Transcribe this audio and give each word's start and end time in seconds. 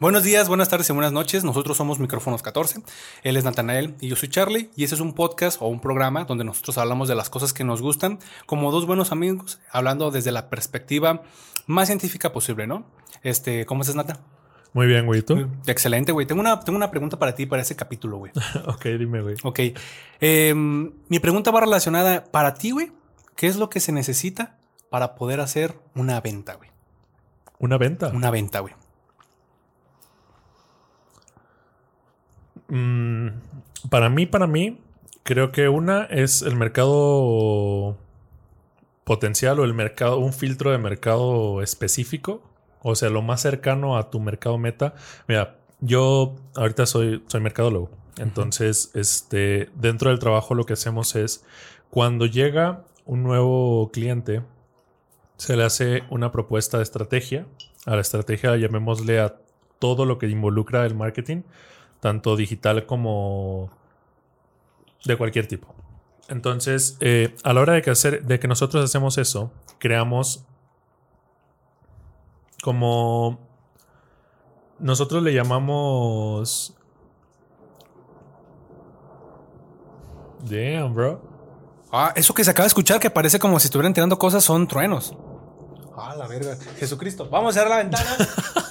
Buenos 0.00 0.24
días, 0.24 0.48
buenas 0.48 0.68
tardes 0.68 0.90
y 0.90 0.92
buenas 0.92 1.12
noches. 1.12 1.44
Nosotros 1.44 1.76
somos 1.76 2.00
Micrófonos 2.00 2.42
14. 2.42 2.82
Él 3.22 3.36
es 3.36 3.44
Natanael 3.44 3.94
y 4.00 4.08
yo 4.08 4.16
soy 4.16 4.28
Charlie. 4.28 4.68
Y 4.74 4.82
este 4.82 4.96
es 4.96 5.00
un 5.00 5.12
podcast 5.12 5.62
o 5.62 5.68
un 5.68 5.78
programa 5.78 6.24
donde 6.24 6.42
nosotros 6.42 6.78
hablamos 6.78 7.08
de 7.08 7.14
las 7.14 7.30
cosas 7.30 7.52
que 7.52 7.62
nos 7.62 7.80
gustan 7.80 8.18
como 8.44 8.72
dos 8.72 8.86
buenos 8.86 9.12
amigos, 9.12 9.60
hablando 9.70 10.10
desde 10.10 10.32
la 10.32 10.50
perspectiva 10.50 11.22
más 11.68 11.86
científica 11.86 12.32
posible, 12.32 12.66
¿no? 12.66 12.84
Este, 13.22 13.66
¿cómo 13.66 13.82
estás, 13.82 13.94
Nata? 13.94 14.18
Muy 14.72 14.88
bien, 14.88 15.06
güey. 15.06 15.22
¿Tú? 15.22 15.48
Excelente, 15.68 16.10
güey. 16.10 16.26
Tengo 16.26 16.40
una, 16.40 16.58
tengo 16.58 16.76
una 16.76 16.90
pregunta 16.90 17.16
para 17.16 17.36
ti 17.36 17.46
para 17.46 17.62
ese 17.62 17.76
capítulo, 17.76 18.18
güey. 18.18 18.32
ok, 18.66 18.84
dime, 18.98 19.22
güey. 19.22 19.36
Ok. 19.44 19.60
Em, 20.20 20.90
mi 21.08 21.20
pregunta 21.20 21.52
va 21.52 21.60
relacionada 21.60 22.24
para 22.24 22.54
ti, 22.54 22.72
güey. 22.72 22.90
¿Qué 23.36 23.46
es 23.46 23.56
lo 23.56 23.70
que 23.70 23.78
se 23.78 23.92
necesita 23.92 24.58
para 24.90 25.14
poder 25.14 25.38
hacer 25.38 25.78
una 25.94 26.20
venta, 26.20 26.54
güey? 26.54 26.70
¿Una 27.60 27.78
venta? 27.78 28.08
Una 28.08 28.32
venta, 28.32 28.58
güey. 28.58 28.74
Mm, 32.68 33.28
para 33.90 34.08
mí, 34.08 34.26
para 34.26 34.46
mí, 34.46 34.80
creo 35.22 35.52
que 35.52 35.68
una 35.68 36.04
es 36.04 36.42
el 36.42 36.56
mercado 36.56 37.96
potencial 39.04 39.60
o 39.60 39.64
el 39.64 39.74
mercado, 39.74 40.18
un 40.18 40.32
filtro 40.32 40.70
de 40.70 40.78
mercado 40.78 41.62
específico. 41.62 42.42
O 42.82 42.94
sea, 42.94 43.10
lo 43.10 43.22
más 43.22 43.40
cercano 43.42 43.96
a 43.96 44.10
tu 44.10 44.20
mercado 44.20 44.58
meta. 44.58 44.94
Mira, 45.26 45.56
yo 45.80 46.36
ahorita 46.54 46.86
soy, 46.86 47.22
soy 47.26 47.40
mercadólogo. 47.40 47.90
Entonces, 48.18 48.90
este, 48.94 49.70
dentro 49.74 50.10
del 50.10 50.18
trabajo 50.18 50.54
lo 50.54 50.64
que 50.64 50.74
hacemos 50.74 51.16
es 51.16 51.44
cuando 51.90 52.26
llega 52.26 52.84
un 53.06 53.22
nuevo 53.22 53.90
cliente, 53.92 54.42
se 55.36 55.56
le 55.56 55.64
hace 55.64 56.04
una 56.10 56.30
propuesta 56.30 56.78
de 56.78 56.84
estrategia. 56.84 57.46
A 57.86 57.94
la 57.96 58.00
estrategia 58.00 58.56
llamémosle 58.56 59.20
a 59.20 59.36
todo 59.78 60.06
lo 60.06 60.18
que 60.18 60.28
involucra 60.28 60.86
el 60.86 60.94
marketing 60.94 61.42
tanto 62.04 62.36
digital 62.36 62.84
como 62.84 63.70
de 65.06 65.16
cualquier 65.16 65.46
tipo. 65.46 65.74
Entonces, 66.28 66.98
eh, 67.00 67.34
a 67.44 67.54
la 67.54 67.62
hora 67.62 67.72
de 67.72 67.80
que, 67.80 67.88
hacer, 67.88 68.24
de 68.24 68.38
que 68.38 68.46
nosotros 68.46 68.84
hacemos 68.84 69.16
eso, 69.16 69.50
creamos 69.78 70.44
como 72.62 73.38
nosotros 74.78 75.22
le 75.22 75.32
llamamos... 75.32 76.74
Damn, 80.40 80.92
bro. 80.92 81.22
Ah, 81.90 82.12
eso 82.16 82.34
que 82.34 82.44
se 82.44 82.50
acaba 82.50 82.64
de 82.64 82.68
escuchar 82.68 83.00
que 83.00 83.08
parece 83.08 83.38
como 83.38 83.58
si 83.58 83.68
estuvieran 83.68 83.94
tirando 83.94 84.18
cosas 84.18 84.44
son 84.44 84.68
truenos. 84.68 85.16
Ah, 85.96 86.14
la 86.14 86.26
verga. 86.26 86.58
Jesucristo. 86.76 87.30
Vamos 87.30 87.56
a 87.56 87.60
cerrar 87.60 87.70
la 87.70 87.76
ventana. 87.78 88.10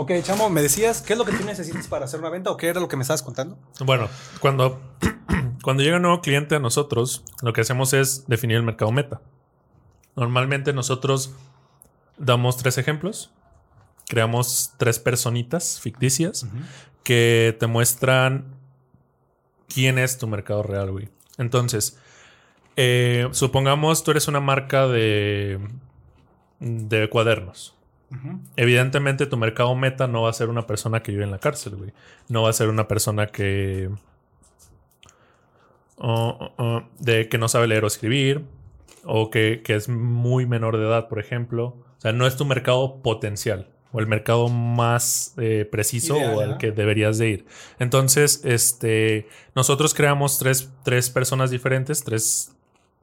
Ok, 0.00 0.12
chamo, 0.22 0.48
me 0.48 0.62
decías, 0.62 1.02
¿qué 1.02 1.14
es 1.14 1.18
lo 1.18 1.24
que 1.24 1.32
tú 1.32 1.44
necesitas 1.44 1.88
para 1.88 2.04
hacer 2.04 2.20
una 2.20 2.30
venta 2.30 2.52
o 2.52 2.56
qué 2.56 2.68
era 2.68 2.78
lo 2.78 2.86
que 2.86 2.94
me 2.94 3.02
estabas 3.02 3.20
contando? 3.20 3.58
Bueno, 3.84 4.08
cuando, 4.38 4.80
cuando 5.64 5.82
llega 5.82 5.96
un 5.96 6.02
nuevo 6.02 6.20
cliente 6.20 6.54
a 6.54 6.60
nosotros, 6.60 7.24
lo 7.42 7.52
que 7.52 7.62
hacemos 7.62 7.92
es 7.94 8.28
definir 8.28 8.58
el 8.58 8.62
mercado 8.62 8.92
meta. 8.92 9.20
Normalmente 10.14 10.72
nosotros 10.72 11.34
damos 12.16 12.58
tres 12.58 12.78
ejemplos, 12.78 13.32
creamos 14.06 14.72
tres 14.76 15.00
personitas 15.00 15.80
ficticias 15.80 16.46
que 17.02 17.56
te 17.58 17.66
muestran 17.66 18.54
quién 19.66 19.98
es 19.98 20.16
tu 20.16 20.28
mercado 20.28 20.62
real, 20.62 20.92
güey. 20.92 21.08
Entonces, 21.38 21.98
eh, 22.76 23.26
supongamos 23.32 24.04
tú 24.04 24.12
eres 24.12 24.28
una 24.28 24.38
marca 24.38 24.86
de, 24.86 25.58
de 26.60 27.10
cuadernos. 27.10 27.77
Evidentemente 28.56 29.26
tu 29.26 29.36
mercado 29.36 29.74
meta 29.74 30.06
no 30.06 30.22
va 30.22 30.30
a 30.30 30.32
ser 30.32 30.48
una 30.48 30.66
persona 30.66 31.02
que 31.02 31.12
vive 31.12 31.24
en 31.24 31.30
la 31.30 31.38
cárcel, 31.38 31.76
güey. 31.76 31.92
No 32.28 32.42
va 32.42 32.50
a 32.50 32.52
ser 32.52 32.68
una 32.68 32.88
persona 32.88 33.26
que... 33.26 33.90
de 36.98 37.28
que 37.28 37.38
no 37.38 37.48
sabe 37.48 37.66
leer 37.66 37.84
o 37.84 37.86
escribir. 37.86 38.44
O 39.04 39.30
que, 39.30 39.62
es 39.66 39.88
muy 39.88 40.46
menor 40.46 40.76
de 40.78 40.86
edad, 40.86 41.08
por 41.08 41.18
ejemplo. 41.18 41.76
O 41.98 42.00
sea, 42.00 42.12
no 42.12 42.26
es 42.26 42.36
tu 42.36 42.44
mercado 42.44 43.02
potencial. 43.02 43.68
O 43.92 44.00
el 44.00 44.06
mercado 44.06 44.48
más 44.48 45.34
eh, 45.38 45.66
preciso 45.70 46.16
o 46.16 46.40
al 46.40 46.58
que 46.58 46.72
deberías 46.72 47.18
de 47.18 47.28
ir. 47.28 47.46
Entonces, 47.78 48.42
este. 48.44 49.28
Nosotros 49.54 49.94
creamos 49.94 50.38
tres, 50.38 50.70
tres 50.82 51.08
personas 51.08 51.50
diferentes, 51.50 52.04
tres 52.04 52.52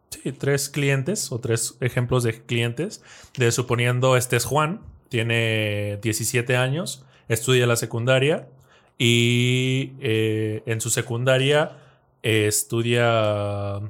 Sí, 0.09 0.31
tres 0.31 0.69
clientes 0.69 1.31
o 1.31 1.39
tres 1.39 1.77
ejemplos 1.81 2.23
de 2.23 2.41
clientes. 2.41 3.03
De 3.37 3.51
suponiendo 3.51 4.17
este 4.17 4.35
es 4.35 4.45
Juan, 4.45 4.81
tiene 5.09 5.99
17 6.01 6.55
años, 6.57 7.05
estudia 7.27 7.67
la 7.67 7.75
secundaria 7.75 8.47
y 8.97 9.93
eh, 9.99 10.63
en 10.65 10.81
su 10.81 10.89
secundaria 10.89 11.77
eh, 12.23 12.47
estudia 12.47 13.81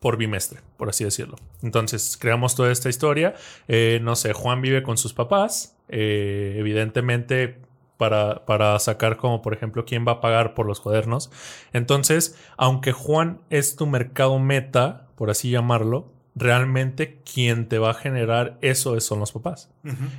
por 0.00 0.16
bimestre, 0.18 0.60
por 0.76 0.90
así 0.90 1.04
decirlo. 1.04 1.36
Entonces, 1.62 2.18
creamos 2.18 2.54
toda 2.54 2.70
esta 2.70 2.90
historia. 2.90 3.34
Eh, 3.68 4.00
no 4.02 4.16
sé, 4.16 4.34
Juan 4.34 4.60
vive 4.60 4.82
con 4.82 4.98
sus 4.98 5.14
papás. 5.14 5.76
evidentemente, 5.88 7.58
para, 7.96 8.44
para, 8.44 8.78
sacar 8.80 9.16
como, 9.16 9.40
por 9.40 9.54
ejemplo, 9.54 9.84
quién 9.86 10.04
va 10.06 10.12
a 10.12 10.20
pagar 10.20 10.52
por 10.54 10.66
los 10.66 10.80
cuadernos. 10.80 11.30
Entonces, 11.72 12.38
aunque 12.58 12.92
Juan 12.92 13.40
es 13.50 13.76
tu 13.76 13.86
mercado 13.86 14.38
meta, 14.38 15.06
por 15.14 15.30
así 15.30 15.50
llamarlo, 15.50 16.13
realmente 16.34 17.20
quien 17.22 17.68
te 17.68 17.78
va 17.78 17.90
a 17.90 17.94
generar 17.94 18.58
eso 18.60 18.98
son 19.00 19.20
los 19.20 19.32
papás. 19.32 19.70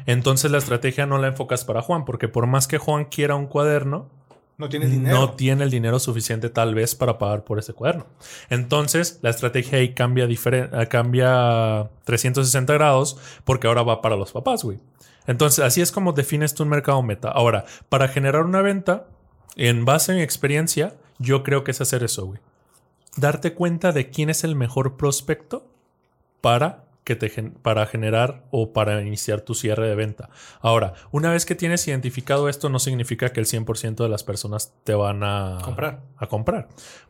Entonces 0.06 0.52
la 0.52 0.58
estrategia 0.58 1.06
no 1.06 1.18
la 1.18 1.28
enfocas 1.28 1.66
para 1.66 1.82
Juan, 1.82 2.06
porque 2.06 2.28
por 2.28 2.48
más 2.48 2.68
que 2.68 2.78
Juan 2.78 3.06
quiera 3.06 3.36
un 3.36 3.48
cuaderno, 3.48 4.10
no 4.58 4.70
tiene, 4.70 4.88
dinero. 4.88 5.18
no 5.18 5.34
tiene 5.34 5.66
el 5.66 5.70
dinero 5.70 6.00
suficiente 6.00 6.50
tal 6.50 6.76
vez 6.76 6.96
para 6.96 7.18
pagar 7.18 7.44
por 7.44 7.60
ese 7.60 7.74
cuaderno. 7.74 8.08
Entonces 8.50 9.20
la 9.22 9.30
estrategia 9.30 9.80
ahí 9.80 9.94
cambia, 9.94 10.26
eh, 10.26 10.88
cambia 10.90 11.90
360 12.06 12.74
grados 12.74 13.18
porque 13.44 13.68
ahora 13.68 13.84
va 13.84 14.02
para 14.02 14.16
los 14.16 14.32
papás, 14.32 14.64
güey. 14.64 14.80
Entonces 15.28 15.66
así 15.66 15.82
es 15.82 15.92
como 15.92 16.14
defines 16.14 16.54
tu 16.54 16.66
mercado 16.66 17.02
meta. 17.04 17.30
Ahora, 17.30 17.66
para 17.90 18.08
generar 18.08 18.44
una 18.44 18.62
venta, 18.62 19.08
en 19.58 19.84
base 19.84 20.14
a 20.14 20.16
mi 20.16 20.22
experiencia, 20.22 20.96
yo 21.20 21.44
creo 21.44 21.66
que 21.66 21.72
es 21.72 21.82
hacer 21.82 22.04
eso, 22.04 22.26
güey. 22.26 22.40
Darte 23.18 23.54
cuenta 23.54 23.92
de 23.92 24.10
quién 24.10 24.30
es 24.30 24.44
el 24.44 24.56
mejor 24.56 24.96
prospecto 24.96 25.75
para, 26.46 26.84
que 27.04 27.16
te, 27.16 27.28
para 27.64 27.88
generar 27.88 28.44
o 28.52 28.72
para 28.72 29.02
iniciar 29.02 29.42
tu 29.42 29.56
cierre 29.56 29.88
de 29.90 29.96
venta. 29.96 30.30
Ahora, 30.62 30.94
una 31.10 31.32
vez 31.32 31.44
que 31.44 31.56
tienes 31.56 31.88
identificado 31.88 32.50
esto, 32.50 32.70
no 32.70 32.78
significa 32.78 33.30
que 33.30 33.40
el 33.40 33.48
100% 33.48 33.96
de 33.96 34.10
las 34.10 34.24
personas 34.24 34.72
te 34.84 34.94
van 34.94 35.24
a 35.24 35.58
comprar. 35.64 36.02
a 36.18 36.28
comprar. 36.28 36.68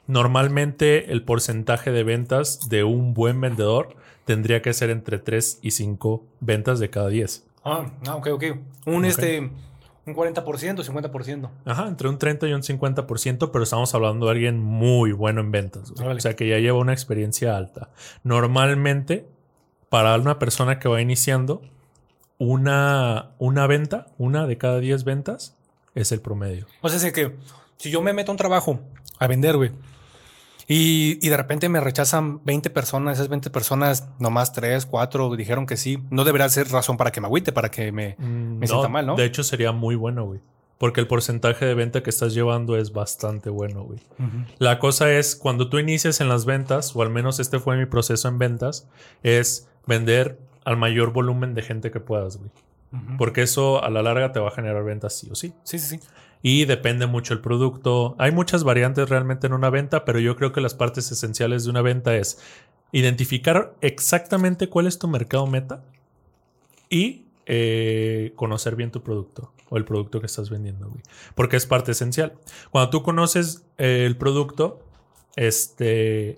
Normalmente 0.07 1.12
el 1.12 1.22
porcentaje 1.23 1.91
de 1.91 2.06
ventas 2.06 2.69
de 2.69 2.85
un 2.85 3.13
buen 3.13 3.41
vendedor 3.41 3.97
tendría 4.23 4.62
que 4.62 4.72
ser 4.72 4.90
entre 4.90 5.19
3 5.19 5.59
y 5.62 5.72
5 5.72 6.23
ventas 6.40 6.79
de 6.79 6.90
cada 6.90 7.09
10. 7.09 7.46
Ah, 7.66 7.91
ah, 8.07 8.16
ok, 8.16 8.28
ok. 8.31 8.44
Un 8.85 9.03
este... 9.03 9.52
Un 10.05 10.16
40%, 10.16 10.83
50%. 10.83 11.49
Ajá, 11.66 11.88
entre 11.88 12.09
un 12.09 12.19
30 12.19 12.47
y 12.47 12.53
un 12.53 12.61
50%, 12.61 13.49
pero 13.51 13.63
estamos 13.63 13.95
hablando 13.95 14.27
de 14.27 14.33
alguien 14.33 14.59
muy 14.59 15.11
bueno 15.13 15.41
en 15.41 15.51
ventas. 15.51 15.91
O 15.91 16.19
sea, 16.19 16.35
que 16.35 16.47
ya 16.47 16.59
lleva 16.59 16.77
una 16.77 16.93
experiencia 16.93 17.57
alta. 17.57 17.89
Normalmente, 18.23 19.25
para 19.89 20.16
una 20.16 20.38
persona 20.38 20.77
que 20.77 20.88
va 20.88 21.01
iniciando, 21.01 21.63
una, 22.38 23.31
una 23.39 23.66
venta, 23.66 24.07
una 24.17 24.45
de 24.45 24.57
cada 24.57 24.79
10 24.79 25.03
ventas, 25.05 25.57
es 25.95 26.11
el 26.11 26.22
promedio. 26.22 26.67
O 26.81 26.89
sea, 26.89 26.97
es 26.97 27.13
que 27.13 27.35
si 27.77 27.89
yo 27.89 28.01
me 28.01 28.13
meto 28.13 28.31
a 28.31 28.33
un 28.33 28.37
trabajo 28.37 28.79
a 29.17 29.27
vender, 29.27 29.57
güey, 29.57 29.72
y, 30.67 31.27
de 31.27 31.37
repente 31.37 31.69
me 31.69 31.79
rechazan 31.79 32.43
20 32.43 32.69
personas, 32.71 33.17
esas 33.17 33.29
20 33.29 33.49
personas, 33.51 34.09
nomás 34.19 34.51
3, 34.53 34.85
4 34.85 35.35
dijeron 35.35 35.65
que 35.65 35.77
sí. 35.77 35.99
No 36.09 36.23
debería 36.23 36.49
ser 36.49 36.69
razón 36.69 36.97
para 36.97 37.11
que 37.11 37.21
me 37.21 37.27
agüite, 37.27 37.51
para 37.51 37.69
que 37.69 37.91
me, 37.91 38.15
mm, 38.17 38.63
sienta 38.63 38.87
mal, 38.87 39.05
¿no? 39.05 39.16
De 39.16 39.25
hecho, 39.25 39.43
sería 39.43 39.72
muy 39.72 39.95
bueno, 39.95 40.25
güey. 40.25 40.40
Porque 40.79 40.99
el 40.99 41.07
porcentaje 41.07 41.66
de 41.66 41.73
venta 41.73 42.03
que 42.03 42.09
estás 42.09 42.34
llevando 42.34 42.75
es 42.78 42.91
bastante 42.91 43.49
bueno, 43.49 43.84
güey. 43.84 43.99
La 44.57 44.79
cosa 44.79 45.11
es, 45.11 45.35
cuando 45.35 45.69
tú 45.69 45.79
inicias 45.79 46.19
en 46.19 46.28
las 46.28 46.45
ventas, 46.45 46.95
o 46.95 47.01
al 47.01 47.09
menos 47.09 47.40
este 47.40 47.59
fue 47.59 47.78
mi 47.78 47.85
proceso 47.85 48.28
en 48.28 48.40
ventas, 48.40 48.90
es 49.23 49.69
vender 49.85 50.40
al 50.66 50.75
mayor 50.78 51.13
volumen 51.13 51.53
de 51.53 51.61
gente 51.61 51.91
que 51.91 51.99
puedas, 51.99 52.37
güey. 52.37 52.51
Porque 53.17 53.41
eso 53.41 53.84
a 53.84 53.90
la 53.90 54.01
larga 54.01 54.31
te 54.31 54.40
va 54.40 54.47
a 54.47 54.51
generar 54.51 54.84
ventas 54.84 55.17
sí 55.17 55.28
o 55.29 55.35
sí. 55.35 55.53
Sí, 55.63 55.79
sí, 55.79 55.97
sí 55.97 56.07
y 56.47 56.65
depende 56.65 57.07
mucho 57.07 57.33
el 57.33 57.41
producto. 57.41 58.15
Hay 58.19 58.31
muchas 58.31 58.63
variantes 58.63 59.09
realmente 59.09 59.47
en 59.47 59.53
una 59.53 59.71
venta, 59.71 60.05
pero 60.05 60.19
yo 60.19 60.35
creo 60.35 60.51
que 60.51 60.61
las 60.61 60.75
partes 60.75 61.11
esenciales 61.11 61.63
de 61.63 61.71
una 61.71 61.81
venta 61.81 62.15
es 62.15 62.37
identificar 62.91 63.73
exactamente 63.81 64.69
cuál 64.69 64.85
es 64.85 64.99
tu 64.99 65.07
mercado 65.07 65.47
meta 65.47 65.83
y 66.87 67.25
eh, 67.47 68.31
conocer 68.35 68.75
bien 68.75 68.91
tu 68.91 69.01
producto 69.01 69.53
o 69.69 69.77
el 69.77 69.85
producto 69.85 70.19
que 70.19 70.27
estás 70.27 70.51
vendiendo, 70.51 70.87
güey. 70.87 71.01
Porque 71.33 71.57
es 71.57 71.65
parte 71.65 71.93
esencial. 71.93 72.33
Cuando 72.69 72.91
tú 72.91 73.01
conoces 73.01 73.63
eh, 73.79 74.03
el 74.05 74.15
producto, 74.15 74.83
este, 75.35 76.37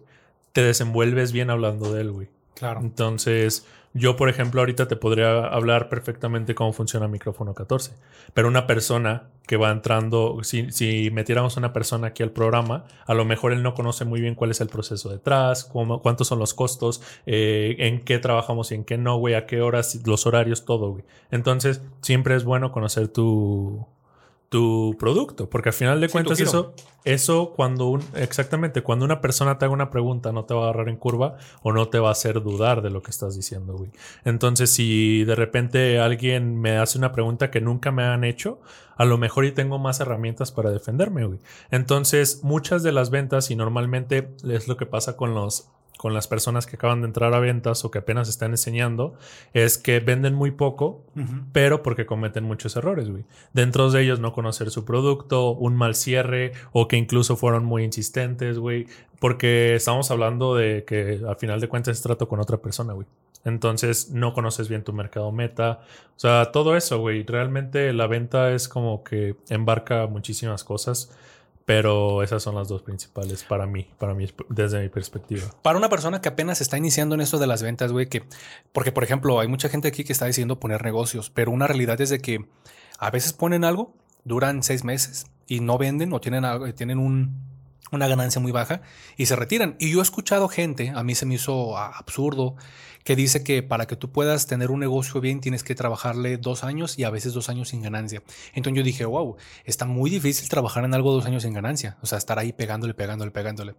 te 0.54 0.63
desenvuelves 0.63 1.33
bien 1.33 1.50
hablando 1.50 1.94
de 1.94 2.00
él, 2.00 2.12
güey. 2.13 2.30
Claro. 2.56 2.80
Entonces, 2.80 3.65
Yo, 3.98 4.16
por 4.16 4.30
ejemplo, 4.30 4.62
ahorita 4.62 4.88
te 4.88 4.96
podría 4.96 5.48
hablar 5.48 5.90
perfectamente 5.90 6.54
cómo 6.54 6.72
funciona 6.72 7.08
micrófono 7.08 7.56
14, 7.56 7.94
pero 8.36 8.48
una 8.48 8.68
persona 8.68 9.30
que 9.48 9.58
va 9.58 9.72
entrando, 9.72 10.38
si, 10.44 10.72
si 10.72 11.10
metiéramos 11.10 11.58
una 11.58 11.74
persona 11.74 12.08
aquí 12.08 12.22
al 12.22 12.30
programa, 12.30 12.86
a 13.08 13.16
lo 13.16 13.26
mejor 13.26 13.54
él 13.54 13.64
no 13.64 13.74
conoce 13.74 14.06
muy 14.06 14.22
bien 14.22 14.36
cuál 14.36 14.52
es 14.52 14.62
el 14.62 14.68
proceso 14.68 15.10
detrás, 15.10 15.66
cuántos 15.66 16.28
son 16.28 16.38
los 16.38 16.54
costos, 16.54 17.02
eh, 17.26 17.76
en 17.80 18.02
qué 18.02 18.20
trabajamos 18.20 18.72
y 18.72 18.76
en 18.76 18.84
qué 18.84 19.00
no, 19.00 19.18
güey, 19.18 19.34
a 19.34 19.48
qué 19.48 19.62
horas, 19.62 20.00
los 20.06 20.28
horarios, 20.28 20.66
todo, 20.66 20.92
güey. 20.92 21.04
Entonces, 21.32 21.82
siempre 22.02 22.36
es 22.36 22.44
bueno 22.44 22.72
conocer 22.72 23.08
tu, 23.08 23.88
tu 24.50 24.96
producto, 24.98 25.50
porque 25.50 25.70
al 25.70 25.74
final 25.74 26.00
de 26.00 26.08
cuentas 26.08 26.40
eso, 26.40 26.74
eso 27.04 27.52
cuando 27.54 27.88
un, 27.88 28.02
exactamente, 28.16 28.82
cuando 28.82 29.04
una 29.04 29.20
persona 29.20 29.58
te 29.58 29.66
haga 29.66 29.74
una 29.74 29.90
pregunta 29.90 30.32
no 30.32 30.46
te 30.46 30.54
va 30.54 30.62
a 30.62 30.64
agarrar 30.66 30.88
en 30.88 30.96
curva 30.96 31.36
o 31.64 31.74
no 31.74 31.90
te 31.90 32.00
va 32.00 32.10
a 32.10 32.12
hacer 32.14 32.42
dudar 32.42 32.82
de 32.82 32.90
lo 32.90 33.02
que 33.02 33.12
estás 33.12 33.36
diciendo, 33.36 33.74
güey. 33.74 33.92
Entonces, 34.24 34.72
si 34.72 35.26
de 35.26 35.36
repente 35.36 36.00
alguien 36.00 36.60
me 36.62 36.78
hace 36.78 36.98
una 36.98 37.12
pregunta 37.12 37.52
que 37.52 37.60
nunca 37.60 37.92
me 37.92 38.04
han 38.04 38.24
hecho, 38.24 38.62
a 38.96 39.04
lo 39.04 39.18
mejor 39.18 39.46
y 39.46 39.52
tengo 39.52 39.80
más 39.80 40.00
herramientas 40.00 40.52
para 40.52 40.72
defenderme, 40.72 41.26
güey. 41.26 41.40
Entonces, 41.70 42.42
muchas 42.44 42.84
de 42.84 42.94
las 42.94 43.10
ventas 43.10 43.52
y 43.52 43.56
normalmente 43.56 44.34
es 44.50 44.68
lo 44.68 44.78
que 44.78 44.86
pasa 44.86 45.18
con 45.18 45.36
los 45.36 45.70
con 45.98 46.14
las 46.14 46.28
personas 46.28 46.66
que 46.66 46.76
acaban 46.76 47.02
de 47.02 47.08
entrar 47.08 47.34
a 47.34 47.40
ventas 47.40 47.84
o 47.84 47.92
que 47.92 48.00
apenas 48.00 48.30
están 48.30 48.52
enseñando 48.52 49.16
es 49.54 49.78
que 49.78 50.00
venden 50.00 50.36
muy 50.36 50.52
poco, 50.52 51.04
pero 51.52 51.84
porque 51.84 52.06
cometen 52.06 52.44
muchos 52.44 52.76
errores, 52.76 53.10
güey. 53.10 53.26
Dentro 53.54 53.90
de 53.90 54.04
ellos 54.04 54.20
no 54.20 54.32
conocer 54.32 54.70
su 54.70 54.86
producto, 54.86 55.52
un 55.52 55.76
mal 55.76 55.96
cierre 55.96 56.54
o 56.72 56.88
que 56.88 56.98
incluso 56.98 57.36
fueron 57.36 57.66
muy 57.66 57.84
insistentes, 57.84 58.60
güey, 58.60 58.88
porque 59.20 59.76
estamos 59.76 60.12
hablando 60.12 60.56
de 60.56 60.86
que 60.86 61.22
al 61.28 61.36
final 61.38 61.60
de 61.60 61.68
cuentas 61.68 61.98
es 61.98 62.04
trato 62.04 62.28
con 62.28 62.40
otra 62.40 62.58
persona, 62.58 62.94
güey. 62.94 63.08
Entonces 63.46 64.12
no 64.12 64.34
conoces 64.34 64.68
bien 64.68 64.84
tu 64.84 64.94
mercado 64.94 65.32
meta. 65.32 65.80
O 66.16 66.20
sea, 66.20 66.52
todo 66.52 66.76
eso, 66.76 67.00
güey. 67.00 67.24
Realmente 67.24 67.94
la 67.94 68.08
venta 68.08 68.52
es 68.52 68.68
como 68.68 69.04
que 69.04 69.36
embarca 69.50 70.06
muchísimas 70.08 70.64
cosas. 70.64 71.16
Pero 71.68 72.24
esas 72.24 72.42
son 72.42 72.56
las 72.56 72.69
dos 72.69 72.81
principales 72.81 73.44
para 73.44 73.68
mí, 73.68 73.90
para 74.00 74.14
mí, 74.14 74.25
desde 74.48 74.81
mi 74.81 74.88
perspectiva. 74.88 75.44
Para 75.62 75.78
una 75.78 75.90
persona 75.90 76.22
que 76.22 76.30
apenas 76.30 76.62
está 76.62 76.78
iniciando 76.78 77.14
en 77.14 77.19
esto 77.19 77.40
de 77.40 77.46
las 77.46 77.62
ventas, 77.62 77.92
güey, 77.92 78.08
que, 78.08 78.24
porque 78.72 78.94
por 78.94 79.04
ejemplo, 79.04 79.38
hay 79.42 79.50
mucha 79.50 79.68
gente 79.68 79.90
aquí 79.90 80.06
que 80.06 80.14
está 80.14 80.24
decidiendo 80.24 80.62
poner 80.62 80.81
negocios, 80.86 81.30
pero 81.30 81.52
una 81.52 81.68
realidad 81.68 82.00
es 82.00 82.10
de 82.10 82.19
que 82.19 82.46
a 82.98 83.12
veces 83.12 83.34
ponen 83.34 83.66
algo, 83.66 83.94
duran 84.24 84.64
seis 84.64 84.86
meses 84.86 85.25
y 85.46 85.60
no 85.60 85.78
venden 85.78 86.14
o 86.14 86.22
tienen 86.22 86.46
algo, 86.46 86.74
tienen 86.74 87.00
un, 87.00 87.36
una 87.92 88.08
ganancia 88.08 88.42
muy 88.42 88.52
baja 88.52 88.82
y 89.16 89.28
se 89.28 89.36
retiran. 89.36 89.76
Y 89.80 89.92
yo 89.92 90.00
he 90.00 90.04
escuchado 90.04 90.48
gente, 90.48 90.92
a 90.96 91.04
mí 91.04 91.16
se 91.16 91.26
me 91.26 91.36
hizo 91.36 91.78
absurdo, 91.78 92.56
que 93.04 93.16
dice 93.16 93.42
que 93.42 93.64
para 93.64 93.88
que 93.88 93.96
tú 93.96 94.12
puedas 94.12 94.48
tener 94.48 94.70
un 94.70 94.82
negocio 94.82 95.22
bien 95.22 95.40
tienes 95.40 95.64
que 95.64 95.76
trabajarle 95.76 96.38
dos 96.38 96.66
años 96.66 97.00
y 97.00 97.06
a 97.06 97.10
veces 97.10 97.32
dos 97.32 97.48
años 97.48 97.70
sin 97.70 97.82
ganancia. 97.82 98.22
Entonces 98.54 98.78
yo 98.78 98.84
dije, 98.84 99.06
wow, 99.06 99.38
está 99.64 99.86
muy 99.86 100.10
difícil 100.10 100.50
trabajar 100.50 100.84
en 100.84 100.94
algo 100.94 101.14
dos 101.14 101.26
años 101.26 101.44
sin 101.44 101.54
ganancia. 101.54 101.98
O 102.02 102.06
sea, 102.06 102.18
estar 102.18 102.38
ahí 102.38 102.52
pegándole, 102.52 102.94
pegándole, 102.94 103.32
pegándole. 103.32 103.76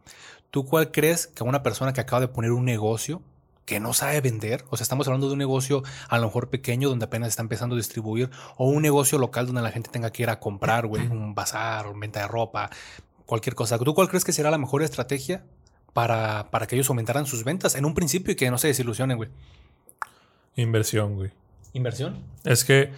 ¿Tú 0.50 0.65
cuál 0.65 0.91
crees 0.91 1.27
que 1.27 1.45
una 1.45 1.62
persona 1.62 1.93
que 1.93 2.00
acaba 2.00 2.21
de 2.21 2.29
poner 2.29 2.53
un 2.53 2.65
negocio 2.65 3.23
que 3.67 3.81
no 3.81 3.93
sabe 3.93 4.23
vender, 4.23 4.65
o 4.71 4.79
sea, 4.79 4.85
estamos 4.85 5.06
hablando 5.09 5.27
de 5.27 5.35
un 5.35 5.39
negocio 5.39 5.83
a 6.09 6.17
lo 6.17 6.25
mejor 6.25 6.49
pequeño 6.49 6.89
donde 6.89 7.05
apenas 7.05 7.29
está 7.29 7.43
empezando 7.43 7.75
a 7.75 7.77
distribuir, 7.77 8.31
o 8.56 8.67
un 8.67 8.81
negocio 8.81 9.19
local 9.19 9.45
donde 9.45 9.61
la 9.61 9.71
gente 9.71 9.91
tenga 9.91 10.11
que 10.11 10.23
ir 10.23 10.31
a 10.31 10.41
comprar, 10.41 10.87
güey, 10.87 11.06
un 11.11 11.35
bazar, 11.35 11.85
venta 11.95 12.21
de 12.21 12.29
ropa, 12.29 12.71
cualquier 13.28 13.54
cosa. 13.54 13.78
¿Tú 13.78 13.94
cuál 13.94 14.08
crees 14.08 14.25
que 14.25 14.32
será 14.32 14.50
la 14.50 14.56
mejor 14.56 14.82
estrategia 14.82 15.44
para, 15.92 16.50
para 16.50 16.66
que 16.66 16.76
ellos 16.76 16.88
aumentaran 16.88 17.26
sus 17.26 17.44
ventas 17.44 17.75
en 17.75 17.84
un 17.84 17.92
principio 17.92 18.32
y 18.32 18.36
que 18.36 18.50
no 18.50 18.56
se 18.56 18.69
desilusionen, 18.69 19.19
güey? 19.19 19.28
Inversión, 20.56 21.14
güey. 21.14 21.30
¿Inversión? 21.75 22.16
Es 22.44 22.64
que 22.64 22.90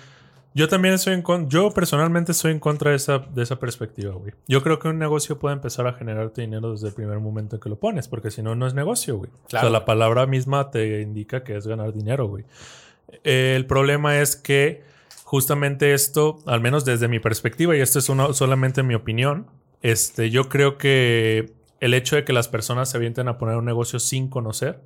yo 0.54 0.68
también 0.68 0.94
estoy 0.94 1.14
en 1.14 1.22
contra, 1.22 1.48
yo 1.48 1.72
personalmente 1.72 2.30
estoy 2.30 2.52
en 2.52 2.60
contra 2.60 2.92
de 2.92 2.96
esa, 2.96 3.18
de 3.18 3.42
esa 3.42 3.58
perspectiva, 3.58 4.14
güey. 4.14 4.32
Yo 4.46 4.62
creo 4.62 4.78
que 4.78 4.86
un 4.86 5.00
negocio 5.00 5.40
puede 5.40 5.56
empezar 5.56 5.88
a 5.88 5.94
generarte 5.94 6.42
dinero 6.42 6.70
desde 6.70 6.86
el 6.86 6.94
primer 6.94 7.18
momento 7.18 7.56
en 7.56 7.60
que 7.60 7.68
lo 7.68 7.80
pones, 7.80 8.06
porque 8.06 8.30
si 8.30 8.40
no, 8.40 8.54
no 8.54 8.68
es 8.68 8.74
negocio, 8.74 9.16
güey. 9.16 9.30
Claro. 9.48 9.66
O 9.66 9.70
sea, 9.70 9.78
la 9.80 9.84
palabra 9.84 10.26
misma 10.26 10.70
te 10.70 11.00
indica 11.00 11.42
que 11.42 11.56
es 11.56 11.66
ganar 11.66 11.92
dinero, 11.92 12.28
güey. 12.28 12.44
El 13.24 13.66
problema 13.66 14.20
es 14.20 14.36
que 14.36 14.84
justamente 15.24 15.92
esto, 15.92 16.38
al 16.46 16.60
menos 16.60 16.84
desde 16.84 17.08
mi 17.08 17.18
perspectiva, 17.18 17.76
y 17.76 17.80
esto 17.80 17.98
es 17.98 18.08
una, 18.08 18.32
solamente 18.32 18.84
mi 18.84 18.94
opinión, 18.94 19.46
este, 19.82 20.30
yo 20.30 20.48
creo 20.48 20.78
que 20.78 21.54
el 21.80 21.94
hecho 21.94 22.16
de 22.16 22.24
que 22.24 22.32
las 22.32 22.48
personas 22.48 22.90
se 22.90 22.96
avienten 22.96 23.28
a 23.28 23.38
poner 23.38 23.56
un 23.56 23.64
negocio 23.64 23.98
sin 23.98 24.28
conocer 24.28 24.80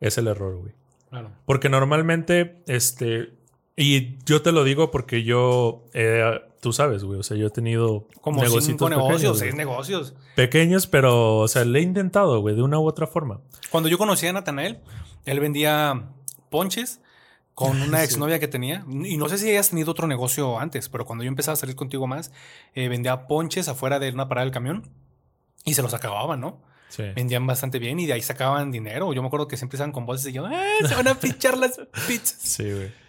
es 0.00 0.18
el 0.18 0.26
error, 0.26 0.56
güey. 0.56 0.72
Claro. 1.10 1.30
Porque 1.46 1.68
normalmente, 1.68 2.62
este, 2.66 3.32
y 3.76 4.18
yo 4.24 4.42
te 4.42 4.52
lo 4.52 4.64
digo 4.64 4.90
porque 4.90 5.22
yo, 5.22 5.84
eh, 5.92 6.40
tú 6.60 6.72
sabes, 6.72 7.04
güey, 7.04 7.20
o 7.20 7.22
sea, 7.22 7.36
yo 7.36 7.48
he 7.48 7.50
tenido 7.50 8.08
como 8.20 8.44
cinco 8.60 8.88
negocios, 8.88 9.38
seis 9.38 9.54
negocios. 9.54 10.14
Pequeños, 10.34 10.86
pero, 10.86 11.38
o 11.38 11.48
sea, 11.48 11.64
le 11.64 11.78
he 11.78 11.82
intentado, 11.82 12.40
güey, 12.40 12.56
de 12.56 12.62
una 12.62 12.78
u 12.78 12.86
otra 12.86 13.06
forma. 13.06 13.40
Cuando 13.70 13.88
yo 13.88 13.98
conocí 13.98 14.26
a 14.26 14.32
Natanael, 14.32 14.78
él 15.24 15.40
vendía 15.40 16.08
ponches 16.50 17.00
con 17.54 17.80
una 17.80 18.02
exnovia 18.04 18.38
que 18.38 18.48
tenía. 18.48 18.84
Y 18.88 19.16
no 19.16 19.28
sé 19.28 19.38
si 19.38 19.48
hayas 19.50 19.70
tenido 19.70 19.90
otro 19.90 20.06
negocio 20.06 20.58
antes, 20.58 20.88
pero 20.88 21.04
cuando 21.04 21.24
yo 21.24 21.28
empezaba 21.28 21.54
a 21.54 21.56
salir 21.56 21.76
contigo 21.76 22.06
más, 22.06 22.32
eh, 22.74 22.88
vendía 22.88 23.26
ponches 23.26 23.68
afuera 23.68 23.98
de 23.98 24.10
una 24.10 24.28
parada 24.28 24.44
del 24.44 24.52
camión 24.52 24.90
y 25.64 25.74
se 25.74 25.82
los 25.82 25.94
acababan, 25.94 26.40
¿no? 26.40 26.62
Sí. 26.88 27.04
Vendían 27.14 27.46
bastante 27.46 27.78
bien 27.78 27.98
y 27.98 28.06
de 28.06 28.12
ahí 28.12 28.22
sacaban 28.22 28.70
dinero. 28.70 29.12
Yo 29.12 29.22
me 29.22 29.26
acuerdo 29.26 29.48
que 29.48 29.56
siempre 29.56 29.76
estaban 29.76 29.92
con 29.92 30.06
voces 30.06 30.26
y 30.28 30.32
yo, 30.32 30.46
¡eh! 30.48 30.86
Se 30.86 30.94
van 30.94 31.08
a 31.08 31.14
pichar 31.20 31.56
las 31.56 31.80
pizzas. 32.06 32.38
Sí, 32.40 32.70
güey. 32.70 33.03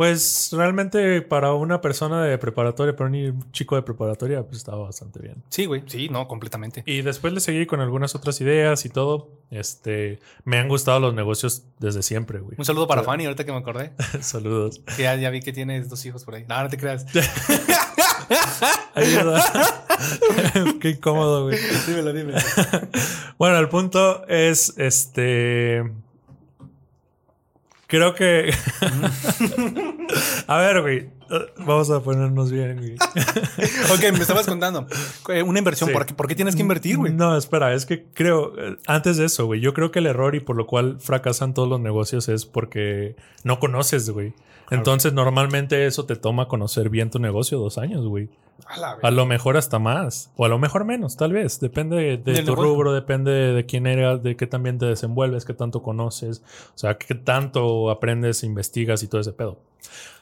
Pues 0.00 0.48
realmente 0.52 1.20
para 1.20 1.52
una 1.52 1.82
persona 1.82 2.24
de 2.24 2.38
preparatoria, 2.38 2.96
para 2.96 3.10
un 3.10 3.52
chico 3.52 3.76
de 3.76 3.82
preparatoria, 3.82 4.42
pues 4.44 4.56
estaba 4.56 4.84
bastante 4.84 5.20
bien. 5.20 5.44
Sí, 5.50 5.66
güey, 5.66 5.82
sí, 5.88 6.08
no, 6.08 6.26
completamente. 6.26 6.82
Y 6.86 7.02
después 7.02 7.34
le 7.34 7.40
seguí 7.40 7.66
con 7.66 7.80
algunas 7.80 8.14
otras 8.14 8.40
ideas 8.40 8.86
y 8.86 8.88
todo. 8.88 9.28
Este, 9.50 10.18
me 10.44 10.56
han 10.56 10.68
gustado 10.68 11.00
los 11.00 11.12
negocios 11.12 11.64
desde 11.80 12.02
siempre, 12.02 12.38
güey. 12.38 12.54
Un 12.56 12.64
saludo 12.64 12.88
para 12.88 13.02
Fanny, 13.02 13.26
ahorita 13.26 13.44
que 13.44 13.52
me 13.52 13.58
acordé. 13.58 13.92
Saludos. 14.22 14.80
ya, 14.96 15.16
ya 15.16 15.28
vi 15.28 15.42
que 15.42 15.52
tienes 15.52 15.90
dos 15.90 16.02
hijos 16.06 16.24
por 16.24 16.36
ahí. 16.36 16.46
No, 16.48 16.62
no 16.62 16.70
te 16.70 16.78
creas. 16.78 17.04
Ayuda. 18.94 19.44
Qué 20.80 20.90
incómodo, 20.92 21.44
güey. 21.44 21.58
Dímelo, 21.86 22.14
dime. 22.14 22.32
bueno, 23.36 23.58
el 23.58 23.68
punto 23.68 24.26
es, 24.28 24.72
este 24.78 25.84
Creo 27.90 28.14
que. 28.14 28.54
a 30.46 30.58
ver, 30.58 30.80
güey. 30.80 31.19
Vamos 31.58 31.90
a 31.90 32.00
ponernos 32.00 32.50
bien, 32.50 32.76
güey. 32.76 32.94
ok, 33.94 34.12
me 34.12 34.20
estabas 34.20 34.46
contando. 34.46 34.86
Eh, 35.28 35.42
una 35.42 35.58
inversión. 35.58 35.92
¿Por, 35.92 36.06
qué, 36.06 36.14
¿Por, 36.14 36.26
qué, 36.26 36.34
tienes 36.34 36.56
que 36.56 36.62
invertir, 36.62 36.96
güey? 36.96 37.12
No, 37.12 37.36
espera. 37.36 37.72
Es 37.74 37.86
que 37.86 38.04
creo. 38.12 38.52
Eh, 38.58 38.76
antes 38.86 39.16
de 39.16 39.26
eso, 39.26 39.46
güey. 39.46 39.60
Yo 39.60 39.74
creo 39.74 39.90
que 39.90 40.00
el 40.00 40.06
error 40.06 40.34
y 40.34 40.40
por 40.40 40.56
lo 40.56 40.66
cual 40.66 40.98
fracasan 41.00 41.54
todos 41.54 41.68
los 41.68 41.80
negocios 41.80 42.28
es 42.28 42.46
porque 42.46 43.16
no 43.44 43.58
conoces, 43.58 44.10
güey. 44.10 44.34
Entonces, 44.70 45.12
normalmente 45.12 45.86
eso 45.86 46.06
te 46.06 46.14
toma 46.14 46.46
conocer 46.46 46.90
bien 46.90 47.10
tu 47.10 47.18
negocio 47.18 47.58
dos 47.58 47.76
años, 47.76 48.06
güey. 48.06 48.28
A, 49.02 49.10
lo 49.10 49.26
mejor 49.26 49.56
hasta 49.56 49.80
más. 49.80 50.30
O 50.36 50.44
a 50.44 50.48
lo 50.48 50.58
mejor 50.58 50.84
menos, 50.84 51.16
tal 51.16 51.32
vez. 51.32 51.58
Depende 51.58 52.18
de, 52.18 52.42
tu 52.42 52.54
rubro, 52.54 52.92
depende 52.92 53.32
de 53.32 53.66
quién 53.66 53.86
eres, 53.86 54.22
de 54.22 54.36
qué 54.36 54.46
también 54.46 54.78
te 54.78 54.86
desenvuelves, 54.86 55.44
qué 55.44 55.54
tanto 55.54 55.82
conoces. 55.82 56.42
O 56.74 56.78
sea, 56.78 56.96
qué 56.96 57.16
tanto 57.16 57.90
aprendes, 57.90 58.44
investigas 58.44 59.02
y 59.02 59.08
todo 59.08 59.20
ese 59.20 59.32
pedo. 59.32 59.58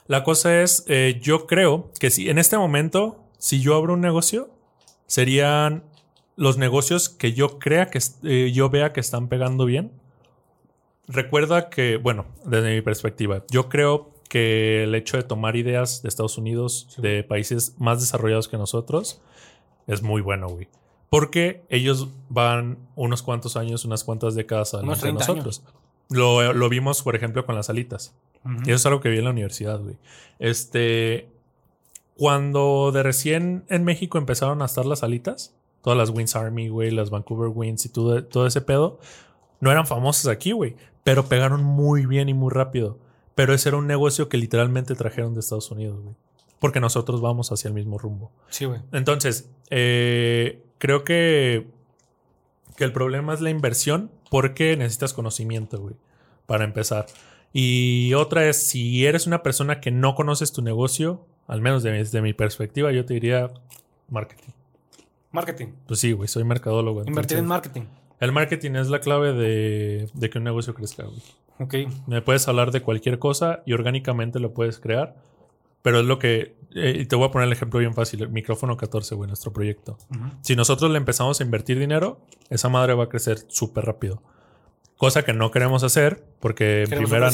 La 0.08 0.24
cosa 0.24 0.62
es, 0.62 0.84
eh, 0.88 1.20
yo 1.22 1.46
creo 1.46 1.92
que 2.00 2.10
si 2.10 2.30
en 2.30 2.38
este 2.38 2.56
momento, 2.56 3.22
si 3.38 3.60
yo 3.60 3.76
abro 3.76 3.92
un 3.92 4.00
negocio, 4.00 4.48
serían 5.06 5.84
los 6.34 6.56
negocios 6.56 7.10
que 7.10 7.34
yo 7.34 7.58
crea 7.58 7.90
que 7.90 8.00
eh, 8.22 8.50
yo 8.52 8.70
vea 8.70 8.92
que 8.92 9.00
están 9.00 9.28
pegando 9.28 9.66
bien. 9.66 9.92
Recuerda 11.08 11.68
que, 11.68 11.98
bueno, 11.98 12.24
desde 12.44 12.74
mi 12.74 12.80
perspectiva, 12.80 13.44
yo 13.50 13.68
creo 13.68 14.10
que 14.28 14.84
el 14.84 14.94
hecho 14.94 15.18
de 15.18 15.24
tomar 15.24 15.56
ideas 15.56 16.02
de 16.02 16.08
Estados 16.08 16.38
Unidos, 16.38 16.88
de 16.98 17.22
países 17.22 17.74
más 17.78 18.00
desarrollados 18.00 18.48
que 18.48 18.56
nosotros, 18.56 19.20
es 19.86 20.02
muy 20.02 20.22
bueno, 20.22 20.48
güey. 20.48 20.68
Porque 21.10 21.64
ellos 21.68 22.08
van 22.28 22.78
unos 22.94 23.22
cuantos 23.22 23.56
años, 23.56 23.84
unas 23.84 24.04
cuantas 24.04 24.34
décadas 24.34 24.74
adelante 24.74 25.06
de 25.06 25.12
nosotros. 25.14 25.62
Lo, 26.10 26.52
lo, 26.52 26.68
vimos, 26.68 27.02
por 27.02 27.16
ejemplo, 27.16 27.44
con 27.44 27.54
las 27.54 27.68
alitas. 27.68 28.14
Y 28.64 28.70
eso 28.70 28.76
es 28.76 28.86
algo 28.86 29.00
que 29.00 29.08
vi 29.08 29.18
en 29.18 29.24
la 29.24 29.30
universidad, 29.30 29.80
güey. 29.80 29.96
Este. 30.38 31.28
Cuando 32.16 32.90
de 32.92 33.04
recién 33.04 33.64
en 33.68 33.84
México 33.84 34.18
empezaron 34.18 34.60
a 34.62 34.64
estar 34.64 34.84
las 34.84 35.04
alitas, 35.04 35.54
todas 35.82 35.96
las 35.96 36.10
Wins 36.10 36.34
Army, 36.34 36.68
güey, 36.68 36.90
las 36.90 37.10
Vancouver 37.10 37.50
Wins 37.54 37.86
y 37.86 37.90
todo, 37.90 38.24
todo 38.24 38.46
ese 38.46 38.60
pedo, 38.60 38.98
no 39.60 39.70
eran 39.70 39.86
famosas 39.86 40.26
aquí, 40.26 40.52
güey. 40.52 40.74
Pero 41.04 41.26
pegaron 41.26 41.62
muy 41.62 42.06
bien 42.06 42.28
y 42.28 42.34
muy 42.34 42.50
rápido. 42.50 42.98
Pero 43.34 43.54
ese 43.54 43.68
era 43.68 43.78
un 43.78 43.86
negocio 43.86 44.28
que 44.28 44.36
literalmente 44.36 44.96
trajeron 44.96 45.34
de 45.34 45.40
Estados 45.40 45.70
Unidos, 45.70 46.00
güey. 46.02 46.16
Porque 46.58 46.80
nosotros 46.80 47.20
vamos 47.20 47.52
hacia 47.52 47.68
el 47.68 47.74
mismo 47.74 47.96
rumbo. 47.98 48.32
Sí, 48.48 48.64
güey. 48.64 48.80
Entonces, 48.90 49.48
eh, 49.70 50.60
creo 50.78 51.04
que, 51.04 51.68
que 52.76 52.82
el 52.82 52.92
problema 52.92 53.32
es 53.32 53.40
la 53.40 53.50
inversión 53.50 54.10
porque 54.28 54.76
necesitas 54.76 55.12
conocimiento, 55.12 55.80
güey, 55.80 55.94
para 56.46 56.64
empezar. 56.64 57.06
Y 57.52 58.14
otra 58.14 58.48
es, 58.48 58.62
si 58.68 59.06
eres 59.06 59.26
una 59.26 59.42
persona 59.42 59.80
que 59.80 59.90
no 59.90 60.14
conoces 60.14 60.52
tu 60.52 60.62
negocio, 60.62 61.26
al 61.46 61.60
menos 61.60 61.82
desde 61.82 62.20
mi 62.22 62.34
perspectiva, 62.34 62.92
yo 62.92 63.04
te 63.04 63.14
diría 63.14 63.50
marketing. 64.08 64.52
Marketing. 65.30 65.68
Pues 65.86 66.00
sí, 66.00 66.12
güey, 66.12 66.28
soy 66.28 66.44
mercadólogo. 66.44 67.04
Invertir 67.06 67.38
en 67.38 67.46
marketing. 67.46 67.82
El 68.20 68.32
marketing 68.32 68.72
es 68.72 68.88
la 68.88 69.00
clave 69.00 69.32
de, 69.32 70.10
de 70.12 70.30
que 70.30 70.38
un 70.38 70.44
negocio 70.44 70.74
crezca, 70.74 71.04
güey. 71.04 71.22
Ok. 71.60 71.74
Me 72.06 72.22
puedes 72.22 72.46
hablar 72.48 72.70
de 72.70 72.82
cualquier 72.82 73.18
cosa 73.18 73.62
y 73.66 73.72
orgánicamente 73.72 74.40
lo 74.40 74.52
puedes 74.54 74.78
crear. 74.78 75.16
Pero 75.82 76.00
es 76.00 76.06
lo 76.06 76.18
que. 76.18 76.56
eh, 76.74 76.98
y 77.00 77.06
te 77.06 77.16
voy 77.16 77.28
a 77.28 77.30
poner 77.30 77.46
el 77.46 77.52
ejemplo 77.52 77.78
bien 77.78 77.94
fácil: 77.94 78.22
el 78.22 78.28
micrófono 78.30 78.76
14, 78.76 79.14
güey, 79.14 79.28
nuestro 79.28 79.52
proyecto. 79.52 79.96
Si 80.40 80.56
nosotros 80.56 80.90
le 80.90 80.98
empezamos 80.98 81.40
a 81.40 81.44
invertir 81.44 81.78
dinero, 81.78 82.20
esa 82.50 82.68
madre 82.68 82.94
va 82.94 83.04
a 83.04 83.08
crecer 83.08 83.38
súper 83.48 83.84
rápido. 83.84 84.22
Cosa 84.98 85.24
que 85.24 85.32
no 85.32 85.50
queremos 85.52 85.84
hacer 85.84 86.22
porque 86.40 86.84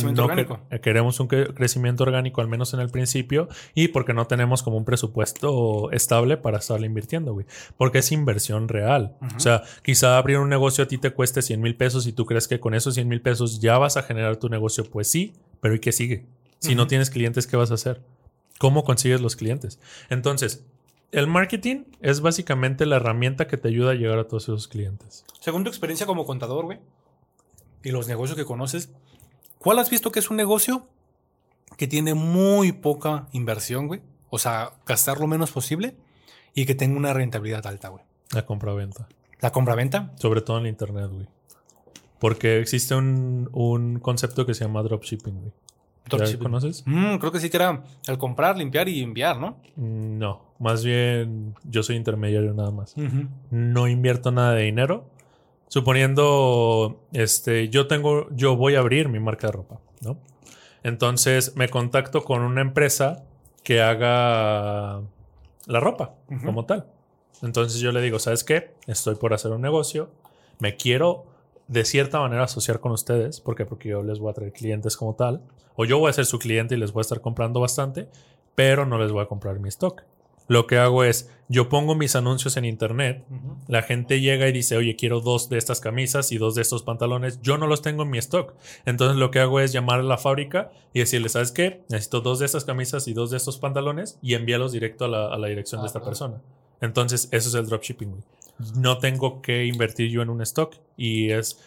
crecimiento 0.02 0.22
no 0.22 0.28
eh, 0.70 0.80
queremos 0.80 1.18
un 1.18 1.28
cre- 1.28 1.52
crecimiento 1.54 2.04
orgánico, 2.04 2.40
al 2.42 2.46
menos 2.48 2.74
en 2.74 2.80
el 2.80 2.90
principio, 2.90 3.48
y 3.74 3.88
porque 3.88 4.12
no 4.12 4.26
tenemos 4.26 4.62
como 4.62 4.76
un 4.76 4.84
presupuesto 4.84 5.90
estable 5.90 6.36
para 6.36 6.58
estarle 6.58 6.86
invirtiendo, 6.86 7.32
güey. 7.32 7.46
Porque 7.78 7.98
es 7.98 8.12
inversión 8.12 8.68
real. 8.68 9.16
O 9.34 9.40
sea, 9.40 9.62
quizá 9.82 10.18
abrir 10.18 10.38
un 10.38 10.50
negocio 10.50 10.84
a 10.84 10.88
ti 10.88 10.98
te 10.98 11.10
cueste 11.10 11.40
100 11.40 11.60
mil 11.60 11.74
pesos 11.74 12.06
y 12.06 12.12
tú 12.12 12.26
crees 12.26 12.46
que 12.48 12.60
con 12.60 12.74
esos 12.74 12.94
100 12.94 13.08
mil 13.08 13.22
pesos 13.22 13.60
ya 13.60 13.78
vas 13.78 13.96
a 13.96 14.02
generar 14.02 14.36
tu 14.36 14.48
negocio. 14.50 14.84
Pues 14.84 15.10
sí, 15.10 15.32
pero 15.60 15.74
¿y 15.74 15.80
qué 15.80 15.90
sigue? 15.92 16.26
Si 16.58 16.74
no 16.74 16.86
tienes 16.86 17.08
clientes, 17.10 17.46
¿qué 17.46 17.56
vas 17.56 17.70
a 17.70 17.74
hacer? 17.74 18.02
¿Cómo 18.58 18.84
consigues 18.84 19.20
los 19.22 19.36
clientes? 19.36 19.78
Entonces, 20.10 20.64
el 21.12 21.26
marketing 21.28 21.84
es 22.00 22.20
básicamente 22.20 22.84
la 22.86 22.96
herramienta 22.96 23.46
que 23.46 23.56
te 23.56 23.68
ayuda 23.68 23.92
a 23.92 23.94
llegar 23.94 24.18
a 24.18 24.28
todos 24.28 24.44
esos 24.44 24.68
clientes. 24.68 25.24
Según 25.40 25.64
tu 25.64 25.70
experiencia 25.70 26.06
como 26.06 26.24
contador, 26.26 26.64
güey, 26.66 26.78
y 27.84 27.90
los 27.90 28.08
negocios 28.08 28.36
que 28.36 28.44
conoces, 28.44 28.90
¿cuál 29.58 29.78
has 29.78 29.90
visto 29.90 30.10
que 30.10 30.18
es 30.20 30.30
un 30.30 30.36
negocio 30.36 30.86
que 31.76 31.86
tiene 31.86 32.14
muy 32.14 32.72
poca 32.72 33.28
inversión, 33.32 33.86
güey? 33.86 34.00
O 34.30 34.38
sea, 34.38 34.72
gastar 34.86 35.20
lo 35.20 35.26
menos 35.26 35.50
posible 35.52 35.94
y 36.54 36.66
que 36.66 36.74
tenga 36.74 36.96
una 36.96 37.12
rentabilidad 37.12 37.66
alta, 37.66 37.88
güey. 37.88 38.02
La 38.32 38.44
compra-venta. 38.46 39.06
La 39.40 39.52
compra-venta. 39.52 40.12
Sobre 40.16 40.40
todo 40.40 40.58
en 40.58 40.66
internet, 40.66 41.10
güey. 41.12 41.26
Porque 42.18 42.58
existe 42.60 42.94
un, 42.94 43.48
un 43.52 43.98
concepto 44.00 44.46
que 44.46 44.54
se 44.54 44.64
llama 44.64 44.82
dropshipping, 44.82 45.34
güey. 45.40 45.52
¿Ya 46.06 46.16
Dropshipping. 46.18 46.42
conoces? 46.42 46.82
Mm, 46.86 47.16
creo 47.16 47.32
que 47.32 47.40
sí 47.40 47.48
que 47.50 47.56
era 47.56 47.82
el 48.06 48.18
comprar, 48.18 48.56
limpiar 48.58 48.88
y 48.88 49.02
enviar, 49.02 49.38
¿no? 49.38 49.56
Mm, 49.76 50.18
No, 50.18 50.42
más 50.58 50.84
bien 50.84 51.54
yo 51.64 51.82
soy 51.82 51.96
intermediario 51.96 52.52
nada 52.54 52.70
más. 52.70 52.94
No 53.50 53.88
invierto 53.88 54.30
nada 54.30 54.52
de 54.52 54.62
dinero. 54.64 55.06
Suponiendo, 55.68 57.00
este, 57.12 57.68
yo 57.68 57.86
tengo, 57.86 58.28
yo 58.30 58.56
voy 58.56 58.76
a 58.76 58.80
abrir 58.80 59.08
mi 59.08 59.18
marca 59.18 59.48
de 59.48 59.52
ropa, 59.52 59.80
¿no? 60.00 60.18
Entonces 60.82 61.56
me 61.56 61.68
contacto 61.68 62.24
con 62.24 62.42
una 62.42 62.60
empresa 62.60 63.24
que 63.62 63.80
haga 63.80 65.00
la 65.66 65.80
ropa 65.80 66.14
como 66.44 66.66
tal. 66.66 66.86
Entonces 67.42 67.80
yo 67.80 67.90
le 67.92 68.00
digo, 68.00 68.18
¿sabes 68.18 68.44
qué? 68.44 68.74
Estoy 68.86 69.16
por 69.16 69.34
hacer 69.34 69.50
un 69.50 69.62
negocio, 69.62 70.10
me 70.60 70.76
quiero 70.76 71.24
de 71.66 71.84
cierta 71.84 72.20
manera 72.20 72.44
asociar 72.44 72.80
con 72.80 72.92
ustedes, 72.92 73.40
¿por 73.40 73.56
qué? 73.56 73.64
Porque 73.64 73.88
yo 73.88 74.02
les 74.02 74.18
voy 74.18 74.30
a 74.30 74.34
traer 74.34 74.52
clientes 74.52 74.96
como 74.96 75.14
tal, 75.14 75.42
o 75.76 75.84
yo 75.84 75.98
voy 75.98 76.10
a 76.10 76.12
ser 76.12 76.26
su 76.26 76.38
cliente 76.38 76.74
y 76.74 76.78
les 76.78 76.92
voy 76.92 77.00
a 77.00 77.02
estar 77.02 77.20
comprando 77.20 77.60
bastante, 77.60 78.08
pero 78.54 78.86
no 78.86 78.98
les 78.98 79.10
voy 79.10 79.22
a 79.22 79.26
comprar 79.26 79.58
mi 79.58 79.68
stock. 79.70 80.02
Lo 80.46 80.66
que 80.66 80.78
hago 80.78 81.04
es, 81.04 81.30
yo 81.48 81.68
pongo 81.68 81.94
mis 81.94 82.16
anuncios 82.16 82.56
en 82.56 82.64
internet, 82.64 83.24
la 83.68 83.82
gente 83.82 84.20
llega 84.20 84.48
y 84.48 84.52
dice, 84.52 84.76
oye, 84.76 84.96
quiero 84.96 85.20
dos 85.20 85.48
de 85.48 85.58
estas 85.58 85.80
camisas 85.80 86.32
y 86.32 86.38
dos 86.38 86.54
de 86.54 86.62
estos 86.62 86.82
pantalones. 86.82 87.40
Yo 87.42 87.58
no 87.58 87.66
los 87.66 87.82
tengo 87.82 88.02
en 88.02 88.10
mi 88.10 88.18
stock. 88.18 88.54
Entonces 88.86 89.16
lo 89.16 89.30
que 89.30 89.40
hago 89.40 89.60
es 89.60 89.72
llamar 89.72 90.00
a 90.00 90.02
la 90.02 90.18
fábrica 90.18 90.70
y 90.92 91.00
decirle, 91.00 91.28
¿sabes 91.28 91.52
qué? 91.52 91.82
Necesito 91.88 92.20
dos 92.20 92.38
de 92.38 92.46
estas 92.46 92.64
camisas 92.64 93.08
y 93.08 93.12
dos 93.14 93.30
de 93.30 93.36
estos 93.36 93.58
pantalones 93.58 94.18
y 94.22 94.34
envíalos 94.34 94.72
directo 94.72 95.04
a 95.06 95.08
la, 95.08 95.26
a 95.28 95.38
la 95.38 95.48
dirección 95.48 95.80
de 95.82 95.86
esta 95.86 96.00
claro. 96.00 96.10
persona. 96.10 96.42
Entonces 96.80 97.28
eso 97.30 97.48
es 97.48 97.54
el 97.54 97.66
dropshipping. 97.66 98.22
No 98.76 98.98
tengo 98.98 99.40
que 99.42 99.64
invertir 99.66 100.10
yo 100.10 100.22
en 100.22 100.30
un 100.30 100.40
stock 100.42 100.76
y 100.96 101.30
es... 101.30 101.58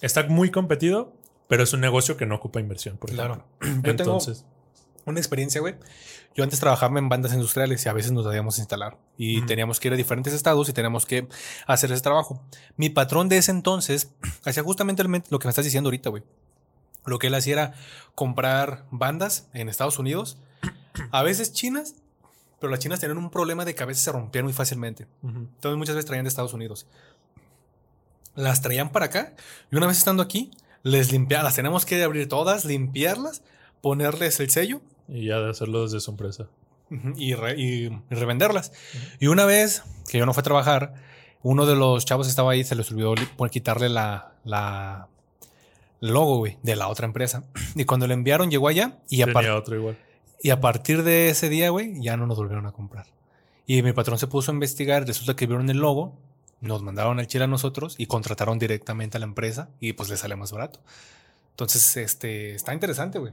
Está 0.00 0.24
muy 0.28 0.50
competido, 0.50 1.12
pero 1.48 1.64
es 1.64 1.72
un 1.72 1.80
negocio 1.80 2.16
que 2.16 2.24
no 2.26 2.36
ocupa 2.36 2.60
inversión, 2.60 2.96
por 2.98 3.10
Claro. 3.10 3.44
ejemplo. 3.60 3.82
Tengo 3.82 3.90
Entonces, 3.90 4.44
una 5.10 5.20
experiencia, 5.20 5.60
güey. 5.60 5.74
Yo 6.34 6.44
antes 6.44 6.60
trabajaba 6.60 6.98
en 6.98 7.08
bandas 7.08 7.32
industriales 7.32 7.84
y 7.84 7.88
a 7.88 7.92
veces 7.92 8.12
nos 8.12 8.24
debíamos 8.24 8.58
instalar 8.58 8.96
y 9.16 9.44
teníamos 9.46 9.80
que 9.80 9.88
ir 9.88 9.94
a 9.94 9.96
diferentes 9.96 10.32
estados 10.32 10.68
y 10.68 10.72
teníamos 10.72 11.04
que 11.04 11.26
hacer 11.66 11.90
ese 11.90 12.00
trabajo. 12.02 12.40
Mi 12.76 12.90
patrón 12.90 13.28
de 13.28 13.38
ese 13.38 13.50
entonces 13.50 14.12
hacía 14.44 14.62
justamente 14.62 15.02
lo 15.02 15.38
que 15.38 15.48
me 15.48 15.50
estás 15.50 15.64
diciendo 15.64 15.88
ahorita, 15.88 16.10
güey. 16.10 16.22
Lo 17.06 17.18
que 17.18 17.26
él 17.28 17.34
hacía 17.34 17.54
era 17.54 17.74
comprar 18.14 18.84
bandas 18.90 19.48
en 19.52 19.68
Estados 19.68 19.98
Unidos, 19.98 20.38
a 21.10 21.22
veces 21.22 21.52
chinas, 21.52 21.96
pero 22.60 22.70
las 22.70 22.80
chinas 22.80 23.00
tenían 23.00 23.18
un 23.18 23.30
problema 23.30 23.64
de 23.64 23.74
que 23.74 23.82
a 23.82 23.86
veces 23.86 24.04
se 24.04 24.12
rompían 24.12 24.44
muy 24.44 24.52
fácilmente. 24.52 25.06
Entonces 25.24 25.76
muchas 25.76 25.96
veces 25.96 26.06
traían 26.06 26.24
de 26.24 26.28
Estados 26.28 26.54
Unidos. 26.54 26.86
Las 28.36 28.62
traían 28.62 28.92
para 28.92 29.06
acá 29.06 29.34
y 29.72 29.76
una 29.76 29.88
vez 29.88 29.98
estando 29.98 30.22
aquí, 30.22 30.52
les 30.84 31.10
limpiaban, 31.10 31.44
las 31.44 31.56
tenemos 31.56 31.84
que 31.84 32.00
abrir 32.00 32.28
todas, 32.28 32.64
limpiarlas, 32.64 33.42
ponerles 33.80 34.38
el 34.38 34.50
sello 34.50 34.80
y 35.08 35.26
ya 35.26 35.38
de 35.40 35.50
hacerlo 35.50 35.82
desde 35.84 36.00
su 36.00 36.10
empresa. 36.10 36.46
Y, 37.16 37.34
re- 37.34 37.56
y- 37.60 37.86
y 37.86 38.14
revenderlas. 38.14 38.72
Y 39.20 39.26
una 39.26 39.44
vez 39.44 39.82
que 40.10 40.18
yo 40.18 40.24
no 40.26 40.32
fui 40.32 40.40
a 40.40 40.44
trabajar, 40.44 40.94
uno 41.42 41.66
de 41.66 41.76
los 41.76 42.04
chavos 42.06 42.26
que 42.26 42.30
estaba 42.30 42.52
ahí 42.52 42.64
se 42.64 42.74
les 42.74 42.90
olvidó 42.90 43.14
por 43.36 43.50
quitarle 43.50 43.88
la, 43.90 44.32
la 44.44 45.08
logo, 46.00 46.38
güey, 46.38 46.56
de 46.62 46.76
la 46.76 46.88
otra 46.88 47.06
empresa. 47.06 47.44
Y 47.74 47.84
cuando 47.84 48.06
le 48.06 48.14
enviaron, 48.14 48.50
llegó 48.50 48.68
allá 48.68 48.98
y 49.10 49.22
a, 49.22 49.26
par- 49.26 49.44
Tenía 49.44 49.58
otro 49.58 49.76
igual. 49.76 49.98
y 50.42 50.50
a 50.50 50.60
partir 50.60 51.02
de 51.02 51.28
ese 51.28 51.48
día, 51.48 51.70
güey, 51.70 52.00
ya 52.00 52.16
no 52.16 52.26
nos 52.26 52.38
volvieron 52.38 52.66
a 52.66 52.72
comprar. 52.72 53.06
Y 53.66 53.82
mi 53.82 53.92
patrón 53.92 54.18
se 54.18 54.26
puso 54.26 54.50
a 54.50 54.54
investigar, 54.54 55.06
resulta 55.06 55.36
que 55.36 55.46
vieron 55.46 55.68
el 55.68 55.76
logo, 55.78 56.16
nos 56.62 56.82
mandaron 56.82 57.18
al 57.20 57.26
Chile 57.26 57.44
a 57.44 57.48
nosotros 57.48 57.96
y 57.98 58.06
contrataron 58.06 58.58
directamente 58.58 59.18
a 59.18 59.20
la 59.20 59.26
empresa 59.26 59.68
y 59.78 59.92
pues 59.92 60.08
le 60.08 60.16
sale 60.16 60.36
más 60.36 60.52
barato. 60.52 60.80
Entonces, 61.50 61.96
este, 61.98 62.54
está 62.54 62.72
interesante, 62.72 63.18
güey. 63.18 63.32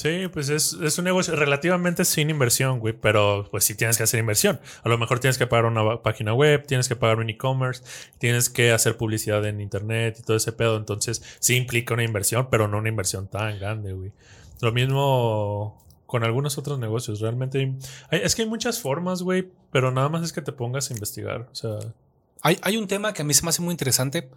Sí, 0.00 0.28
pues 0.32 0.48
es, 0.48 0.74
es 0.74 0.96
un 0.98 1.06
negocio 1.06 1.34
relativamente 1.34 2.04
sin 2.04 2.30
inversión, 2.30 2.78
güey, 2.78 2.94
pero 2.94 3.48
pues 3.50 3.64
sí 3.64 3.74
tienes 3.74 3.96
que 3.96 4.04
hacer 4.04 4.20
inversión. 4.20 4.60
A 4.84 4.88
lo 4.88 4.96
mejor 4.96 5.18
tienes 5.18 5.38
que 5.38 5.48
pagar 5.48 5.64
una 5.64 6.02
página 6.02 6.32
web, 6.34 6.64
tienes 6.68 6.86
que 6.88 6.94
pagar 6.94 7.18
un 7.18 7.28
e-commerce, 7.30 7.82
tienes 8.18 8.48
que 8.48 8.70
hacer 8.70 8.96
publicidad 8.96 9.44
en 9.44 9.60
internet 9.60 10.18
y 10.20 10.22
todo 10.22 10.36
ese 10.36 10.52
pedo. 10.52 10.76
Entonces 10.76 11.20
sí 11.40 11.56
implica 11.56 11.94
una 11.94 12.04
inversión, 12.04 12.46
pero 12.48 12.68
no 12.68 12.78
una 12.78 12.90
inversión 12.90 13.26
tan 13.26 13.58
grande, 13.58 13.92
güey. 13.92 14.12
Lo 14.60 14.70
mismo 14.70 15.84
con 16.06 16.22
algunos 16.22 16.58
otros 16.58 16.78
negocios. 16.78 17.18
Realmente 17.18 17.74
hay- 18.10 18.20
es 18.22 18.36
que 18.36 18.42
hay 18.42 18.48
muchas 18.48 18.78
formas, 18.80 19.22
güey, 19.22 19.48
pero 19.72 19.90
nada 19.90 20.08
más 20.08 20.22
es 20.22 20.32
que 20.32 20.42
te 20.42 20.52
pongas 20.52 20.90
a 20.90 20.94
investigar. 20.94 21.48
O 21.50 21.54
sea, 21.56 21.72
Hay, 22.42 22.56
hay 22.62 22.76
un 22.76 22.86
tema 22.86 23.12
que 23.12 23.22
a 23.22 23.24
mí 23.24 23.34
se 23.34 23.42
me 23.42 23.48
hace 23.48 23.62
muy 23.62 23.72
interesante 23.72 24.28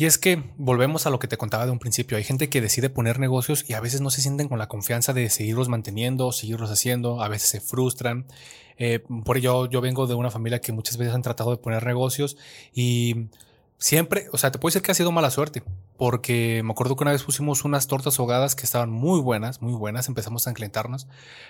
y 0.00 0.06
es 0.06 0.16
que 0.16 0.42
volvemos 0.56 1.06
a 1.06 1.10
lo 1.10 1.18
que 1.18 1.28
te 1.28 1.36
contaba 1.36 1.66
de 1.66 1.72
un 1.72 1.78
principio. 1.78 2.16
Hay 2.16 2.24
gente 2.24 2.48
que 2.48 2.62
decide 2.62 2.88
poner 2.88 3.18
negocios 3.18 3.66
y 3.68 3.74
a 3.74 3.80
veces 3.80 4.00
no 4.00 4.08
se 4.08 4.22
sienten 4.22 4.48
con 4.48 4.58
la 4.58 4.66
confianza 4.66 5.12
de 5.12 5.28
seguirlos 5.28 5.68
manteniendo, 5.68 6.32
seguirlos 6.32 6.70
haciendo, 6.70 7.22
a 7.22 7.28
veces 7.28 7.50
se 7.50 7.60
frustran. 7.60 8.24
Eh, 8.78 9.00
por 9.26 9.36
ello, 9.36 9.68
yo 9.68 9.82
vengo 9.82 10.06
de 10.06 10.14
una 10.14 10.30
familia 10.30 10.62
que 10.62 10.72
muchas 10.72 10.96
veces 10.96 11.14
han 11.14 11.20
tratado 11.20 11.50
de 11.50 11.58
poner 11.58 11.84
negocios 11.84 12.38
y 12.72 13.26
siempre, 13.76 14.28
o 14.32 14.38
sea, 14.38 14.50
te 14.50 14.58
puedo 14.58 14.70
decir 14.70 14.80
que 14.80 14.90
ha 14.90 14.94
sido 14.94 15.12
mala 15.12 15.30
suerte, 15.30 15.62
porque 15.98 16.62
me 16.64 16.70
acuerdo 16.70 16.96
que 16.96 17.04
una 17.04 17.12
vez 17.12 17.22
pusimos 17.22 17.66
unas 17.66 17.86
tortas 17.86 18.18
ahogadas 18.18 18.54
que 18.54 18.64
estaban 18.64 18.90
muy 18.90 19.20
buenas, 19.20 19.60
muy 19.60 19.74
buenas, 19.74 20.08
empezamos 20.08 20.46
a 20.46 20.50
enclentarnos, 20.50 21.08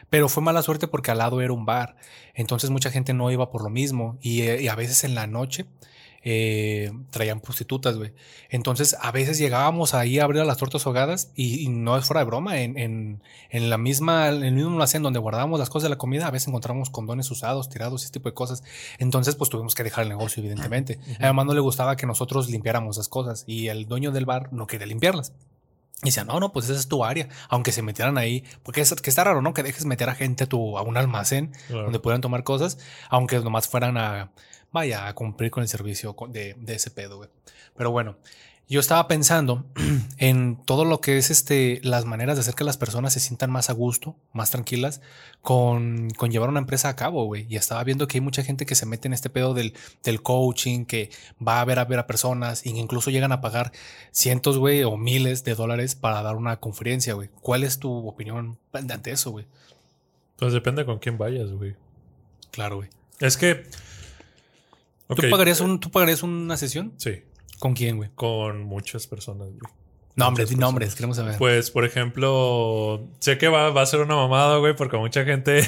pero 0.08 0.28
fue 0.28 0.42
mala 0.42 0.62
suerte 0.62 0.88
porque 0.88 1.12
al 1.12 1.18
lado 1.18 1.40
era 1.40 1.52
un 1.52 1.66
bar, 1.66 1.94
entonces 2.34 2.70
mucha 2.70 2.90
gente 2.90 3.14
no 3.14 3.30
iba 3.30 3.48
por 3.52 3.62
lo 3.62 3.70
mismo 3.70 4.18
y, 4.20 4.40
eh, 4.40 4.60
y 4.60 4.66
a 4.66 4.74
veces 4.74 5.04
en 5.04 5.14
la 5.14 5.28
noche 5.28 5.66
eh, 6.22 6.92
traían 7.10 7.40
prostitutas, 7.40 7.96
güey. 7.96 8.12
Entonces 8.50 8.96
a 9.00 9.10
veces 9.10 9.38
llegábamos 9.38 9.94
ahí 9.94 10.18
a 10.18 10.24
abrir 10.24 10.44
las 10.44 10.58
tortas 10.58 10.86
ahogadas 10.86 11.32
y, 11.34 11.64
y 11.64 11.68
no 11.68 11.96
es 11.96 12.04
fuera 12.04 12.20
de 12.20 12.26
broma, 12.26 12.60
en, 12.60 12.78
en, 12.78 13.22
en 13.48 13.70
la 13.70 13.78
misma, 13.78 14.28
en 14.28 14.42
el 14.42 14.52
mismo 14.52 14.70
almacén 14.70 15.02
donde 15.02 15.18
guardábamos 15.18 15.58
las 15.58 15.70
cosas 15.70 15.84
de 15.84 15.90
la 15.90 15.98
comida, 15.98 16.26
a 16.26 16.30
veces 16.30 16.48
encontramos 16.48 16.90
condones 16.90 17.30
usados, 17.30 17.68
tirados, 17.68 18.02
ese 18.02 18.12
tipo 18.12 18.28
de 18.28 18.34
cosas. 18.34 18.62
Entonces 18.98 19.34
pues 19.34 19.50
tuvimos 19.50 19.74
que 19.74 19.82
dejar 19.82 20.04
el 20.04 20.10
negocio, 20.10 20.40
evidentemente. 20.40 20.98
Además 21.18 21.46
no 21.46 21.54
le 21.54 21.60
gustaba 21.60 21.96
que 21.96 22.06
nosotros 22.06 22.50
limpiáramos 22.50 22.96
las 22.96 23.08
cosas 23.08 23.44
y 23.46 23.68
el 23.68 23.86
dueño 23.86 24.12
del 24.12 24.26
bar 24.26 24.52
no 24.52 24.66
quería 24.66 24.86
limpiarlas. 24.86 25.32
Y 26.02 26.06
decía, 26.06 26.24
no, 26.24 26.40
no, 26.40 26.50
pues 26.50 26.64
esa 26.70 26.80
es 26.80 26.88
tu 26.88 27.04
área. 27.04 27.28
Aunque 27.50 27.72
se 27.72 27.82
metieran 27.82 28.16
ahí, 28.16 28.42
porque 28.62 28.80
es 28.80 28.94
que 28.94 29.10
está 29.10 29.22
raro, 29.22 29.42
¿no? 29.42 29.52
Que 29.52 29.62
dejes 29.62 29.84
meter 29.84 30.08
a 30.08 30.14
gente 30.14 30.44
a, 30.44 30.46
tu, 30.46 30.78
a 30.78 30.82
un 30.82 30.96
almacén 30.96 31.52
claro. 31.68 31.84
donde 31.84 31.98
pudieran 32.00 32.22
tomar 32.22 32.42
cosas, 32.42 32.78
aunque 33.10 33.38
nomás 33.40 33.68
fueran 33.68 33.98
a, 33.98 34.30
vaya, 34.72 35.06
a 35.06 35.14
cumplir 35.14 35.50
con 35.50 35.62
el 35.62 35.68
servicio 35.68 36.16
de, 36.28 36.54
de 36.58 36.74
ese 36.74 36.90
pedo, 36.90 37.18
güey. 37.18 37.30
Pero 37.76 37.90
bueno, 37.90 38.16
yo 38.70 38.78
estaba 38.78 39.08
pensando 39.08 39.66
en 40.18 40.56
todo 40.64 40.84
lo 40.84 41.00
que 41.00 41.18
es 41.18 41.30
este, 41.30 41.80
las 41.82 42.04
maneras 42.04 42.36
de 42.36 42.42
hacer 42.42 42.54
que 42.54 42.62
las 42.62 42.76
personas 42.76 43.12
se 43.12 43.18
sientan 43.18 43.50
más 43.50 43.68
a 43.68 43.72
gusto, 43.72 44.14
más 44.32 44.52
tranquilas 44.52 45.00
con, 45.42 46.08
con 46.10 46.30
llevar 46.30 46.50
una 46.50 46.60
empresa 46.60 46.88
a 46.88 46.94
cabo, 46.94 47.24
güey. 47.24 47.46
Y 47.48 47.56
estaba 47.56 47.82
viendo 47.82 48.06
que 48.06 48.18
hay 48.18 48.20
mucha 48.20 48.44
gente 48.44 48.66
que 48.66 48.76
se 48.76 48.86
mete 48.86 49.08
en 49.08 49.12
este 49.12 49.28
pedo 49.28 49.54
del, 49.54 49.74
del 50.04 50.22
coaching, 50.22 50.84
que 50.84 51.10
va 51.44 51.60
a 51.60 51.64
ver 51.64 51.80
a 51.80 51.84
ver 51.84 51.98
a 51.98 52.06
personas 52.06 52.64
e 52.64 52.68
incluso 52.68 53.10
llegan 53.10 53.32
a 53.32 53.40
pagar 53.40 53.72
cientos, 54.12 54.56
güey, 54.56 54.84
o 54.84 54.96
miles 54.96 55.42
de 55.42 55.56
dólares 55.56 55.96
para 55.96 56.22
dar 56.22 56.36
una 56.36 56.60
conferencia, 56.60 57.14
güey. 57.14 57.28
¿Cuál 57.40 57.64
es 57.64 57.80
tu 57.80 58.06
opinión 58.06 58.56
ante 58.72 59.10
eso, 59.10 59.32
güey? 59.32 59.46
Pues 60.36 60.52
depende 60.52 60.84
con 60.86 61.00
quién 61.00 61.18
vayas, 61.18 61.50
güey. 61.50 61.74
Claro, 62.52 62.76
güey. 62.76 62.88
Es 63.18 63.36
que. 63.36 63.64
¿Tú, 65.14 65.22
pagarías 65.30 65.60
un, 65.60 65.80
¿Tú 65.80 65.90
pagarías 65.90 66.22
una 66.22 66.56
sesión? 66.56 66.92
Sí. 66.96 67.22
¿Con 67.58 67.74
quién, 67.74 67.96
güey? 67.96 68.10
Con 68.14 68.62
muchas 68.62 69.06
personas, 69.06 69.48
güey. 69.48 69.72
Nombres, 70.16 70.56
nombres, 70.56 70.94
queremos 70.94 71.16
saber. 71.16 71.38
Pues, 71.38 71.70
por 71.70 71.84
ejemplo, 71.84 73.08
sé 73.20 73.38
que 73.38 73.48
va, 73.48 73.70
va 73.70 73.82
a 73.82 73.86
ser 73.86 74.00
una 74.00 74.16
mamada, 74.16 74.58
güey, 74.58 74.74
porque 74.74 74.96
mucha 74.96 75.24
gente. 75.24 75.62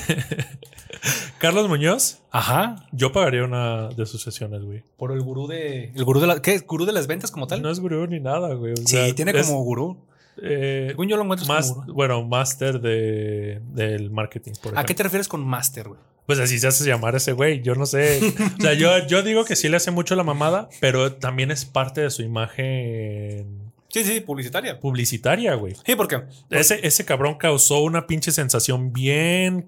Carlos 1.39 1.69
Muñoz. 1.69 2.19
Ajá. 2.31 2.87
Yo 2.93 3.13
pagaría 3.13 3.45
una 3.45 3.89
de 3.89 4.07
sus 4.07 4.23
sesiones, 4.23 4.63
güey. 4.63 4.83
Por 4.97 5.13
el 5.13 5.21
gurú 5.21 5.47
de. 5.47 5.93
¿El 5.95 6.05
gurú 6.05 6.21
de 6.21 6.27
la, 6.27 6.43
¿Qué? 6.43 6.59
¿Gurú 6.59 6.85
de 6.85 6.93
las 6.93 7.07
ventas 7.07 7.31
como 7.31 7.47
tal? 7.47 7.63
No 7.63 7.71
es 7.71 7.81
gurú 7.81 8.07
ni 8.07 8.21
nada, 8.21 8.55
güey. 8.55 8.75
sí, 8.85 9.13
tiene 9.15 9.33
como 9.33 9.63
gurú. 9.63 9.97
Eh, 10.41 10.87
Según 10.91 11.09
yo 11.09 11.17
lo 11.17 11.23
encuentro 11.23 11.47
como 11.47 11.61
gurú. 11.61 11.95
Bueno, 11.95 12.25
máster 12.25 12.81
de, 12.81 13.61
del 13.73 14.11
marketing. 14.11 14.53
Por 14.63 14.79
¿A 14.79 14.85
qué 14.85 14.95
te 14.95 15.03
refieres 15.03 15.29
con 15.29 15.45
máster, 15.45 15.89
güey? 15.89 16.01
Pues 16.33 16.49
así 16.49 16.59
se 16.59 16.67
hace 16.67 16.87
llamar 16.87 17.15
ese 17.15 17.33
güey. 17.33 17.61
Yo 17.61 17.75
no 17.75 17.85
sé. 17.85 18.21
o 18.59 18.63
sea, 18.63 18.73
yo, 18.73 19.07
yo 19.07 19.23
digo 19.23 19.45
que 19.45 19.55
sí 19.55 19.69
le 19.69 19.77
hace 19.77 19.91
mucho 19.91 20.17
la 20.17 20.25
mamada, 20.25 20.71
pero 20.81 21.13
también 21.13 21.51
es 21.51 21.67
parte 21.67 22.01
de 22.01 22.09
su 22.11 22.23
imagen. 22.23 23.71
Sí, 23.89 24.03
sí, 24.03 24.21
publicitaria. 24.21 24.81
Publicitaria, 24.81 25.55
güey. 25.57 25.75
Sí, 25.85 25.95
¿por 25.95 26.09
qué? 26.09 26.23
Ese, 26.49 26.87
ese 26.87 27.05
cabrón 27.05 27.35
causó 27.35 27.83
una 27.83 28.07
pinche 28.07 28.33
sensación 28.33 28.95
bien 28.95 29.67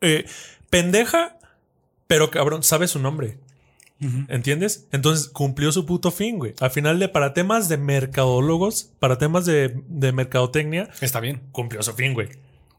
eh, 0.00 0.24
pendeja, 0.70 1.38
pero 2.08 2.32
cabrón, 2.32 2.64
sabe 2.64 2.88
su 2.88 2.98
nombre. 2.98 3.38
¿Entiendes? 4.26 4.88
Entonces 4.90 5.28
cumplió 5.28 5.70
su 5.70 5.86
puto 5.86 6.10
fin, 6.10 6.40
güey. 6.40 6.54
Al 6.58 6.72
final 6.72 6.98
de 6.98 7.08
para 7.08 7.34
temas 7.34 7.68
de 7.68 7.76
mercadólogos, 7.76 8.90
para 8.98 9.18
temas 9.18 9.46
de, 9.46 9.80
de 9.86 10.10
mercadotecnia. 10.10 10.88
Está 11.00 11.20
bien. 11.20 11.42
Cumplió 11.52 11.80
su 11.84 11.92
fin, 11.92 12.12
güey. 12.12 12.30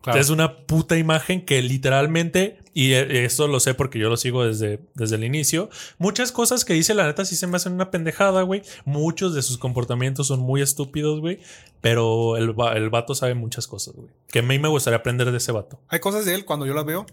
Es 0.07 0.29
una 0.29 0.57
puta 0.65 0.97
imagen 0.97 1.45
que 1.45 1.61
literalmente, 1.61 2.59
y 2.73 2.91
e, 2.91 3.23
esto 3.23 3.47
lo 3.47 3.59
sé 3.59 3.73
porque 3.73 3.99
yo 3.99 4.09
lo 4.09 4.17
sigo 4.17 4.43
desde, 4.45 4.81
desde 4.95 5.15
el 5.15 5.23
inicio, 5.23 5.69
muchas 5.97 6.31
cosas 6.31 6.65
que 6.65 6.73
dice 6.73 6.93
la 6.93 7.05
neta 7.05 7.23
sí 7.23 7.35
se 7.35 7.47
me 7.47 7.55
hacen 7.55 7.73
una 7.73 7.89
pendejada, 7.89 8.41
güey. 8.41 8.63
Muchos 8.83 9.33
de 9.33 9.41
sus 9.41 9.57
comportamientos 9.57 10.27
son 10.27 10.41
muy 10.41 10.61
estúpidos, 10.61 11.21
güey. 11.21 11.39
Pero 11.79 12.37
el, 12.37 12.53
el 12.75 12.89
vato 12.89 13.15
sabe 13.15 13.33
muchas 13.33 13.67
cosas, 13.67 13.95
güey. 13.95 14.09
Que 14.29 14.39
a 14.39 14.43
mí 14.43 14.59
me 14.59 14.67
gustaría 14.67 14.97
aprender 14.97 15.31
de 15.31 15.37
ese 15.37 15.51
vato. 15.51 15.79
Hay 15.87 15.99
cosas 15.99 16.25
de 16.25 16.35
él 16.35 16.45
cuando 16.45 16.65
yo 16.65 16.73
las 16.73 16.85
veo 16.85 17.05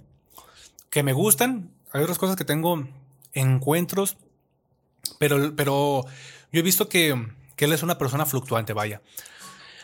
que 0.90 1.02
me 1.02 1.12
gustan. 1.12 1.70
Hay 1.92 2.02
otras 2.02 2.18
cosas 2.18 2.36
que 2.36 2.44
tengo 2.44 2.88
encuentros. 3.32 4.16
Pero, 5.18 5.54
pero 5.54 6.04
yo 6.52 6.60
he 6.60 6.62
visto 6.62 6.88
que, 6.88 7.28
que 7.56 7.64
él 7.66 7.72
es 7.72 7.82
una 7.82 7.98
persona 7.98 8.26
fluctuante, 8.26 8.72
vaya. 8.72 9.00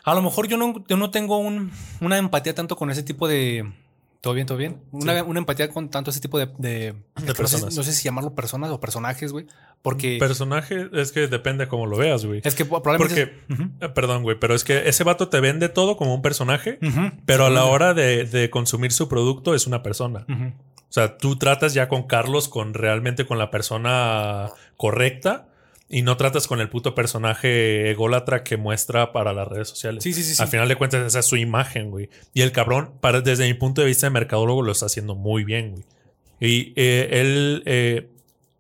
A 0.07 0.15
lo 0.15 0.23
mejor 0.23 0.47
yo 0.47 0.57
no, 0.57 0.85
yo 0.87 0.97
no 0.97 1.11
tengo 1.11 1.37
una 1.39 2.17
empatía 2.17 2.55
tanto 2.55 2.77
con 2.77 2.91
ese 2.93 3.03
tipo 3.03 3.27
de. 3.27 3.73
¿Todo 4.21 4.35
bien, 4.35 4.47
todo 4.47 4.57
bien? 4.57 4.81
Una, 4.93 5.19
empatía 5.19 5.69
con 5.69 5.89
tanto 5.91 6.13
ese 6.13 6.21
tipo 6.21 6.39
de. 6.39 6.47
de, 6.59 6.95
personas. 7.37 7.75
No 7.75 7.83
sé, 7.83 7.93
si 7.93 8.05
llamarlo 8.05 8.33
personas 8.33 8.71
o 8.71 8.79
personajes, 8.79 9.33
güey. 9.33 9.47
Porque. 9.83 10.19
Personaje 10.21 10.89
es 10.93 11.11
que 11.11 11.27
depende 11.27 11.67
cómo 11.67 11.87
lo 11.87 11.97
veas, 11.97 12.25
güey. 12.25 12.41
Es 12.45 12.55
que 12.55 12.65
probablemente. 12.65 13.27
Porque. 13.49 13.85
Eh, 13.85 13.89
perdón, 13.89 14.23
güey. 14.23 14.39
Pero 14.39 14.55
es 14.55 14.63
que 14.63 14.89
ese 14.89 15.03
vato 15.03 15.29
te 15.29 15.41
vende 15.41 15.69
todo 15.69 15.97
como 15.97 16.15
un 16.15 16.23
personaje. 16.23 16.79
Pero 17.25 17.47
a 17.47 17.51
la 17.51 17.65
hora 17.65 17.93
de, 17.93 18.27
de, 18.27 18.49
consumir 18.49 18.93
su 18.93 19.09
producto 19.09 19.57
es 19.57 19.67
una 19.67 19.83
persona. 19.83 20.25
O 20.29 20.93
sea, 20.93 21.19
tú 21.19 21.35
tratas 21.35 21.75
ya 21.75 21.89
con 21.89 22.05
Carlos, 22.05 22.49
con 22.49 22.75
realmente 22.75 23.27
con 23.27 23.39
la 23.39 23.51
persona 23.51 24.53
correcta 24.77 25.49
y 25.88 26.02
no 26.02 26.16
tratas 26.16 26.49
con 26.49 26.61
el 26.61 26.69
puto 26.69 26.95
personaje 26.95 27.90
ególatra 27.90 28.43
que 28.43 28.57
muestra 28.57 29.12
para 29.12 29.33
las 29.33 29.47
redes 29.47 29.69
sociales. 29.69 30.02
Sí, 30.02 30.12
sí, 30.12 30.23
sí. 30.23 30.43
Al 30.43 30.49
final 30.49 30.69
de 30.69 30.76
cuentas, 30.76 31.07
esa 31.07 31.21
es 31.21 31.26
su 31.26 31.37
imagen, 31.37 31.90
güey. 31.90 32.11
Y 32.35 32.43
el 32.43 32.52
cabrón, 32.52 32.93
para, 33.00 33.21
desde 33.21 33.47
mi 33.47 33.55
punto 33.55 33.83
de 33.83 33.87
vista 33.87 34.07
de 34.07 34.11
mercadólogo, 34.11 34.62
lo 34.62 34.73
está 34.73 34.87
haciendo 34.87 35.14
muy 35.14 35.45
bien, 35.45 35.73
güey. 35.73 35.85
Y 36.38 36.73
eh, 36.76 37.09
él, 37.12 37.62
eh, 37.66 38.09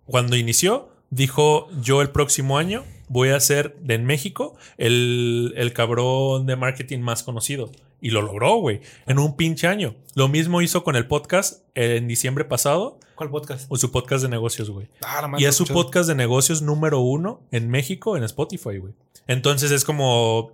cuando 0.06 0.36
inició, 0.36 0.88
dijo: 1.10 1.68
Yo 1.80 2.00
el 2.00 2.10
próximo 2.10 2.58
año 2.58 2.84
voy 3.08 3.30
a 3.30 3.40
ser 3.40 3.76
en 3.88 4.04
México 4.04 4.56
el, 4.78 5.52
el 5.56 5.72
cabrón 5.72 6.46
de 6.46 6.56
marketing 6.56 7.00
más 7.00 7.22
conocido. 7.22 7.70
Y 8.00 8.10
lo 8.10 8.22
logró, 8.22 8.56
güey, 8.56 8.80
en 9.06 9.18
un 9.18 9.36
pinche 9.36 9.66
año. 9.66 9.96
Lo 10.14 10.28
mismo 10.28 10.62
hizo 10.62 10.84
con 10.84 10.96
el 10.96 11.06
podcast 11.06 11.64
en 11.74 12.06
diciembre 12.06 12.44
pasado. 12.44 13.00
¿Cuál 13.16 13.30
podcast? 13.30 13.66
O 13.70 13.76
su 13.76 13.90
podcast 13.90 14.22
de 14.22 14.28
negocios, 14.28 14.70
güey. 14.70 14.88
Ah, 15.02 15.32
y 15.38 15.46
es 15.46 15.56
su 15.56 15.64
podcast 15.64 16.06
de 16.06 16.14
negocios 16.14 16.60
número 16.60 17.00
uno 17.00 17.40
en 17.50 17.70
México 17.70 18.16
en 18.16 18.22
Spotify, 18.24 18.76
güey. 18.76 18.92
Entonces 19.26 19.70
es 19.70 19.84
como, 19.84 20.52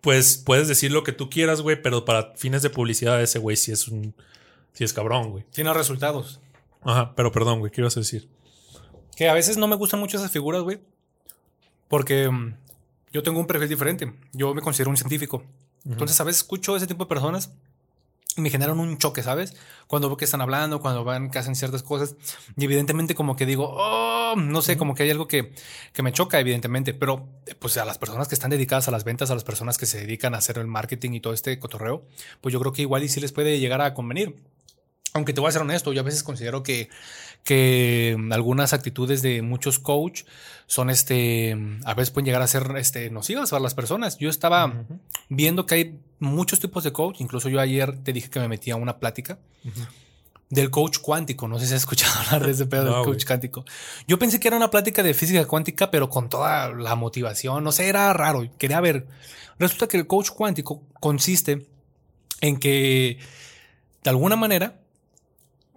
pues 0.00 0.38
puedes 0.38 0.66
decir 0.66 0.92
lo 0.92 1.04
que 1.04 1.12
tú 1.12 1.28
quieras, 1.28 1.60
güey, 1.60 1.80
pero 1.80 2.06
para 2.06 2.32
fines 2.36 2.62
de 2.62 2.70
publicidad 2.70 3.20
ese 3.22 3.38
güey 3.38 3.56
sí 3.56 3.70
es 3.70 3.86
un, 3.86 4.14
sí 4.72 4.82
es 4.82 4.94
cabrón, 4.94 5.30
güey. 5.30 5.44
Tiene 5.52 5.74
resultados. 5.74 6.40
Ajá, 6.82 7.14
pero 7.14 7.30
perdón, 7.32 7.58
güey, 7.58 7.70
¿qué 7.70 7.82
ibas 7.82 7.98
a 7.98 8.00
decir? 8.00 8.28
Que 9.14 9.28
a 9.28 9.34
veces 9.34 9.58
no 9.58 9.68
me 9.68 9.76
gustan 9.76 10.00
mucho 10.00 10.16
esas 10.16 10.32
figuras, 10.32 10.62
güey. 10.62 10.80
Porque 11.88 12.30
mm, 12.30 12.54
yo 13.12 13.22
tengo 13.22 13.40
un 13.40 13.46
perfil 13.46 13.68
diferente. 13.68 14.10
Yo 14.32 14.54
me 14.54 14.62
considero 14.62 14.88
un 14.88 14.96
científico. 14.96 15.42
Entonces, 15.84 16.18
a 16.20 16.24
veces 16.24 16.42
escucho 16.42 16.76
ese 16.76 16.86
tipo 16.86 17.04
de 17.04 17.08
personas 17.08 17.52
me 18.36 18.50
generan 18.50 18.78
un 18.78 18.98
choque, 18.98 19.22
¿sabes? 19.22 19.54
Cuando 19.86 20.08
veo 20.08 20.16
que 20.16 20.24
están 20.24 20.40
hablando, 20.40 20.80
cuando 20.80 21.04
van 21.04 21.30
que 21.30 21.38
hacen 21.38 21.54
ciertas 21.54 21.82
cosas. 21.82 22.16
Y 22.56 22.64
evidentemente 22.64 23.14
como 23.14 23.36
que 23.36 23.46
digo, 23.46 23.74
oh, 23.76 24.34
no 24.36 24.62
sé, 24.62 24.76
como 24.76 24.94
que 24.94 25.02
hay 25.02 25.10
algo 25.10 25.26
que, 25.26 25.52
que, 25.92 26.02
me 26.02 26.12
choca, 26.12 26.38
evidentemente. 26.38 26.94
Pero 26.94 27.28
pues 27.58 27.76
a 27.76 27.84
las 27.84 27.98
personas 27.98 28.28
que 28.28 28.34
están 28.34 28.50
dedicadas 28.50 28.88
a 28.88 28.90
las 28.90 29.04
ventas, 29.04 29.30
a 29.30 29.34
las 29.34 29.44
personas 29.44 29.78
que 29.78 29.86
se 29.86 30.00
dedican 30.00 30.34
a 30.34 30.38
hacer 30.38 30.58
el 30.58 30.66
marketing 30.66 31.12
y 31.12 31.20
todo 31.20 31.32
este 31.32 31.58
cotorreo, 31.58 32.06
pues 32.40 32.52
yo 32.52 32.60
creo 32.60 32.72
que 32.72 32.82
igual 32.82 33.02
y 33.02 33.08
sí 33.08 33.20
les 33.20 33.32
puede 33.32 33.58
llegar 33.58 33.80
a 33.80 33.94
convenir. 33.94 34.36
Aunque 35.12 35.32
te 35.32 35.40
voy 35.40 35.48
a 35.48 35.52
ser 35.52 35.62
honesto, 35.62 35.92
yo 35.92 36.00
a 36.00 36.04
veces 36.04 36.22
considero 36.22 36.62
que, 36.62 36.88
que 37.44 38.16
algunas 38.30 38.72
actitudes 38.72 39.22
de 39.22 39.42
muchos 39.42 39.78
coach 39.78 40.22
son 40.66 40.90
este, 40.90 41.56
a 41.84 41.94
veces 41.94 42.10
pueden 42.10 42.26
llegar 42.26 42.42
a 42.42 42.46
ser 42.46 42.76
este, 42.76 43.10
nocivas 43.10 43.50
para 43.50 43.62
las 43.62 43.74
personas. 43.74 44.18
Yo 44.18 44.30
estaba 44.30 44.84
viendo 45.28 45.66
que 45.66 45.74
hay 45.74 46.00
muchos 46.20 46.60
tipos 46.60 46.84
de 46.84 46.92
coach, 46.92 47.20
incluso 47.20 47.48
yo 47.48 47.60
ayer 47.60 47.98
te 48.04 48.12
dije 48.12 48.30
que 48.30 48.40
me 48.40 48.48
metía 48.48 48.74
a 48.74 48.76
una 48.76 48.98
plática. 48.98 49.38
Del 50.48 50.70
coach 50.70 50.98
cuántico, 50.98 51.46
no 51.46 51.58
sé 51.58 51.66
si 51.66 51.74
has 51.74 51.80
escuchado 51.80 52.12
hablar 52.26 52.46
de 52.46 52.52
ese 52.52 52.66
pedo 52.66 52.84
del 52.84 53.04
coach 53.04 53.24
cuántico. 53.24 53.64
Yo 54.06 54.18
pensé 54.18 54.38
que 54.40 54.48
era 54.48 54.56
una 54.56 54.70
plática 54.70 55.02
de 55.02 55.14
física 55.14 55.44
cuántica, 55.46 55.90
pero 55.90 56.08
con 56.08 56.28
toda 56.28 56.72
la 56.72 56.94
motivación, 56.96 57.64
no 57.64 57.72
sé, 57.72 57.88
era 57.88 58.12
raro. 58.12 58.48
Quería 58.58 58.80
ver. 58.80 59.06
Resulta 59.58 59.88
que 59.88 59.96
el 59.96 60.06
coach 60.06 60.30
cuántico 60.30 60.82
consiste 61.00 61.66
en 62.40 62.58
que, 62.58 63.18
de 64.02 64.10
alguna 64.10 64.36
manera, 64.36 64.80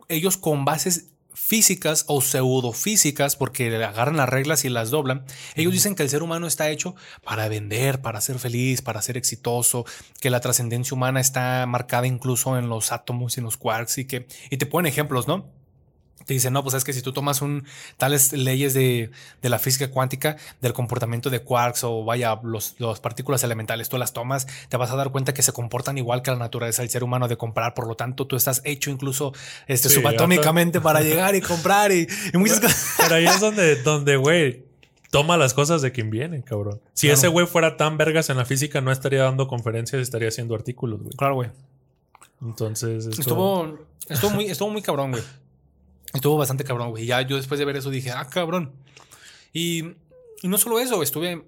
ellos 0.08 0.38
con 0.38 0.66
bases 0.66 1.13
físicas 1.34 2.06
o 2.08 2.22
pseudofísicas, 2.22 3.36
porque 3.36 3.76
agarran 3.84 4.18
las 4.18 4.30
reglas 4.30 4.66
y 4.66 4.70
las 4.70 4.90
doblan, 4.90 5.26
ellos 5.56 5.74
dicen 5.74 5.96
que 5.96 6.04
el 6.04 6.10
ser 6.10 6.24
humano 6.24 6.48
está 6.48 6.70
hecho 6.70 6.96
para 7.24 7.48
vender, 7.48 8.02
para 8.02 8.22
ser 8.22 8.40
feliz, 8.40 8.82
para 8.82 9.02
ser 9.02 9.18
exitoso, 9.18 9.86
que 10.20 10.30
la 10.30 10.40
trascendencia 10.40 10.96
humana 10.96 11.20
está 11.20 11.66
marcada 11.66 12.08
incluso 12.08 12.58
en 12.58 12.70
los 12.70 12.92
átomos 12.92 13.38
y 13.38 13.40
en 13.40 13.46
los 13.46 13.58
quarks 13.58 13.98
y 14.00 14.06
que, 14.06 14.28
y 14.50 14.58
te 14.58 14.66
ponen 14.66 14.92
ejemplos, 14.92 15.28
¿no? 15.28 15.63
Te 16.26 16.34
dicen, 16.34 16.54
no, 16.54 16.64
pues 16.64 16.76
es 16.76 16.84
que 16.84 16.94
si 16.94 17.02
tú 17.02 17.14
tomas 17.14 17.42
un, 17.42 17.66
tales 17.98 18.34
leyes 18.34 18.74
de, 18.74 19.12
de, 19.42 19.50
la 19.50 19.60
física 19.60 19.90
cuántica, 19.90 20.38
del 20.62 20.74
comportamiento 20.74 21.30
de 21.30 21.40
quarks 21.40 21.84
o 21.84 22.04
vaya, 22.04 22.40
los, 22.44 22.76
las 22.80 23.00
partículas 23.00 23.44
elementales, 23.44 23.90
tú 23.90 23.98
las 23.98 24.14
tomas, 24.14 24.48
te 24.70 24.78
vas 24.78 24.92
a 24.92 24.96
dar 24.96 25.12
cuenta 25.12 25.34
que 25.34 25.42
se 25.42 25.52
comportan 25.52 25.98
igual 25.98 26.22
que 26.22 26.32
la 26.32 26.38
naturaleza 26.38 26.82
del 26.82 26.90
ser 26.90 27.04
humano 27.04 27.28
de 27.28 27.38
comprar. 27.38 27.74
Por 27.74 27.88
lo 27.88 27.96
tanto, 27.96 28.28
tú 28.28 28.36
estás 28.36 28.62
hecho 28.64 28.90
incluso 28.90 29.34
este, 29.68 29.90
subatómicamente 29.90 30.82
para 30.82 31.02
llegar 31.02 31.36
y 31.36 31.42
comprar 31.42 31.92
y, 31.92 32.08
muchas 32.34 32.60
cosas. 32.60 32.96
Pero 32.98 33.16
ahí 33.16 33.26
es 33.26 33.40
donde, 33.40 33.76
donde, 33.84 34.16
güey, 34.16 34.64
toma 35.10 35.38
las 35.38 35.54
cosas 35.54 35.82
de 35.82 35.92
quien 35.92 36.10
viene, 36.10 36.42
cabrón. 36.44 36.82
Si 36.94 37.10
ese 37.10 37.28
güey 37.28 37.46
fuera 37.46 37.78
tan 37.78 37.98
vergas 37.98 38.30
en 38.30 38.38
la 38.38 38.46
física, 38.46 38.82
no 38.82 38.92
estaría 38.92 39.24
dando 39.24 39.48
conferencias, 39.48 40.02
estaría 40.02 40.30
haciendo 40.30 40.56
artículos, 40.56 41.02
güey. 41.02 41.14
Claro, 41.16 41.36
güey. 41.36 41.50
Entonces. 42.42 43.06
Estuvo, 43.06 43.78
estuvo, 44.10 44.32
muy, 44.32 44.46
estuvo 44.46 44.70
muy 44.70 44.82
cabrón, 44.82 45.12
güey. 45.12 45.24
Estuvo 46.14 46.38
bastante 46.38 46.64
cabrón, 46.64 46.92
güey. 46.92 47.06
Ya 47.06 47.22
yo 47.22 47.38
después 47.38 47.60
de 47.60 47.66
ver 47.66 47.78
eso 47.78 47.90
dije, 47.90 48.12
ah, 48.12 48.28
cabrón. 48.30 48.74
Y, 49.52 49.96
no 50.44 50.58
solo 50.58 50.80
eso, 50.80 51.02
estuve 51.02 51.46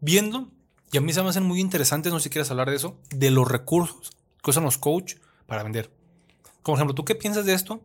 viendo, 0.00 0.50
y 0.92 0.98
a 0.98 1.00
mí 1.00 1.12
se 1.12 1.22
me 1.22 1.30
hacen 1.30 1.44
muy 1.44 1.60
interesantes, 1.60 2.12
no 2.12 2.18
sé 2.18 2.24
si 2.24 2.30
quieres 2.30 2.50
hablar 2.50 2.70
de 2.70 2.76
eso, 2.76 2.98
de 3.10 3.30
los 3.30 3.50
recursos 3.50 4.10
que 4.42 4.50
usan 4.50 4.64
los 4.64 4.78
coach 4.78 5.14
para 5.46 5.62
vender. 5.62 5.90
Como 6.62 6.76
ejemplo, 6.76 6.94
¿tú 6.94 7.04
qué 7.04 7.14
piensas 7.14 7.46
de 7.46 7.54
esto? 7.54 7.80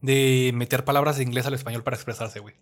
De 0.00 0.50
meter 0.54 0.84
palabras 0.84 1.16
de 1.16 1.22
inglés 1.22 1.46
al 1.46 1.54
español 1.54 1.82
para 1.84 1.96
expresarse, 1.96 2.40
güey. 2.40 2.54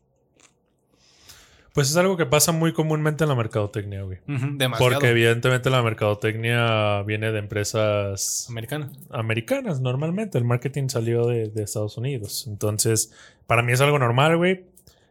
Pues 1.79 1.91
es 1.91 1.97
algo 1.97 2.17
que 2.17 2.27
pasa 2.27 2.53
muy 2.53 2.73
comúnmente 2.73 3.25
en 3.25 3.29
la 3.31 3.37
mercadotecnia, 3.37 4.03
güey. 4.03 4.19
Demasiado. 4.27 4.79
Porque 4.79 5.09
evidentemente 5.11 5.71
la 5.71 5.83
mercadotecnia 5.83 7.03
viene 7.03 7.31
de 7.31 7.38
empresas 7.38 8.47
Americana. 8.51 8.91
americanas 9.11 9.81
normalmente. 9.81 10.38
El 10.38 10.45
marketing 10.45 10.88
salió 10.88 11.27
de, 11.27 11.49
de 11.51 11.62
Estados 11.62 11.97
Unidos. 11.97 12.47
Entonces, 12.49 13.12
para 13.47 13.62
mí 13.62 13.73
es 13.73 13.81
algo 13.81 13.99
normal, 13.99 14.37
güey. 14.37 14.64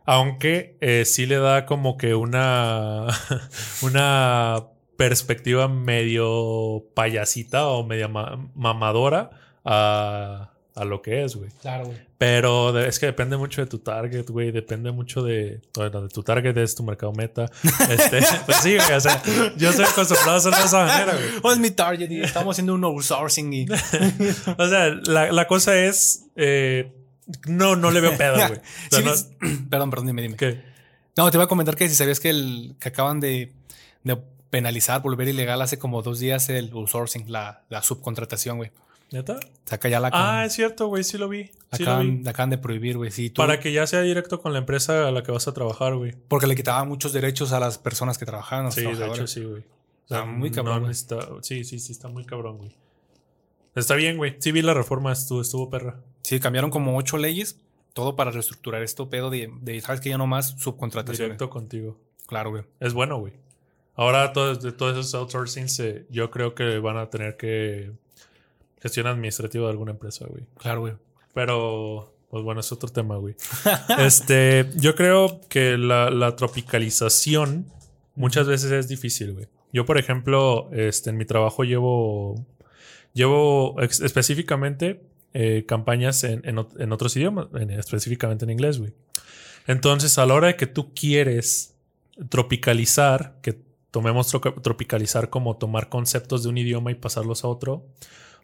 Aunque 0.05 0.77
eh, 0.81 1.03
sí 1.05 1.25
le 1.25 1.37
da 1.37 1.65
como 1.65 1.97
que 1.97 2.15
una, 2.15 3.07
una 3.81 4.63
perspectiva 4.97 5.67
medio 5.67 6.85
payasita 6.93 7.67
o 7.67 7.85
media 7.85 8.07
ma- 8.07 8.39
mamadora 8.55 9.29
a, 9.63 10.51
a 10.75 10.85
lo 10.85 11.01
que 11.01 11.23
es, 11.23 11.35
güey. 11.35 11.49
Claro, 11.61 11.85
güey. 11.85 12.06
Pero 12.17 12.79
es 12.79 12.97
que 12.97 13.05
depende 13.05 13.37
mucho 13.37 13.61
de 13.61 13.67
tu 13.67 13.77
target, 13.77 14.27
güey. 14.29 14.51
Depende 14.51 14.91
mucho 14.91 15.21
de. 15.21 15.61
Bueno, 15.75 16.01
de 16.01 16.09
tu 16.09 16.23
target 16.23 16.57
es 16.57 16.73
tu 16.73 16.81
mercado 16.83 17.13
meta. 17.13 17.45
Este, 17.89 18.21
pues 18.45 18.57
sí, 18.57 18.75
güey. 18.75 18.93
O 18.93 18.99
sea, 18.99 19.21
yo 19.55 19.69
estoy 19.69 19.85
acostumbrado 19.85 20.31
a 20.31 20.35
hacerlo 20.37 20.57
de 20.57 20.65
esa 20.65 20.85
manera, 20.85 21.13
güey. 21.13 21.29
¿Cuál 21.41 21.53
es 21.53 21.59
mi 21.59 21.69
target? 21.71 22.09
Y 22.09 22.21
estamos 22.21 22.55
haciendo 22.55 22.73
un 22.73 22.83
outsourcing 22.83 23.53
y... 23.53 23.65
O 24.57 24.67
sea, 24.67 24.87
la, 25.05 25.31
la 25.31 25.47
cosa 25.47 25.77
es. 25.77 26.25
eh, 26.35 26.91
no, 27.45 27.75
no 27.75 27.91
le 27.91 28.01
veo 28.01 28.17
pedo, 28.17 28.35
güey. 28.35 28.59
O 28.59 28.61
sea, 28.89 28.99
Sí, 28.99 29.03
no- 29.05 29.11
vis- 29.11 29.27
perdón, 29.69 29.89
perdón, 29.91 30.07
dime, 30.07 30.21
dime. 30.23 30.35
¿qué? 30.37 30.63
No, 31.17 31.29
te 31.29 31.37
iba 31.37 31.43
a 31.43 31.47
comentar 31.47 31.75
que 31.75 31.87
si 31.87 31.93
sabías 31.95 32.19
que, 32.19 32.29
el, 32.31 32.75
que 32.79 32.89
acaban 32.89 33.19
de, 33.19 33.51
de 34.03 34.17
penalizar, 34.49 35.01
volver 35.03 35.27
ilegal 35.27 35.61
hace 35.61 35.77
como 35.77 36.01
dos 36.01 36.19
días 36.19 36.49
el 36.49 36.71
outsourcing, 36.73 37.31
la, 37.31 37.63
la 37.69 37.83
subcontratación, 37.83 38.57
güey. 38.57 38.71
¿Neta? 39.11 39.39
Saca 39.65 39.87
ya 39.89 39.99
la... 39.99 40.09
Ah, 40.11 40.43
es 40.45 40.53
cierto, 40.53 40.87
güey. 40.87 41.03
Sí 41.03 41.17
lo 41.17 41.29
vi. 41.29 41.45
Sí 41.73 41.83
lo 41.83 41.91
acaban, 41.91 42.17
vi. 42.17 42.23
la 42.23 42.31
acaban 42.31 42.49
de 42.49 42.57
prohibir, 42.57 42.97
güey. 42.97 43.09
Sí, 43.11 43.29
tú- 43.29 43.41
Para 43.41 43.59
que 43.59 43.71
ya 43.71 43.87
sea 43.87 44.01
directo 44.01 44.41
con 44.41 44.51
la 44.53 44.59
empresa 44.59 45.07
a 45.07 45.11
la 45.11 45.23
que 45.23 45.31
vas 45.31 45.47
a 45.47 45.53
trabajar, 45.53 45.95
güey. 45.95 46.13
Porque 46.27 46.47
le 46.47 46.55
quitaban 46.55 46.87
muchos 46.89 47.13
derechos 47.13 47.53
a 47.53 47.59
las 47.59 47.77
personas 47.77 48.17
que 48.17 48.25
trabajaban. 48.25 48.65
a 48.65 48.67
los 48.67 48.75
Sí, 48.75 48.81
de 48.83 49.07
hecho, 49.07 49.27
sí, 49.27 49.43
güey. 49.43 49.63
Está 50.03 50.25
muy 50.25 50.51
cabrón, 50.51 50.89
está- 50.89 51.27
sí, 51.41 51.63
sí, 51.63 51.79
sí, 51.79 51.91
está 51.91 52.07
muy 52.09 52.25
cabrón, 52.25 52.57
güey. 52.57 52.75
Está 53.75 53.95
bien, 53.95 54.17
güey. 54.17 54.35
Sí 54.39 54.51
vi 54.51 54.61
la 54.61 54.73
reforma, 54.73 55.11
estuvo, 55.11 55.41
estuvo 55.41 55.69
perra. 55.69 55.99
Sí, 56.23 56.39
cambiaron 56.39 56.71
como 56.71 56.97
ocho 56.97 57.17
leyes, 57.17 57.59
todo 57.93 58.15
para 58.15 58.31
reestructurar 58.31 58.81
esto 58.83 59.09
pedo 59.09 59.29
de, 59.29 59.51
de 59.61 59.79
¿sabes 59.81 60.01
que 60.01 60.09
Ya 60.09 60.17
no 60.17 60.27
más 60.27 60.55
subcontrataciones. 60.59 61.19
Directo 61.37 61.49
contigo. 61.49 61.97
Claro, 62.25 62.49
güey. 62.51 62.63
Es 62.79 62.93
bueno, 62.93 63.17
güey. 63.19 63.33
Ahora 63.95 64.33
todos, 64.33 64.61
de 64.61 64.71
todos 64.71 64.93
esos 64.97 65.13
outsourcings 65.15 65.79
eh, 65.79 66.05
yo 66.09 66.29
creo 66.31 66.53
que 66.55 66.79
van 66.79 66.97
a 66.97 67.09
tener 67.09 67.37
que 67.37 67.91
gestión 68.81 69.07
administrativa 69.07 69.65
de 69.65 69.71
alguna 69.71 69.91
empresa, 69.91 70.25
güey. 70.27 70.43
Claro, 70.57 70.81
güey. 70.81 70.93
Pero, 71.33 72.13
pues 72.29 72.43
bueno, 72.43 72.59
es 72.61 72.71
otro 72.71 72.89
tema, 72.89 73.17
güey. 73.17 73.35
este, 73.99 74.69
yo 74.75 74.95
creo 74.95 75.41
que 75.49 75.77
la, 75.77 76.09
la 76.09 76.35
tropicalización 76.35 77.65
muchas 78.15 78.47
veces 78.47 78.71
es 78.71 78.87
difícil, 78.87 79.33
güey. 79.33 79.47
Yo, 79.73 79.85
por 79.85 79.97
ejemplo, 79.97 80.69
este, 80.71 81.09
en 81.09 81.17
mi 81.17 81.25
trabajo 81.25 81.63
llevo, 81.63 82.45
llevo 83.13 83.79
específicamente 83.81 85.01
eh, 85.33 85.65
campañas 85.67 86.23
en, 86.23 86.41
en 86.47 86.55
ot- 86.57 86.79
en 86.81 86.91
otros 86.91 87.15
idiomas, 87.17 87.47
en- 87.59 87.71
específicamente 87.71 88.45
en 88.45 88.51
inglés, 88.51 88.79
güey. 88.79 88.93
Entonces, 89.67 90.17
a 90.17 90.25
la 90.25 90.33
hora 90.33 90.47
de 90.47 90.55
que 90.55 90.65
tú 90.67 90.93
quieres 90.93 91.75
tropicalizar, 92.29 93.35
que 93.41 93.59
tomemos 93.91 94.33
tro- 94.33 94.61
tropicalizar 94.61 95.29
como 95.29 95.57
tomar 95.57 95.89
conceptos 95.89 96.43
de 96.43 96.49
un 96.49 96.57
idioma 96.57 96.91
y 96.91 96.95
pasarlos 96.95 97.43
a 97.43 97.47
otro. 97.47 97.85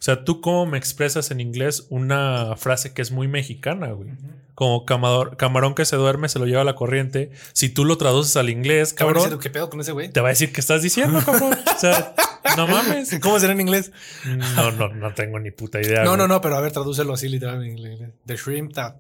O 0.03 0.05
sea, 0.05 0.25
tú 0.25 0.41
cómo 0.41 0.65
me 0.65 0.77
expresas 0.77 1.31
en 1.31 1.39
inglés 1.39 1.85
una 1.89 2.57
frase 2.57 2.91
que 2.93 3.01
es 3.01 3.11
muy 3.11 3.29
mexicana, 3.29 3.93
güey. 3.93 4.09
Como 4.53 4.85
camador- 4.85 5.37
camarón 5.37 5.75
que 5.75 5.85
se 5.85 5.95
duerme 5.95 6.27
se 6.27 6.39
lo 6.39 6.45
lleva 6.45 6.65
la 6.65 6.75
corriente. 6.75 7.31
Si 7.53 7.69
tú 7.69 7.85
lo 7.85 7.97
traduces 7.97 8.35
al 8.35 8.49
inglés, 8.49 8.91
Cabrón. 8.93 9.23
cabrón, 9.23 9.39
¿Qué 9.39 9.49
pedo 9.49 9.69
con 9.69 9.79
ese 9.79 9.93
güey? 9.93 10.09
te 10.11 10.19
va 10.19 10.27
a 10.27 10.31
decir 10.31 10.51
qué 10.51 10.59
estás 10.59 10.81
diciendo, 10.81 11.21
cabrón. 11.25 11.57
O 11.73 11.79
sea, 11.79 12.13
no 12.57 12.67
mames. 12.67 13.17
¿Cómo 13.21 13.39
será 13.39 13.53
en 13.53 13.61
inglés? 13.61 13.93
No, 14.25 14.71
no, 14.71 14.89
no 14.89 15.13
tengo 15.13 15.39
ni 15.39 15.51
puta 15.51 15.79
idea. 15.79 16.03
No, 16.03 16.09
güey. 16.09 16.17
no, 16.17 16.27
no, 16.27 16.41
pero 16.41 16.57
a 16.57 16.59
ver, 16.59 16.73
tradúcelo 16.73 17.13
así 17.13 17.29
literalmente 17.29 17.71
en 17.71 17.77
inglés. 17.77 18.09
The 18.25 18.35
shrimp 18.35 18.73
that, 18.73 18.95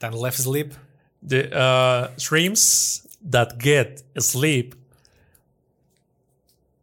that 0.00 0.12
left 0.12 0.36
sleep. 0.38 0.74
The, 1.26 1.48
uh, 1.54 2.14
shrimps 2.18 3.08
that 3.30 3.54
get 3.58 4.04
asleep 4.14 4.74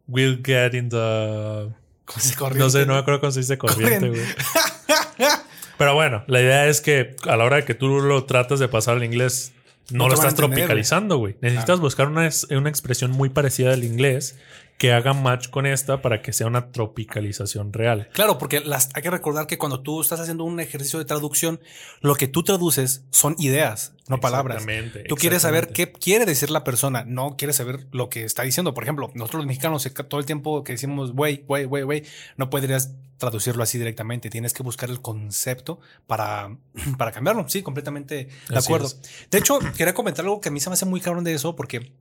will 0.08 0.40
get 0.44 0.74
in 0.74 0.88
the. 0.88 1.72
Con 2.04 2.18
ese 2.18 2.34
corriente. 2.36 2.64
No 2.64 2.70
sé, 2.70 2.86
no 2.86 2.94
me 2.94 2.98
acuerdo 3.00 3.20
cómo 3.20 3.32
se 3.32 3.40
dice 3.40 3.58
corriente, 3.58 4.08
güey. 4.08 4.22
Pero 5.78 5.94
bueno, 5.94 6.24
la 6.28 6.40
idea 6.40 6.66
es 6.66 6.80
que 6.80 7.16
a 7.28 7.36
la 7.36 7.44
hora 7.44 7.56
de 7.56 7.64
que 7.64 7.74
tú 7.74 8.00
lo 8.00 8.24
tratas 8.24 8.60
de 8.60 8.68
pasar 8.68 8.96
al 8.96 9.04
inglés, 9.04 9.52
no, 9.90 9.98
No 10.04 10.08
lo 10.08 10.14
estás 10.14 10.30
entender, 10.32 10.56
tropicalizando, 10.56 11.18
güey. 11.18 11.36
Necesitas 11.40 11.80
buscar 11.80 12.08
una, 12.08 12.28
una 12.50 12.68
expresión 12.70 13.10
muy 13.10 13.28
parecida 13.28 13.70
del 13.70 13.84
inglés 13.84 14.36
que 14.78 14.92
haga 14.92 15.12
match 15.12 15.50
con 15.50 15.66
esta 15.66 16.02
para 16.02 16.20
que 16.20 16.32
sea 16.32 16.46
una 16.46 16.72
tropicalización 16.72 17.72
real. 17.72 18.08
Claro, 18.12 18.38
porque 18.38 18.60
las, 18.60 18.90
hay 18.94 19.02
que 19.02 19.10
recordar 19.10 19.46
que 19.46 19.56
cuando 19.58 19.80
tú 19.80 20.00
estás 20.00 20.20
haciendo 20.20 20.44
un 20.44 20.58
ejercicio 20.60 20.98
de 20.98 21.04
traducción, 21.04 21.60
lo 22.00 22.16
que 22.16 22.26
tú 22.26 22.42
traduces 22.42 23.04
son 23.10 23.36
ideas, 23.38 23.94
no 24.08 24.20
palabras. 24.20 24.62
Exactamente, 24.62 25.04
Tú 25.04 25.14
quieres 25.16 25.42
saber 25.42 25.68
qué 25.68 25.92
quiere 25.92 26.26
decir 26.26 26.50
la 26.50 26.64
persona, 26.64 27.04
no 27.04 27.36
quieres 27.36 27.56
saber 27.56 27.86
lo 27.92 28.08
que 28.08 28.24
está 28.24 28.42
diciendo. 28.42 28.74
Por 28.74 28.82
ejemplo, 28.82 29.10
nosotros 29.14 29.40
los 29.40 29.46
mexicanos 29.46 29.88
todo 30.08 30.20
el 30.20 30.26
tiempo 30.26 30.64
que 30.64 30.72
decimos 30.72 31.12
güey, 31.12 31.44
güey, 31.46 31.64
güey, 31.64 31.82
güey, 31.84 32.02
no 32.36 32.50
podrías 32.50 32.90
traducirlo 33.18 33.62
así 33.62 33.78
directamente. 33.78 34.28
Tienes 34.28 34.52
que 34.52 34.62
buscar 34.62 34.90
el 34.90 35.00
concepto 35.00 35.80
para, 36.06 36.56
para 36.98 37.12
cambiarlo. 37.12 37.48
Sí, 37.48 37.62
completamente 37.62 38.28
de 38.48 38.56
Así 38.56 38.66
acuerdo. 38.66 38.86
es. 38.88 39.00
De 39.30 39.38
hecho, 39.38 39.58
quería 39.76 39.94
comentar 39.94 40.24
algo 40.24 40.40
que 40.40 40.48
a 40.48 40.52
mí 40.52 40.60
se 40.60 40.68
me 40.68 40.74
hace 40.74 40.84
muy 40.84 41.00
cabrón 41.00 41.24
de 41.24 41.34
eso 41.34 41.56
porque 41.56 41.92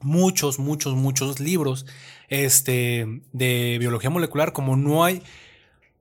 muchos, 0.00 0.58
muchos, 0.58 0.94
muchos 0.94 1.40
libros 1.40 1.86
este, 2.28 3.22
de 3.32 3.76
biología 3.78 4.10
molecular, 4.10 4.52
como 4.52 4.76
no 4.76 5.04
hay, 5.04 5.22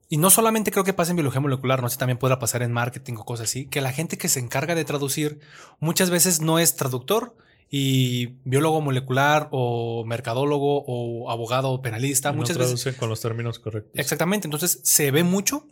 y 0.10 0.18
no 0.18 0.32
solamente 0.32 0.72
creo 0.72 0.84
que 0.84 0.94
pasa 0.94 1.12
en 1.12 1.18
biología 1.18 1.40
molecular, 1.40 1.82
no 1.82 1.90
sé, 1.90 1.98
también 1.98 2.18
podrá 2.18 2.40
pasar 2.40 2.64
en 2.64 2.72
marketing 2.72 3.14
o 3.18 3.26
cosas 3.26 3.50
así, 3.50 3.66
que 3.68 3.80
la 3.80 3.92
gente 3.92 4.18
que 4.18 4.28
se 4.28 4.40
encarga 4.40 4.74
de 4.74 4.84
traducir 4.84 5.40
muchas 5.80 6.10
veces 6.10 6.42
no 6.42 6.58
es 6.58 6.76
traductor 6.76 7.36
y 7.70 8.38
biólogo 8.46 8.82
molecular 8.82 9.50
o 9.52 10.04
mercadólogo 10.06 10.84
o 10.88 11.30
abogado 11.30 11.70
o 11.70 11.82
penalista, 11.84 12.32
muchas 12.32 12.58
veces 12.58 12.82
traducen 12.82 12.96
con 12.96 13.10
los 13.10 13.22
términos 13.22 13.60
correctos. 13.60 13.92
Exactamente. 13.94 14.48
Entonces 14.48 14.80
se 14.84 15.12
ve 15.12 15.24
mucho 15.24 15.68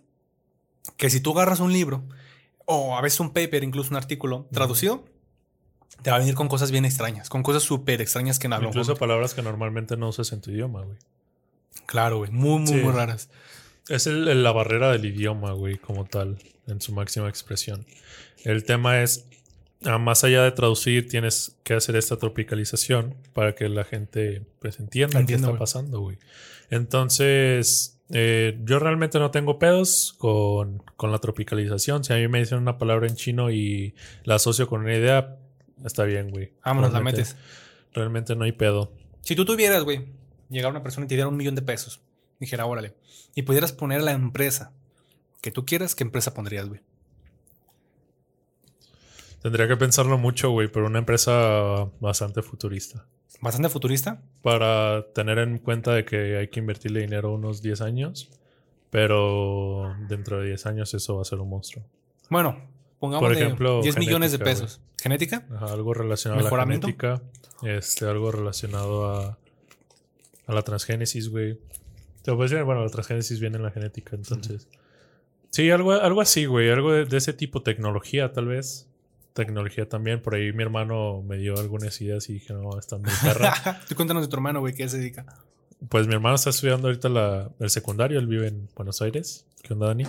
que 0.97 1.09
si 1.09 1.19
tú 1.19 1.31
agarras 1.31 1.59
un 1.59 1.73
libro 1.73 2.03
o 2.65 2.95
a 2.95 3.01
veces 3.01 3.19
un 3.19 3.31
paper, 3.31 3.63
incluso 3.63 3.89
un 3.89 3.97
artículo 3.97 4.47
traducido, 4.51 5.03
te 6.01 6.09
va 6.11 6.17
a 6.17 6.19
venir 6.19 6.35
con 6.35 6.47
cosas 6.47 6.71
bien 6.71 6.85
extrañas, 6.85 7.29
con 7.29 7.43
cosas 7.43 7.63
súper 7.63 8.01
extrañas 8.01 8.39
que 8.39 8.47
no 8.47 8.55
hablan. 8.55 8.69
Incluso 8.69 8.95
palabras 8.95 9.33
que 9.33 9.41
normalmente 9.41 9.97
no 9.97 10.09
usas 10.09 10.31
en 10.31 10.41
tu 10.41 10.51
idioma, 10.51 10.83
güey. 10.83 10.97
Claro, 11.85 12.17
güey. 12.19 12.31
Muy, 12.31 12.59
muy, 12.59 12.67
Sí. 12.67 12.75
muy 12.75 12.93
raras. 12.93 13.29
Es 13.89 14.07
el- 14.07 14.27
el- 14.27 14.43
la 14.43 14.51
barrera 14.51 14.91
del 14.91 15.05
idioma, 15.05 15.53
güey, 15.53 15.77
como 15.77 16.05
tal, 16.05 16.37
en 16.67 16.81
su 16.81 16.93
máxima 16.93 17.29
expresión. 17.29 17.85
El 18.43 18.63
tema 18.65 19.01
es, 19.01 19.25
ah, 19.85 19.97
más 19.97 20.23
allá 20.23 20.43
de 20.43 20.51
traducir, 20.51 21.07
tienes 21.07 21.55
que 21.63 21.73
hacer 21.73 21.95
esta 21.95 22.17
tropicalización 22.17 23.15
para 23.33 23.55
que 23.55 23.69
la 23.69 23.83
gente 23.85 24.43
pues, 24.59 24.79
entienda 24.79 25.19
Entiendo, 25.19 25.47
qué 25.47 25.53
está 25.53 25.59
pasando, 25.59 26.01
güey. 26.01 26.17
Entonces, 26.69 27.97
eh, 28.09 28.57
yo 28.65 28.79
realmente 28.79 29.19
no 29.19 29.31
tengo 29.31 29.59
pedos 29.59 30.15
con, 30.17 30.81
con 30.95 31.11
la 31.11 31.19
tropicalización. 31.19 32.03
Si 32.03 32.13
a 32.13 32.17
mí 32.17 32.27
me 32.27 32.39
dicen 32.39 32.57
una 32.57 32.77
palabra 32.77 33.07
en 33.07 33.15
chino 33.15 33.51
y 33.51 33.93
la 34.23 34.35
asocio 34.35 34.67
con 34.67 34.81
una 34.81 34.95
idea, 34.95 35.37
está 35.85 36.03
bien, 36.03 36.29
güey. 36.29 36.53
Vámonos, 36.63 36.93
la 36.93 37.01
metes. 37.01 37.35
Realmente 37.93 38.35
no 38.35 38.43
hay 38.43 38.51
pedo. 38.51 38.93
Si 39.21 39.35
tú 39.35 39.45
tuvieras, 39.45 39.83
güey, 39.83 40.05
llegara 40.49 40.71
una 40.71 40.83
persona 40.83 41.05
y 41.05 41.07
te 41.07 41.15
diera 41.15 41.27
un 41.27 41.37
millón 41.37 41.55
de 41.55 41.61
pesos, 41.61 42.01
dijera, 42.39 42.65
órale, 42.65 42.95
y 43.35 43.43
pudieras 43.43 43.73
poner 43.73 44.01
la 44.01 44.11
empresa 44.11 44.73
que 45.41 45.51
tú 45.51 45.65
quieras, 45.65 45.95
¿qué 45.95 46.03
empresa 46.03 46.33
pondrías, 46.33 46.67
güey? 46.67 46.81
Tendría 49.41 49.67
que 49.67 49.77
pensarlo 49.77 50.17
mucho, 50.17 50.49
güey, 50.49 50.67
pero 50.67 50.87
una 50.87 50.99
empresa 50.99 51.89
bastante 51.99 52.41
futurista. 52.41 53.05
Bastante 53.39 53.69
futurista. 53.69 54.21
para 54.41 55.11
tener 55.13 55.37
en 55.37 55.59
cuenta 55.59 55.93
de 55.93 56.05
que 56.05 56.37
hay 56.37 56.47
que 56.47 56.59
invertirle 56.59 57.01
dinero 57.01 57.33
unos 57.33 57.61
10 57.61 57.81
años, 57.81 58.29
pero 58.89 59.95
dentro 60.07 60.39
de 60.39 60.47
10 60.47 60.65
años 60.65 60.93
eso 60.93 61.17
va 61.17 61.21
a 61.21 61.25
ser 61.25 61.39
un 61.39 61.49
monstruo. 61.49 61.85
Bueno, 62.29 62.61
pongamos 62.99 63.27
Por 63.27 63.33
ejemplo, 63.37 63.81
10 63.81 63.97
millones 63.97 64.31
de 64.31 64.39
pesos. 64.39 64.79
¿Genética? 65.01 65.45
Ajá, 65.55 65.73
algo 65.73 65.93
relacionado 65.93 66.47
a 66.47 66.51
la 66.51 66.63
genética, 66.65 67.21
este, 67.63 68.05
algo 68.05 68.31
relacionado 68.31 69.05
a, 69.13 69.37
a 70.47 70.53
la 70.53 70.61
transgénesis, 70.63 71.29
güey. 71.29 71.59
Te 72.23 72.31
puedo 72.33 72.43
decir, 72.43 72.61
bueno, 72.63 72.83
la 72.83 72.89
transgénesis 72.89 73.39
viene 73.39 73.57
en 73.57 73.63
la 73.63 73.71
genética, 73.71 74.15
entonces. 74.15 74.67
Sí, 75.49 75.69
algo, 75.71 75.93
algo 75.93 76.21
así, 76.21 76.45
güey, 76.45 76.69
algo 76.69 76.91
de, 76.91 77.05
de 77.05 77.17
ese 77.17 77.33
tipo, 77.33 77.61
tecnología 77.63 78.33
tal 78.33 78.47
vez. 78.47 78.87
Tecnología 79.33 79.87
también, 79.87 80.21
por 80.21 80.33
ahí 80.33 80.51
mi 80.51 80.63
hermano 80.63 81.21
me 81.21 81.37
dio 81.37 81.55
algunas 81.59 82.01
ideas 82.01 82.27
y 82.29 82.33
dije, 82.33 82.53
no, 82.53 82.77
está 82.79 82.97
muy 82.97 83.11
perra. 83.21 83.53
Tú 83.87 83.93
cuéntanos 83.95 84.23
de 84.23 84.29
tu 84.29 84.35
hermano, 84.35 84.59
güey, 84.61 84.73
¿qué 84.73 84.89
se 84.89 84.97
dedica? 84.97 85.25
Pues 85.89 86.07
mi 86.07 86.13
hermano 86.15 86.35
está 86.35 86.49
estudiando 86.49 86.87
ahorita 86.87 87.07
la- 87.07 87.51
el 87.59 87.69
secundario, 87.69 88.17
él 88.19 88.25
vive 88.25 88.47
en 88.47 88.67
Buenos 88.75 88.99
Aires. 89.03 89.45
¿Qué 89.61 89.73
onda, 89.73 89.85
Dani? 89.87 90.05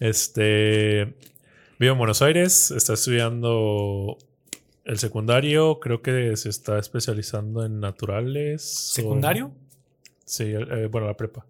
Este 0.00 1.14
vive 1.82 1.92
en 1.92 1.98
Buenos 1.98 2.22
Aires, 2.22 2.70
está 2.70 2.92
estudiando 2.92 4.16
El 4.84 5.00
secundario 5.00 5.80
creo 5.80 6.00
que 6.00 6.36
se 6.36 6.48
está 6.48 6.78
especializando 6.78 7.64
en 7.64 7.80
naturales. 7.80 8.62
¿Secundario? 8.62 9.50
Sí, 10.24 10.44
eh, 10.44 10.88
bueno, 10.88 11.08
la 11.08 11.16
prepa. 11.16 11.44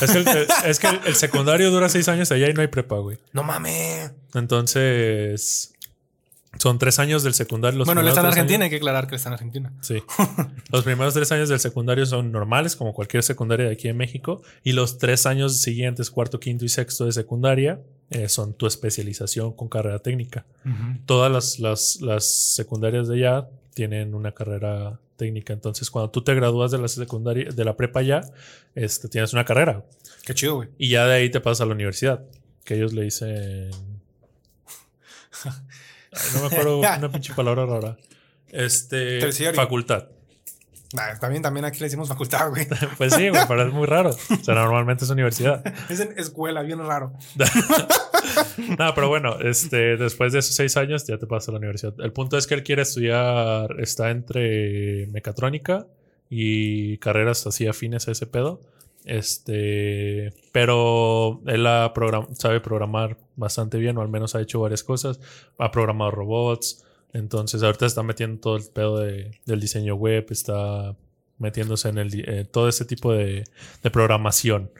Es 0.00 0.12
que, 0.12 0.18
el, 0.18 0.28
es 0.64 0.78
que 0.78 0.86
el, 1.06 1.16
secundario 1.16 1.72
dura 1.72 1.88
seis 1.88 2.08
años 2.08 2.30
allá 2.30 2.48
y 2.48 2.54
no 2.54 2.60
hay 2.60 2.68
prepa, 2.68 2.98
güey. 2.98 3.18
No 3.32 3.42
mames. 3.42 4.12
Entonces, 4.34 5.74
son 6.58 6.78
tres 6.78 7.00
años 7.00 7.24
del 7.24 7.34
secundario. 7.34 7.84
bueno, 7.84 8.00
él 8.00 8.06
está 8.06 8.20
en 8.20 8.26
Argentina, 8.26 8.64
hay 8.64 8.70
que 8.70 8.76
aclarar 8.76 9.08
que 9.08 9.16
está 9.16 9.30
en 9.30 9.32
Argentina. 9.32 9.72
Sí. 9.80 10.00
los 10.70 10.84
primeros 10.84 11.14
tres 11.14 11.32
años 11.32 11.48
del 11.48 11.58
secundario 11.58 12.06
son 12.06 12.30
normales, 12.30 12.76
como 12.76 12.94
cualquier 12.94 13.24
secundaria 13.24 13.66
de 13.66 13.72
aquí 13.72 13.88
en 13.88 13.96
México. 13.96 14.40
Y 14.62 14.72
los 14.72 14.98
tres 14.98 15.26
años 15.26 15.56
siguientes, 15.56 16.12
cuarto, 16.12 16.38
quinto 16.38 16.64
y 16.64 16.68
sexto 16.68 17.06
de 17.06 17.12
secundaria, 17.12 17.80
eh, 18.10 18.28
son 18.28 18.54
tu 18.54 18.66
especialización 18.66 19.52
con 19.52 19.68
carrera 19.68 19.98
técnica. 19.98 20.44
Todas 21.06 21.30
las, 21.30 21.58
las, 21.58 22.00
las, 22.00 22.24
secundarias 22.24 23.08
de 23.08 23.16
allá 23.16 23.48
tienen 23.74 24.14
una 24.14 24.32
carrera 24.32 25.00
técnica. 25.16 25.52
Entonces, 25.52 25.90
cuando 25.90 26.10
tú 26.10 26.22
te 26.22 26.34
gradúas 26.34 26.70
de 26.70 26.78
la 26.78 26.88
secundaria, 26.88 27.50
de 27.50 27.64
la 27.64 27.76
prepa 27.76 28.02
ya, 28.02 28.22
este, 28.74 29.08
tienes 29.08 29.32
una 29.32 29.44
carrera. 29.44 29.84
Qué 30.24 30.34
chido, 30.34 30.56
güey. 30.56 30.68
Y 30.78 30.90
ya 30.90 31.06
de 31.06 31.14
ahí 31.14 31.30
te 31.30 31.40
pasas 31.40 31.62
a 31.62 31.66
la 31.66 31.74
universidad. 31.74 32.24
Que 32.64 32.76
ellos 32.76 32.94
le 32.94 33.02
dicen 33.02 33.70
no 36.34 36.40
me 36.40 36.46
acuerdo 36.46 36.78
una 36.98 37.10
pinche 37.10 37.34
palabra 37.34 37.66
rara. 37.66 37.96
Este. 38.48 39.32
Facultad. 39.52 40.08
También, 41.20 41.42
también 41.42 41.64
aquí 41.64 41.80
le 41.80 41.86
decimos 41.86 42.08
facultad, 42.08 42.50
güey. 42.50 42.66
pues 42.98 43.14
sí, 43.14 43.28
güey, 43.28 43.42
pero 43.48 43.66
es 43.66 43.72
muy 43.72 43.86
raro. 43.86 44.10
O 44.10 44.44
sea, 44.44 44.54
normalmente 44.54 45.04
es 45.04 45.10
universidad. 45.10 45.62
es 45.88 46.00
en 46.00 46.18
escuela, 46.18 46.62
bien 46.62 46.78
raro. 46.84 47.12
no, 48.78 48.94
pero 48.94 49.08
bueno, 49.08 49.38
este, 49.40 49.96
después 49.96 50.32
de 50.32 50.40
esos 50.40 50.54
seis 50.54 50.76
años 50.76 51.06
ya 51.06 51.18
te 51.18 51.26
pasas 51.26 51.50
a 51.50 51.52
la 51.52 51.58
universidad. 51.58 51.94
El 51.98 52.12
punto 52.12 52.36
es 52.36 52.46
que 52.46 52.54
él 52.54 52.62
quiere 52.62 52.82
estudiar, 52.82 53.80
está 53.80 54.10
entre 54.10 55.06
mecatrónica 55.08 55.86
y 56.30 56.98
carreras 56.98 57.46
así 57.46 57.66
afines 57.66 58.08
a 58.08 58.12
ese 58.12 58.26
pedo. 58.26 58.60
Este, 59.04 60.32
pero 60.52 61.42
él 61.46 61.66
ha 61.66 61.92
sabe 62.34 62.60
programar 62.60 63.18
bastante 63.36 63.78
bien, 63.78 63.98
o 63.98 64.00
al 64.00 64.08
menos 64.08 64.34
ha 64.34 64.40
hecho 64.40 64.60
varias 64.60 64.82
cosas. 64.82 65.20
Ha 65.58 65.70
programado 65.70 66.10
robots. 66.10 66.84
Entonces, 67.14 67.62
ahorita 67.62 67.86
está 67.86 68.02
metiendo 68.02 68.40
todo 68.40 68.56
el 68.56 68.64
pedo 68.64 68.98
del 68.98 69.60
diseño 69.60 69.94
web, 69.94 70.26
está 70.30 70.94
metiéndose 71.38 71.88
en 71.88 71.98
el, 71.98 72.28
eh, 72.28 72.44
todo 72.44 72.68
ese 72.68 72.84
tipo 72.84 73.12
de, 73.12 73.44
programación. 73.92 74.70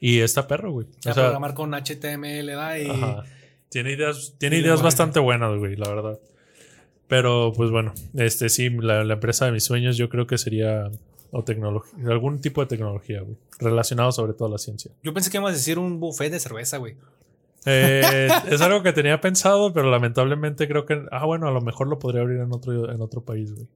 Y 0.00 0.20
está 0.20 0.48
perro, 0.48 0.72
güey. 0.72 0.86
O 0.86 1.02
sea, 1.02 1.12
programar 1.12 1.52
con 1.52 1.72
HTML, 1.74 2.46
¿da? 2.46 2.78
Y... 2.78 2.88
Tiene 3.68 3.92
ideas, 3.92 4.34
tiene 4.38 4.58
ideas 4.58 4.82
bastante 4.82 5.20
buenas, 5.20 5.56
güey, 5.58 5.76
la 5.76 5.88
verdad. 5.88 6.18
Pero, 7.06 7.52
pues 7.54 7.70
bueno, 7.70 7.92
este 8.14 8.48
sí, 8.48 8.70
la, 8.70 9.04
la 9.04 9.14
empresa 9.14 9.46
de 9.46 9.52
mis 9.52 9.64
sueños 9.64 9.96
yo 9.96 10.08
creo 10.08 10.26
que 10.26 10.38
sería 10.38 10.90
o 11.32 11.44
tecnología, 11.44 11.92
algún 12.08 12.40
tipo 12.40 12.60
de 12.60 12.66
tecnología, 12.66 13.20
güey. 13.20 13.36
Relacionado 13.58 14.10
sobre 14.12 14.32
todo 14.32 14.48
a 14.48 14.50
la 14.52 14.58
ciencia. 14.58 14.90
Yo 15.02 15.14
pensé 15.14 15.30
que 15.30 15.36
íbamos 15.36 15.52
a 15.52 15.54
decir 15.54 15.78
un 15.78 16.00
buffet 16.00 16.30
de 16.30 16.40
cerveza, 16.40 16.78
güey. 16.78 16.96
Eh, 17.66 18.28
es 18.50 18.60
algo 18.60 18.82
que 18.82 18.92
tenía 18.92 19.20
pensado, 19.20 19.72
pero 19.72 19.90
lamentablemente 19.90 20.66
creo 20.68 20.86
que. 20.86 21.04
Ah, 21.10 21.24
bueno, 21.26 21.48
a 21.48 21.50
lo 21.50 21.60
mejor 21.60 21.88
lo 21.88 21.98
podría 21.98 22.22
abrir 22.22 22.38
en 22.40 22.52
otro, 22.52 22.90
en 22.90 23.00
otro 23.00 23.24
país, 23.24 23.52
güey. 23.52 23.66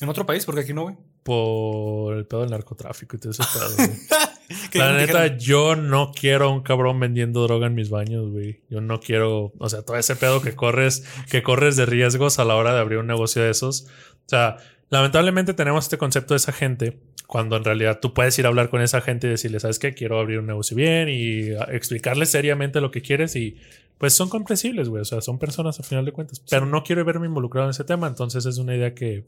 ¿En 0.00 0.08
otro 0.08 0.26
país? 0.26 0.44
Porque 0.44 0.60
aquí 0.60 0.74
no, 0.74 0.82
güey. 0.82 0.96
Por 1.22 2.16
el 2.16 2.26
pedo 2.26 2.42
del 2.42 2.50
narcotráfico 2.50 3.16
y 3.16 3.18
todo 3.18 3.32
eso. 3.32 3.42
La 4.74 4.92
neta, 4.92 5.38
yo 5.38 5.74
no 5.74 6.12
quiero 6.12 6.52
un 6.52 6.62
cabrón 6.62 7.00
vendiendo 7.00 7.42
droga 7.42 7.66
en 7.66 7.74
mis 7.74 7.90
baños, 7.90 8.30
güey. 8.30 8.60
Yo 8.70 8.80
no 8.80 9.00
quiero, 9.00 9.52
o 9.58 9.68
sea, 9.68 9.82
todo 9.82 9.96
ese 9.96 10.14
pedo 10.14 10.40
que 10.40 10.54
corres, 10.54 11.04
que 11.28 11.42
corres 11.42 11.74
de 11.76 11.84
riesgos 11.84 12.38
a 12.38 12.44
la 12.44 12.54
hora 12.54 12.72
de 12.72 12.78
abrir 12.78 12.98
un 12.98 13.08
negocio 13.08 13.42
de 13.42 13.50
esos. 13.50 13.86
O 14.26 14.28
sea, 14.28 14.58
Lamentablemente 14.88 15.52
tenemos 15.52 15.84
este 15.84 15.98
concepto 15.98 16.34
de 16.34 16.38
esa 16.38 16.52
gente, 16.52 17.00
cuando 17.26 17.56
en 17.56 17.64
realidad 17.64 17.98
tú 18.00 18.14
puedes 18.14 18.38
ir 18.38 18.46
a 18.46 18.48
hablar 18.48 18.70
con 18.70 18.80
esa 18.80 19.00
gente 19.00 19.26
y 19.26 19.30
decirle, 19.30 19.60
¿sabes 19.60 19.78
qué? 19.78 19.94
Quiero 19.94 20.18
abrir 20.18 20.38
un 20.38 20.46
negocio 20.46 20.76
bien 20.76 21.08
y 21.08 21.50
explicarles 21.68 22.30
seriamente 22.30 22.80
lo 22.80 22.90
que 22.90 23.02
quieres 23.02 23.36
y 23.36 23.56
pues 23.98 24.12
son 24.12 24.28
comprensibles, 24.28 24.88
güey. 24.88 25.02
O 25.02 25.04
sea, 25.04 25.20
son 25.20 25.38
personas 25.38 25.78
al 25.78 25.84
final 25.84 26.04
de 26.04 26.12
cuentas. 26.12 26.40
Pero 26.48 26.66
no 26.66 26.82
quiero 26.82 27.04
verme 27.04 27.26
involucrado 27.26 27.66
en 27.66 27.70
ese 27.70 27.84
tema, 27.84 28.06
entonces 28.06 28.46
es 28.46 28.58
una 28.58 28.76
idea 28.76 28.94
que, 28.94 29.24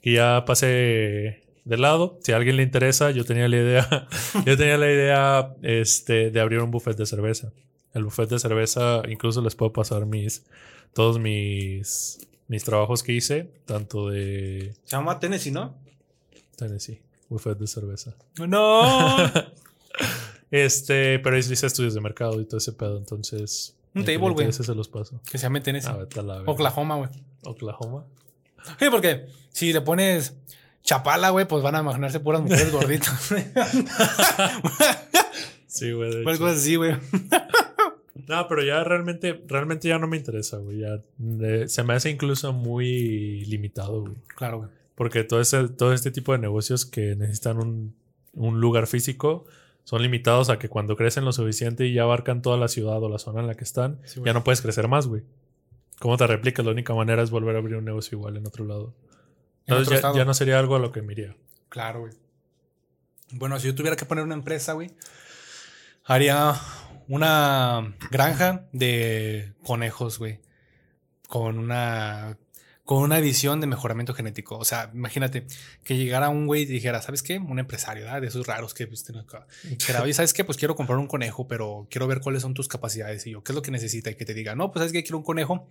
que 0.00 0.12
ya 0.12 0.44
pasé 0.44 1.42
de 1.64 1.76
lado. 1.76 2.18
Si 2.22 2.32
a 2.32 2.36
alguien 2.36 2.56
le 2.56 2.62
interesa, 2.62 3.10
yo 3.10 3.24
tenía 3.24 3.48
la 3.48 3.56
idea, 3.56 4.08
yo 4.46 4.56
tenía 4.56 4.78
la 4.78 4.90
idea 4.90 5.54
este, 5.62 6.30
de 6.30 6.40
abrir 6.40 6.60
un 6.60 6.70
buffet 6.70 6.96
de 6.96 7.06
cerveza. 7.06 7.52
El 7.94 8.04
buffet 8.04 8.28
de 8.28 8.38
cerveza, 8.38 9.02
incluso 9.08 9.42
les 9.42 9.54
puedo 9.54 9.72
pasar 9.72 10.06
mis, 10.06 10.44
todos 10.94 11.18
mis 11.18 12.18
mis 12.52 12.64
trabajos 12.64 13.02
que 13.02 13.12
hice, 13.12 13.50
tanto 13.64 14.10
de... 14.10 14.74
Se 14.84 14.94
llama 14.94 15.18
Tennessee, 15.18 15.50
¿no? 15.50 15.74
Tennessee, 16.54 17.00
buffet 17.32 17.58
de 17.58 17.66
cerveza. 17.66 18.14
¡No! 18.38 19.16
este, 20.50 21.18
pero 21.18 21.36
hice 21.36 21.66
estudios 21.66 21.94
de 21.94 22.00
mercado 22.00 22.40
y 22.40 22.44
todo 22.44 22.58
ese 22.58 22.72
pedo, 22.72 22.98
entonces... 22.98 23.74
Un 23.94 24.04
table, 24.04 24.30
güey. 24.30 24.48
Ese 24.48 24.64
se 24.64 24.74
los 24.74 24.88
paso. 24.88 25.20
Que 25.30 25.36
se 25.36 25.42
llame 25.42 25.60
Tennessee. 25.60 25.90
Oklahoma, 26.46 26.96
güey. 26.96 27.10
Oklahoma. 27.44 28.06
Sí, 28.78 28.86
porque 28.90 29.26
si 29.50 29.72
le 29.72 29.82
pones 29.82 30.34
Chapala, 30.82 31.30
güey, 31.30 31.46
pues 31.46 31.62
van 31.62 31.76
a 31.76 31.80
imaginarse 31.80 32.20
puras 32.20 32.42
mujeres 32.42 32.72
gorditas. 32.72 33.20
sí, 35.66 35.92
güey. 35.92 36.24
Pues 36.24 36.38
cosas 36.38 36.58
así, 36.58 36.76
güey. 36.76 36.96
No, 38.26 38.48
pero 38.48 38.64
ya 38.64 38.82
realmente, 38.82 39.42
realmente 39.46 39.88
ya 39.88 39.98
no 39.98 40.08
me 40.08 40.16
interesa, 40.16 40.58
güey. 40.58 40.80
Ya 40.80 41.00
se 41.68 41.82
me 41.82 41.94
hace 41.94 42.10
incluso 42.10 42.52
muy 42.52 43.44
limitado, 43.44 44.02
güey. 44.02 44.14
Claro, 44.34 44.58
güey. 44.58 44.70
Porque 45.02 45.24
todo, 45.24 45.40
ese, 45.40 45.68
todo 45.68 45.92
este 45.92 46.12
tipo 46.12 46.30
de 46.30 46.38
negocios 46.38 46.86
que 46.86 47.16
necesitan 47.16 47.58
un, 47.58 47.96
un 48.34 48.60
lugar 48.60 48.86
físico 48.86 49.46
son 49.82 50.00
limitados 50.00 50.48
a 50.48 50.60
que 50.60 50.68
cuando 50.68 50.94
crecen 50.94 51.24
lo 51.24 51.32
suficiente 51.32 51.86
y 51.86 51.92
ya 51.92 52.04
abarcan 52.04 52.40
toda 52.40 52.56
la 52.56 52.68
ciudad 52.68 53.02
o 53.02 53.08
la 53.08 53.18
zona 53.18 53.40
en 53.40 53.48
la 53.48 53.56
que 53.56 53.64
están, 53.64 54.00
ya 54.24 54.32
no 54.32 54.44
puedes 54.44 54.62
crecer 54.62 54.86
más, 54.86 55.08
güey. 55.08 55.24
¿Cómo 55.98 56.16
te 56.16 56.24
replicas? 56.24 56.64
La 56.64 56.70
única 56.70 56.94
manera 56.94 57.20
es 57.20 57.32
volver 57.32 57.56
a 57.56 57.58
abrir 57.58 57.78
un 57.78 57.84
negocio 57.84 58.16
igual 58.16 58.36
en 58.36 58.46
otro 58.46 58.64
lado. 58.64 58.94
Entonces 59.66 60.00
ya, 60.00 60.14
ya, 60.14 60.24
no 60.24 60.34
sería 60.34 60.60
algo 60.60 60.76
a 60.76 60.78
lo 60.78 60.92
que 60.92 61.02
me 61.02 61.14
iría. 61.14 61.34
Claro, 61.68 62.02
güey. 62.02 62.12
Bueno, 63.32 63.58
si 63.58 63.66
yo 63.66 63.74
tuviera 63.74 63.96
que 63.96 64.04
poner 64.04 64.22
una 64.22 64.36
empresa, 64.36 64.74
güey, 64.74 64.92
haría 66.04 66.54
una 67.08 67.96
granja 68.12 68.68
de 68.70 69.52
conejos, 69.64 70.20
güey. 70.20 70.38
Con 71.26 71.58
una. 71.58 72.38
Con 72.84 72.98
una 72.98 73.20
visión 73.20 73.60
de 73.60 73.66
mejoramiento 73.68 74.12
genético. 74.12 74.58
O 74.58 74.64
sea, 74.64 74.90
imagínate 74.92 75.46
que 75.84 75.96
llegara 75.96 76.28
un 76.28 76.46
güey 76.46 76.62
y 76.62 76.66
dijera, 76.66 77.00
¿sabes 77.00 77.22
qué? 77.22 77.38
Un 77.38 77.58
empresario, 77.58 78.04
¿verdad? 78.04 78.20
De 78.20 78.26
esos 78.26 78.46
raros 78.46 78.74
que 78.74 78.86
pues, 78.88 79.08
acá. 79.10 79.46
Dijera, 79.62 80.02
oye, 80.02 80.12
¿sabes 80.12 80.32
qué? 80.32 80.44
Pues 80.44 80.58
quiero 80.58 80.74
comprar 80.74 80.98
un 80.98 81.06
conejo, 81.06 81.46
pero 81.46 81.86
quiero 81.90 82.08
ver 82.08 82.20
cuáles 82.20 82.42
son 82.42 82.54
tus 82.54 82.66
capacidades. 82.66 83.26
Y 83.26 83.30
yo, 83.32 83.44
¿qué 83.44 83.52
es 83.52 83.56
lo 83.56 83.62
que 83.62 83.70
necesita? 83.70 84.10
Y 84.10 84.16
que 84.16 84.24
te 84.24 84.34
diga, 84.34 84.56
no, 84.56 84.72
pues 84.72 84.80
¿sabes 84.80 84.92
qué? 84.92 85.02
Quiero 85.02 85.18
un 85.18 85.24
conejo 85.24 85.68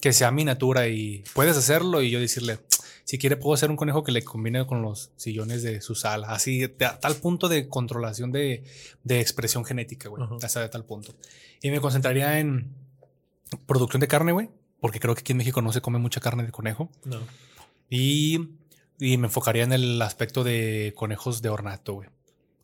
que 0.00 0.12
sea 0.12 0.30
miniatura 0.32 0.88
y 0.88 1.22
puedes 1.34 1.56
hacerlo. 1.56 2.02
Y 2.02 2.10
yo 2.10 2.18
decirle, 2.18 2.58
si 3.04 3.18
quiere, 3.18 3.36
puedo 3.36 3.54
hacer 3.54 3.70
un 3.70 3.76
conejo 3.76 4.02
que 4.02 4.12
le 4.12 4.24
combine 4.24 4.66
con 4.66 4.82
los 4.82 5.12
sillones 5.16 5.62
de 5.62 5.80
su 5.82 5.94
sala. 5.94 6.28
Así, 6.30 6.64
a 6.64 6.98
tal 6.98 7.16
punto 7.16 7.48
de 7.48 7.68
controlación 7.68 8.32
de, 8.32 8.64
expresión 9.08 9.64
genética, 9.64 10.08
güey. 10.08 10.22
Hasta 10.42 10.60
de 10.60 10.68
tal 10.68 10.84
punto. 10.84 11.14
Y 11.62 11.70
me 11.70 11.80
concentraría 11.80 12.40
en 12.40 12.74
producción 13.66 14.00
de 14.00 14.08
carne, 14.08 14.32
güey. 14.32 14.48
Porque 14.84 15.00
creo 15.00 15.14
que 15.14 15.20
aquí 15.20 15.32
en 15.32 15.38
México 15.38 15.62
no 15.62 15.72
se 15.72 15.80
come 15.80 15.98
mucha 15.98 16.20
carne 16.20 16.42
de 16.42 16.52
conejo. 16.52 16.90
No. 17.06 17.16
Y, 17.88 18.50
y 18.98 19.16
me 19.16 19.28
enfocaría 19.28 19.64
en 19.64 19.72
el 19.72 20.02
aspecto 20.02 20.44
de 20.44 20.92
conejos 20.94 21.40
de 21.40 21.48
ornato, 21.48 21.94
güey 21.94 22.10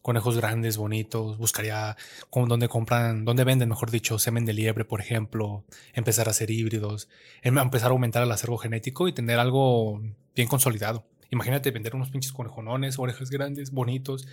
conejos 0.03 0.37
grandes, 0.37 0.77
bonitos, 0.77 1.39
buscaría 1.39 1.97
dónde 2.31 2.69
compran, 2.69 3.25
dónde 3.25 3.45
venden, 3.45 3.71
mejor 3.71 3.91
dicho, 3.91 4.19
semen 4.19 4.45
de 4.45 4.53
liebre, 4.53 4.85
por 4.85 5.01
ejemplo, 5.01 5.65
empezar 5.95 6.29
a 6.29 6.33
hacer 6.33 6.51
híbridos, 6.51 7.09
em, 7.43 7.57
empezar 7.57 7.89
a 7.89 7.93
aumentar 7.93 8.23
el 8.23 8.33
acervo 8.33 8.59
genético 8.59 9.09
y 9.09 9.13
tener 9.13 9.39
algo 9.39 10.03
bien 10.35 10.49
consolidado. 10.49 11.07
Imagínate 11.31 11.71
vender 11.71 11.95
unos 11.95 12.11
pinches 12.11 12.33
conejonones, 12.33 12.99
orejas 12.99 13.31
grandes, 13.31 13.71
bonitos. 13.71 14.27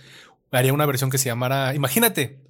Haría 0.50 0.72
una 0.72 0.86
versión 0.86 1.10
que 1.10 1.18
se 1.18 1.28
llamara, 1.28 1.74
imagínate, 1.74 2.40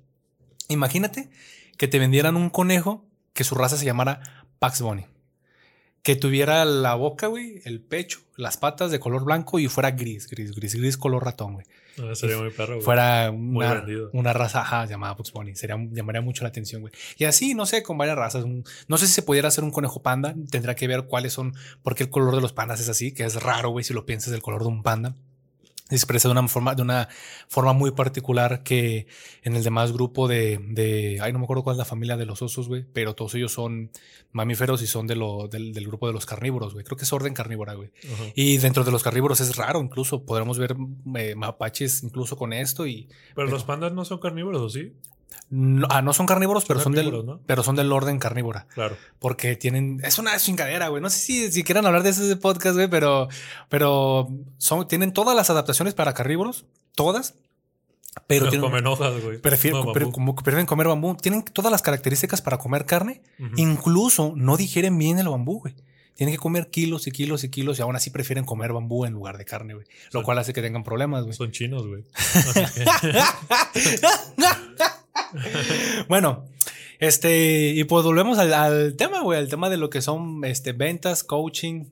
imagínate 0.69 1.31
que 1.77 1.89
te 1.89 1.99
vendieran 1.99 2.37
un 2.37 2.51
conejo 2.51 3.05
que 3.35 3.45
su 3.45 3.55
raza 3.55 3.77
se 3.77 3.85
llamara 3.85 4.47
Pax 4.59 4.81
Bunny. 4.81 5.07
Que 6.03 6.17
tuviera 6.17 6.65
la 6.65 6.95
boca, 6.95 7.27
güey, 7.27 7.61
el 7.65 7.81
pecho, 7.81 8.21
las 8.37 8.57
patas 8.57 8.91
de 8.91 9.01
color 9.01 9.25
blanco 9.25 9.59
y 9.59 9.69
fuera 9.69 9.91
gris, 9.91 10.29
gris, 10.29 10.55
gris, 10.55 10.75
gris 10.75 10.97
color 10.97 11.25
ratón, 11.25 11.55
güey. 11.55 11.67
No, 11.99 12.15
sería 12.15 12.39
muy 12.39 12.51
perro, 12.51 12.81
Fuera 12.81 13.31
una, 13.31 13.85
una 14.13 14.33
raza 14.33 14.87
llamada 14.87 15.15
Bugs 15.15 15.33
Bunny. 15.33 15.55
Sería, 15.57 15.77
llamaría 15.91 16.21
mucho 16.21 16.45
la 16.45 16.49
atención, 16.49 16.83
güey. 16.83 16.93
Y 17.17 17.25
así, 17.25 17.55
no 17.55 17.67
sé, 17.67 17.83
con 17.83 17.99
varias 17.99 18.17
razas. 18.17 18.45
No 18.87 18.99
sé 18.99 19.07
si 19.07 19.13
se 19.13 19.23
pudiera 19.23 19.49
hacer 19.49 19.65
un 19.65 19.71
conejo 19.71 20.01
panda. 20.01 20.35
Tendrá 20.51 20.77
que 20.77 20.87
ver 20.87 21.07
cuáles 21.07 21.33
son, 21.33 21.55
porque 21.83 22.05
el 22.05 22.11
color 22.11 22.35
de 22.35 22.41
los 22.41 22.53
pandas 22.53 22.81
es 22.81 22.89
así, 22.89 23.13
que 23.13 23.25
es 23.25 23.43
raro, 23.43 23.71
güey, 23.71 23.85
si 23.85 23.95
lo 23.95 24.07
piensas, 24.07 24.33
el 24.33 24.43
color 24.43 24.63
de 24.63 24.69
un 24.69 24.83
panda. 24.83 25.17
Expresa 25.91 26.29
de 26.29 26.33
una 26.33 26.47
forma, 26.49 26.75
de 26.75 26.83
una 26.83 27.09
forma 27.49 27.73
muy 27.73 27.93
particular 27.93 28.63
que 28.63 29.07
en 29.43 29.57
el 29.57 29.63
demás 29.63 29.93
grupo 29.93 30.29
de, 30.29 30.59
de, 30.69 31.19
ay, 31.23 31.33
no 31.33 31.39
me 31.39 31.45
acuerdo 31.45 31.63
cuál 31.63 31.75
es 31.75 31.79
la 31.79 31.85
familia 31.85 32.17
de 32.17 32.27
los 32.27 32.43
osos, 32.43 32.69
güey, 32.69 32.85
pero 32.93 33.15
todos 33.15 33.35
ellos 33.35 33.53
son 33.53 33.91
mamíferos 34.33 34.83
y 34.83 34.87
son 34.87 35.07
de 35.07 35.17
lo, 35.17 35.49
del, 35.49 35.73
del 35.73 35.87
grupo 35.87 36.07
de 36.07 36.13
los 36.13 36.27
carnívoros, 36.27 36.75
güey. 36.75 36.85
Creo 36.85 36.97
que 36.97 37.05
es 37.05 37.13
orden 37.13 37.35
carnívora, 37.35 37.75
güey. 37.75 37.91
Y 38.35 38.59
dentro 38.59 38.85
de 38.85 38.91
los 38.91 39.03
carnívoros 39.03 39.41
es 39.41 39.57
raro, 39.57 39.81
incluso 39.81 40.25
podremos 40.25 40.59
ver 40.59 40.77
eh, 41.17 41.35
mapaches 41.35 42.03
incluso 42.03 42.37
con 42.37 42.53
esto 42.53 42.87
y. 42.87 43.09
Pero, 43.35 43.49
los 43.49 43.65
pandas 43.65 43.93
no 43.93 44.05
son 44.05 44.19
carnívoros, 44.19 44.61
¿o 44.61 44.69
sí? 44.69 44.95
No, 45.51 45.87
ah, 45.91 46.03
no 46.03 46.13
son 46.13 46.27
carnívoros, 46.27 46.67
pero 46.67 46.79
son, 46.79 46.93
del, 46.93 47.11
pero 47.47 47.63
son 47.63 47.75
del 47.75 47.91
orden 47.91 48.19
carnívora. 48.19 48.67
Claro. 48.75 48.97
Porque 49.19 49.57
tienen. 49.57 50.01
Es 50.05 50.19
una 50.19 50.37
chingadera, 50.37 50.89
güey. 50.89 51.01
No 51.01 51.09
sé 51.09 51.19
si, 51.19 51.51
si 51.51 51.65
quieran 51.65 51.87
hablar 51.87 52.03
de 52.03 52.11
ese 52.11 52.37
podcast, 52.37 52.75
güey, 52.75 52.89
pero, 52.89 53.29
pero 53.71 54.29
son, 54.59 54.87
tienen 54.87 55.13
todas 55.13 55.35
las 55.35 55.49
adaptaciones 55.49 55.95
para 55.95 56.13
carnívoros. 56.13 56.67
Todas. 56.95 57.35
Pero, 58.27 58.51
tienen, 58.51 58.69
comen 58.69 58.87
hojas, 58.87 59.23
güey. 59.23 59.39
Prefieren, 59.39 59.81
como 60.11 60.35
prefieren 60.35 60.67
comer 60.67 60.89
bambú. 60.89 61.17
Tienen 61.17 61.43
todas 61.45 61.73
las 61.73 61.81
características 61.81 62.43
para 62.43 62.59
comer 62.59 62.85
carne. 62.85 63.23
Incluso 63.57 64.35
no 64.37 64.59
digieren 64.59 64.99
bien 64.99 65.19
el 65.19 65.29
bambú, 65.29 65.61
güey. 65.61 65.75
Tienen 66.15 66.35
que 66.35 66.41
comer 66.41 66.69
kilos 66.69 67.07
y 67.07 67.13
kilos 67.13 67.45
y 67.45 67.49
kilos 67.49 67.79
y 67.79 67.83
aún 67.83 67.95
así 67.95 68.11
prefieren 68.11 68.45
comer 68.45 68.73
bambú 68.73 69.05
en 69.05 69.13
lugar 69.13 69.39
de 69.39 69.45
carne, 69.45 69.75
güey. 69.75 69.87
Lo 70.11 70.25
cual 70.25 70.39
hace 70.39 70.53
que 70.53 70.61
tengan 70.61 70.83
problemas, 70.83 71.23
güey. 71.23 71.35
Son 71.35 71.53
chinos, 71.53 71.87
güey. 71.87 72.03
bueno, 76.09 76.47
este, 76.99 77.69
y 77.75 77.85
pues 77.85 78.05
volvemos 78.05 78.39
al, 78.39 78.97
tema, 78.97 79.23
güey, 79.23 79.39
al 79.39 79.49
tema 79.49 79.71
de 79.71 79.77
lo 79.77 79.91
que 79.91 80.03
son 80.03 80.45
este, 80.45 80.73
ventas, 80.73 81.23
coaching. 81.23 81.87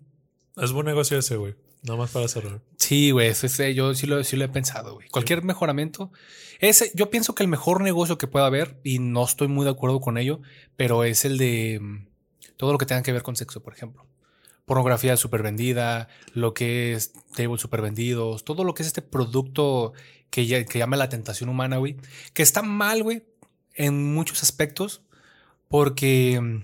Es 0.57 0.73
buen 0.73 0.87
negocio 0.87 1.19
ese, 1.19 1.37
güey. 1.37 1.55
Nada 1.83 1.99
más 1.99 2.11
para 2.11 2.27
cerrar. 2.27 2.61
Sí, 2.79 3.13
güey, 3.13 3.33
yo 3.75 3.95
sí 3.95 4.07
lo, 4.07 4.25
sí 4.25 4.37
lo 4.37 4.45
he 4.45 4.49
pensado, 4.49 4.95
güey. 4.95 5.09
Cualquier 5.09 5.45
mejoramiento. 5.45 6.11
Ese, 6.59 6.91
yo 6.95 7.11
pienso 7.11 7.35
que 7.35 7.45
el 7.45 7.49
mejor 7.49 7.81
negocio 7.83 8.19
que 8.19 8.27
pueda 8.27 8.47
haber, 8.47 8.81
y 8.83 8.99
no 8.99 9.25
estoy 9.25 9.47
muy 9.49 9.65
de 9.65 9.71
acuerdo 9.71 10.01
con 10.01 10.19
ello, 10.19 10.41
pero 10.77 11.05
es 11.05 11.25
el 11.25 11.39
de 11.39 11.79
mm, 11.81 12.07
todo 12.57 12.73
lo 12.73 12.79
que 12.79 12.87
tenga 12.87 13.03
que 13.03 13.13
ver 13.13 13.23
con 13.23 13.37
sexo, 13.37 13.63
por 13.63 13.75
ejemplo. 13.75 14.05
Pornografía 14.67 15.17
súper 15.17 15.43
vendida, 15.43 16.09
lo 16.35 16.53
que 16.53 16.93
es 16.93 17.13
tables 17.35 17.61
súper 17.61 17.81
vendidos, 17.81 18.45
todo 18.45 18.65
lo 18.65 18.75
que 18.75 18.83
es 18.83 18.89
este 18.89 19.01
producto 19.01 19.95
que, 20.31 20.67
que 20.67 20.79
llama 20.79 20.97
la 20.97 21.09
tentación 21.09 21.49
humana, 21.49 21.79
güey. 21.79 21.97
Que 22.35 22.43
está 22.43 22.63
mal, 22.63 23.03
güey, 23.03 23.23
en 23.75 24.15
muchos 24.15 24.43
aspectos, 24.43 25.03
porque, 25.69 26.63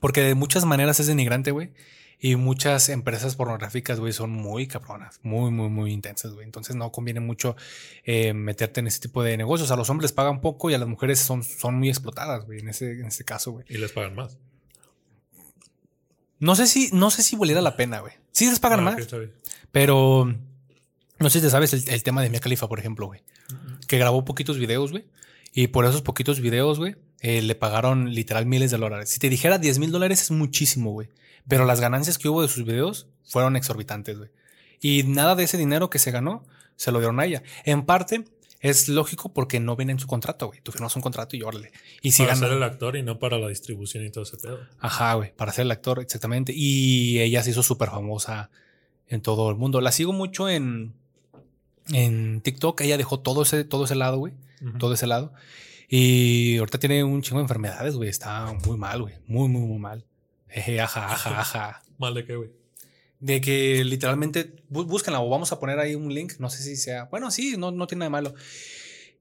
porque 0.00 0.22
de 0.22 0.34
muchas 0.34 0.64
maneras 0.64 1.00
es 1.00 1.06
denigrante, 1.06 1.50
güey. 1.50 1.72
Y 2.18 2.36
muchas 2.36 2.88
empresas 2.88 3.36
pornográficas, 3.36 4.00
güey, 4.00 4.14
son 4.14 4.30
muy 4.30 4.66
cabronas, 4.66 5.20
muy, 5.22 5.50
muy, 5.50 5.68
muy 5.68 5.92
intensas, 5.92 6.32
güey. 6.32 6.46
Entonces 6.46 6.74
no 6.74 6.90
conviene 6.90 7.20
mucho 7.20 7.54
eh, 8.04 8.32
meterte 8.32 8.80
en 8.80 8.86
ese 8.86 9.00
tipo 9.00 9.22
de 9.22 9.36
negocios. 9.36 9.70
A 9.70 9.76
los 9.76 9.90
hombres 9.90 10.12
pagan 10.12 10.40
poco 10.40 10.70
y 10.70 10.74
a 10.74 10.78
las 10.78 10.88
mujeres 10.88 11.18
son, 11.18 11.42
son 11.42 11.74
muy 11.74 11.90
explotadas, 11.90 12.46
güey, 12.46 12.60
en 12.60 12.68
ese, 12.68 12.92
en 12.92 13.06
ese 13.06 13.24
caso, 13.24 13.52
güey. 13.52 13.66
Y 13.68 13.76
les 13.76 13.92
pagan 13.92 14.14
más. 14.14 14.38
No 16.44 16.54
sé 16.56 16.66
si, 16.66 16.90
no 16.92 17.10
sé 17.10 17.22
si 17.22 17.36
valiera 17.36 17.62
la 17.62 17.74
pena, 17.74 18.00
güey. 18.00 18.12
Sí 18.32 18.46
les 18.46 18.60
pagan 18.60 18.80
ah, 18.80 18.82
más. 18.82 18.96
Pero 19.72 20.26
no 21.18 21.30
sé 21.30 21.38
si 21.38 21.46
te 21.46 21.50
sabes 21.50 21.72
el, 21.72 22.02
tema 22.02 22.20
de 22.20 22.28
Mia 22.28 22.38
Khalifa, 22.38 22.68
por 22.68 22.78
ejemplo, 22.78 23.06
güey. 23.06 23.22
Que 23.88 23.96
grabó 23.96 24.26
poquitos 24.26 24.58
videos, 24.58 24.90
güey. 24.90 25.06
Y 25.54 25.68
por 25.68 25.86
esos 25.86 26.02
poquitos 26.02 26.40
videos, 26.40 26.78
güey, 26.78 26.96
eh, 27.20 27.40
le 27.40 27.54
pagaron 27.54 28.12
literal 28.12 28.44
miles 28.44 28.70
de 28.70 28.76
dólares. 28.76 29.08
Si 29.08 29.18
te 29.20 29.30
dijera 29.30 29.56
10 29.56 29.78
mil 29.78 29.90
dólares 29.90 30.20
es 30.20 30.30
muchísimo, 30.32 30.90
güey. 30.90 31.08
Pero 31.48 31.64
las 31.64 31.80
ganancias 31.80 32.18
que 32.18 32.28
hubo 32.28 32.42
de 32.42 32.48
sus 32.48 32.66
videos 32.66 33.08
fueron 33.24 33.56
exorbitantes, 33.56 34.18
güey. 34.18 34.30
Y 34.82 35.04
nada 35.04 35.36
de 35.36 35.44
ese 35.44 35.56
dinero 35.56 35.88
que 35.88 35.98
se 35.98 36.10
ganó 36.10 36.44
se 36.76 36.92
lo 36.92 36.98
dieron 36.98 37.20
a 37.20 37.24
ella. 37.24 37.42
En 37.64 37.86
parte 37.86 38.26
es 38.64 38.88
lógico 38.88 39.30
porque 39.34 39.60
no 39.60 39.76
viene 39.76 39.92
en 39.92 39.98
su 39.98 40.06
contrato, 40.06 40.46
güey. 40.46 40.62
Tú 40.62 40.72
firmas 40.72 40.96
un 40.96 41.02
contrato 41.02 41.36
y 41.36 41.42
órale. 41.42 41.70
Y 42.00 42.12
si 42.12 42.22
para 42.22 42.34
ser 42.34 42.50
el 42.50 42.62
actor 42.62 42.96
y 42.96 43.02
no 43.02 43.18
para 43.18 43.38
la 43.38 43.48
distribución 43.48 44.06
y 44.06 44.10
todo 44.10 44.24
ese 44.24 44.38
pedo. 44.38 44.58
Ajá, 44.80 45.12
güey. 45.12 45.36
Para 45.36 45.52
ser 45.52 45.66
el 45.66 45.70
actor, 45.70 46.00
exactamente. 46.00 46.54
Y 46.56 47.20
ella 47.20 47.42
se 47.42 47.50
hizo 47.50 47.62
súper 47.62 47.90
famosa 47.90 48.48
en 49.06 49.20
todo 49.20 49.50
el 49.50 49.56
mundo. 49.56 49.82
La 49.82 49.92
sigo 49.92 50.14
mucho 50.14 50.48
en, 50.48 50.94
en 51.92 52.40
TikTok. 52.40 52.80
Ella 52.80 52.96
dejó 52.96 53.20
todo 53.20 53.42
ese, 53.42 53.64
todo 53.64 53.84
ese 53.84 53.96
lado, 53.96 54.16
güey. 54.16 54.32
Todo 54.78 54.94
ese 54.94 55.06
lado. 55.06 55.34
Y 55.90 56.56
ahorita 56.56 56.78
tiene 56.78 57.04
un 57.04 57.20
chingo 57.20 57.40
de 57.40 57.42
enfermedades, 57.42 57.96
güey. 57.96 58.08
Está 58.08 58.50
muy 58.64 58.78
mal, 58.78 59.02
güey. 59.02 59.16
Muy, 59.26 59.46
muy, 59.50 59.66
muy 59.68 59.78
mal. 59.78 60.06
Eje, 60.48 60.80
ajá, 60.80 61.12
ajá, 61.12 61.40
ajá. 61.40 61.82
¿Mal 61.98 62.14
de 62.14 62.24
qué, 62.24 62.36
güey? 62.36 62.50
De 63.20 63.40
que 63.40 63.84
literalmente, 63.84 64.54
búsquenla 64.68 65.20
o 65.20 65.28
vamos 65.28 65.52
a 65.52 65.60
poner 65.60 65.78
ahí 65.78 65.94
un 65.94 66.12
link. 66.12 66.34
No 66.38 66.50
sé 66.50 66.62
si 66.62 66.76
sea. 66.76 67.04
Bueno, 67.04 67.30
sí, 67.30 67.56
no, 67.56 67.70
no 67.70 67.86
tiene 67.86 68.00
nada 68.00 68.06
de 68.08 68.22
malo. 68.22 68.34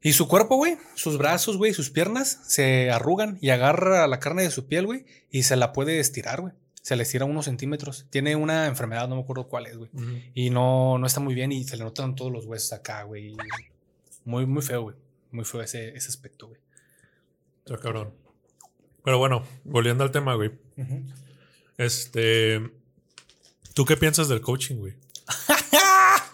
Y 0.02 0.14
su 0.14 0.28
cuerpo, 0.28 0.58
güey, 0.58 0.78
sus 0.96 1.18
brazos, 1.18 1.56
güey, 1.58 1.74
sus 1.74 1.90
piernas 1.90 2.40
se 2.46 2.92
arrugan 2.92 3.38
y 3.42 3.52
agarra 3.52 4.06
la 4.08 4.20
carne 4.20 4.44
de 4.44 4.52
su 4.52 4.66
piel, 4.68 4.86
güey, 4.86 5.06
y 5.32 5.44
se 5.44 5.56
la 5.56 5.72
puede 5.72 6.00
estirar, 6.00 6.42
güey 6.42 6.54
se 6.84 6.98
le 6.98 7.04
estira 7.04 7.24
unos 7.24 7.46
centímetros. 7.46 8.06
Tiene 8.10 8.36
una 8.36 8.68
enfermedad, 8.68 9.08
no 9.08 9.16
me 9.16 9.22
acuerdo 9.22 9.48
cuál 9.48 9.68
es, 9.68 9.78
güey. 9.78 9.90
Y 10.34 10.50
no, 10.50 10.98
no 10.98 11.08
está 11.08 11.22
muy 11.22 11.34
bien 11.34 11.54
y 11.54 11.64
se 11.64 11.78
le 11.78 11.86
notan 11.86 12.14
todos 12.14 12.30
los 12.30 12.46
huesos 12.46 12.74
acá, 12.74 13.04
güey. 13.04 13.38
Muy, 14.26 14.46
muy 14.46 14.62
feo, 14.62 14.82
güey. 14.82 14.96
Muy 15.32 15.46
feo 15.46 15.62
ese, 15.62 15.96
ese 15.96 16.10
aspecto, 16.10 16.48
güey. 16.48 16.60
Está 17.66 17.78
cabrón. 17.78 18.14
Pero 19.02 19.18
bueno, 19.18 19.46
volviendo 19.64 20.04
al 20.04 20.12
tema, 20.12 20.36
güey. 20.36 20.52
Este. 21.78 22.70
¿Tú 23.74 23.86
qué 23.86 23.98
piensas 23.98 24.28
del 24.28 24.42
coaching, 24.42 24.76
güey? 24.76 24.94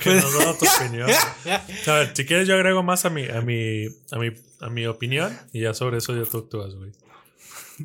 que 0.00 0.10
nos 0.10 0.38
da 0.38 0.56
tu 0.58 0.66
opinión. 0.66 1.10
A 1.86 1.92
ver, 1.92 2.12
si 2.14 2.24
quieres 2.24 2.48
yo 2.48 2.54
agrego 2.54 2.82
más 2.82 3.04
a 3.04 3.10
mi, 3.10 3.26
a 3.26 3.40
mi, 3.40 3.86
a 4.10 4.18
mi, 4.18 4.30
a 4.60 4.70
mi 4.70 4.86
opinión 4.86 5.36
y 5.52 5.60
ya 5.60 5.74
sobre 5.74 5.98
eso 5.98 6.16
ya 6.16 6.28
tú 6.28 6.38
actúas, 6.38 6.74
güey. 6.74 6.92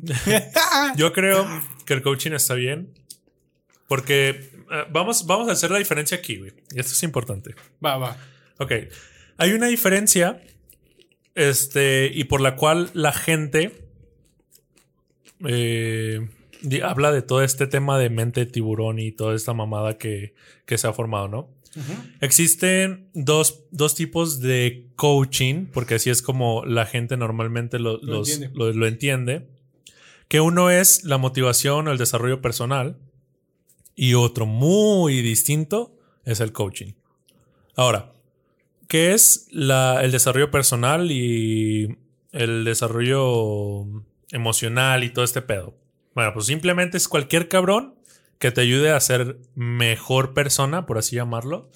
Yo 0.96 1.12
creo 1.12 1.46
que 1.84 1.94
el 1.94 2.02
coaching 2.02 2.32
está 2.32 2.54
bien. 2.54 2.92
Porque 3.88 4.28
eh, 4.28 4.84
vamos, 4.90 5.26
vamos 5.26 5.48
a 5.48 5.52
hacer 5.52 5.70
la 5.70 5.78
diferencia 5.78 6.18
aquí, 6.18 6.36
güey. 6.36 6.52
Y 6.72 6.80
esto 6.80 6.92
es 6.92 7.02
importante. 7.02 7.54
Va, 7.84 7.96
va. 7.96 8.16
Ok. 8.58 8.72
Hay 9.38 9.52
una 9.52 9.68
diferencia. 9.68 10.42
Este. 11.34 12.10
Y 12.12 12.24
por 12.24 12.40
la 12.40 12.56
cual 12.56 12.90
la 12.94 13.12
gente. 13.12 13.84
Eh, 15.46 16.28
habla 16.82 17.12
de 17.12 17.22
todo 17.22 17.42
este 17.42 17.66
tema 17.66 17.98
de 17.98 18.10
mente 18.10 18.40
de 18.40 18.46
tiburón 18.46 18.98
y 18.98 19.12
toda 19.12 19.34
esta 19.34 19.54
mamada 19.54 19.98
que, 19.98 20.34
se 20.66 20.86
ha 20.86 20.92
formado, 20.92 21.28
¿no? 21.28 21.48
Existen 22.20 23.10
dos, 23.12 23.68
tipos 23.94 24.40
de 24.40 24.88
coaching, 24.96 25.66
porque 25.66 25.96
así 25.96 26.08
es 26.08 26.22
como 26.22 26.64
la 26.64 26.86
gente 26.86 27.16
normalmente 27.16 27.78
lo, 27.78 27.98
lo 27.98 28.86
entiende 28.86 29.46
que 30.28 30.40
uno 30.40 30.70
es 30.70 31.04
la 31.04 31.18
motivación 31.18 31.88
o 31.88 31.92
el 31.92 31.98
desarrollo 31.98 32.40
personal 32.40 32.96
y 33.94 34.14
otro 34.14 34.46
muy 34.46 35.22
distinto 35.22 35.96
es 36.24 36.40
el 36.40 36.52
coaching. 36.52 36.92
Ahora, 37.76 38.12
¿qué 38.88 39.14
es 39.14 39.48
el 39.52 40.10
desarrollo 40.10 40.50
personal 40.50 41.10
y 41.10 41.96
el 42.32 42.64
desarrollo 42.64 43.86
emocional 44.30 45.04
y 45.04 45.10
todo 45.10 45.24
este 45.24 45.42
pedo? 45.42 45.74
Bueno, 46.16 46.32
pues 46.32 46.46
simplemente 46.46 46.96
es 46.96 47.08
cualquier 47.08 47.46
cabrón 47.46 47.94
que 48.38 48.50
te 48.50 48.62
ayude 48.62 48.90
a 48.90 48.98
ser 49.00 49.36
mejor 49.54 50.32
persona, 50.32 50.86
por 50.86 50.96
así 50.96 51.14
llamarlo, 51.14 51.70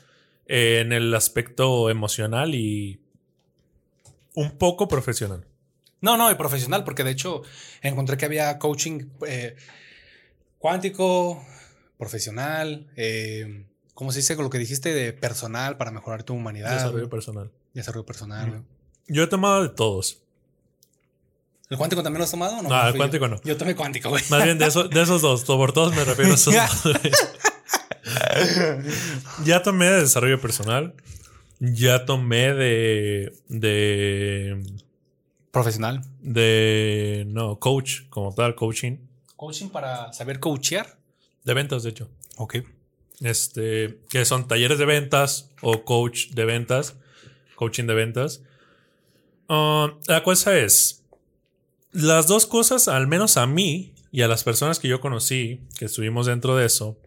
en 0.46 0.94
el 0.94 1.14
aspecto 1.14 1.90
emocional 1.90 2.55
y 2.55 3.00
un 4.35 4.53
poco 4.53 4.88
profesional. 4.88 5.44
No, 6.00 6.16
no, 6.16 6.31
y 6.31 6.37
profesional, 6.37 6.85
porque 6.85 7.05
de 7.05 7.11
hecho 7.11 7.42
encontré 7.83 8.16
que 8.16 8.24
había 8.24 8.59
coaching 8.59 9.11
eh, 9.26 9.57
cuántico, 10.59 11.44
profesional, 11.98 12.90
eh, 12.96 13.66
¿cómo 13.92 14.11
se 14.11 14.20
dice 14.20 14.37
con 14.37 14.44
lo 14.46 14.50
que 14.50 14.57
dijiste 14.57 14.94
de 14.94 15.12
personal 15.12 15.76
para 15.76 15.90
mejorar 15.90 16.22
tu 16.22 16.33
humanidad? 16.33 16.72
Desarrollo 16.72 17.11
personal. 17.11 17.50
Desarrollo 17.74 18.07
personal. 18.07 18.64
Yo 19.07 19.22
he 19.22 19.26
tomado 19.26 19.62
de 19.64 19.68
todos. 19.68 20.19
¿El 21.70 21.78
cuántico 21.78 22.02
también 22.02 22.18
lo 22.18 22.24
has 22.24 22.30
tomado? 22.33 22.61
No, 22.62 22.68
no 22.68 22.88
el 22.88 22.96
cuántico 22.96 23.28
no. 23.28 23.40
Yo 23.44 23.56
tomé 23.56 23.76
cuántico, 23.76 24.09
güey. 24.09 24.24
Más 24.28 24.42
bien 24.42 24.59
de, 24.59 24.64
de 24.64 25.02
esos 25.02 25.22
dos. 25.22 25.44
Por 25.44 25.72
todos 25.72 25.94
me 25.94 26.04
refiero 26.04 26.33
a 26.33 26.35
esos 26.35 26.52
dos. 26.52 26.94
ya 29.44 29.62
tomé 29.62 29.88
de 29.88 30.00
desarrollo 30.00 30.40
personal. 30.40 30.94
Ya 31.61 32.06
tomé 32.06 32.54
de. 32.54 33.33
de 33.48 34.64
Profesional. 35.52 36.02
De. 36.20 37.24
No, 37.28 37.61
coach, 37.61 38.09
como 38.09 38.35
tal, 38.35 38.56
coaching. 38.56 38.96
Coaching 39.37 39.68
para 39.68 40.12
saber 40.12 40.40
coachear. 40.40 40.98
De 41.44 41.54
ventas, 41.54 41.85
de 41.85 41.90
hecho. 41.90 42.11
Ok. 42.37 42.56
Este. 43.20 44.01
Que 44.09 44.24
son 44.24 44.49
talleres 44.49 44.78
de 44.78 44.86
ventas 44.86 45.51
o 45.61 45.84
coach 45.84 46.30
de 46.30 46.45
ventas. 46.47 46.97
Coaching 47.55 47.84
de 47.84 47.95
ventas. 47.95 48.42
Ah, 49.49 49.95
la 50.09 50.24
cosa 50.24 50.59
es. 50.59 50.99
Las 51.93 52.26
dos 52.26 52.47
cosas, 52.47 52.88
al 52.88 53.07
menos 53.07 53.36
a 53.36 53.47
mí 53.47 53.95
y 54.12 54.22
a 54.22 54.28
las 54.28 54.45
personas 54.45 54.78
que 54.78 54.88
yo 54.88 55.01
conocí, 55.01 55.61
que 55.78 55.86
estuvimos 55.86 56.26
dentro 56.26 56.57
de 56.57 56.66
eso, 56.66 56.99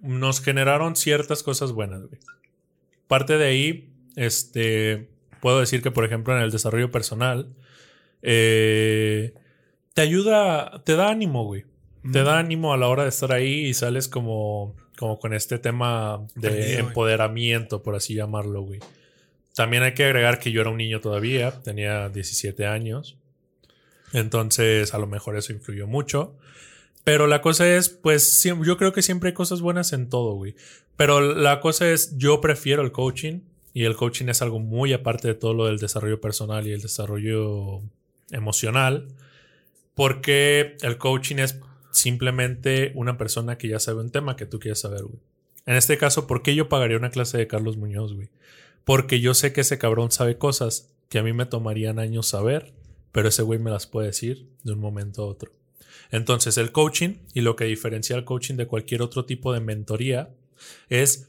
nos 0.00 0.40
generaron 0.40 0.96
ciertas 0.96 1.42
cosas 1.42 1.72
buenas, 1.72 2.02
güey. 2.02 2.20
Parte 3.06 3.38
de 3.38 3.46
ahí, 3.46 3.92
este, 4.16 5.08
puedo 5.40 5.60
decir 5.60 5.82
que, 5.82 5.90
por 5.90 6.04
ejemplo, 6.04 6.36
en 6.36 6.42
el 6.42 6.50
desarrollo 6.50 6.90
personal, 6.90 7.54
eh, 8.22 9.34
te 9.94 10.02
ayuda, 10.02 10.82
te 10.84 10.96
da 10.96 11.08
ánimo, 11.08 11.44
güey. 11.44 11.64
Te 12.12 12.22
da 12.22 12.38
ánimo 12.38 12.72
a 12.72 12.76
la 12.76 12.88
hora 12.88 13.02
de 13.02 13.08
estar 13.10 13.32
ahí 13.32 13.66
y 13.66 13.74
sales 13.74 14.08
como, 14.08 14.76
como 14.96 15.18
con 15.18 15.34
este 15.34 15.58
tema 15.58 16.26
de 16.36 16.78
empoderamiento, 16.78 17.82
por 17.82 17.96
así 17.96 18.14
llamarlo, 18.14 18.62
güey. 18.62 18.80
También 19.54 19.82
hay 19.82 19.94
que 19.94 20.04
agregar 20.04 20.38
que 20.38 20.52
yo 20.52 20.60
era 20.60 20.70
un 20.70 20.76
niño 20.76 21.00
todavía, 21.00 21.60
tenía 21.62 22.08
17 22.08 22.66
años. 22.66 23.18
Entonces, 24.12 24.94
a 24.94 24.98
lo 24.98 25.06
mejor 25.06 25.36
eso 25.36 25.52
influyó 25.52 25.86
mucho. 25.86 26.34
Pero 27.04 27.26
la 27.26 27.40
cosa 27.40 27.68
es, 27.68 27.88
pues, 27.88 28.42
yo 28.42 28.76
creo 28.76 28.92
que 28.92 29.02
siempre 29.02 29.30
hay 29.30 29.34
cosas 29.34 29.60
buenas 29.60 29.92
en 29.92 30.08
todo, 30.08 30.34
güey. 30.34 30.54
Pero 30.96 31.20
la 31.20 31.60
cosa 31.60 31.90
es, 31.90 32.16
yo 32.18 32.40
prefiero 32.40 32.82
el 32.82 32.92
coaching 32.92 33.40
y 33.72 33.84
el 33.84 33.96
coaching 33.96 34.26
es 34.28 34.42
algo 34.42 34.58
muy 34.58 34.92
aparte 34.92 35.28
de 35.28 35.34
todo 35.34 35.54
lo 35.54 35.66
del 35.66 35.78
desarrollo 35.78 36.20
personal 36.20 36.66
y 36.66 36.72
el 36.72 36.82
desarrollo 36.82 37.82
emocional. 38.30 39.08
Porque 39.94 40.76
el 40.82 40.98
coaching 40.98 41.36
es 41.36 41.60
simplemente 41.90 42.92
una 42.94 43.16
persona 43.16 43.58
que 43.58 43.68
ya 43.68 43.78
sabe 43.78 44.00
un 44.00 44.10
tema 44.10 44.36
que 44.36 44.46
tú 44.46 44.58
quieres 44.58 44.80
saber, 44.80 45.02
güey. 45.02 45.20
En 45.66 45.76
este 45.76 45.98
caso, 45.98 46.26
¿por 46.26 46.42
qué 46.42 46.54
yo 46.54 46.68
pagaría 46.68 46.96
una 46.96 47.10
clase 47.10 47.36
de 47.36 47.46
Carlos 47.46 47.76
Muñoz, 47.76 48.14
güey? 48.14 48.30
Porque 48.84 49.20
yo 49.20 49.34
sé 49.34 49.52
que 49.52 49.60
ese 49.60 49.76
cabrón 49.76 50.10
sabe 50.10 50.38
cosas 50.38 50.90
que 51.10 51.18
a 51.18 51.22
mí 51.22 51.34
me 51.34 51.44
tomarían 51.44 51.98
años 51.98 52.26
saber, 52.26 52.72
pero 53.12 53.28
ese 53.28 53.42
güey 53.42 53.58
me 53.58 53.70
las 53.70 53.86
puede 53.86 54.08
decir 54.08 54.48
de 54.62 54.72
un 54.72 54.80
momento 54.80 55.22
a 55.22 55.26
otro. 55.26 55.52
Entonces, 56.10 56.56
el 56.58 56.72
coaching 56.72 57.16
y 57.34 57.42
lo 57.42 57.56
que 57.56 57.64
diferencia 57.64 58.16
el 58.16 58.24
coaching 58.24 58.54
de 58.54 58.66
cualquier 58.66 59.02
otro 59.02 59.24
tipo 59.24 59.52
de 59.52 59.60
mentoría 59.60 60.30
es 60.88 61.28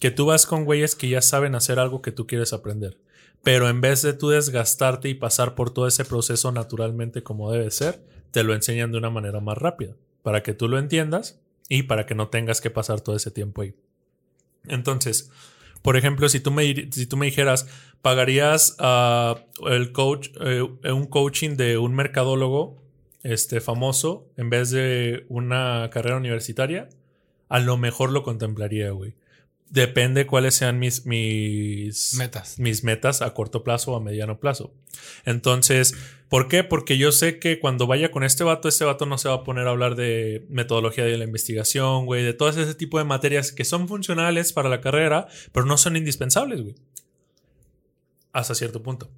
que 0.00 0.10
tú 0.10 0.26
vas 0.26 0.46
con 0.46 0.64
güeyes 0.64 0.94
que 0.94 1.08
ya 1.08 1.20
saben 1.20 1.54
hacer 1.54 1.78
algo 1.78 2.02
que 2.02 2.12
tú 2.12 2.26
quieres 2.26 2.52
aprender. 2.52 2.96
Pero 3.42 3.68
en 3.68 3.80
vez 3.80 4.02
de 4.02 4.12
tú 4.12 4.28
desgastarte 4.28 5.08
y 5.08 5.14
pasar 5.14 5.54
por 5.54 5.70
todo 5.70 5.86
ese 5.86 6.04
proceso 6.04 6.52
naturalmente 6.52 7.22
como 7.22 7.50
debe 7.50 7.70
ser, 7.70 8.02
te 8.30 8.44
lo 8.44 8.54
enseñan 8.54 8.92
de 8.92 8.98
una 8.98 9.10
manera 9.10 9.40
más 9.40 9.58
rápida, 9.58 9.96
para 10.22 10.42
que 10.42 10.54
tú 10.54 10.68
lo 10.68 10.78
entiendas 10.78 11.40
y 11.68 11.84
para 11.84 12.06
que 12.06 12.14
no 12.14 12.28
tengas 12.28 12.60
que 12.60 12.70
pasar 12.70 13.00
todo 13.00 13.16
ese 13.16 13.30
tiempo 13.30 13.62
ahí. 13.62 13.74
Entonces, 14.66 15.30
por 15.82 15.96
ejemplo, 15.96 16.28
si 16.28 16.40
tú 16.40 16.50
me, 16.50 16.90
si 16.90 17.08
me 17.16 17.26
dijeras, 17.26 17.66
¿pagarías 18.02 18.76
a 18.78 19.36
el 19.66 19.92
coach, 19.92 20.28
eh, 20.40 20.62
un 20.62 21.06
coaching 21.06 21.56
de 21.56 21.78
un 21.78 21.94
mercadólogo 21.94 22.82
este, 23.22 23.60
famoso 23.60 24.26
en 24.36 24.50
vez 24.50 24.70
de 24.70 25.24
una 25.28 25.88
carrera 25.90 26.16
universitaria? 26.16 26.88
A 27.48 27.58
lo 27.58 27.76
mejor 27.76 28.12
lo 28.12 28.22
contemplaría, 28.22 28.90
güey. 28.90 29.14
Depende 29.70 30.26
cuáles 30.26 30.56
sean 30.56 30.80
mis, 30.80 31.06
mis 31.06 32.14
metas. 32.14 32.58
Mis 32.58 32.82
metas 32.82 33.22
a 33.22 33.32
corto 33.34 33.62
plazo 33.62 33.92
o 33.92 33.96
a 33.96 34.00
mediano 34.00 34.40
plazo. 34.40 34.74
Entonces, 35.24 35.94
¿por 36.28 36.48
qué? 36.48 36.64
Porque 36.64 36.98
yo 36.98 37.12
sé 37.12 37.38
que 37.38 37.60
cuando 37.60 37.86
vaya 37.86 38.10
con 38.10 38.24
este 38.24 38.42
vato, 38.42 38.68
este 38.68 38.84
vato 38.84 39.06
no 39.06 39.16
se 39.16 39.28
va 39.28 39.36
a 39.36 39.44
poner 39.44 39.68
a 39.68 39.70
hablar 39.70 39.94
de 39.94 40.44
metodología 40.48 41.04
de 41.04 41.16
la 41.16 41.24
investigación, 41.24 42.04
güey, 42.04 42.24
de 42.24 42.32
todo 42.32 42.48
ese 42.48 42.74
tipo 42.74 42.98
de 42.98 43.04
materias 43.04 43.52
que 43.52 43.64
son 43.64 43.86
funcionales 43.86 44.52
para 44.52 44.68
la 44.68 44.80
carrera, 44.80 45.28
pero 45.52 45.66
no 45.66 45.78
son 45.78 45.96
indispensables, 45.96 46.62
güey. 46.62 46.74
Hasta 48.32 48.56
cierto 48.56 48.82
punto. 48.82 49.08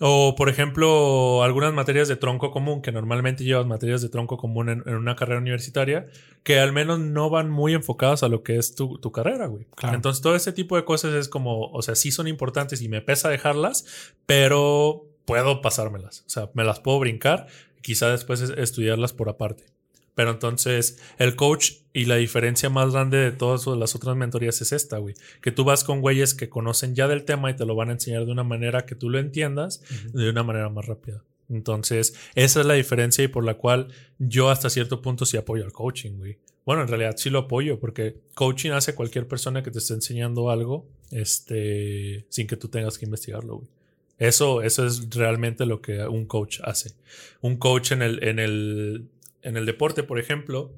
O, 0.00 0.34
por 0.36 0.48
ejemplo, 0.48 1.44
algunas 1.44 1.72
materias 1.72 2.08
de 2.08 2.16
tronco 2.16 2.50
común, 2.50 2.82
que 2.82 2.90
normalmente 2.90 3.44
llevas 3.44 3.66
materias 3.66 4.02
de 4.02 4.08
tronco 4.08 4.36
común 4.36 4.68
en, 4.68 4.94
una 4.94 5.14
carrera 5.14 5.40
universitaria, 5.40 6.08
que 6.42 6.58
al 6.58 6.72
menos 6.72 6.98
no 6.98 7.30
van 7.30 7.48
muy 7.48 7.74
enfocadas 7.74 8.22
a 8.24 8.28
lo 8.28 8.42
que 8.42 8.56
es 8.56 8.74
tu, 8.74 8.98
carrera, 9.12 9.46
güey. 9.46 9.66
Entonces, 9.92 10.20
todo 10.20 10.34
ese 10.34 10.52
tipo 10.52 10.76
de 10.76 10.84
cosas 10.84 11.14
es 11.14 11.28
como, 11.28 11.70
o 11.70 11.82
sea, 11.82 11.94
sí 11.94 12.10
son 12.10 12.26
importantes 12.26 12.82
y 12.82 12.88
me 12.88 13.02
pesa 13.02 13.28
dejarlas, 13.28 13.84
pero 14.26 15.06
puedo 15.24 15.62
pasármelas. 15.62 16.24
O 16.26 16.30
sea, 16.30 16.50
me 16.54 16.64
las 16.64 16.80
puedo 16.80 16.98
brincar, 16.98 17.46
quizá 17.80 18.10
después 18.10 18.40
estudiarlas 18.40 19.12
por 19.12 19.28
aparte. 19.28 19.73
Pero 20.14 20.30
entonces 20.30 20.98
el 21.18 21.36
coach 21.36 21.72
y 21.92 22.04
la 22.06 22.16
diferencia 22.16 22.70
más 22.70 22.92
grande 22.92 23.18
de 23.18 23.32
todas 23.32 23.66
las 23.66 23.94
otras 23.94 24.16
mentorías 24.16 24.60
es 24.60 24.72
esta, 24.72 24.98
güey. 24.98 25.14
Que 25.40 25.50
tú 25.50 25.64
vas 25.64 25.84
con 25.84 26.00
güeyes 26.00 26.34
que 26.34 26.48
conocen 26.48 26.94
ya 26.94 27.08
del 27.08 27.24
tema 27.24 27.50
y 27.50 27.56
te 27.56 27.66
lo 27.66 27.74
van 27.74 27.90
a 27.90 27.92
enseñar 27.92 28.24
de 28.24 28.32
una 28.32 28.44
manera 28.44 28.86
que 28.86 28.94
tú 28.94 29.10
lo 29.10 29.18
entiendas, 29.18 29.82
de 30.12 30.30
una 30.30 30.42
manera 30.42 30.68
más 30.68 30.86
rápida. 30.86 31.22
Entonces, 31.48 32.14
esa 32.34 32.60
es 32.60 32.66
la 32.66 32.74
diferencia 32.74 33.24
y 33.24 33.28
por 33.28 33.44
la 33.44 33.54
cual 33.54 33.88
yo 34.18 34.50
hasta 34.50 34.70
cierto 34.70 35.02
punto 35.02 35.26
sí 35.26 35.36
apoyo 35.36 35.64
al 35.64 35.72
coaching, 35.72 36.18
güey. 36.18 36.38
Bueno, 36.64 36.82
en 36.82 36.88
realidad 36.88 37.16
sí 37.18 37.28
lo 37.28 37.40
apoyo 37.40 37.78
porque 37.78 38.16
coaching 38.34 38.70
hace 38.70 38.94
cualquier 38.94 39.28
persona 39.28 39.62
que 39.62 39.70
te 39.70 39.78
esté 39.78 39.94
enseñando 39.94 40.48
algo 40.50 40.86
este, 41.10 42.24
sin 42.30 42.46
que 42.46 42.56
tú 42.56 42.68
tengas 42.68 42.98
que 42.98 43.04
investigarlo, 43.04 43.56
güey. 43.56 43.68
Eso, 44.16 44.62
eso 44.62 44.86
es 44.86 45.10
realmente 45.10 45.66
lo 45.66 45.80
que 45.80 46.06
un 46.06 46.26
coach 46.26 46.60
hace. 46.62 46.92
Un 47.40 47.56
coach 47.56 47.92
en 47.92 48.00
el, 48.00 48.22
en 48.22 48.38
el 48.38 49.08
en 49.44 49.56
el 49.56 49.66
deporte, 49.66 50.02
por 50.02 50.18
ejemplo, 50.18 50.72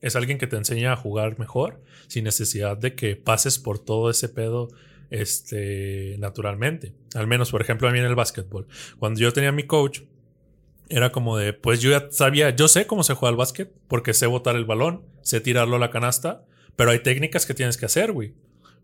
es 0.00 0.16
alguien 0.16 0.38
que 0.38 0.46
te 0.46 0.56
enseña 0.56 0.92
a 0.92 0.96
jugar 0.96 1.38
mejor 1.38 1.82
sin 2.08 2.24
necesidad 2.24 2.76
de 2.76 2.94
que 2.94 3.16
pases 3.16 3.58
por 3.58 3.78
todo 3.78 4.10
ese 4.10 4.28
pedo 4.28 4.68
este, 5.10 6.16
naturalmente. 6.18 6.94
Al 7.14 7.26
menos, 7.26 7.50
por 7.50 7.62
ejemplo, 7.62 7.88
a 7.88 7.92
mí 7.92 7.98
en 7.98 8.06
el 8.06 8.14
básquetbol. 8.14 8.66
Cuando 8.98 9.20
yo 9.20 9.32
tenía 9.32 9.52
mi 9.52 9.64
coach, 9.64 10.00
era 10.88 11.12
como 11.12 11.36
de, 11.36 11.52
pues 11.52 11.80
yo 11.80 11.90
ya 11.90 12.08
sabía, 12.10 12.50
yo 12.50 12.68
sé 12.68 12.86
cómo 12.86 13.02
se 13.02 13.14
juega 13.14 13.30
el 13.30 13.36
básquet, 13.36 13.72
porque 13.88 14.12
sé 14.12 14.26
botar 14.26 14.56
el 14.56 14.64
balón, 14.64 15.02
sé 15.22 15.40
tirarlo 15.40 15.76
a 15.76 15.78
la 15.78 15.90
canasta, 15.90 16.44
pero 16.76 16.90
hay 16.90 16.98
técnicas 17.00 17.46
que 17.46 17.54
tienes 17.54 17.76
que 17.76 17.86
hacer, 17.86 18.12
güey. 18.12 18.34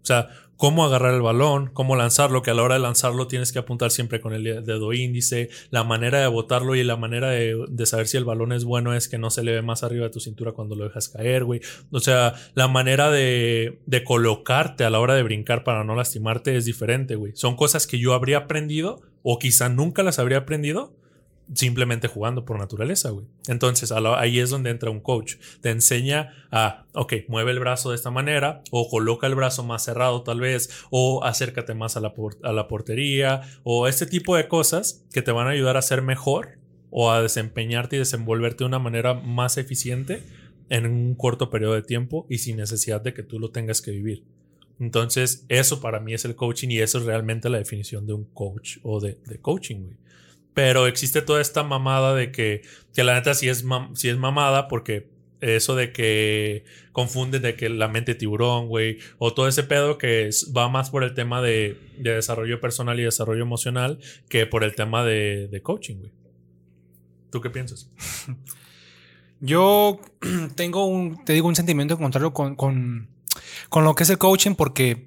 O 0.02 0.06
sea, 0.06 0.28
cómo 0.60 0.84
agarrar 0.84 1.14
el 1.14 1.22
balón, 1.22 1.70
cómo 1.72 1.96
lanzarlo, 1.96 2.42
que 2.42 2.50
a 2.50 2.54
la 2.54 2.62
hora 2.62 2.74
de 2.74 2.82
lanzarlo 2.82 3.26
tienes 3.26 3.50
que 3.50 3.58
apuntar 3.58 3.90
siempre 3.90 4.20
con 4.20 4.34
el 4.34 4.44
dedo 4.44 4.92
índice, 4.92 5.48
la 5.70 5.84
manera 5.84 6.20
de 6.20 6.26
botarlo 6.26 6.74
y 6.74 6.84
la 6.84 6.98
manera 6.98 7.30
de, 7.30 7.86
saber 7.86 8.08
si 8.08 8.18
el 8.18 8.26
balón 8.26 8.52
es 8.52 8.64
bueno 8.64 8.94
es 8.94 9.08
que 9.08 9.16
no 9.16 9.30
se 9.30 9.42
le 9.42 9.52
ve 9.52 9.62
más 9.62 9.82
arriba 9.84 10.04
de 10.04 10.10
tu 10.10 10.20
cintura 10.20 10.52
cuando 10.52 10.76
lo 10.76 10.84
dejas 10.84 11.08
caer, 11.08 11.44
güey. 11.44 11.62
O 11.90 12.00
sea, 12.00 12.34
la 12.52 12.68
manera 12.68 13.10
de, 13.10 13.80
de 13.86 14.04
colocarte 14.04 14.84
a 14.84 14.90
la 14.90 15.00
hora 15.00 15.14
de 15.14 15.22
brincar 15.22 15.64
para 15.64 15.82
no 15.82 15.94
lastimarte 15.94 16.54
es 16.54 16.66
diferente, 16.66 17.14
güey. 17.14 17.32
Son 17.36 17.56
cosas 17.56 17.86
que 17.86 17.98
yo 17.98 18.12
habría 18.12 18.36
aprendido 18.36 19.00
o 19.22 19.38
quizá 19.38 19.70
nunca 19.70 20.02
las 20.02 20.18
habría 20.18 20.38
aprendido 20.38 20.92
simplemente 21.54 22.08
jugando 22.08 22.44
por 22.44 22.58
naturaleza, 22.58 23.10
güey. 23.10 23.26
Entonces 23.48 23.92
ahí 23.92 24.38
es 24.38 24.50
donde 24.50 24.70
entra 24.70 24.90
un 24.90 25.00
coach. 25.00 25.36
Te 25.60 25.70
enseña 25.70 26.46
a, 26.50 26.86
ok, 26.94 27.14
mueve 27.28 27.50
el 27.50 27.58
brazo 27.58 27.90
de 27.90 27.96
esta 27.96 28.10
manera, 28.10 28.62
o 28.70 28.88
coloca 28.88 29.26
el 29.26 29.34
brazo 29.34 29.64
más 29.64 29.84
cerrado 29.84 30.22
tal 30.22 30.40
vez, 30.40 30.70
o 30.90 31.24
acércate 31.24 31.74
más 31.74 31.96
a 31.96 32.00
la, 32.00 32.12
a 32.42 32.52
la 32.52 32.68
portería, 32.68 33.42
o 33.62 33.88
este 33.88 34.06
tipo 34.06 34.36
de 34.36 34.48
cosas 34.48 35.04
que 35.12 35.22
te 35.22 35.32
van 35.32 35.46
a 35.48 35.50
ayudar 35.50 35.76
a 35.76 35.82
ser 35.82 36.02
mejor 36.02 36.58
o 36.90 37.10
a 37.10 37.22
desempeñarte 37.22 37.96
y 37.96 38.00
desenvolverte 38.00 38.64
de 38.64 38.68
una 38.68 38.78
manera 38.78 39.14
más 39.14 39.58
eficiente 39.58 40.22
en 40.68 40.86
un 40.86 41.14
corto 41.14 41.50
periodo 41.50 41.74
de 41.74 41.82
tiempo 41.82 42.26
y 42.28 42.38
sin 42.38 42.56
necesidad 42.56 43.00
de 43.00 43.14
que 43.14 43.22
tú 43.22 43.38
lo 43.38 43.50
tengas 43.50 43.82
que 43.82 43.90
vivir. 43.90 44.24
Entonces, 44.78 45.44
eso 45.48 45.80
para 45.80 46.00
mí 46.00 46.14
es 46.14 46.24
el 46.24 46.36
coaching 46.36 46.68
y 46.70 46.78
eso 46.78 46.98
es 46.98 47.04
realmente 47.04 47.50
la 47.50 47.58
definición 47.58 48.06
de 48.06 48.14
un 48.14 48.24
coach 48.24 48.78
o 48.82 49.00
de, 49.00 49.18
de 49.26 49.38
coaching, 49.38 49.80
güey. 49.80 49.96
Pero 50.54 50.86
existe 50.86 51.22
toda 51.22 51.40
esta 51.40 51.62
mamada 51.62 52.14
de 52.14 52.32
que, 52.32 52.62
que 52.94 53.04
la 53.04 53.14
neta 53.14 53.34
sí 53.34 53.48
es, 53.48 53.64
es 54.02 54.16
mamada 54.16 54.68
porque 54.68 55.08
eso 55.40 55.74
de 55.74 55.92
que 55.92 56.64
confunden 56.92 57.42
de 57.42 57.56
que 57.56 57.68
la 57.68 57.88
mente 57.88 58.14
tiburón, 58.14 58.68
güey, 58.68 58.98
o 59.18 59.32
todo 59.32 59.48
ese 59.48 59.62
pedo 59.62 59.98
que 59.98 60.30
va 60.56 60.68
más 60.68 60.90
por 60.90 61.02
el 61.04 61.14
tema 61.14 61.40
de, 61.40 61.78
desarrollo 61.98 62.60
personal 62.60 62.98
y 63.00 63.04
desarrollo 63.04 63.42
emocional 63.42 63.98
que 64.28 64.46
por 64.46 64.64
el 64.64 64.74
tema 64.74 65.04
de, 65.04 65.60
coaching, 65.62 65.96
güey. 65.96 66.12
¿Tú 67.30 67.40
qué 67.40 67.50
piensas? 67.50 67.88
Yo 69.40 70.00
tengo 70.56 70.86
un, 70.86 71.24
te 71.24 71.32
digo, 71.32 71.48
un 71.48 71.56
sentimiento 71.56 71.96
contrario 71.96 72.32
con, 72.32 72.56
con, 72.56 73.08
con 73.68 73.84
lo 73.84 73.94
que 73.94 74.02
es 74.02 74.10
el 74.10 74.18
coaching 74.18 74.54
porque 74.54 75.06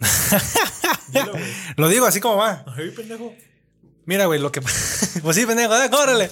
lo 1.76 1.88
digo 1.88 2.06
así 2.06 2.20
como 2.20 2.36
va. 2.36 2.64
pendejo. 2.96 3.34
Mira, 4.06 4.26
güey, 4.26 4.40
lo 4.40 4.50
que 4.52 4.60
Pues 5.22 5.36
sí, 5.36 5.46
pendejo, 5.46 5.74
córrele. 5.90 6.28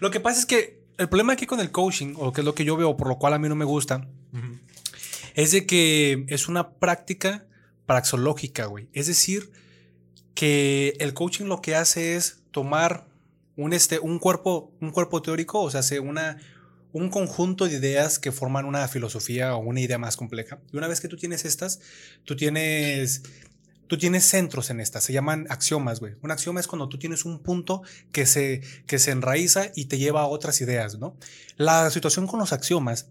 lo 0.00 0.10
que 0.10 0.20
pasa 0.20 0.40
es 0.40 0.46
que 0.46 0.80
el 0.98 1.08
problema 1.08 1.32
aquí 1.32 1.46
con 1.46 1.60
el 1.60 1.70
coaching, 1.70 2.14
o 2.16 2.32
que 2.32 2.42
es 2.42 2.44
lo 2.44 2.54
que 2.54 2.64
yo 2.64 2.76
veo, 2.76 2.96
por 2.96 3.08
lo 3.08 3.18
cual 3.18 3.32
a 3.34 3.38
mí 3.38 3.48
no 3.48 3.54
me 3.54 3.64
gusta, 3.64 4.06
es 5.34 5.52
de 5.52 5.66
que 5.66 6.24
es 6.28 6.48
una 6.48 6.72
práctica 6.72 7.46
praxológica, 7.86 8.66
güey. 8.66 8.88
Es 8.92 9.06
decir, 9.06 9.50
que 10.34 10.94
el 11.00 11.14
coaching 11.14 11.46
lo 11.46 11.60
que 11.62 11.74
hace 11.74 12.16
es 12.16 12.42
tomar 12.50 13.06
un, 13.56 13.72
este, 13.72 13.98
un, 13.98 14.18
cuerpo, 14.18 14.72
un 14.80 14.90
cuerpo 14.90 15.22
teórico, 15.22 15.60
o 15.62 15.70
sea, 15.70 15.80
hace 15.80 16.00
una, 16.00 16.38
un 16.92 17.08
conjunto 17.08 17.66
de 17.66 17.76
ideas 17.76 18.18
que 18.18 18.32
forman 18.32 18.64
una 18.64 18.86
filosofía 18.88 19.54
o 19.54 19.58
una 19.58 19.80
idea 19.80 19.98
más 19.98 20.16
compleja. 20.16 20.60
Y 20.72 20.76
una 20.76 20.88
vez 20.88 21.00
que 21.00 21.08
tú 21.08 21.16
tienes 21.16 21.44
estas, 21.44 21.80
tú 22.24 22.36
tienes 22.36 23.22
tú 23.90 23.98
tienes 23.98 24.24
centros 24.24 24.70
en 24.70 24.78
esta, 24.78 25.00
se 25.00 25.12
llaman 25.12 25.48
axiomas, 25.50 25.98
güey. 25.98 26.14
Un 26.22 26.30
axioma 26.30 26.60
es 26.60 26.68
cuando 26.68 26.88
tú 26.88 26.96
tienes 26.96 27.24
un 27.24 27.40
punto 27.42 27.82
que 28.12 28.24
se, 28.24 28.60
que 28.86 29.00
se 29.00 29.10
enraiza 29.10 29.72
y 29.74 29.86
te 29.86 29.98
lleva 29.98 30.20
a 30.20 30.26
otras 30.26 30.60
ideas, 30.60 31.00
¿no? 31.00 31.16
La 31.56 31.90
situación 31.90 32.28
con 32.28 32.38
los 32.38 32.52
axiomas 32.52 33.08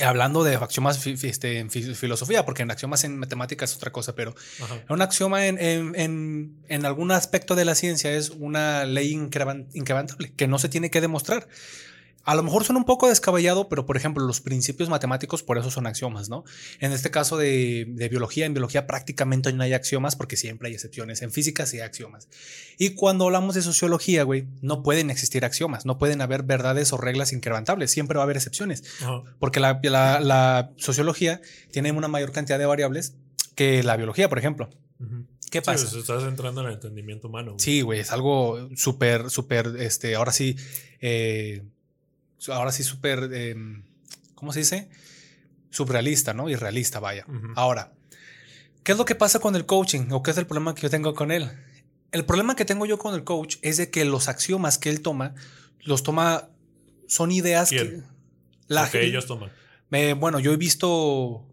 Hablando 0.00 0.44
de 0.44 0.54
axiomas 0.54 1.04
este, 1.04 1.58
en 1.58 1.68
filosofía, 1.70 2.44
porque 2.44 2.62
en 2.62 2.70
axiomas 2.70 3.02
en 3.02 3.18
matemáticas 3.18 3.70
es 3.70 3.76
otra 3.76 3.90
cosa, 3.90 4.14
pero 4.14 4.36
un 4.88 5.02
axioma 5.02 5.46
en, 5.46 5.58
en, 5.58 6.54
en, 6.68 6.86
algún 6.86 7.10
aspecto 7.10 7.56
de 7.56 7.64
la 7.64 7.74
ciencia 7.74 8.12
es 8.12 8.30
una 8.30 8.84
ley 8.84 9.10
incrementable 9.10 10.32
que 10.36 10.46
no 10.46 10.60
se 10.60 10.68
tiene 10.68 10.90
que 10.90 11.00
demostrar. 11.00 11.48
A 12.24 12.34
lo 12.34 12.42
mejor 12.42 12.64
son 12.64 12.76
un 12.76 12.84
poco 12.84 13.08
descabellado, 13.08 13.68
pero 13.68 13.86
por 13.86 13.96
ejemplo, 13.96 14.24
los 14.24 14.40
principios 14.40 14.90
matemáticos 14.90 15.42
por 15.42 15.56
eso 15.56 15.70
son 15.70 15.86
axiomas, 15.86 16.28
¿no? 16.28 16.44
En 16.78 16.92
este 16.92 17.10
caso 17.10 17.38
de, 17.38 17.86
biología, 18.10 18.44
en 18.44 18.52
biología 18.52 18.86
prácticamente 18.86 19.52
no 19.52 19.62
hay 19.62 19.72
axiomas 19.72 20.16
porque 20.16 20.36
siempre 20.36 20.68
hay 20.68 20.74
excepciones. 20.74 21.22
En 21.22 21.32
física 21.32 21.64
sí 21.64 21.78
hay 21.78 21.82
axiomas. 21.82 22.28
Y 22.78 22.90
cuando 22.90 23.24
hablamos 23.24 23.54
de 23.54 23.62
sociología, 23.62 24.22
güey, 24.24 24.46
no 24.60 24.82
pueden 24.82 25.10
existir 25.10 25.44
axiomas, 25.44 25.86
no 25.86 25.98
pueden 25.98 26.20
haber 26.20 26.42
verdades 26.42 26.92
o 26.92 26.98
reglas 26.98 27.32
incrementables, 27.32 27.90
siempre 27.90 28.16
va 28.16 28.22
a 28.22 28.24
haber 28.24 28.36
excepciones. 28.36 28.84
Porque 29.38 29.60
la, 29.60 30.70
sociología 30.76 31.40
tiene 31.70 31.90
una 31.92 32.08
mayor 32.08 32.32
cantidad 32.32 32.58
de 32.58 32.66
variables 32.66 33.14
que 33.54 33.82
la 33.82 33.96
biología, 33.96 34.28
por 34.28 34.38
ejemplo. 34.38 34.68
¿Qué 35.50 35.62
pasa? 35.62 35.86
Sí, 35.86 35.98
estás 35.98 36.22
entrando 36.24 36.60
en 36.60 36.68
el 36.68 36.74
entendimiento 36.74 37.28
humano. 37.28 37.54
Sí, 37.58 37.80
güey, 37.80 38.00
es 38.00 38.12
algo 38.12 38.68
súper, 38.76 39.30
súper, 39.30 39.74
este, 39.78 40.14
ahora 40.14 40.32
sí, 40.32 40.56
eh, 41.00 41.62
ahora 42.48 42.72
sí 42.72 42.82
súper, 42.82 43.32
em, 43.32 43.82
¿cómo 44.34 44.52
se 44.52 44.60
dice? 44.60 44.88
Surrealista, 45.70 46.34
¿no? 46.34 46.48
Irrealista, 46.48 47.00
vaya. 47.00 47.26
Ahora, 47.54 47.92
¿qué 48.82 48.92
es 48.92 48.98
lo 48.98 49.04
que 49.04 49.14
pasa 49.14 49.38
con 49.38 49.54
el 49.56 49.66
coaching 49.66 50.10
o 50.10 50.22
qué 50.22 50.30
es 50.30 50.38
el 50.38 50.46
problema 50.46 50.74
que 50.74 50.82
yo 50.82 50.90
tengo 50.90 51.14
con 51.14 51.30
él? 51.30 51.50
El 52.12 52.24
problema 52.24 52.56
que 52.56 52.64
tengo 52.64 52.86
yo 52.86 52.98
con 52.98 53.14
el 53.14 53.24
coach 53.24 53.56
es 53.62 53.76
de 53.76 53.90
que 53.90 54.04
los 54.04 54.28
axiomas 54.28 54.78
que 54.78 54.90
él 54.90 55.00
toma, 55.00 55.34
los 55.80 56.02
toma, 56.02 56.48
son 57.06 57.30
ideas 57.30 57.70
que... 57.70 58.02
La 58.66 58.88
que 58.88 59.04
ellos 59.04 59.26
toman. 59.26 59.50
bueno, 60.18 60.38
yo 60.38 60.52
he 60.52 60.56
visto 60.56 61.44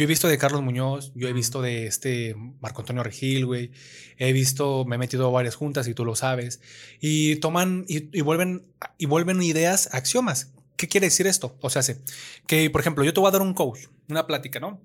yo 0.00 0.04
he 0.04 0.06
visto 0.06 0.28
de 0.28 0.38
Carlos 0.38 0.62
Muñoz, 0.62 1.12
yo 1.14 1.28
he 1.28 1.34
visto 1.34 1.60
de 1.60 1.86
este 1.86 2.34
Marco 2.62 2.80
Antonio 2.80 3.02
Regil, 3.02 3.44
güey. 3.44 3.70
He 4.16 4.32
visto, 4.32 4.86
me 4.86 4.96
he 4.96 4.98
metido 4.98 5.26
a 5.26 5.30
varias 5.30 5.56
juntas 5.56 5.88
y 5.88 5.94
tú 5.94 6.06
lo 6.06 6.16
sabes. 6.16 6.62
Y 7.02 7.36
toman 7.36 7.84
y, 7.86 8.22
vuelven, 8.22 8.64
y 8.96 9.04
vuelven 9.04 9.42
ideas 9.42 9.90
axiomas. 9.92 10.54
¿Qué 10.76 10.88
quiere 10.88 11.08
decir 11.08 11.26
esto? 11.26 11.54
O 11.60 11.68
sea, 11.68 11.82
que, 12.46 12.70
por 12.70 12.80
ejemplo, 12.80 13.04
yo 13.04 13.12
te 13.12 13.20
voy 13.20 13.28
a 13.28 13.32
dar 13.32 13.42
un 13.42 13.52
coach, 13.52 13.88
una 14.08 14.26
plática, 14.26 14.58
¿no? 14.58 14.80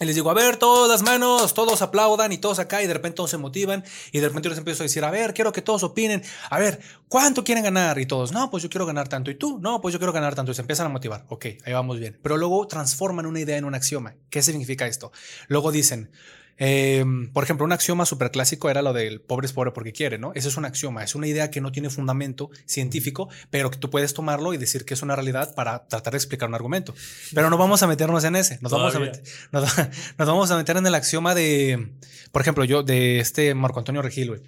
Y 0.00 0.04
les 0.06 0.16
digo, 0.16 0.28
a 0.28 0.34
ver, 0.34 0.56
todas 0.56 0.90
las 0.90 1.02
manos, 1.02 1.54
todos 1.54 1.80
aplaudan 1.80 2.32
y 2.32 2.38
todos 2.38 2.58
acá 2.58 2.82
y 2.82 2.88
de 2.88 2.94
repente 2.94 3.14
todos 3.14 3.30
se 3.30 3.36
motivan 3.36 3.84
y 4.10 4.18
de 4.18 4.26
repente 4.26 4.48
les 4.48 4.58
empiezo 4.58 4.82
a 4.82 4.86
decir, 4.86 5.04
a 5.04 5.10
ver, 5.12 5.34
quiero 5.34 5.52
que 5.52 5.62
todos 5.62 5.84
opinen, 5.84 6.20
a 6.50 6.58
ver, 6.58 6.80
¿cuánto 7.08 7.44
quieren 7.44 7.62
ganar? 7.62 8.00
Y 8.00 8.06
todos, 8.06 8.32
no, 8.32 8.50
pues 8.50 8.64
yo 8.64 8.68
quiero 8.68 8.86
ganar 8.86 9.08
tanto. 9.08 9.30
Y 9.30 9.36
tú, 9.36 9.60
no, 9.60 9.80
pues 9.80 9.92
yo 9.92 10.00
quiero 10.00 10.12
ganar 10.12 10.34
tanto. 10.34 10.50
Y 10.50 10.54
se 10.56 10.62
empiezan 10.62 10.86
a 10.86 10.88
motivar. 10.88 11.24
Ok, 11.28 11.46
ahí 11.64 11.72
vamos 11.72 12.00
bien. 12.00 12.18
Pero 12.22 12.36
luego 12.36 12.66
transforman 12.66 13.24
una 13.24 13.38
idea 13.38 13.56
en 13.56 13.64
un 13.64 13.76
axioma. 13.76 14.16
¿Qué 14.30 14.42
significa 14.42 14.84
esto? 14.88 15.12
Luego 15.46 15.70
dicen, 15.70 16.10
Em, 16.56 17.32
por 17.32 17.44
ejemplo, 17.44 17.64
un 17.64 17.72
axioma 17.72 18.06
súper 18.06 18.30
clásico 18.30 18.70
era 18.70 18.82
lo 18.82 18.92
del 18.92 19.20
pobre 19.20 19.46
es 19.46 19.52
pobre 19.52 19.72
porque 19.72 19.92
quiere, 19.92 20.18
¿no? 20.18 20.32
Ese 20.34 20.48
es 20.48 20.56
un 20.56 20.64
axioma, 20.64 21.02
es 21.02 21.14
una 21.14 21.26
idea 21.26 21.50
que 21.50 21.60
no 21.60 21.72
tiene 21.72 21.90
fundamento 21.90 22.50
científico, 22.66 23.28
pero 23.50 23.70
que 23.70 23.78
tú 23.78 23.90
puedes 23.90 24.14
tomarlo 24.14 24.54
y 24.54 24.58
decir 24.58 24.84
que 24.84 24.94
es 24.94 25.02
una 25.02 25.16
realidad 25.16 25.54
para 25.54 25.86
tratar 25.86 26.12
de 26.12 26.18
explicar 26.18 26.48
un 26.48 26.54
argumento. 26.54 26.94
Pero 27.34 27.50
no 27.50 27.58
vamos 27.58 27.82
a 27.82 27.86
meternos 27.86 28.24
en 28.24 28.36
ese, 28.36 28.58
nos, 28.60 28.70
vamos 28.70 28.94
a, 28.94 29.00
meter, 29.00 29.22
nos, 29.52 30.26
vamos 30.28 30.50
a 30.50 30.56
meter 30.56 30.76
en 30.76 30.86
el 30.86 30.94
axioma 30.94 31.34
de, 31.34 31.88
por 32.30 32.42
ejemplo, 32.42 32.64
yo, 32.64 32.82
de 32.82 33.20
este 33.20 33.54
Marco 33.54 33.78
Antonio 33.78 34.02
Regil, 34.02 34.28
güey. 34.28 34.40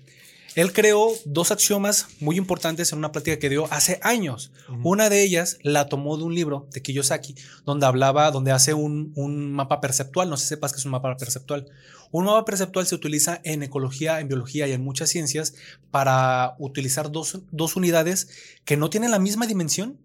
Él 0.57 0.73
creó 0.73 1.13
dos 1.27 1.53
axiomas 1.53 2.09
muy 2.19 2.39
importantes 2.39 2.91
en 2.91 2.99
una 2.99 3.13
plática 3.13 3.39
que 3.39 3.51
dio 3.51 3.71
hace 3.71 4.01
años. 4.03 4.53
Una 4.83 5.11
de 5.11 5.23
ellas 5.23 5.59
la 5.63 5.87
tomó 5.87 6.17
de 6.17 6.25
un 6.25 6.35
libro 6.35 6.67
de 6.73 6.81
Kiyosaki, 6.81 7.35
donde 7.67 7.85
hablaba, 7.85 8.31
donde 8.31 8.53
hace 8.53 8.73
un, 8.73 9.13
un, 9.17 9.53
mapa 9.53 9.83
perceptual. 9.83 10.31
No 10.31 10.39
sé 10.39 10.45
si 10.45 10.49
sepas 10.49 10.73
que 10.73 10.79
es 10.79 10.87
un 10.87 10.93
mapa 10.93 11.15
perceptual. 11.19 11.67
Un 12.11 12.25
mapa 12.25 12.47
perceptual 12.47 12.87
se 12.87 12.95
utiliza 12.95 13.39
en 13.45 13.65
ecología, 13.65 14.19
en 14.19 14.29
biología 14.29 14.67
y 14.67 14.73
en 14.73 14.83
muchas 14.83 15.11
ciencias 15.11 15.53
para 15.91 16.55
utilizar 16.59 17.13
dos, 17.13 17.41
dos 17.51 17.77
unidades 17.77 18.29
que 18.65 18.79
no 18.79 18.89
tienen 18.89 19.11
la 19.11 19.19
misma 19.19 19.47
dimensión, 19.47 19.99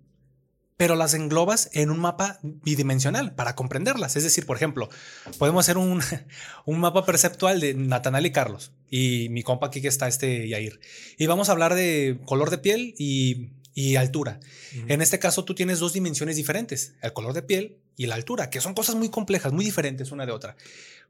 pero 0.77 0.95
las 0.95 1.13
englobas 1.13 1.69
en 1.73 1.91
un 1.91 1.99
mapa 1.99 2.39
bidimensional 2.41 3.35
para 3.35 3.55
comprenderlas. 3.55 4.15
Es 4.15 4.23
decir, 4.23 4.45
por 4.45 4.57
ejemplo, 4.57 4.89
podemos 5.37 5.65
hacer 5.65 5.77
un, 5.77 6.01
un 6.65 6.79
mapa 6.79 7.05
perceptual 7.05 7.59
de 7.59 7.73
Natanal 7.73 8.25
y 8.25 8.31
Carlos 8.31 8.71
y 8.89 9.29
mi 9.29 9.43
compa 9.43 9.67
aquí 9.67 9.81
que 9.81 9.87
está 9.87 10.07
este 10.07 10.47
Yair. 10.47 10.79
Y 11.17 11.27
vamos 11.27 11.49
a 11.49 11.51
hablar 11.51 11.75
de 11.75 12.19
color 12.25 12.49
de 12.49 12.57
piel 12.57 12.95
y, 12.97 13.51
y 13.73 13.95
altura. 13.95 14.39
En 14.87 15.01
este 15.01 15.19
caso 15.19 15.45
tú 15.45 15.55
tienes 15.55 15.79
dos 15.79 15.93
dimensiones 15.93 16.35
diferentes, 16.35 16.95
el 17.01 17.13
color 17.13 17.33
de 17.33 17.43
piel 17.43 17.77
y 17.95 18.07
la 18.07 18.15
altura, 18.15 18.49
que 18.49 18.61
son 18.61 18.73
cosas 18.73 18.95
muy 18.95 19.09
complejas, 19.09 19.53
muy 19.53 19.65
diferentes 19.65 20.11
una 20.11 20.25
de 20.25 20.31
otra. 20.31 20.55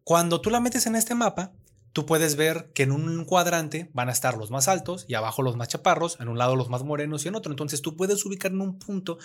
Cuando 0.04 0.42
tú 0.42 0.50
la 0.50 0.60
metes 0.60 0.86
en 0.86 0.96
este 0.96 1.16
mapa, 1.16 1.54
tú 1.94 2.06
puedes 2.06 2.36
ver 2.36 2.72
que 2.74 2.84
en 2.84 2.92
un 2.92 3.26
cuadrante 3.26 3.90
van 3.94 4.10
a 4.10 4.12
estar 4.12 4.38
los 4.38 4.52
más 4.52 4.68
altos 4.68 5.06
y 5.08 5.16
abajo 5.16 5.42
los 5.42 5.56
más 5.56 5.68
chaparros, 5.68 6.18
en 6.20 6.28
un 6.28 6.38
lado 6.38 6.56
los 6.56 6.70
más 6.70 6.84
morenos 6.84 7.26
y 7.26 7.28
en 7.28 7.36
otro. 7.36 7.52
Entonces 7.52 7.82
tú 7.82 7.96
puedes 7.96 8.26
ubicar 8.26 8.52
en 8.52 8.62
un 8.62 8.80
punto 8.80 9.18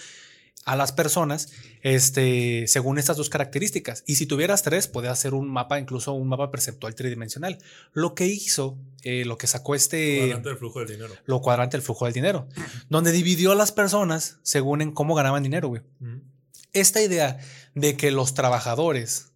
a 0.64 0.74
las 0.74 0.90
personas 0.90 1.52
este, 1.82 2.66
según 2.66 2.98
estas 2.98 3.16
dos 3.16 3.30
características. 3.30 4.02
Y 4.04 4.16
si 4.16 4.26
tuvieras 4.26 4.64
tres, 4.64 4.88
puedes 4.88 5.10
hacer 5.10 5.32
un 5.32 5.48
mapa, 5.48 5.78
incluso 5.78 6.12
un 6.12 6.28
mapa 6.28 6.50
perceptual 6.50 6.94
tridimensional. 6.96 7.58
Lo 7.92 8.14
que 8.16 8.26
hizo, 8.26 8.76
eh, 9.02 9.24
lo 9.24 9.38
que 9.38 9.46
sacó 9.46 9.76
este... 9.76 10.18
Cuadrante 10.18 10.48
del 10.48 10.58
flujo 10.58 10.80
del 10.80 10.88
dinero. 10.88 11.14
Lo 11.24 11.40
cuadrante 11.40 11.76
del 11.76 11.82
flujo 11.82 12.06
del 12.06 12.14
dinero, 12.14 12.48
donde 12.88 13.12
dividió 13.12 13.52
a 13.52 13.54
las 13.54 13.70
personas 13.70 14.38
según 14.42 14.82
en 14.82 14.90
cómo 14.90 15.14
ganaban 15.14 15.44
dinero, 15.44 15.68
güey. 15.68 15.82
Esta 16.72 17.00
idea 17.00 17.38
de 17.74 17.96
que 17.96 18.10
los 18.10 18.34
trabajadores 18.34 19.30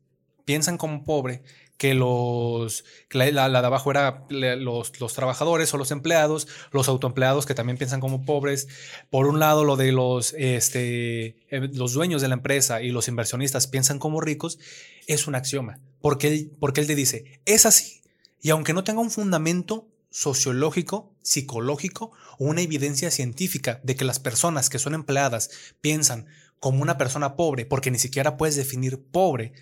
piensan 0.45 0.79
como 0.79 1.05
pobre 1.05 1.43
que 1.81 1.95
los, 1.95 2.85
la, 3.09 3.49
de 3.49 3.57
abajo 3.57 3.91
era 3.91 4.27
los, 4.29 5.01
los, 5.01 5.15
trabajadores 5.15 5.73
o 5.73 5.79
los 5.79 5.91
empleados, 5.93 6.47
los 6.73 6.89
autoempleados 6.89 7.47
que 7.47 7.55
también 7.55 7.79
piensan 7.79 8.01
como 8.01 8.27
pobres. 8.27 8.69
Por 9.09 9.27
un 9.27 9.41
lado, 9.41 9.65
lo 9.65 9.77
de 9.77 9.91
los, 9.91 10.35
este, 10.35 11.39
eh, 11.49 11.71
los 11.73 11.95
dueños 11.95 12.21
de 12.21 12.29
la 12.29 12.35
empresa 12.35 12.83
y 12.83 12.91
los 12.91 13.09
inversionistas 13.09 13.67
piensan 13.67 13.99
como 13.99 14.21
ricos, 14.21 14.59
es 15.07 15.27
un 15.27 15.35
axioma. 15.35 15.81
Porque, 16.03 16.51
porque 16.61 16.83
él 16.83 16.87
te 16.87 16.95
dice, 16.95 17.41
es 17.47 17.65
así. 17.65 18.03
Y 18.43 18.51
aunque 18.51 18.75
no 18.75 18.85
tenga 18.85 19.01
un 19.01 19.11
fundamento 19.11 19.89
sociológico, 20.11 21.15
psicológico 21.23 22.13
o 22.39 22.45
una 22.45 22.61
evidencia 22.61 23.11
científica 23.11 23.81
de 23.85 23.97
que 23.97 24.05
las 24.05 24.19
personas 24.19 24.69
que 24.69 24.79
son 24.79 24.93
empleadas 24.93 25.49
piensan 25.81 26.27
como 26.59 26.83
una 26.83 26.99
persona 26.99 27.37
pobre, 27.37 27.65
porque 27.65 27.91
ni 27.91 27.99
siquiera 27.99 28.37
puedes 28.37 28.57
definir 28.57 29.03
pobre, 29.03 29.55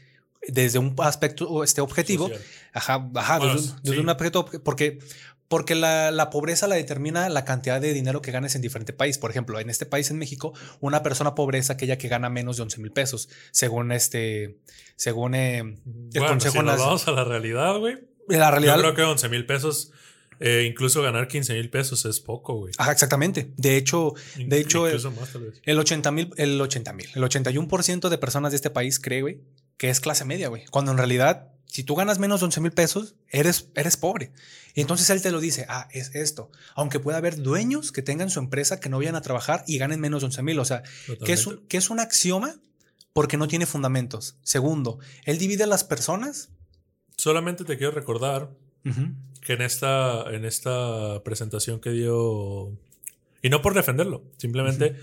desde 0.46 0.78
un 0.78 0.94
aspecto 0.98 1.64
este 1.64 1.80
objetivo, 1.80 2.30
ajá, 2.72 3.10
ajá 3.14 3.40
desde, 3.82 4.00
un 4.00 4.08
aspecto, 4.08 4.46
porque, 4.64 4.98
porque 5.48 5.74
la, 5.74 6.10
la, 6.10 6.30
pobreza 6.30 6.68
la 6.68 6.76
determina 6.76 7.28
la 7.28 7.44
cantidad 7.44 7.80
de 7.80 7.92
dinero 7.92 8.22
que 8.22 8.30
ganes 8.30 8.54
en 8.54 8.62
diferente 8.62 8.92
país. 8.92 9.18
Por 9.18 9.30
ejemplo, 9.30 9.58
en 9.60 9.70
este 9.70 9.86
país, 9.86 10.10
en 10.10 10.18
México, 10.18 10.52
una 10.80 11.02
persona 11.02 11.34
pobre 11.34 11.58
es 11.58 11.70
aquella 11.70 11.98
que 11.98 12.08
gana 12.08 12.28
menos 12.28 12.56
de 12.56 12.62
11 12.64 12.80
mil 12.80 12.92
pesos, 12.92 13.28
según 13.50 13.92
este, 13.92 14.58
según 14.96 15.34
eh, 15.34 15.58
el 15.58 15.76
bueno, 16.12 16.28
consejo. 16.28 16.58
Si 16.58 16.64
nos 16.64 16.78
vamos 16.78 17.08
a 17.08 17.12
la 17.12 17.24
realidad, 17.24 17.78
güey. 17.78 17.98
La 18.28 18.50
realidad. 18.50 18.76
Yo 18.76 18.82
creo 18.82 18.94
que 18.94 19.02
11 19.02 19.28
mil 19.28 19.46
pesos 19.46 19.92
eh, 20.40 20.66
incluso 20.68 21.02
ganar 21.02 21.26
15 21.26 21.54
mil 21.54 21.68
pesos 21.68 22.04
es 22.04 22.20
poco, 22.20 22.54
güey. 22.54 22.72
Ajá, 22.78 22.92
exactamente. 22.92 23.50
De 23.56 23.76
hecho, 23.76 24.14
de 24.36 24.60
hecho 24.60 24.86
el, 24.86 25.00
el 25.64 25.78
80 25.78 26.10
mil, 26.12 26.30
el 26.36 26.60
80 26.60 26.92
mil, 26.92 27.08
el 27.14 27.22
81% 27.22 28.08
de 28.08 28.18
personas 28.18 28.52
de 28.52 28.56
este 28.56 28.70
país 28.70 29.00
cree, 29.00 29.22
güey, 29.22 29.40
que 29.78 29.88
es 29.88 30.00
clase 30.00 30.24
media, 30.24 30.48
güey. 30.48 30.66
Cuando 30.66 30.90
en 30.90 30.98
realidad, 30.98 31.52
si 31.66 31.84
tú 31.84 31.94
ganas 31.94 32.18
menos 32.18 32.40
de 32.40 32.46
11 32.46 32.60
mil 32.60 32.72
pesos, 32.72 33.14
eres, 33.28 33.68
eres 33.74 33.96
pobre. 33.96 34.32
Y 34.74 34.80
entonces 34.82 35.08
él 35.10 35.22
te 35.22 35.30
lo 35.30 35.40
dice, 35.40 35.64
ah, 35.68 35.88
es 35.92 36.14
esto. 36.14 36.50
Aunque 36.74 37.00
pueda 37.00 37.18
haber 37.18 37.40
dueños 37.40 37.92
que 37.92 38.02
tengan 38.02 38.28
su 38.28 38.40
empresa 38.40 38.80
que 38.80 38.88
no 38.88 38.98
vayan 38.98 39.16
a 39.16 39.22
trabajar 39.22 39.64
y 39.66 39.78
ganen 39.78 40.00
menos 40.00 40.20
de 40.20 40.26
11 40.26 40.42
mil. 40.42 40.58
O 40.58 40.64
sea, 40.64 40.82
que 41.24 41.32
es, 41.32 41.46
un, 41.46 41.66
que 41.68 41.78
es 41.78 41.90
un 41.90 42.00
axioma 42.00 42.56
porque 43.12 43.36
no 43.36 43.48
tiene 43.48 43.66
fundamentos. 43.66 44.36
Segundo, 44.42 44.98
él 45.24 45.38
divide 45.38 45.64
a 45.64 45.68
las 45.68 45.84
personas. 45.84 46.50
Solamente 47.16 47.64
te 47.64 47.78
quiero 47.78 47.92
recordar 47.92 48.50
que 49.42 49.52
en 49.52 49.62
esta, 49.62 50.22
en 50.32 50.44
esta 50.44 51.22
presentación 51.24 51.80
que 51.80 51.90
dio, 51.90 52.72
y 53.42 53.50
no 53.50 53.60
por 53.60 53.74
defenderlo, 53.74 54.24
simplemente 54.38 54.96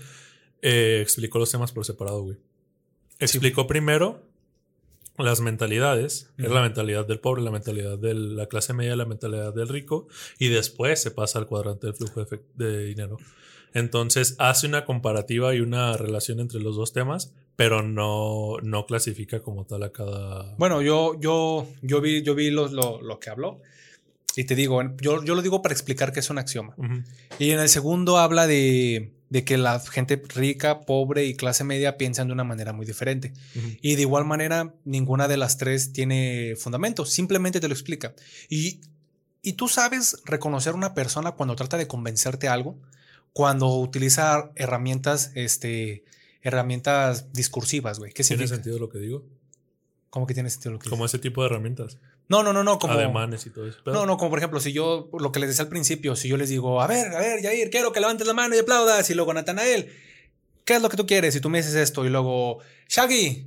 eh, 0.62 1.00
explicó 1.02 1.38
los 1.38 1.50
temas 1.50 1.72
por 1.72 1.84
separado, 1.84 2.22
güey. 2.22 2.38
Explicó 3.18 3.66
primero 3.66 4.25
las 5.18 5.40
mentalidades, 5.40 6.30
es 6.38 6.50
la 6.50 6.62
mentalidad 6.62 7.06
del 7.06 7.20
pobre, 7.20 7.42
la 7.42 7.50
mentalidad 7.50 7.98
de 7.98 8.14
la 8.14 8.46
clase 8.46 8.72
media, 8.72 8.96
la 8.96 9.06
mentalidad 9.06 9.54
del 9.54 9.68
rico, 9.68 10.08
y 10.38 10.48
después 10.48 11.00
se 11.00 11.10
pasa 11.10 11.38
al 11.38 11.46
cuadrante 11.46 11.86
del 11.86 11.96
flujo 11.96 12.24
de, 12.54 12.84
dinero. 12.84 13.18
Entonces 13.74 14.36
hace 14.38 14.66
una 14.66 14.84
comparativa 14.84 15.54
y 15.54 15.60
una 15.60 15.96
relación 15.96 16.40
entre 16.40 16.60
los 16.60 16.76
dos 16.76 16.92
temas 16.92 17.34
pero 17.56 17.82
no, 17.82 18.58
no 18.62 18.84
clasifica 18.84 19.40
como 19.40 19.64
tal 19.64 19.82
a 19.82 19.90
cada. 19.90 20.54
Bueno, 20.58 20.82
yo, 20.82 21.18
yo, 21.18 21.66
yo 21.80 22.02
vi, 22.02 22.22
yo 22.22 22.34
vi 22.34 22.50
lo, 22.50 22.68
lo, 22.68 23.00
lo 23.00 23.18
que 23.18 23.30
habló. 23.30 23.62
Y 24.36 24.44
te 24.44 24.54
digo, 24.54 24.82
yo, 25.00 25.24
yo 25.24 25.34
lo 25.34 25.40
digo 25.40 25.62
para 25.62 25.72
explicar 25.72 26.12
que 26.12 26.20
es 26.20 26.28
un 26.28 26.36
axioma. 26.36 26.76
Y 27.38 27.52
en 27.52 27.58
el 27.58 27.70
segundo 27.70 28.18
habla 28.18 28.46
de, 28.46 29.15
de 29.28 29.44
que 29.44 29.58
la 29.58 29.80
gente 29.80 30.22
rica, 30.34 30.80
pobre 30.82 31.24
y 31.24 31.34
clase 31.34 31.64
media 31.64 31.96
piensan 31.96 32.28
de 32.28 32.32
una 32.32 32.44
manera 32.44 32.72
muy 32.72 32.86
diferente. 32.86 33.32
Y 33.80 33.96
de 33.96 34.02
igual 34.02 34.24
manera, 34.24 34.74
ninguna 34.84 35.28
de 35.28 35.36
las 35.36 35.56
tres 35.58 35.92
tiene 35.92 36.54
fundamento, 36.56 37.04
simplemente 37.04 37.60
te 37.60 37.68
lo 37.68 37.74
explica. 37.74 38.14
Y, 38.48 38.80
y 39.42 39.54
tú 39.54 39.68
sabes 39.68 40.18
reconocer 40.24 40.74
a 40.74 40.76
una 40.76 40.94
persona 40.94 41.32
cuando 41.32 41.56
trata 41.56 41.76
de 41.76 41.86
convencerte 41.86 42.48
algo, 42.48 42.78
cuando 43.32 43.68
utiliza 43.78 44.50
herramientas, 44.54 45.32
este, 45.34 46.04
herramientas 46.42 47.32
discursivas, 47.32 47.98
güey. 47.98 48.12
¿Qué 48.12 48.22
¿Tiene 48.22 48.28
significa? 48.46 48.54
sentido 48.56 48.78
lo 48.78 48.88
que 48.88 48.98
digo? 48.98 49.24
¿Cómo 50.10 50.26
que 50.26 50.34
tiene 50.34 50.48
sentido 50.50 50.72
lo 50.72 50.78
que 50.78 50.88
Como 50.88 51.04
ese 51.04 51.18
tipo 51.18 51.42
de 51.42 51.48
herramientas. 51.48 51.98
No, 52.28 52.42
no, 52.42 52.52
no, 52.52 52.64
no, 52.64 52.78
como... 52.78 52.94
Ademanes 52.94 53.46
y 53.46 53.50
todo 53.50 53.68
eso. 53.68 53.78
Pero- 53.84 53.96
No, 53.98 54.06
no, 54.06 54.16
como 54.16 54.30
por 54.30 54.38
ejemplo, 54.38 54.58
si 54.60 54.72
yo, 54.72 55.08
lo 55.18 55.30
que 55.32 55.38
les 55.40 55.48
decía 55.50 55.62
al 55.62 55.68
principio, 55.68 56.16
si 56.16 56.28
yo 56.28 56.36
les 56.36 56.48
digo, 56.48 56.80
a 56.82 56.86
ver, 56.86 57.14
a 57.14 57.18
ver, 57.20 57.42
Jair, 57.42 57.70
quiero 57.70 57.92
que 57.92 58.00
levantes 58.00 58.26
la 58.26 58.32
mano 58.34 58.54
y 58.54 58.58
aplaudas, 58.58 59.08
y 59.10 59.14
luego 59.14 59.32
Natanael, 59.32 59.92
¿qué 60.64 60.74
es 60.76 60.82
lo 60.82 60.88
que 60.88 60.96
tú 60.96 61.06
quieres? 61.06 61.36
Y 61.36 61.40
tú 61.40 61.48
me 61.50 61.58
dices 61.58 61.74
esto, 61.76 62.04
y 62.04 62.08
luego, 62.08 62.58
Shaggy, 62.88 63.46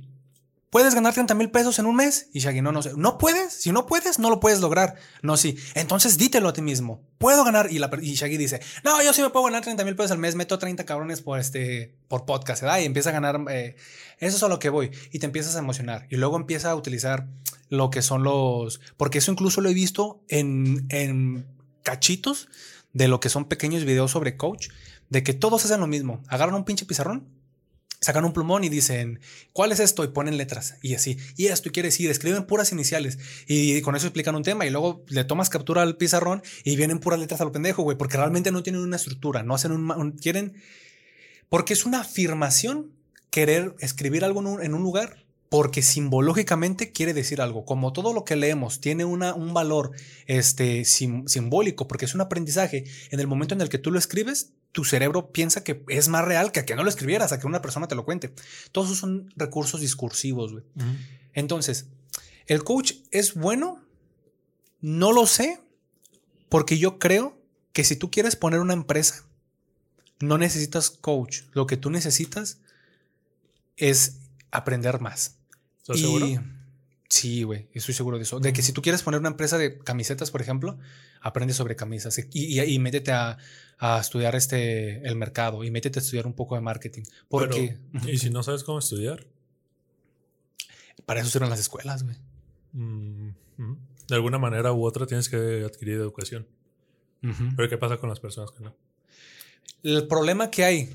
¿puedes 0.70 0.94
ganar 0.94 1.12
30 1.12 1.34
mil 1.34 1.50
pesos 1.50 1.78
en 1.78 1.84
un 1.86 1.96
mes? 1.96 2.28
Y 2.32 2.40
Shaggy, 2.40 2.62
no, 2.62 2.72
no 2.72 2.80
sé, 2.82 2.92
¿no 2.96 3.18
puedes? 3.18 3.52
Si 3.52 3.70
no 3.72 3.84
puedes, 3.86 4.18
no 4.18 4.30
lo 4.30 4.40
puedes 4.40 4.60
lograr. 4.60 4.94
No, 5.20 5.36
sí. 5.36 5.58
Entonces 5.74 6.16
dítelo 6.16 6.48
a 6.48 6.52
ti 6.54 6.62
mismo, 6.62 7.02
¿puedo 7.18 7.44
ganar? 7.44 7.70
Y, 7.70 7.80
la, 7.80 7.90
per- 7.90 8.02
y 8.02 8.14
Shaggy 8.14 8.36
dice, 8.38 8.60
no, 8.84 9.02
yo 9.02 9.12
sí 9.12 9.20
me 9.20 9.28
puedo 9.30 9.44
ganar 9.44 9.62
30 9.62 9.84
mil 9.84 9.96
pesos 9.96 10.12
al 10.12 10.18
mes, 10.18 10.36
meto 10.36 10.58
30 10.58 10.84
cabrones 10.86 11.20
por, 11.20 11.38
este, 11.38 11.92
por 12.08 12.24
podcast, 12.24 12.62
¿verdad? 12.62 12.78
Y 12.80 12.84
empieza 12.86 13.10
a 13.10 13.12
ganar, 13.12 13.40
eh, 13.50 13.76
eso 14.20 14.36
es 14.38 14.42
a 14.42 14.48
lo 14.48 14.58
que 14.58 14.70
voy, 14.70 14.90
y 15.10 15.18
te 15.18 15.26
empiezas 15.26 15.56
a 15.56 15.58
emocionar, 15.58 16.06
y 16.08 16.16
luego 16.16 16.36
empieza 16.36 16.70
a 16.70 16.74
utilizar 16.76 17.26
lo 17.70 17.88
que 17.88 18.02
son 18.02 18.22
los. 18.22 18.80
Porque 18.98 19.18
eso 19.18 19.32
incluso 19.32 19.62
lo 19.62 19.70
he 19.70 19.74
visto 19.74 20.22
en, 20.28 20.86
en 20.90 21.46
cachitos 21.82 22.48
de 22.92 23.08
lo 23.08 23.20
que 23.20 23.30
son 23.30 23.46
pequeños 23.46 23.84
videos 23.84 24.10
sobre 24.10 24.36
coach, 24.36 24.68
de 25.08 25.22
que 25.22 25.32
todos 25.32 25.64
hacen 25.64 25.80
lo 25.80 25.86
mismo. 25.86 26.22
Agarran 26.28 26.56
un 26.56 26.64
pinche 26.64 26.84
pizarrón, 26.84 27.26
sacan 28.00 28.24
un 28.24 28.32
plumón 28.32 28.64
y 28.64 28.68
dicen, 28.68 29.20
¿cuál 29.52 29.72
es 29.72 29.80
esto? 29.80 30.04
Y 30.04 30.08
ponen 30.08 30.36
letras 30.36 30.76
y 30.82 30.94
así. 30.94 31.16
Y 31.36 31.46
esto 31.46 31.70
quiere 31.70 31.88
decir, 31.88 32.10
escriben 32.10 32.44
puras 32.46 32.72
iniciales 32.72 33.18
y 33.46 33.80
con 33.82 33.94
eso 33.94 34.06
explican 34.06 34.34
un 34.34 34.42
tema 34.42 34.66
y 34.66 34.70
luego 34.70 35.04
le 35.08 35.24
tomas 35.24 35.48
captura 35.48 35.82
al 35.82 35.96
pizarrón 35.96 36.42
y 36.64 36.76
vienen 36.76 36.98
puras 36.98 37.20
letras 37.20 37.40
a 37.40 37.44
lo 37.44 37.52
pendejo, 37.52 37.82
güey, 37.82 37.96
porque 37.96 38.16
realmente 38.16 38.50
no 38.50 38.62
tienen 38.62 38.82
una 38.82 38.96
estructura, 38.96 39.42
no 39.42 39.54
hacen 39.54 39.72
un. 39.72 40.12
quieren. 40.12 40.54
Porque 41.48 41.72
es 41.72 41.84
una 41.84 42.00
afirmación 42.00 42.92
querer 43.30 43.74
escribir 43.80 44.24
algo 44.24 44.60
en 44.60 44.74
un 44.74 44.82
lugar 44.82 45.24
porque 45.50 45.82
simbológicamente 45.82 46.92
quiere 46.92 47.12
decir 47.12 47.40
algo. 47.42 47.64
Como 47.66 47.92
todo 47.92 48.14
lo 48.14 48.24
que 48.24 48.36
leemos 48.36 48.80
tiene 48.80 49.04
una, 49.04 49.34
un 49.34 49.52
valor 49.52 49.90
este, 50.26 50.84
sim- 50.84 51.26
simbólico, 51.26 51.88
porque 51.88 52.04
es 52.06 52.14
un 52.14 52.20
aprendizaje, 52.22 52.84
en 53.10 53.20
el 53.20 53.26
momento 53.26 53.54
en 53.54 53.60
el 53.60 53.68
que 53.68 53.78
tú 53.78 53.90
lo 53.90 53.98
escribes, 53.98 54.52
tu 54.70 54.84
cerebro 54.84 55.32
piensa 55.32 55.64
que 55.64 55.84
es 55.88 56.06
más 56.08 56.24
real 56.24 56.52
que 56.52 56.60
a 56.60 56.64
que 56.64 56.76
no 56.76 56.84
lo 56.84 56.88
escribieras, 56.88 57.32
a 57.32 57.40
que 57.40 57.48
una 57.48 57.60
persona 57.60 57.88
te 57.88 57.96
lo 57.96 58.04
cuente. 58.04 58.32
Todos 58.70 58.86
esos 58.86 58.98
son 58.98 59.32
recursos 59.36 59.80
discursivos, 59.80 60.52
güey. 60.52 60.64
Entonces, 61.34 61.86
¿el 62.46 62.62
coach 62.62 62.92
es 63.10 63.34
bueno? 63.34 63.84
No 64.80 65.10
lo 65.12 65.26
sé, 65.26 65.60
porque 66.48 66.78
yo 66.78 67.00
creo 67.00 67.36
que 67.72 67.82
si 67.82 67.96
tú 67.96 68.08
quieres 68.12 68.36
poner 68.36 68.60
una 68.60 68.72
empresa, 68.74 69.24
no 70.20 70.38
necesitas 70.38 70.90
coach. 70.90 71.40
Lo 71.52 71.66
que 71.66 71.76
tú 71.76 71.90
necesitas 71.90 72.58
es 73.76 74.18
aprender 74.52 75.00
más. 75.00 75.36
¿Estás 75.82 75.98
Y- 75.98 76.00
seguro? 76.02 76.26
Sí, 77.08 77.42
güey, 77.42 77.66
estoy 77.74 77.92
seguro 77.92 78.18
de 78.18 78.22
eso. 78.22 78.38
De 78.38 78.52
que 78.52 78.62
si 78.62 78.72
tú 78.72 78.82
quieres 78.82 79.02
poner 79.02 79.18
una 79.18 79.30
empresa 79.30 79.58
de 79.58 79.78
camisetas, 79.78 80.30
por 80.30 80.40
ejemplo, 80.42 80.78
aprende 81.20 81.52
sobre 81.54 81.74
camisas 81.74 82.16
y, 82.18 82.28
y- 82.32 82.60
y 82.60 82.78
métete 82.78 83.10
a, 83.10 83.36
a 83.78 83.98
estudiar 84.00 84.36
este, 84.36 84.98
el 85.06 85.16
mercado 85.16 85.64
y 85.64 85.72
métete 85.72 85.98
a 85.98 86.02
estudiar 86.02 86.26
un 86.28 86.34
poco 86.34 86.54
de 86.54 86.60
marketing. 86.60 87.02
Porque 87.28 87.78
Pero, 87.92 88.08
¿Y 88.10 88.18
si 88.18 88.30
no 88.30 88.44
sabes 88.44 88.62
cómo 88.62 88.78
estudiar? 88.78 89.26
para 91.06 91.20
eso 91.20 91.30
sirven 91.30 91.50
las 91.50 91.58
escuelas, 91.60 92.04
güey. 92.04 92.16
Mm, 92.74 93.30
ujú. 93.58 93.78
De 94.06 94.14
alguna 94.14 94.38
manera 94.38 94.72
u 94.72 94.84
otra 94.84 95.06
tienes 95.06 95.28
que 95.28 95.64
adquirir 95.64 95.94
educación. 95.96 96.46
Ujú. 97.22 97.44
Pero 97.56 97.68
¿qué 97.68 97.78
pasa 97.78 97.96
con 97.96 98.08
las 98.08 98.20
personas 98.20 98.52
que 98.52 98.62
no? 98.62 98.76
El 99.82 100.06
problema 100.06 100.50
que 100.50 100.64
hay, 100.64 100.94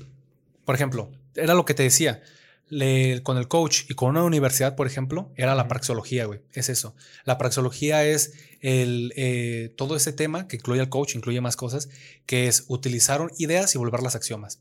por 0.64 0.74
ejemplo, 0.74 1.10
era 1.34 1.54
lo 1.54 1.64
que 1.66 1.74
te 1.74 1.82
decía, 1.82 2.22
le- 2.68 3.22
con 3.22 3.36
el 3.38 3.48
coach 3.48 3.82
y 3.88 3.94
con 3.94 4.10
una 4.10 4.22
universidad, 4.24 4.74
por 4.76 4.86
ejemplo, 4.86 5.32
era 5.36 5.54
la 5.54 5.68
praxeología, 5.68 6.24
güey. 6.26 6.40
Es 6.52 6.68
eso. 6.68 6.94
La 7.24 7.38
praxeología 7.38 8.04
es 8.04 8.32
el, 8.60 9.12
eh, 9.16 9.72
todo 9.76 9.96
ese 9.96 10.12
tema 10.12 10.48
que 10.48 10.56
incluye 10.56 10.80
al 10.80 10.88
coach, 10.88 11.14
incluye 11.14 11.40
más 11.40 11.56
cosas, 11.56 11.88
que 12.26 12.48
es 12.48 12.64
utilizar 12.68 13.20
ideas 13.38 13.74
y 13.74 13.78
volverlas 13.78 14.14
axiomas. 14.16 14.60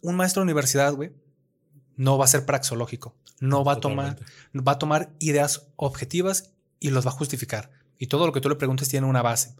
Un 0.00 0.16
maestro 0.16 0.40
de 0.40 0.44
universidad, 0.44 0.94
güey, 0.94 1.10
no 1.96 2.18
va 2.18 2.24
a 2.24 2.28
ser 2.28 2.46
praxeológico. 2.46 3.14
No 3.40 3.64
va 3.64 3.72
a 3.74 3.80
tomar, 3.80 4.18
va 4.56 4.72
a 4.72 4.78
tomar 4.78 5.10
ideas 5.18 5.66
objetivas 5.76 6.50
y 6.78 6.90
los 6.90 7.04
va 7.06 7.10
a 7.10 7.14
justificar. 7.14 7.70
Y 7.98 8.06
todo 8.06 8.26
lo 8.26 8.32
que 8.32 8.40
tú 8.40 8.48
le 8.48 8.54
preguntes 8.56 8.88
tiene 8.88 9.06
una 9.06 9.22
base. 9.22 9.54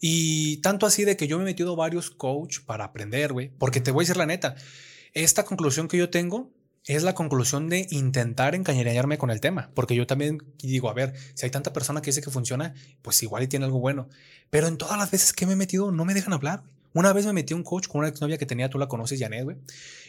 Y 0.00 0.58
tanto 0.58 0.86
así 0.86 1.04
de 1.04 1.16
que 1.16 1.26
yo 1.26 1.36
me 1.38 1.42
he 1.42 1.46
metido 1.46 1.76
varios 1.76 2.10
coach 2.10 2.60
para 2.60 2.84
aprender, 2.84 3.32
güey. 3.32 3.50
Porque 3.58 3.80
te 3.80 3.90
voy 3.90 4.02
a 4.02 4.04
decir 4.04 4.16
la 4.16 4.26
neta, 4.26 4.54
esta 5.14 5.44
conclusión 5.44 5.88
que 5.88 5.96
yo 5.96 6.10
tengo 6.10 6.50
es 6.86 7.02
la 7.02 7.14
conclusión 7.14 7.68
de 7.68 7.86
intentar 7.90 8.54
encañerearme 8.54 9.18
con 9.18 9.30
el 9.30 9.40
tema. 9.40 9.70
Porque 9.74 9.94
yo 9.94 10.06
también 10.06 10.42
digo, 10.58 10.88
a 10.88 10.94
ver, 10.94 11.14
si 11.34 11.44
hay 11.44 11.50
tanta 11.50 11.72
persona 11.72 12.00
que 12.00 12.10
dice 12.10 12.22
que 12.22 12.30
funciona, 12.30 12.74
pues 13.02 13.22
igual 13.22 13.42
y 13.42 13.48
tiene 13.48 13.64
algo 13.64 13.80
bueno. 13.80 14.08
Pero 14.50 14.68
en 14.68 14.78
todas 14.78 14.96
las 14.98 15.10
veces 15.10 15.32
que 15.32 15.46
me 15.46 15.54
he 15.54 15.56
metido 15.56 15.90
no 15.90 16.04
me 16.04 16.14
dejan 16.14 16.32
hablar. 16.32 16.62
Una 16.96 17.12
vez 17.12 17.26
me 17.26 17.34
metí 17.34 17.52
un 17.52 17.62
coach 17.62 17.88
con 17.88 17.98
una 17.98 18.08
exnovia 18.08 18.38
que 18.38 18.46
tenía, 18.46 18.70
tú 18.70 18.78
la 18.78 18.88
conoces, 18.88 19.20
Janet, 19.20 19.44
güey. 19.44 19.58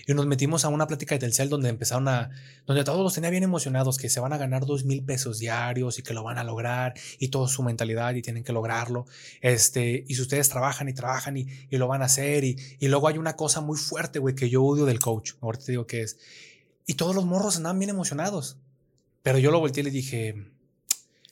Y 0.06 0.14
nos 0.14 0.26
metimos 0.26 0.64
a 0.64 0.70
una 0.70 0.88
plática 0.88 1.16
de 1.16 1.20
Telcel 1.20 1.50
donde 1.50 1.68
empezaron 1.68 2.08
a, 2.08 2.30
donde 2.66 2.86
todos 2.86 3.04
los 3.04 3.14
tenía 3.14 3.30
bien 3.30 3.44
emocionados, 3.44 3.98
que 3.98 4.08
se 4.08 4.22
van 4.22 4.32
a 4.32 4.38
ganar 4.38 4.66
dos 4.66 4.86
mil 4.86 5.04
pesos 5.04 5.40
diarios 5.40 6.00
y 6.00 6.02
que 6.02 6.14
lo 6.14 6.24
van 6.24 6.38
a 6.38 6.46
lograr 6.46 6.94
y 7.20 7.28
toda 7.28 7.50
su 7.50 7.62
mentalidad 7.62 8.16
y 8.16 8.22
tienen 8.22 8.46
que 8.46 8.54
lograrlo. 8.54 9.06
Este, 9.42 10.06
y 10.08 10.16
si 10.16 10.22
ustedes 10.22 10.48
trabajan 10.48 10.88
y 10.88 10.94
trabajan 10.94 11.36
y, 11.36 11.48
y 11.70 11.76
lo 11.76 11.90
van 11.90 12.04
a 12.04 12.06
hacer 12.06 12.46
y, 12.46 12.56
y 12.80 12.88
luego 12.88 13.10
hay 13.10 13.18
una 13.18 13.36
cosa 13.36 13.60
muy 13.60 13.78
fuerte, 13.78 14.20
güey, 14.20 14.34
que 14.34 14.50
yo 14.50 14.64
odio 14.64 14.86
del 14.86 15.00
coach. 15.00 15.34
Ahorita 15.42 15.66
te 15.66 15.72
digo 15.74 15.88
que 15.88 16.04
es. 16.04 16.18
Y 16.88 16.96
todos 16.96 17.14
los 17.14 17.26
morros 17.26 17.58
andaban 17.58 17.78
bien 17.78 17.90
emocionados. 17.92 18.58
Pero 19.22 19.38
yo 19.38 19.52
lo 19.52 19.60
volteé 19.60 19.82
y 19.82 19.84
le 19.84 19.92
dije, 19.92 20.36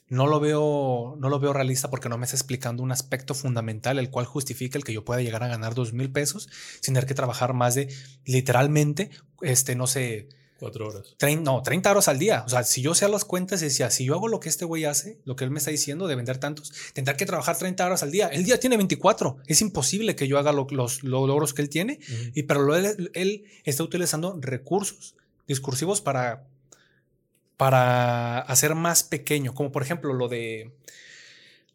no 0.10 0.28
lo 0.28 0.39
veo, 0.39 1.16
no 1.18 1.30
lo 1.30 1.39
veo 1.39 1.53
realista 1.53 1.89
porque 1.89 2.10
no 2.10 2.18
me 2.18 2.26
está 2.26 2.36
explicando 2.36 2.84
un 2.84 2.91
aspecto 2.91 3.34
fundamental, 3.34 3.97
el 3.97 4.12
cual 4.12 4.26
justifica 4.26 4.78
el 4.78 4.84
que 4.84 4.93
yo 4.93 5.03
pueda 5.06 5.22
llegar 5.22 5.41
a 5.43 5.47
ganar 5.47 5.74
dos 5.74 5.93
mil 5.93 6.12
pesos 6.12 6.47
sin 6.82 6.93
tener 6.93 7.08
que 7.08 7.16
trabajar 7.16 7.53
más 7.53 7.74
de 7.74 7.91
literalmente, 8.26 9.10
este, 9.41 9.76
no 9.76 9.88
sé, 9.88 10.30
Cuatro 10.58 10.88
horas. 10.88 11.16
30, 11.18 11.43
no, 11.43 11.62
30 11.62 11.91
horas 11.91 12.08
al 12.08 12.18
día. 12.18 12.43
O 12.45 12.49
sea, 12.49 12.64
si 12.64 12.82
yo 12.82 12.95
sé 12.95 13.10
las 13.10 13.26
cuentas, 13.26 13.60
decía, 13.60 13.91
si 13.91 14.06
yo 14.06 14.14
hago 14.16 14.30
lo 14.30 14.39
que 14.39 14.47
este 14.47 14.64
güey 14.64 14.86
hace, 14.86 15.20
lo 15.26 15.36
que 15.36 15.43
él 15.43 15.51
me 15.51 15.58
está 15.60 15.70
diciendo 15.70 16.08
de 16.08 16.16
vender 16.16 16.38
tantos, 16.38 16.72
tendrá 16.93 17.18
que 17.18 17.26
trabajar 17.26 17.58
30 17.58 17.86
horas 17.86 18.03
al 18.03 18.12
día. 18.12 18.28
El 18.30 18.45
día 18.45 18.58
tiene 18.58 18.78
24. 18.78 19.38
Es 19.47 19.60
imposible 19.60 20.16
que 20.16 20.30
yo 20.30 20.39
haga 20.39 20.53
lo- 20.53 20.66
los, 20.72 21.03
los 21.03 21.28
logros 21.28 21.53
que 21.53 21.62
él 21.62 21.68
tiene. 21.70 21.99
Y 22.34 22.43
pero 22.43 22.62
lo- 22.62 22.78
él, 22.78 23.12
él 23.14 23.43
está 23.66 23.84
utilizando 23.84 24.38
recursos 24.39 25.16
discursivos 25.48 26.02
para, 26.02 26.48
para 27.58 28.39
hacer 28.39 28.76
más 28.76 29.04
pequeño. 29.04 29.54
Como 29.54 29.72
por 29.72 29.84
ejemplo 29.84 30.14
lo 30.14 30.28
de... 30.28 30.72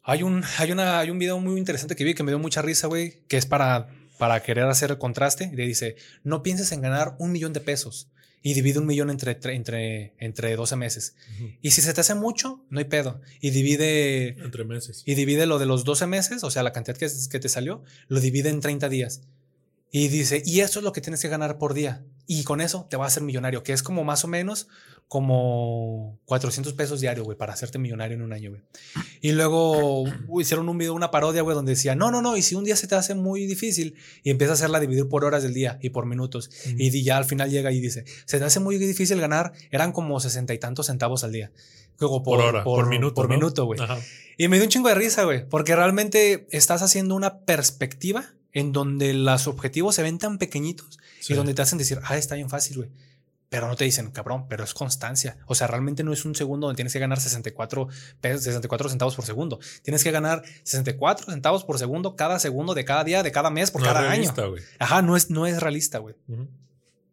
Hay 0.03 0.23
un, 0.23 0.43
hay, 0.57 0.71
una, 0.71 0.99
hay 0.99 1.09
un 1.11 1.19
video 1.19 1.39
muy 1.39 1.59
interesante 1.59 1.95
que 1.95 2.03
vi 2.03 2.15
que 2.15 2.23
me 2.23 2.31
dio 2.31 2.39
mucha 2.39 2.61
risa, 2.63 2.87
güey, 2.87 3.21
que 3.27 3.37
es 3.37 3.45
para, 3.45 3.87
para 4.17 4.41
querer 4.41 4.65
hacer 4.65 4.89
el 4.91 4.97
contraste. 4.97 5.49
Y 5.53 5.55
le 5.55 5.67
dice, 5.67 5.95
no 6.23 6.41
pienses 6.41 6.71
en 6.71 6.81
ganar 6.81 7.15
un 7.19 7.31
millón 7.31 7.53
de 7.53 7.59
pesos 7.59 8.07
y 8.43 8.55
divide 8.55 8.79
un 8.79 8.87
millón 8.87 9.11
entre, 9.11 9.39
tre- 9.39 9.53
entre, 9.53 10.15
entre 10.17 10.55
12 10.55 10.75
meses. 10.75 11.13
Y 11.61 11.69
si 11.71 11.81
se 11.81 11.93
te 11.93 12.01
hace 12.01 12.15
mucho, 12.15 12.65
no 12.71 12.79
hay 12.79 12.85
pedo. 12.85 13.21
Y 13.41 13.51
divide, 13.51 14.29
Entre 14.43 14.63
meses. 14.63 15.03
y 15.05 15.13
divide 15.13 15.45
lo 15.45 15.59
de 15.59 15.67
los 15.67 15.83
12 15.83 16.07
meses, 16.07 16.43
o 16.43 16.49
sea, 16.49 16.63
la 16.63 16.73
cantidad 16.73 16.97
que, 16.97 17.07
que 17.29 17.39
te 17.39 17.49
salió, 17.49 17.83
lo 18.07 18.19
divide 18.19 18.49
en 18.49 18.59
30 18.59 18.89
días. 18.89 19.21
Y 19.91 20.07
dice, 20.07 20.41
y 20.43 20.61
eso 20.61 20.79
es 20.79 20.83
lo 20.83 20.93
que 20.93 21.01
tienes 21.01 21.21
que 21.21 21.27
ganar 21.27 21.59
por 21.59 21.75
día. 21.75 22.03
Y 22.33 22.45
con 22.45 22.61
eso 22.61 22.87
te 22.89 22.95
vas 22.95 23.07
a 23.07 23.07
hacer 23.07 23.23
millonario, 23.23 23.61
que 23.61 23.73
es 23.73 23.83
como 23.83 24.05
más 24.05 24.23
o 24.23 24.29
menos 24.29 24.69
como 25.09 26.17
400 26.23 26.71
pesos 26.71 27.01
diario, 27.01 27.25
güey, 27.25 27.37
para 27.37 27.51
hacerte 27.51 27.77
millonario 27.77 28.15
en 28.15 28.21
un 28.21 28.31
año, 28.31 28.51
güey. 28.51 28.61
Y 29.19 29.33
luego 29.33 30.03
uy, 30.29 30.43
hicieron 30.43 30.69
un 30.69 30.77
video, 30.77 30.93
una 30.93 31.11
parodia, 31.11 31.41
güey, 31.41 31.55
donde 31.55 31.71
decía, 31.73 31.93
no, 31.93 32.09
no, 32.09 32.21
no, 32.21 32.37
y 32.37 32.41
si 32.41 32.55
un 32.55 32.63
día 32.63 32.77
se 32.77 32.87
te 32.87 32.95
hace 32.95 33.15
muy 33.15 33.45
difícil 33.47 33.95
y 34.23 34.29
empieza 34.29 34.53
a 34.53 34.53
hacerla 34.53 34.79
dividir 34.79 35.09
por 35.09 35.25
horas 35.25 35.43
del 35.43 35.53
día 35.53 35.77
y 35.81 35.89
por 35.89 36.05
minutos. 36.05 36.49
Ujú. 36.67 36.75
Y 36.77 37.03
ya 37.03 37.17
al 37.17 37.25
final 37.25 37.49
llega 37.49 37.69
y 37.73 37.81
dice, 37.81 38.05
se 38.23 38.39
te 38.39 38.45
hace 38.45 38.61
muy 38.61 38.77
difícil 38.77 39.19
ganar, 39.19 39.51
eran 39.69 39.91
como 39.91 40.17
sesenta 40.21 40.53
y 40.53 40.57
tantos 40.57 40.85
centavos 40.85 41.25
al 41.25 41.33
día. 41.33 41.51
Luego 41.99 42.23
por, 42.23 42.39
hora, 42.39 42.63
por, 42.63 42.87
minuto. 42.87 43.15
Por 43.15 43.27
¿no? 43.27 43.35
minuto, 43.35 43.65
güey. 43.65 43.81
Y 44.37 44.47
me 44.47 44.55
dio 44.55 44.63
un 44.63 44.69
chingo 44.69 44.87
de 44.87 44.95
risa, 44.95 45.25
güey, 45.25 45.49
porque 45.49 45.75
realmente 45.75 46.47
estás 46.51 46.81
haciendo 46.81 47.13
una 47.15 47.39
perspectiva 47.39 48.35
en 48.53 48.71
donde 48.73 49.13
los 49.13 49.47
objetivos 49.47 49.95
se 49.95 50.03
ven 50.03 50.17
tan 50.17 50.37
pequeñitos 50.37 50.99
Sí. 51.19 51.33
y 51.33 51.35
donde 51.35 51.53
te 51.53 51.61
hacen 51.61 51.77
decir, 51.77 51.99
ah, 52.03 52.17
está 52.17 52.35
bien 52.35 52.49
fácil, 52.49 52.77
güey. 52.77 52.89
Pero 53.49 53.67
no 53.67 53.75
te 53.75 53.83
dicen, 53.83 54.11
cabrón, 54.11 54.45
pero 54.47 54.63
es 54.63 54.73
constancia. 54.73 55.37
O 55.45 55.55
sea, 55.55 55.67
realmente 55.67 56.03
no 56.05 56.13
es 56.13 56.23
un 56.23 56.35
segundo 56.35 56.67
donde 56.67 56.77
tienes 56.77 56.93
que 56.93 56.99
ganar 56.99 57.19
64, 57.19 57.89
pesos, 58.21 58.43
64 58.45 58.87
centavos 58.89 59.13
por 59.15 59.25
segundo. 59.25 59.59
Tienes 59.83 60.03
que 60.05 60.11
ganar 60.11 60.41
64 60.63 61.25
centavos 61.31 61.65
por 61.65 61.77
segundo 61.77 62.15
cada 62.15 62.39
segundo 62.39 62.73
de 62.73 62.85
cada 62.85 63.03
día, 63.03 63.23
de 63.23 63.31
cada 63.33 63.49
mes, 63.49 63.69
por 63.69 63.81
No 63.81 63.87
es 63.87 63.93
cada 63.93 64.07
realista, 64.07 64.41
año. 64.43 64.51
güey. 64.51 64.63
Ajá, 64.79 65.01
no 65.01 65.17
es, 65.17 65.29
no 65.29 65.45
es 65.47 65.59
realista, 65.59 65.97
güey. 65.99 66.15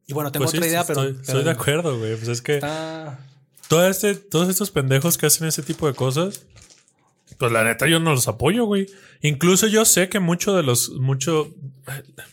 Y 0.07 0.13
bueno, 0.13 0.31
tengo 0.31 0.45
Pues 0.45 0.53
sí, 0.53 0.59
otra 0.59 0.69
idea, 0.69 0.85
pero, 0.87 1.01
estoy, 1.01 1.13
pero 1.15 1.23
estoy 1.27 1.45
de 1.45 1.51
acuerdo, 1.51 1.99
güey. 1.99 2.15
Pues 2.17 2.29
es 2.29 2.41
que 2.41 2.55
está- 2.55 3.19
todo 3.67 3.87
este, 3.89 4.15
todos 4.15 4.49
estos 4.49 4.71
pendejos 4.71 5.19
que 5.19 5.27
hacen 5.27 5.47
ese 5.49 5.63
tipo 5.63 5.87
de 5.89 5.95
cosas, 5.95 6.43
pues 7.39 7.53
la 7.53 7.65
neta 7.65 7.87
yo 7.87 8.01
no 8.01 8.11
los 8.11 8.29
apoyo, 8.29 8.65
güey. 8.65 8.87
Incluso 9.23 9.69
yo 9.69 9.85
sé 9.85 10.09
que 10.09 10.19
mucho 10.19 10.57
de 10.57 10.65
los, 10.65 10.91
mucho, 10.91 11.55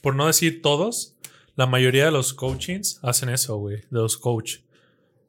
por 0.01 0.15
no 0.15 0.27
decir 0.27 0.61
todos, 0.61 1.15
la 1.55 1.67
mayoría 1.67 2.05
de 2.05 2.11
los 2.11 2.33
coachings 2.33 2.99
hacen 3.03 3.29
eso, 3.29 3.55
güey. 3.57 3.77
De 3.89 3.99
los 3.99 4.17
coach. 4.17 4.57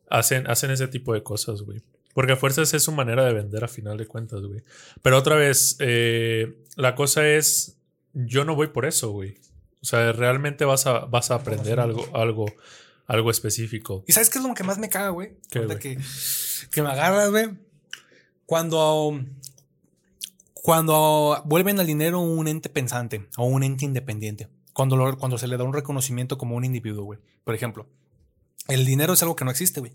Hacen, 0.09 0.49
hacen 0.49 0.71
ese 0.71 0.89
tipo 0.89 1.13
de 1.15 1.23
cosas, 1.23 1.63
güey. 1.63 1.83
Porque 2.15 2.33
a 2.33 2.37
fuerzas 2.37 2.73
es 2.73 2.83
su 2.83 2.93
manera 2.93 3.25
de 3.27 3.35
vender 3.35 3.65
a 3.65 3.69
final 3.69 3.99
de 3.99 4.07
cuentas, 4.07 4.41
güey. 4.41 4.63
Pero 5.03 5.19
otra 5.19 5.37
vez, 5.37 5.77
eh, 5.81 6.57
la 6.77 6.95
cosa 6.95 7.29
es, 7.29 7.77
yo 8.15 8.45
no 8.45 8.55
voy 8.55 8.69
por 8.69 8.87
eso, 8.87 9.11
güey. 9.11 9.39
O 9.83 9.87
sea, 9.87 10.13
realmente 10.13 10.65
vas 10.65 10.87
a, 10.87 11.01
vas 11.01 11.31
a 11.31 11.35
aprender 11.35 11.79
algo, 11.79 12.09
algo, 12.17 12.47
algo 13.07 13.31
específico. 13.31 14.03
¿Y 14.07 14.13
sabes 14.13 14.31
qué 14.31 14.39
es 14.39 14.45
lo 14.45 14.55
que 14.55 14.65
más 14.65 14.79
me 14.79 14.89
caga, 14.89 15.11
güey? 15.11 15.37
que, 15.51 15.99
que 16.73 16.83
me 16.83 16.89
agarras, 16.89 17.31
güey. 17.31 17.51
Cuando, 18.47 19.21
cuando 20.67 21.41
vuelven 21.45 21.79
al 21.79 21.87
dinero 21.87 22.19
un 22.19 22.49
ente 22.49 22.69
pensante 22.69 23.29
o 23.37 23.45
un 23.45 23.63
ente 23.63 23.85
independiente. 23.85 24.49
Cuando, 24.73 24.97
lo- 24.97 25.17
cuando 25.17 25.39
se 25.39 25.47
le 25.47 25.57
da 25.57 25.63
un 25.63 25.73
reconocimiento 25.73 26.39
como 26.39 26.57
un 26.57 26.65
individuo, 26.65 27.05
güey. 27.05 27.21
Por 27.45 27.55
ejemplo, 27.55 27.87
el 28.67 28.85
dinero 28.85 29.13
es 29.13 29.23
algo 29.23 29.37
que 29.37 29.45
no 29.45 29.53
existe, 29.53 29.79
güey. 29.79 29.93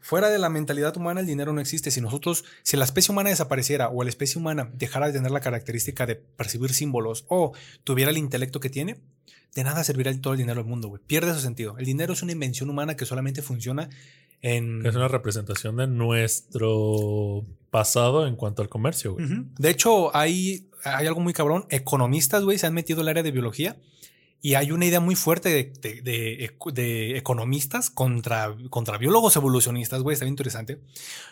Fuera 0.00 0.28
de 0.28 0.38
la 0.38 0.50
mentalidad 0.50 0.94
humana, 0.98 1.20
el 1.20 1.26
dinero 1.26 1.54
no 1.54 1.62
existe. 1.62 1.90
Si 1.90 2.02
nosotros, 2.02 2.44
si 2.62 2.76
la 2.76 2.84
especie 2.84 3.10
humana 3.10 3.30
desapareciera 3.30 3.88
o 3.88 4.02
la 4.04 4.10
especie 4.10 4.38
humana 4.38 4.70
dejara 4.74 5.06
de 5.06 5.14
tener 5.14 5.30
la 5.30 5.40
característica 5.40 6.04
de 6.04 6.16
percibir 6.16 6.74
símbolos 6.74 7.24
o 7.28 7.52
tuviera 7.82 8.10
el 8.10 8.18
intelecto 8.18 8.60
que 8.60 8.68
tiene, 8.68 9.00
de 9.54 9.64
nada 9.64 9.82
servirá 9.82 10.12
todo 10.20 10.34
el 10.34 10.38
dinero 10.40 10.60
del 10.60 10.68
mundo, 10.68 10.88
güey. 10.88 11.00
Pierde 11.06 11.32
su 11.32 11.40
sentido. 11.40 11.78
El 11.78 11.86
dinero 11.86 12.12
es 12.12 12.22
una 12.22 12.32
invención 12.32 12.68
humana 12.68 12.96
que 12.96 13.06
solamente 13.06 13.40
funciona 13.40 13.88
en... 14.42 14.84
Es 14.84 14.94
una 14.94 15.08
representación 15.08 15.76
de 15.76 15.86
nuestro 15.86 17.44
pasado 17.70 18.26
en 18.26 18.36
cuanto 18.36 18.62
al 18.62 18.68
comercio, 18.68 19.14
güey. 19.14 19.26
De 19.58 19.70
hecho, 19.70 20.14
hay, 20.14 20.68
hay 20.84 21.06
algo 21.06 21.20
muy 21.20 21.32
cabrón. 21.32 21.64
Economistas, 21.70 22.42
güey, 22.44 22.58
se 22.58 22.66
han 22.66 22.74
metido 22.74 23.00
al 23.00 23.08
área 23.08 23.22
de 23.22 23.30
biología 23.30 23.76
y 24.40 24.54
hay 24.54 24.72
una 24.72 24.84
idea 24.86 25.00
muy 25.00 25.14
fuerte 25.14 25.48
de, 25.48 25.72
de- 25.80 26.02
de 26.02 26.44
eco- 26.44 26.72
de 26.72 27.16
economistas 27.16 27.90
contra, 27.90 28.54
contra 28.70 28.98
biólogos 28.98 29.36
evolucionistas, 29.36 30.02
güey, 30.02 30.14
está 30.14 30.24
bien 30.24 30.32
interesante, 30.32 30.80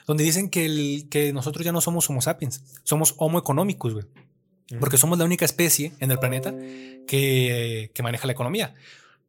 donde 0.06 0.22
dicen 0.24 0.48
que, 0.48 0.64
el, 0.66 1.08
que 1.10 1.32
nosotros 1.32 1.64
ya 1.64 1.72
no 1.72 1.80
somos 1.80 2.08
Homo 2.08 2.22
sapiens, 2.22 2.62
somos 2.84 3.14
Homo 3.18 3.38
economicus, 3.38 3.92
güey. 3.94 4.06
Porque 4.78 4.96
somos 4.98 5.18
la 5.18 5.24
única 5.24 5.44
especie 5.44 5.90
en 5.98 6.12
el 6.12 6.20
planeta 6.20 6.54
que, 7.08 7.90
que 7.92 8.02
maneja 8.04 8.28
la 8.28 8.32
economía. 8.34 8.74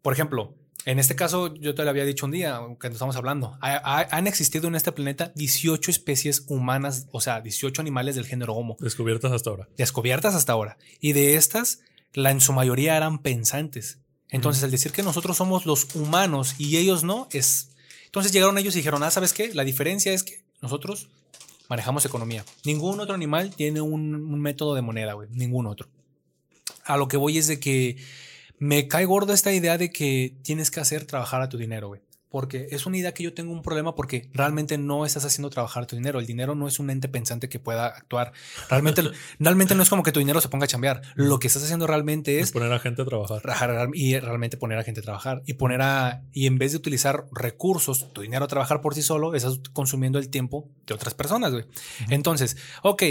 Por 0.03 0.13
ejemplo, 0.13 0.53
en 0.86 0.97
este 0.99 1.15
caso, 1.15 1.53
yo 1.55 1.75
te 1.75 1.84
lo 1.84 1.89
había 1.91 2.05
dicho 2.05 2.25
un 2.25 2.32
día 2.32 2.59
que 2.79 2.88
estamos 2.88 3.15
hablando. 3.15 3.57
ha- 3.61 3.77
ha- 3.99 4.07
han 4.17 4.25
existido 4.27 4.67
en 4.67 4.75
este 4.75 4.91
planeta 4.91 5.32
18 5.36 5.91
especies 5.91 6.43
humanas, 6.47 7.07
o 7.11 7.21
sea, 7.21 7.41
18 7.41 7.82
animales 7.82 8.15
del 8.15 8.25
género 8.25 8.53
Homo, 8.55 8.77
Descubiertas 8.79 9.32
hasta 9.32 9.49
ahora. 9.51 9.67
descubiertas 9.77 10.34
hasta 10.36 10.53
ahora. 10.53 10.77
Y 10.99 11.13
de 11.13 11.36
estas, 11.36 11.82
la 12.13 12.32
en 12.32 12.41
su 12.41 12.51
mayoría 12.53 12.97
eran 12.97 13.19
pensantes. 13.19 13.99
Entonces, 14.29 14.63
el 14.63 14.71
decir 14.71 14.91
que 14.91 15.03
nosotros 15.03 15.38
somos 15.38 15.65
los 15.65 15.93
humanos 15.95 16.55
y 16.57 16.77
ellos 16.77 17.03
no, 17.03 17.27
es. 17.32 17.69
Entonces 18.05 18.32
llegaron 18.32 18.57
ellos 18.57 18.73
y 18.75 18.79
dijeron: 18.79 19.03
Ah, 19.03 19.11
¿sabes 19.11 19.34
qué? 19.34 19.53
La 19.53 19.63
diferencia 19.63 20.13
es 20.13 20.23
que 20.23 20.43
nosotros 20.61 21.09
manejamos 21.69 22.05
economía. 22.05 22.43
Ningún 22.65 22.99
otro 23.01 23.13
animal 23.13 23.53
tiene 23.55 23.82
un, 23.82 24.15
un 24.15 24.41
método 24.41 24.73
de 24.75 24.82
moneda, 24.82 25.13
güey. 25.13 25.27
Ningún 25.32 25.67
otro. 25.67 25.89
A 26.86 26.97
lo 26.97 27.07
que 27.07 27.17
voy 27.17 27.38
es 27.38 27.47
de 27.47 27.59
que 27.59 27.97
me 28.62 28.88
cae 28.88 29.05
gordo 29.05 29.34
esta 29.34 29.51
idea 29.51 29.80
de 29.80 29.91
que 29.91 30.38
tienes 30.43 30.70
que 30.70 30.80
hacer 30.80 31.05
trabajar 31.05 31.41
a 31.41 31.49
tu 31.49 31.57
dinero, 31.57 31.88
güey. 31.88 32.01
Porque 32.30 32.68
es 32.70 32.86
una 32.86 32.95
idea 32.95 33.12
que 33.12 33.24
yo 33.24 33.34
tengo 33.34 33.51
un 33.51 33.64
problema 33.64 33.95
porque 33.95 34.30
realmente 34.34 34.78
no 34.78 35.03
estás 35.03 35.26
haciendo 35.26 35.49
trabajar 35.49 35.88
tu 35.88 35.95
dinero. 35.95 36.20
El 36.20 36.28
dinero 36.28 36.53
no 36.53 36.68
es 36.68 36.78
un 36.80 36.91
ente 36.91 37.09
pensante 37.09 37.49
que 37.49 37.57
pueda 37.57 37.88
actuar. 37.88 38.34
Realmente, 38.70 39.01
realmente 39.39 39.74
no 39.74 39.82
es 39.82 39.89
como 39.89 40.03
que 40.03 40.12
tu 40.12 40.20
dinero 40.20 40.39
se 40.41 40.47
ponga 40.47 40.66
a 40.66 40.68
chambear. 40.68 41.01
Lo 41.16 41.39
que 41.39 41.47
estás 41.47 41.64
haciendo 41.64 41.88
realmente 41.88 42.39
Es 42.39 42.51
poner 42.51 42.72
a 42.72 42.78
gente 42.78 43.01
a 43.01 43.05
trabajar. 43.05 43.41
trabajar 43.41 43.89
y 43.95 44.18
realmente 44.20 44.57
poner 44.57 44.78
a 44.78 44.84
gente 44.84 44.99
a 44.99 45.03
trabajar 45.03 45.41
y 45.47 45.53
poner 45.55 45.82
a 45.82 46.22
y 46.32 46.45
en 46.45 46.59
vez 46.59 46.72
de 46.74 46.78
utilizar 46.78 47.26
recursos, 47.32 48.14
tu 48.14 48.22
dinero 48.22 48.45
a 48.45 48.47
trabajar 48.47 48.80
por 48.82 48.93
sí 48.93 49.01
solo, 49.01 49.34
estás 49.34 49.59
consumiendo 49.74 50.20
el 50.20 50.30
tiempo 50.30 50.70
de 50.86 50.93
otras 50.93 51.16
personas, 51.16 51.51
güey. 51.51 51.66
Entonces, 52.09 52.57
ok, 52.84 53.03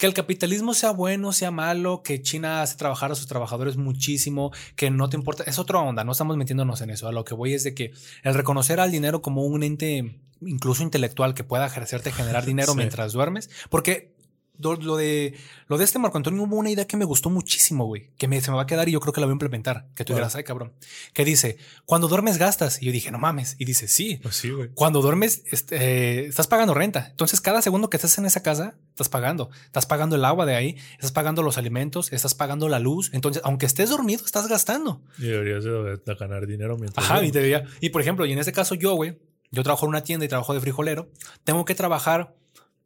que 0.00 0.06
el 0.06 0.14
capitalismo 0.14 0.72
sea 0.72 0.92
bueno, 0.92 1.30
sea 1.30 1.50
malo, 1.50 2.02
que 2.02 2.22
China 2.22 2.62
hace 2.62 2.76
trabajar 2.78 3.12
a 3.12 3.14
sus 3.14 3.26
trabajadores 3.26 3.76
muchísimo, 3.76 4.50
que 4.74 4.90
no 4.90 5.10
te 5.10 5.16
importa, 5.18 5.44
es 5.46 5.58
otra 5.58 5.78
onda, 5.78 6.04
no 6.04 6.12
estamos 6.12 6.38
metiéndonos 6.38 6.80
en 6.80 6.88
eso. 6.88 7.06
A 7.06 7.12
lo 7.12 7.22
que 7.26 7.34
voy 7.34 7.52
es 7.52 7.64
de 7.64 7.74
que 7.74 7.92
el 8.22 8.32
reconocer 8.32 8.80
al 8.80 8.90
dinero 8.90 9.20
como 9.20 9.44
un 9.44 9.62
ente 9.62 10.18
incluso 10.40 10.82
intelectual 10.82 11.34
que 11.34 11.44
pueda 11.44 11.66
ejercerte 11.66 12.12
generar 12.12 12.46
dinero 12.46 12.72
Sí. 12.72 12.78
mientras 12.78 13.12
duermes, 13.12 13.50
porque 13.68 14.14
lo 14.58 14.96
de 14.96 15.34
lo 15.68 15.78
de 15.78 15.84
este 15.84 15.98
Marco 15.98 16.18
Antonio 16.18 16.42
hubo 16.42 16.56
una 16.56 16.70
idea 16.70 16.86
que 16.86 16.96
me 16.96 17.04
gustó 17.04 17.30
muchísimo, 17.30 17.86
güey, 17.86 18.10
que 18.18 18.28
me, 18.28 18.40
se 18.40 18.50
me 18.50 18.56
va 18.56 18.64
a 18.64 18.66
quedar 18.66 18.88
y 18.88 18.92
yo 18.92 19.00
creo 19.00 19.12
que 19.12 19.20
la 19.20 19.26
voy 19.26 19.32
a 19.32 19.34
implementar, 19.34 19.88
que 19.94 20.04
tú 20.04 20.12
dirás, 20.14 20.34
ay 20.36 20.44
cabrón, 20.44 20.72
que 21.14 21.24
dice, 21.24 21.56
cuando 21.86 22.08
duermes 22.08 22.36
gastas, 22.38 22.82
y 22.82 22.86
yo 22.86 22.92
dije, 22.92 23.10
no 23.10 23.18
mames, 23.18 23.56
y 23.58 23.64
dice, 23.64 23.88
sí, 23.88 24.18
Pues 24.22 24.36
sí, 24.36 24.50
güey. 24.50 24.70
cuando 24.74 25.00
duermes, 25.00 25.44
este, 25.50 25.76
eh, 25.76 26.26
estás 26.26 26.46
pagando 26.46 26.74
renta. 26.74 27.06
Entonces, 27.10 27.40
cada 27.40 27.62
segundo 27.62 27.88
que 27.88 27.96
estás 27.96 28.18
en 28.18 28.26
esa 28.26 28.42
casa, 28.42 28.76
estás 28.90 29.08
pagando. 29.08 29.50
Estás 29.64 29.86
pagando 29.86 30.16
el 30.16 30.24
agua 30.24 30.44
de 30.44 30.56
ahí, 30.56 30.76
estás 30.94 31.12
pagando 31.12 31.42
los 31.42 31.56
alimentos, 31.56 32.12
estás 32.12 32.34
pagando 32.34 32.68
la 32.68 32.78
luz. 32.80 33.10
Entonces, 33.14 33.40
aunque 33.44 33.66
estés 33.66 33.90
dormido, 33.90 34.24
estás 34.26 34.46
gastando. 34.48 35.02
Y 35.18 35.26
deberías 35.26 35.64
de, 35.64 35.98
ganar 36.18 36.46
dinero 36.46 36.76
mientras. 36.76 37.04
Ajá, 37.06 37.24
y 37.24 37.30
diría- 37.30 37.64
Y 37.80 37.90
por 37.90 38.02
ejemplo, 38.02 38.26
y 38.26 38.32
en 38.32 38.38
este 38.38 38.52
caso, 38.52 38.74
yo, 38.74 38.94
güey, 38.94 39.18
yo 39.50 39.62
trabajo 39.62 39.86
en 39.86 39.90
una 39.90 40.02
tienda 40.04 40.26
y 40.26 40.28
trabajo 40.28 40.52
de 40.54 40.60
frijolero. 40.60 41.10
Tengo 41.44 41.64
que 41.64 41.74
trabajar 41.74 42.34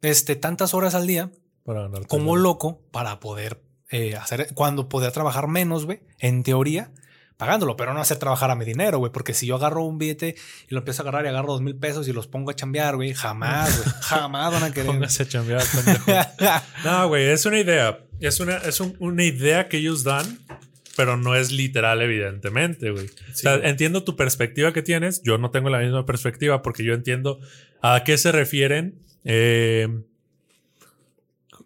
este, 0.01 0.35
tantas 0.35 0.73
horas 0.73 0.95
al 0.95 1.07
día 1.07 1.31
Para 1.65 1.81
ganar 1.81 2.07
como 2.07 2.35
loco 2.37 2.81
para 2.91 3.19
poder 3.19 3.59
eh, 3.89 4.15
hacer, 4.15 4.47
cuando 4.53 4.87
poder 4.87 5.11
trabajar 5.11 5.47
menos, 5.47 5.85
güey, 5.85 5.99
en 6.19 6.43
teoría, 6.43 6.91
pagándolo, 7.37 7.75
pero 7.75 7.93
no 7.93 7.99
hacer 8.01 8.17
trabajar 8.17 8.49
a 8.51 8.55
mi 8.55 8.63
dinero, 8.65 8.99
güey, 8.99 9.11
porque 9.11 9.33
si 9.33 9.45
yo 9.47 9.55
agarro 9.55 9.83
un 9.83 9.97
billete 9.97 10.35
y 10.69 10.73
lo 10.73 10.79
empiezo 10.79 11.01
a 11.01 11.03
agarrar 11.03 11.25
y 11.25 11.29
agarro 11.29 11.53
dos 11.53 11.61
mil 11.61 11.75
pesos 11.75 12.07
y 12.07 12.13
los 12.13 12.27
pongo 12.27 12.51
a 12.51 12.55
chambear, 12.55 12.95
güey, 12.95 13.13
jamás, 13.13 13.77
güey, 13.77 13.89
jamás 14.01 14.53
van 14.53 14.63
a 14.63 14.71
querer. 14.71 14.87
Póngase 14.87 15.23
a 15.23 15.27
chambear. 15.27 15.63
No, 16.83 17.07
güey, 17.07 17.25
es 17.29 17.45
una 17.45 17.59
idea. 17.59 17.99
Es 18.19 18.39
una, 18.39 18.57
es 18.57 18.79
un- 18.79 18.95
una 18.99 19.23
idea 19.23 19.67
que 19.67 19.77
ellos 19.77 20.03
dan, 20.03 20.39
pero 20.95 21.17
no 21.17 21.35
es 21.35 21.51
literal, 21.51 22.01
evidentemente, 22.01 22.91
güey. 22.91 23.07
o 23.07 23.35
sea, 23.35 23.55
entiendo 23.55 24.03
tu 24.03 24.15
perspectiva 24.15 24.71
que 24.71 24.81
tienes. 24.81 25.21
Yo 25.23 25.37
no 25.37 25.51
tengo 25.51 25.69
la 25.69 25.79
misma 25.79 26.05
perspectiva 26.05 26.61
porque 26.61 26.83
yo 26.85 26.93
entiendo 26.93 27.39
a 27.81 28.03
qué 28.05 28.17
se 28.17 28.31
refieren 28.31 28.99
eh, 29.25 29.89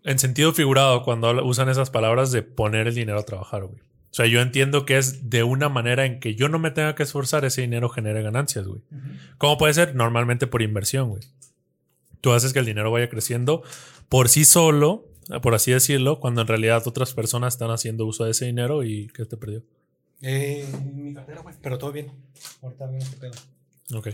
en 0.03 0.19
sentido 0.19 0.53
figurado 0.53 1.03
cuando 1.03 1.43
usan 1.45 1.69
esas 1.69 1.89
palabras 1.89 2.31
de 2.31 2.41
poner 2.41 2.87
el 2.87 2.95
dinero 2.95 3.19
a 3.19 3.23
trabajar, 3.23 3.65
güey. 3.65 3.79
O 4.11 4.13
sea, 4.13 4.25
yo 4.25 4.41
entiendo 4.41 4.85
que 4.85 4.97
es 4.97 5.29
de 5.29 5.43
una 5.43 5.69
manera 5.69 6.05
en 6.05 6.19
que 6.19 6.33
yo 6.33 6.49
no 6.49 6.57
me 6.57 6.71
tenga 6.71 6.95
que 6.95 7.03
esforzar, 7.03 7.45
ese 7.45 7.61
dinero 7.61 7.89
genere 7.89 8.23
ganancias, 8.23 8.65
güey. 8.65 8.81
¿Cómo 9.37 9.57
puede 9.57 9.73
ser? 9.75 9.95
Normalmente 9.95 10.47
por 10.47 10.63
inversión, 10.63 11.09
güey. 11.09 11.21
Tú 12.21 12.31
haces 12.31 12.51
que 12.51 12.59
el 12.59 12.65
dinero 12.65 12.91
vaya 12.91 13.07
creciendo 13.07 13.61
por 14.09 14.27
sí 14.27 14.45
solo, 14.45 15.05
por 15.43 15.53
así 15.53 15.71
decirlo, 15.71 16.19
cuando 16.19 16.41
en 16.41 16.47
realidad 16.47 16.81
otras 16.87 17.13
personas 17.13 17.53
están 17.53 17.69
haciendo 17.69 18.05
uso 18.07 18.25
de 18.25 18.31
ese 18.31 18.45
dinero 18.45 18.83
y 18.83 19.07
¿qué 19.09 19.25
te 19.25 19.37
perdió? 19.37 19.63
Eh, 20.21 20.67
mi 20.95 21.13
cartera, 21.13 21.41
güey, 21.41 21.55
pero 21.61 21.77
todo 21.77 21.91
bien. 21.91 22.11
Ahorita 22.63 22.87
bien 22.87 23.01
este 23.03 23.17
pedo. 23.17 23.33
Ok. 23.95 24.07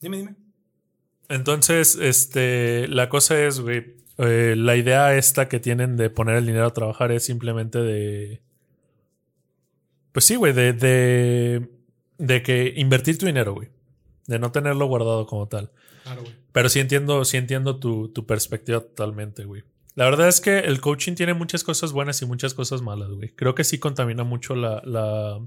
Dime, 0.00 0.16
dime. 0.16 0.47
Entonces, 1.28 1.96
este, 2.00 2.88
la 2.88 3.08
cosa 3.08 3.38
es, 3.40 3.60
güey, 3.60 3.96
eh, 4.18 4.54
la 4.56 4.76
idea 4.76 5.16
esta 5.16 5.48
que 5.48 5.60
tienen 5.60 5.96
de 5.96 6.10
poner 6.10 6.36
el 6.36 6.46
dinero 6.46 6.66
a 6.66 6.72
trabajar 6.72 7.12
es 7.12 7.24
simplemente 7.24 7.78
de... 7.78 8.40
Pues 10.12 10.24
sí, 10.24 10.36
güey, 10.36 10.52
de, 10.52 10.72
de, 10.72 11.68
de 12.18 12.42
que 12.42 12.72
invertir 12.76 13.18
tu 13.18 13.26
dinero, 13.26 13.54
güey. 13.54 13.68
De 14.26 14.38
no 14.38 14.50
tenerlo 14.50 14.86
guardado 14.86 15.26
como 15.26 15.46
tal. 15.48 15.70
Claro, 16.02 16.22
güey. 16.22 16.34
Pero 16.52 16.68
sí 16.68 16.80
entiendo, 16.80 17.24
sí 17.24 17.36
entiendo 17.36 17.78
tu, 17.78 18.08
tu 18.08 18.26
perspectiva 18.26 18.80
totalmente, 18.80 19.44
güey. 19.44 19.62
La 19.94 20.04
verdad 20.04 20.28
es 20.28 20.40
que 20.40 20.60
el 20.60 20.80
coaching 20.80 21.14
tiene 21.14 21.34
muchas 21.34 21.64
cosas 21.64 21.92
buenas 21.92 22.22
y 22.22 22.26
muchas 22.26 22.54
cosas 22.54 22.82
malas, 22.82 23.10
güey. 23.10 23.30
Creo 23.30 23.54
que 23.54 23.64
sí 23.64 23.78
contamina 23.78 24.24
mucho 24.24 24.54
la, 24.54 24.80
la, 24.84 25.40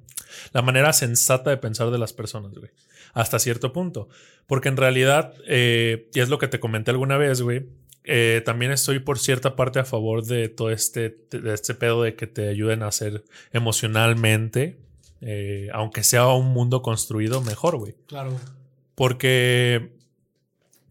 la 0.51 0.61
manera 0.61 0.93
sensata 0.93 1.49
de 1.49 1.57
pensar 1.57 1.89
de 1.89 1.97
las 1.97 2.13
personas, 2.13 2.53
güey. 2.53 2.69
Hasta 3.13 3.39
cierto 3.39 3.73
punto. 3.73 4.09
Porque 4.47 4.69
en 4.69 4.77
realidad, 4.77 5.33
eh, 5.47 6.09
y 6.13 6.19
es 6.19 6.29
lo 6.29 6.37
que 6.37 6.47
te 6.47 6.59
comenté 6.59 6.91
alguna 6.91 7.17
vez, 7.17 7.41
güey, 7.41 7.67
eh, 8.03 8.41
también 8.45 8.71
estoy 8.71 8.99
por 8.99 9.19
cierta 9.19 9.55
parte 9.55 9.79
a 9.79 9.85
favor 9.85 10.23
de 10.25 10.49
todo 10.49 10.71
este, 10.71 11.17
de 11.29 11.53
este 11.53 11.75
pedo 11.75 12.03
de 12.03 12.15
que 12.15 12.27
te 12.27 12.47
ayuden 12.47 12.83
a 12.83 12.87
hacer 12.87 13.23
emocionalmente 13.51 14.77
eh, 15.21 15.69
aunque 15.71 16.03
sea 16.03 16.27
un 16.29 16.47
mundo 16.47 16.81
construido, 16.81 17.41
mejor, 17.41 17.77
güey. 17.77 17.95
Claro. 18.07 18.35
Porque 18.95 19.95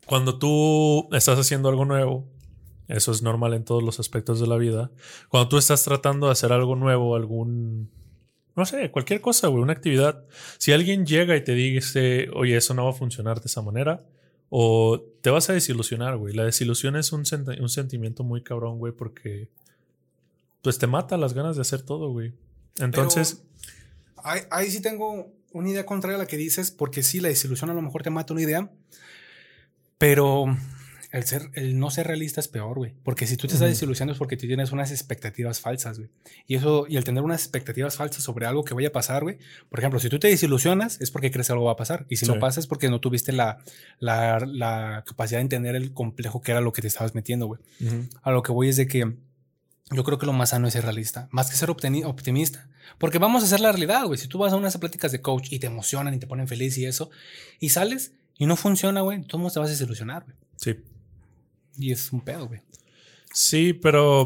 cuando 0.07 0.39
tú 0.39 1.09
estás 1.13 1.39
haciendo 1.39 1.69
algo 1.69 1.85
nuevo, 1.85 2.29
eso 2.87 3.13
es 3.13 3.23
normal 3.23 3.55
en 3.55 3.65
todos 3.65 3.83
los 3.83 3.99
aspectos 4.01 4.41
de 4.41 4.47
la 4.47 4.57
vida. 4.57 4.91
Cuando 5.29 5.49
tú 5.49 5.59
estás 5.59 5.83
tratando 5.83 6.27
de 6.27 6.33
hacer 6.33 6.53
algo 6.53 6.77
nuevo, 6.77 7.17
algún, 7.17 7.91
no 8.57 8.67
sé, 8.67 8.91
cualquier 8.91 9.21
cosa, 9.21 9.49
güey, 9.49 9.63
una 9.63 9.73
actividad, 9.73 10.25
si 10.59 10.73
alguien 10.73 11.07
llega 11.07 11.37
y 11.37 11.45
te 11.45 11.55
dice, 11.55 12.29
oye, 12.35 12.57
eso 12.57 12.75
no 12.75 12.85
va 12.85 12.91
a 12.91 12.95
funcionar 12.95 13.41
de 13.41 13.47
esa 13.47 13.63
manera, 13.63 14.05
o 14.49 15.01
te 15.21 15.31
vas 15.31 15.49
a 15.49 15.53
desilusionar, 15.53 16.17
güey. 16.17 16.35
La 16.35 16.45
desilusión 16.45 16.97
es 16.97 17.13
un, 17.13 17.25
un 17.61 17.69
sentimiento 17.69 18.25
muy 18.25 18.43
cabrón, 18.43 18.79
güey, 18.79 18.93
porque 18.93 19.49
pues 20.63 20.79
te 20.79 20.87
mata 20.87 21.17
las 21.17 21.33
ganas 21.33 21.57
de 21.57 21.63
hacer 21.63 21.83
todo, 21.83 22.11
güey. 22.11 22.33
Entonces... 22.79 23.43
ahí, 24.17 24.41
ahí 24.51 24.71
sí 24.71 24.83
tengo 24.83 25.33
una 25.53 25.71
idea 25.71 25.87
contraria 25.87 26.17
a 26.17 26.19
la 26.19 26.27
que 26.27 26.37
dices, 26.37 26.71
porque 26.71 27.03
sí, 27.03 27.21
la 27.21 27.29
desilusión 27.29 27.71
a 27.71 27.75
lo 27.75 27.83
mejor 27.83 28.03
te 28.03 28.11
mata 28.11 28.33
una 28.33 28.43
idea, 28.43 28.71
pero 29.99 30.47
el, 31.13 31.25
ser, 31.25 31.51
el 31.55 31.79
no 31.79 31.91
ser 31.91 32.07
realista 32.07 32.41
es 32.41 32.49
peor, 32.49 32.79
güey. 32.79 32.95
Porque 33.03 33.27
si 33.27 33.37
tú 33.37 33.49
te 33.49 33.55
estás 33.55 33.69
desilusionando 33.69 34.13
es 34.13 34.19
porque 34.19 34.37
tú 34.37 34.47
tienes 34.47 34.71
unas 34.73 34.91
expectativas 34.91 35.61
falsas, 35.61 35.99
güey. 35.99 36.11
Y 36.47 36.57
eso, 36.57 36.87
y 36.89 36.97
el 36.97 37.05
tener 37.05 37.23
unas 37.23 37.43
expectativas 37.43 37.97
falsas 37.97 38.23
sobre 38.23 38.47
algo 38.47 38.65
que 38.65 38.75
vaya 38.75 38.89
a 38.89 38.93
pasar, 38.93 39.23
güey. 39.23 39.39
Por 39.69 39.81
ejemplo, 39.81 39.99
si 39.99 40.09
tú 40.09 40.19
te 40.19 40.29
desilusionas 40.29 41.01
es 41.01 41.11
porque 41.11 41.31
crees 41.31 41.49
que 41.49 41.53
algo 41.53 41.65
va 41.65 41.73
a 41.73 41.77
pasar. 41.77 42.07
Y 42.09 42.17
si 42.17 42.27
no 42.27 42.39
pasa 42.39 42.61
es 42.61 42.67
porque 42.67 42.89
no 42.89 43.01
tuviste 43.01 43.33
la, 43.33 43.59
la, 43.99 44.39
la, 44.47 45.05
capacidad 45.07 45.39
de 45.39 45.43
entender 45.43 45.75
el 45.75 45.93
complejo 45.93 46.41
que 46.41 46.53
era 46.53 46.61
lo 46.61 46.73
que 46.73 46.83
te 46.83 46.89
estabas 46.89 47.15
metiendo, 47.15 47.47
güey. 47.47 47.61
A 48.23 48.31
lo 48.31 48.43
que 48.43 48.53
voy 48.53 48.69
es 48.69 48.77
de 48.77 48.87
que 48.87 49.17
yo 49.93 50.05
creo 50.05 50.19
que 50.19 50.27
lo 50.27 50.33
más 50.33 50.51
sano 50.51 50.69
es 50.69 50.75
ser 50.75 50.85
realista, 50.85 51.29
más 51.33 51.51
que 51.51 51.57
ser 51.57 51.71
optimista. 51.71 52.69
Porque 52.99 53.19
vamos 53.19 53.43
a 53.43 53.47
hacer 53.47 53.61
la 53.61 53.73
realidad, 53.73 54.05
güey. 54.07 54.19
Si 54.19 54.29
tú 54.29 54.39
vas 54.39 54.53
a 54.53 54.57
unas 54.57 54.77
pláticas 54.79 55.13
de 55.13 55.21
coach 55.21 55.49
y 55.53 55.59
te 55.59 55.67
emocionan 55.67 56.15
y 56.15 56.19
te 56.19 56.27
ponen 56.27 56.47
feliz 56.47 56.79
y 56.79 56.87
eso, 56.87 57.11
y 57.59 57.71
sales 57.71 58.13
y 58.39 58.47
no 58.47 58.57
funciona, 58.57 59.01
güey, 59.01 59.23
tú 59.23 59.39
te 59.39 59.59
vas 59.59 59.69
a 59.69 59.73
desilusionar, 59.73 60.25
güey. 60.25 60.37
Sí. 60.57 60.77
Y 61.81 61.93
es 61.93 62.13
un 62.13 62.21
pedo, 62.21 62.47
güey. 62.47 62.61
Sí, 63.33 63.73
pero 63.73 64.25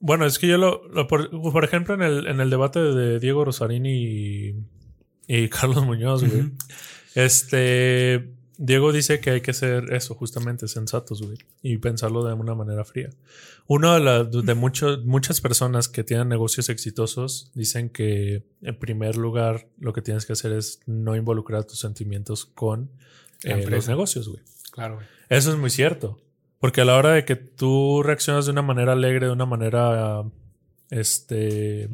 bueno, 0.00 0.26
es 0.26 0.38
que 0.38 0.46
yo 0.46 0.58
lo, 0.58 0.82
por, 1.08 1.64
ejemplo, 1.64 1.94
en 1.94 2.02
el, 2.02 2.26
en 2.26 2.40
el 2.40 2.50
debate 2.50 2.78
de 2.78 3.18
Diego 3.18 3.44
Rosarini 3.44 4.54
y, 5.26 5.48
Carlos 5.48 5.84
Muñoz, 5.84 6.22
güey. 6.24 6.52
Este, 7.14 8.34
Diego 8.58 8.92
dice 8.92 9.20
que 9.20 9.30
hay 9.30 9.40
que 9.40 9.52
ser 9.52 9.92
eso, 9.92 10.14
justamente 10.14 10.68
sensatos, 10.68 11.22
güey, 11.22 11.38
y 11.62 11.78
pensarlo 11.78 12.24
de 12.24 12.34
una 12.34 12.54
manera 12.54 12.84
fría. 12.84 13.10
Una 13.66 13.98
de, 13.98 14.42
de 14.42 14.54
muchas 14.54 15.40
personas 15.40 15.88
que 15.88 16.04
tienen 16.04 16.28
negocios 16.28 16.68
exitosos 16.68 17.50
dicen 17.54 17.88
que, 17.88 18.44
en 18.60 18.78
primer 18.78 19.16
lugar, 19.16 19.68
lo 19.78 19.92
que 19.92 20.02
tienes 20.02 20.26
que 20.26 20.34
hacer 20.34 20.52
es 20.52 20.80
no 20.86 21.16
involucrar 21.16 21.64
tus 21.64 21.80
sentimientos 21.80 22.44
con 22.44 22.90
eh, 23.42 23.66
los 23.68 23.88
negocios, 23.88 24.28
güey. 24.28 24.42
Claro, 24.70 24.96
güey. 24.96 25.06
Eso 25.30 25.50
es 25.50 25.56
muy 25.56 25.70
cierto. 25.70 26.18
Porque 26.64 26.80
a 26.80 26.86
la 26.86 26.96
hora 26.96 27.10
de 27.10 27.26
que 27.26 27.36
tú 27.36 28.02
reaccionas 28.02 28.46
de 28.46 28.52
una 28.52 28.62
manera 28.62 28.92
alegre, 28.92 29.26
de 29.26 29.32
una 29.32 29.44
manera. 29.44 30.24
Este. 30.88 31.90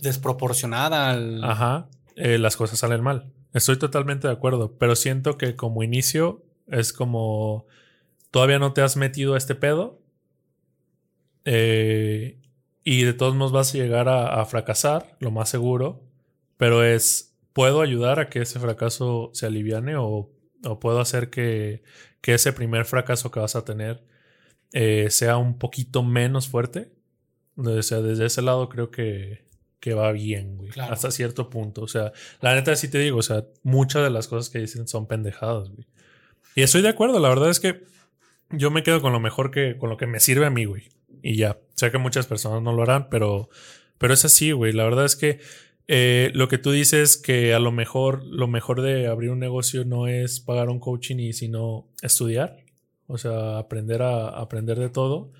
desproporcionada 0.00 1.10
al. 1.10 1.44
Ajá. 1.44 1.86
Eh, 2.16 2.36
las 2.38 2.56
cosas 2.56 2.80
salen 2.80 3.00
mal. 3.00 3.32
Estoy 3.52 3.78
totalmente 3.78 4.26
de 4.26 4.32
acuerdo. 4.32 4.76
Pero 4.76 4.96
siento 4.96 5.38
que 5.38 5.54
como 5.54 5.84
inicio 5.84 6.42
es 6.66 6.92
como. 6.92 7.68
Todavía 8.32 8.58
no 8.58 8.72
te 8.72 8.82
has 8.82 8.96
metido 8.96 9.34
a 9.34 9.38
este 9.38 9.54
pedo. 9.54 10.00
Eh, 11.44 12.40
y 12.82 13.04
de 13.04 13.12
todos 13.12 13.36
modos 13.36 13.52
vas 13.52 13.72
a 13.72 13.78
llegar 13.78 14.08
a, 14.08 14.40
a 14.40 14.44
fracasar, 14.46 15.16
lo 15.20 15.30
más 15.30 15.48
seguro. 15.48 16.02
Pero 16.56 16.82
es. 16.82 17.36
¿Puedo 17.52 17.80
ayudar 17.82 18.18
a 18.18 18.28
que 18.28 18.42
ese 18.42 18.58
fracaso 18.58 19.30
se 19.32 19.46
aliviane 19.46 19.94
o 19.94 20.28
o 20.64 20.78
puedo 20.80 21.00
hacer 21.00 21.30
que, 21.30 21.82
ese 22.22 22.52
primer 22.52 22.84
fracaso 22.84 23.30
que 23.30 23.40
vas 23.40 23.56
a 23.56 23.64
tener 23.64 24.04
eh, 24.72 25.08
sea 25.10 25.36
un 25.36 25.58
poquito 25.58 26.02
menos 26.02 26.48
fuerte. 26.48 26.92
O 27.56 27.82
sea, 27.82 28.00
desde 28.00 28.26
ese 28.26 28.42
lado 28.42 28.68
creo 28.68 28.90
que, 28.90 29.44
va 29.96 30.12
bien, 30.12 30.56
güey. 30.56 30.70
Hasta 30.78 31.10
cierto 31.10 31.50
punto. 31.50 31.82
O 31.82 31.88
sea, 31.88 32.12
la 32.40 32.54
neta 32.54 32.74
sí 32.76 32.88
te 32.88 32.98
digo, 32.98 33.18
o 33.18 33.22
sea, 33.22 33.44
muchas 33.62 34.02
de 34.02 34.10
las 34.10 34.28
cosas 34.28 34.50
que 34.50 34.60
dicen 34.60 34.86
son 34.86 35.06
pendejadas, 35.06 35.70
güey. 35.70 35.86
Y 36.54 36.62
estoy 36.62 36.82
de 36.82 36.88
acuerdo, 36.88 37.18
la 37.18 37.28
verdad 37.28 37.50
es 37.50 37.60
que 37.60 37.84
yo 38.50 38.70
me 38.70 38.82
quedo 38.82 39.00
con 39.00 39.12
lo 39.12 39.20
mejor 39.20 39.50
que, 39.50 39.76
con 39.78 39.88
lo 39.88 39.96
que 39.96 40.06
me 40.06 40.20
sirve 40.20 40.46
a 40.46 40.50
mí, 40.50 40.64
güey. 40.64 40.88
Y 41.22 41.36
ya, 41.36 41.58
sé 41.74 41.90
que 41.90 41.98
muchas 41.98 42.26
personas 42.26 42.62
no 42.62 42.72
lo 42.72 42.82
harán, 42.82 43.08
pero, 43.08 43.48
pero 43.98 44.14
es 44.14 44.24
así, 44.24 44.52
güey. 44.52 44.72
La 44.72 44.84
verdad 44.84 45.04
es 45.04 45.16
que 45.16 45.40
eh, 45.88 46.30
lo 46.34 46.48
que 46.48 46.58
tú 46.58 46.70
dices 46.70 47.16
que 47.16 47.54
a 47.54 47.58
lo 47.58 47.72
mejor 47.72 48.24
lo 48.24 48.46
mejor 48.48 48.82
de 48.82 49.08
abrir 49.08 49.30
un 49.30 49.40
negocio 49.40 49.84
no 49.84 50.06
es 50.06 50.40
pagar 50.40 50.68
un 50.68 50.78
coaching 50.78 51.16
y 51.16 51.32
sino 51.32 51.88
estudiar, 52.02 52.64
o 53.06 53.18
sea, 53.18 53.58
aprender 53.58 54.02
a 54.02 54.28
aprender 54.28 54.78
de 54.78 54.88
todo. 54.90 55.32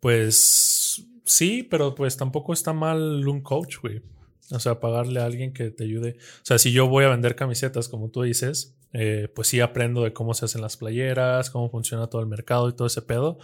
Pues 0.00 1.04
sí, 1.24 1.62
pero 1.62 1.94
pues 1.94 2.16
tampoco 2.16 2.52
está 2.52 2.72
mal 2.72 3.26
un 3.26 3.42
coach, 3.42 3.78
güey. 3.82 4.02
O 4.50 4.60
sea, 4.60 4.80
pagarle 4.80 5.20
a 5.20 5.26
alguien 5.26 5.52
que 5.52 5.70
te 5.70 5.84
ayude. 5.84 6.16
O 6.18 6.44
sea, 6.44 6.58
si 6.58 6.72
yo 6.72 6.88
voy 6.88 7.04
a 7.04 7.08
vender 7.08 7.36
camisetas, 7.36 7.88
como 7.88 8.10
tú 8.10 8.22
dices, 8.22 8.76
eh, 8.94 9.28
pues 9.34 9.48
sí 9.48 9.60
aprendo 9.60 10.02
de 10.02 10.12
cómo 10.12 10.32
se 10.32 10.46
hacen 10.46 10.62
las 10.62 10.76
playeras, 10.78 11.50
cómo 11.50 11.68
funciona 11.70 12.06
todo 12.06 12.22
el 12.22 12.28
mercado 12.28 12.68
y 12.68 12.72
todo 12.72 12.86
ese 12.86 13.02
pedo. 13.02 13.38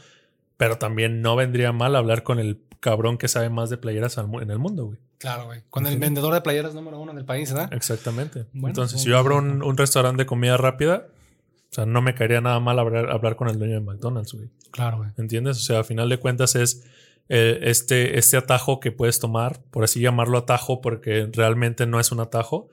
Pero 0.57 0.79
también 0.79 1.21
no 1.21 1.37
vendría 1.37 1.73
mal 1.73 1.97
hablar 1.97 2.23
con 2.23 2.39
el 2.39 2.57
cabrón 2.85 3.17
que 3.17 3.29
sabe 3.29 3.49
más 3.49 3.71
de 3.71 3.79
playeras 3.79 4.19
en 4.19 4.51
el 4.51 4.59
mundo, 4.59 4.85
güey. 4.85 4.99
Claro, 5.17 5.47
güey. 5.47 5.63
Con 5.71 5.87
el 5.87 5.99
vendedor 5.99 6.35
de 6.35 6.43
playeras 6.43 6.75
número 6.75 7.01
uno 7.01 7.15
del 7.15 7.25
país, 7.25 7.51
¿verdad? 7.51 7.73
Exactamente. 7.73 8.45
Entonces, 8.53 9.01
si 9.01 9.09
yo 9.09 9.17
abro 9.17 9.39
un, 9.39 9.77
restaurante 9.79 10.25
de 10.25 10.27
comida 10.27 10.59
rápida, 10.59 11.07
o 11.71 11.75
sea, 11.75 11.87
no 11.87 12.03
me 12.03 12.15
caería 12.15 12.43
nada 12.43 12.61
mal 12.61 12.79
hablar, 12.79 13.37
con 13.37 13.49
el 13.49 13.59
dueño 13.59 13.77
de 13.77 13.81
McDonald's, 13.81 14.35
güey. 14.35 14.51
Claro, 14.71 14.99
güey. 14.99 15.09
¿Entiendes? 15.17 15.57
O 15.57 15.61
sea, 15.61 15.79
a 15.79 15.85
final 15.85 16.11
de 16.11 16.19
cuentas 16.19 16.57
es 16.57 16.85
eh, 17.31 17.59
este, 17.63 18.19
este 18.19 18.37
atajo 18.37 18.81
que 18.81 18.93
puedes 18.93 19.19
tomar, 19.19 19.63
por 19.71 19.83
así 19.83 20.01
llamarlo 20.01 20.37
atajo, 20.37 20.83
porque 20.83 21.27
realmente 21.33 21.87
no 21.87 22.01
es 22.01 22.13
un 22.13 22.21
atajo, 22.21 22.69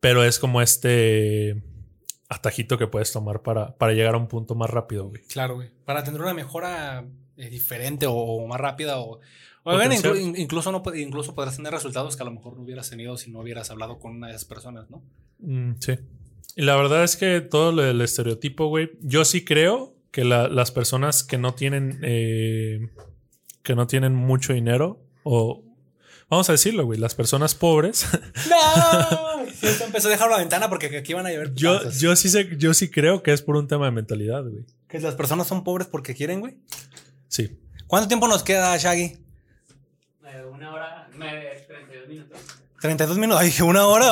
pero 0.00 0.22
es 0.22 0.38
como 0.38 0.60
este 0.60 1.62
atajito 2.28 2.76
que 2.76 2.88
puedes 2.88 3.10
tomar 3.10 3.40
para, 3.40 3.74
para 3.76 3.94
llegar 3.94 4.16
a 4.16 4.18
un 4.18 4.28
punto 4.28 4.54
más 4.54 4.68
rápido, 4.68 5.08
güey. 5.08 5.22
Claro, 5.22 5.54
güey. 5.54 5.70
Para 5.86 6.04
tener 6.04 6.20
una 6.20 6.34
mejora 6.34 7.06
eh, 7.36 7.50
diferente 7.50 8.06
o, 8.08 8.46
más 8.46 8.60
rápida 8.60 8.98
o 8.98 9.20
incluso, 10.36 10.70
no, 10.70 10.82
incluso 10.94 11.34
podrás 11.34 11.56
tener 11.56 11.72
resultados 11.72 12.16
que 12.16 12.22
a 12.22 12.26
lo 12.26 12.32
mejor 12.32 12.56
no 12.56 12.62
hubieras 12.62 12.88
tenido 12.88 13.16
si 13.16 13.30
no 13.30 13.40
hubieras 13.40 13.70
hablado 13.70 13.98
con 13.98 14.12
una 14.12 14.28
de 14.28 14.34
esas 14.34 14.44
personas, 14.44 14.88
¿no? 14.90 15.02
Mm, 15.40 15.72
sí. 15.80 15.98
Y 16.54 16.62
la 16.62 16.76
verdad 16.76 17.04
es 17.04 17.16
que 17.16 17.40
todo 17.40 17.82
el 17.82 18.00
estereotipo, 18.00 18.68
güey, 18.68 18.92
yo 19.00 19.24
sí 19.24 19.44
creo 19.44 19.94
que 20.10 20.24
las 20.24 20.70
personas 20.70 21.24
que 21.24 21.36
no 21.36 21.54
tienen, 21.54 22.00
eh, 22.02 22.88
que 23.62 23.74
no 23.74 23.86
tienen 23.86 24.14
mucho 24.14 24.52
dinero 24.52 25.00
o... 25.22 25.62
Vamos 26.28 26.48
a 26.48 26.52
decirlo, 26.52 26.84
güey, 26.84 26.98
las 26.98 27.14
personas 27.14 27.54
pobres. 27.54 28.04
¡No! 28.50 29.36
empezó 29.84 30.08
a 30.08 30.10
dejar 30.10 30.30
la 30.30 30.38
ventana 30.38 30.68
porque 30.68 30.96
aquí 30.96 31.14
van 31.14 31.26
a 31.26 31.30
llover. 31.30 31.54
Yo, 31.54 31.88
yo, 31.90 32.16
sí 32.16 32.28
sé, 32.28 32.48
yo 32.56 32.74
sí 32.74 32.90
creo 32.90 33.22
que 33.22 33.32
es 33.32 33.42
por 33.42 33.56
un 33.56 33.68
tema 33.68 33.86
de 33.86 33.92
mentalidad, 33.92 34.42
güey. 34.42 34.64
¿Que 34.88 35.00
las 35.00 35.14
personas 35.14 35.46
son 35.46 35.64
pobres 35.64 35.86
porque 35.86 36.14
quieren, 36.14 36.40
güey? 36.40 36.56
Sí. 37.28 37.56
¿Cuánto 37.86 38.08
tiempo 38.08 38.28
nos 38.28 38.42
queda, 38.42 38.76
Shaggy? 38.76 39.18
una 40.52 40.72
hora, 40.72 41.08
32 41.12 42.08
minutos. 42.08 42.38
32 42.80 43.18
minutos, 43.18 43.42
ay, 43.42 43.62
una 43.62 43.86
hora. 43.86 44.08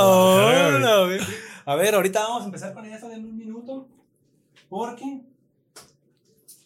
a 1.65 1.75
ver, 1.77 1.95
ahorita 1.95 2.21
vamos 2.21 2.43
a 2.43 2.45
empezar 2.47 2.73
con 2.75 2.85
eso 2.87 3.09
de 3.09 3.17
un 3.17 3.37
minuto. 3.37 3.89
Porque 4.69 5.21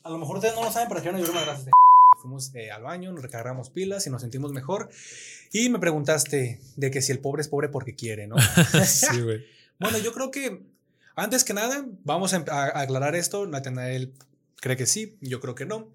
a 0.03 0.11
lo 0.11 0.19
mejor 0.19 0.37
ustedes 0.37 0.55
no 0.55 0.65
lo 0.65 0.73
saben, 0.73 0.89
pero 0.89 1.01
aquí 1.01 1.09
una 1.09 1.19
lluvia 1.19 1.43
gracias. 1.43 1.71
Fuimos 2.21 2.55
eh, 2.55 2.71
al 2.71 2.83
baño, 2.83 3.13
nos 3.13 3.23
recargamos 3.23 3.71
pilas 3.71 4.07
y 4.07 4.11
nos 4.11 4.23
sentimos 4.23 4.53
mejor. 4.53 4.89
Y 5.53 5.69
me 5.69 5.79
preguntaste 5.79 6.61
de 6.77 6.91
que 6.91 7.03
si 7.03 7.13
el 7.13 7.21
pobre 7.21 7.43
es 7.43 7.49
pobre 7.49 7.69
porque 7.69 7.95
quiere, 7.95 8.27
¿no? 8.27 8.37
sí, 8.87 9.21
güey. 9.21 9.45
bueno, 9.79 9.99
yo 9.99 10.13
creo 10.13 10.31
que 10.31 10.63
antes 11.15 11.45
que 11.45 11.53
nada, 11.53 11.85
vamos 12.05 12.33
a, 12.33 12.39
aclarar 12.81 13.15
esto. 13.17 13.47
Nathanael 13.47 14.13
cree 14.61 14.77
que 14.77 14.87
sí, 14.87 15.17
yo 15.21 15.41
creo 15.41 15.55
que 15.55 15.67
no. 15.67 15.89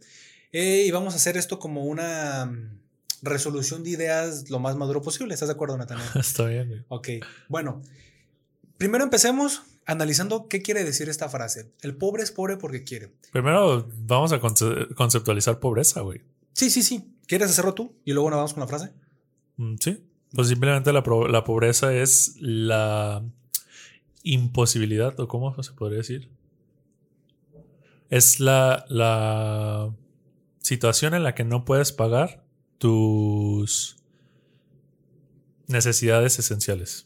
Eh, 0.54 0.86
y 0.88 0.91
vamos 0.91 1.14
a 1.14 1.18
hacer 1.18 1.36
esto 1.36 1.60
como 1.60 1.84
una 1.86 2.49
resolución 3.24 3.84
de 3.84 3.89
ideas 3.89 4.49
lo 4.49 4.60
más 4.60 4.76
maduro 4.76 5.01
posible. 5.01 5.34
¿Estás 5.34 5.49
de 5.49 5.56
acuerdo, 5.56 5.78
Natanael? 5.78 6.08
Está 6.16 6.45
bien. 6.45 6.86
Ok, 6.88 7.10
bueno. 7.49 7.82
Primero 8.78 9.04
empecemos 9.04 9.64
analizando 9.86 10.47
qué 10.47 10.62
quiere 10.62 10.84
decir 10.84 11.10
esta 11.10 11.30
frase. 11.30 11.72
El 11.82 11.95
pobre 11.95 12.24
es 12.24 12.32
pobre 12.32 12.58
porque 12.58 12.84
quiere. 12.84 13.12
Primero 13.32 13.88
vamos 13.97 14.32
a 14.32 14.39
conceptualizar 14.39 15.60
pobreza, 15.60 16.01
güey. 16.01 16.22
Sí, 16.54 16.70
sí, 16.70 16.84
sí. 16.84 17.12
¿Quieres 17.28 17.49
hacerlo 17.49 17.74
tú? 17.74 17.95
Y 18.06 18.14
luego 18.14 18.30
nos 18.30 18.38
vamos 18.38 18.54
con 18.54 18.62
la 18.62 18.68
frase. 18.68 18.91
Mm, 19.58 19.76
sí. 19.80 20.04
Pues 20.34 20.47
simplemente 20.47 20.91
la, 20.91 21.04
la 21.30 21.43
pobreza 21.43 21.93
es 21.93 22.36
la 22.39 23.24
imposibilidad, 24.24 25.20
o 25.20 25.28
cómo 25.28 25.62
se 25.62 25.72
podría 25.74 25.99
decir. 25.99 26.30
Es 28.10 28.39
la, 28.39 28.86
la 28.89 29.93
situación 30.64 31.14
en 31.14 31.22
la 31.24 31.36
que 31.36 31.43
no 31.43 31.64
puedes 31.66 31.91
pagar 31.91 32.43
tus 32.80 33.97
necesidades 35.68 36.39
esenciales. 36.39 37.05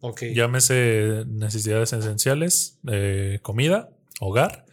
Ok. 0.00 0.22
Llámese 0.34 1.24
necesidades 1.26 1.92
esenciales, 1.92 2.78
eh, 2.88 3.38
comida, 3.42 3.90
hogar, 4.20 4.66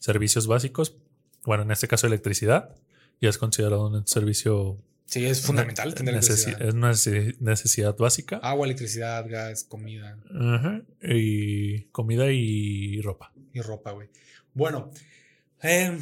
servicios 0.00 0.46
básicos, 0.46 0.96
bueno, 1.44 1.62
en 1.62 1.70
este 1.70 1.88
caso 1.88 2.06
electricidad, 2.06 2.74
ya 3.20 3.28
es 3.30 3.38
considerado 3.38 3.88
un 3.88 4.06
servicio 4.06 4.78
Sí, 5.06 5.24
es 5.26 5.42
fundamental 5.42 5.94
tener 5.94 6.14
necesi- 6.14 6.48
electricidad. 6.48 6.62
es 6.68 6.74
una 6.74 6.90
necesi- 6.92 7.36
necesidad 7.40 7.96
básica. 7.96 8.36
Agua, 8.38 8.66
electricidad, 8.66 9.26
gas, 9.28 9.64
comida 9.64 10.18
Ajá, 10.34 10.82
Y 11.02 11.82
comida 11.92 12.30
y 12.32 13.00
ropa. 13.02 13.32
y 13.52 13.60
ropa, 13.60 13.92
güey. 13.92 14.08
Bueno, 14.54 14.90
eh, 15.62 15.98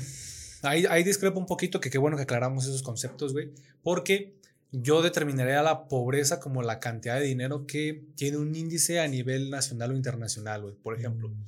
ahí, 0.62 0.86
ahí 0.88 1.04
discrepo 1.04 1.38
un 1.38 1.46
poquito 1.46 1.80
que 1.80 1.90
qué 1.90 1.98
bueno 1.98 2.16
que 2.16 2.24
aclaramos 2.24 2.64
esos 2.64 2.82
conceptos, 2.82 3.32
güey. 3.32 3.50
Porque 3.82 4.34
yo 4.70 5.02
determinaría 5.02 5.62
la 5.62 5.86
pobreza 5.86 6.40
como 6.40 6.62
la 6.62 6.80
cantidad 6.80 7.18
de 7.18 7.26
dinero 7.26 7.66
que 7.66 8.04
tiene 8.16 8.38
un 8.38 8.54
índice 8.54 9.00
a 9.00 9.08
nivel 9.08 9.50
nacional 9.50 9.92
o 9.92 9.96
internacional, 9.96 10.62
güey. 10.62 10.74
Por 10.74 10.98
ejemplo, 10.98 11.28
Mm, 11.28 11.44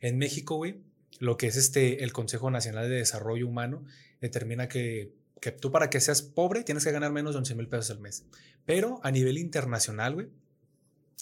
En 0.00 0.16
México, 0.16 0.54
güey, 0.56 0.80
lo 1.18 1.36
que 1.36 1.48
es 1.48 1.56
este, 1.56 2.04
el 2.04 2.12
Consejo 2.12 2.50
Nacional 2.52 2.88
de 2.88 2.96
Desarrollo 2.96 3.48
Humano 3.48 3.84
determina 4.20 4.68
que, 4.68 5.12
que 5.40 5.50
tú 5.50 5.72
para 5.72 5.90
que 5.90 6.00
seas 6.00 6.22
pobre 6.22 6.62
tienes 6.62 6.84
que 6.84 6.92
ganar 6.92 7.10
menos 7.10 7.32
de 7.34 7.38
11 7.38 7.54
mil 7.56 7.68
pesos 7.68 7.90
al 7.90 7.98
mes. 7.98 8.24
Pero 8.64 9.00
a 9.02 9.10
nivel 9.10 9.38
internacional, 9.38 10.14
güey, 10.14 10.28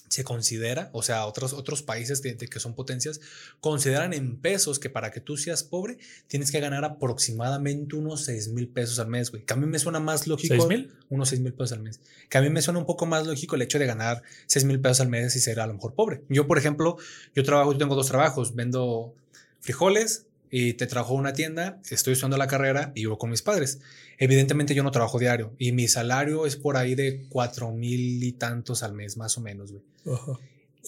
se 0.09 0.23
considera, 0.23 0.89
o 0.93 1.03
sea, 1.03 1.25
otros, 1.25 1.53
otros 1.53 1.81
países 1.81 2.21
que, 2.21 2.35
que 2.37 2.59
son 2.59 2.75
potencias, 2.75 3.19
consideran 3.59 4.13
en 4.13 4.37
pesos 4.37 4.79
que 4.79 4.89
para 4.89 5.11
que 5.11 5.19
tú 5.19 5.37
seas 5.37 5.63
pobre 5.63 5.97
tienes 6.27 6.51
que 6.51 6.59
ganar 6.59 6.85
aproximadamente 6.85 7.95
unos 7.95 8.23
6 8.25 8.49
mil 8.49 8.69
pesos 8.69 8.99
al 8.99 9.07
mes, 9.07 9.31
güey. 9.31 9.43
Que 9.43 9.53
a 9.53 9.57
mí 9.57 9.65
me 9.65 9.79
suena 9.79 9.99
más 9.99 10.27
lógico. 10.27 10.55
¿Seis 10.55 10.67
mil? 10.67 10.93
Unos 11.09 11.29
6 11.29 11.41
mil 11.41 11.53
pesos 11.53 11.73
al 11.73 11.81
mes. 11.81 11.99
Que 12.29 12.37
a 12.37 12.41
mí 12.41 12.49
me 12.49 12.61
suena 12.61 12.79
un 12.79 12.85
poco 12.85 13.05
más 13.05 13.27
lógico 13.27 13.55
el 13.55 13.63
hecho 13.63 13.79
de 13.79 13.85
ganar 13.85 14.23
6 14.45 14.65
mil 14.65 14.79
pesos 14.79 15.01
al 15.01 15.09
mes 15.09 15.35
y 15.35 15.39
ser 15.39 15.59
a 15.59 15.67
lo 15.67 15.73
mejor 15.73 15.93
pobre. 15.93 16.21
Yo, 16.29 16.47
por 16.47 16.57
ejemplo, 16.57 16.97
yo 17.35 17.43
trabajo, 17.43 17.73
yo 17.73 17.77
tengo 17.77 17.95
dos 17.95 18.07
trabajos. 18.07 18.55
Vendo 18.55 19.13
frijoles 19.59 20.26
y 20.51 20.73
te 20.73 20.87
trabajo 20.87 21.13
en 21.13 21.21
una 21.21 21.33
tienda, 21.33 21.79
estoy 21.89 22.13
estudiando 22.13 22.37
la 22.37 22.47
carrera 22.47 22.91
y 22.95 23.01
vivo 23.01 23.17
con 23.17 23.29
mis 23.29 23.41
padres. 23.41 23.79
Evidentemente 24.17 24.73
yo 24.73 24.83
no 24.83 24.91
trabajo 24.91 25.19
diario 25.19 25.53
y 25.57 25.71
mi 25.71 25.87
salario 25.87 26.45
es 26.45 26.55
por 26.55 26.77
ahí 26.77 26.95
de 26.95 27.25
4 27.29 27.71
mil 27.71 28.23
y 28.23 28.31
tantos 28.33 28.83
al 28.83 28.93
mes, 28.93 29.17
más 29.17 29.37
o 29.37 29.41
menos, 29.41 29.71
güey. 29.71 29.83
Ajá. 30.13 30.39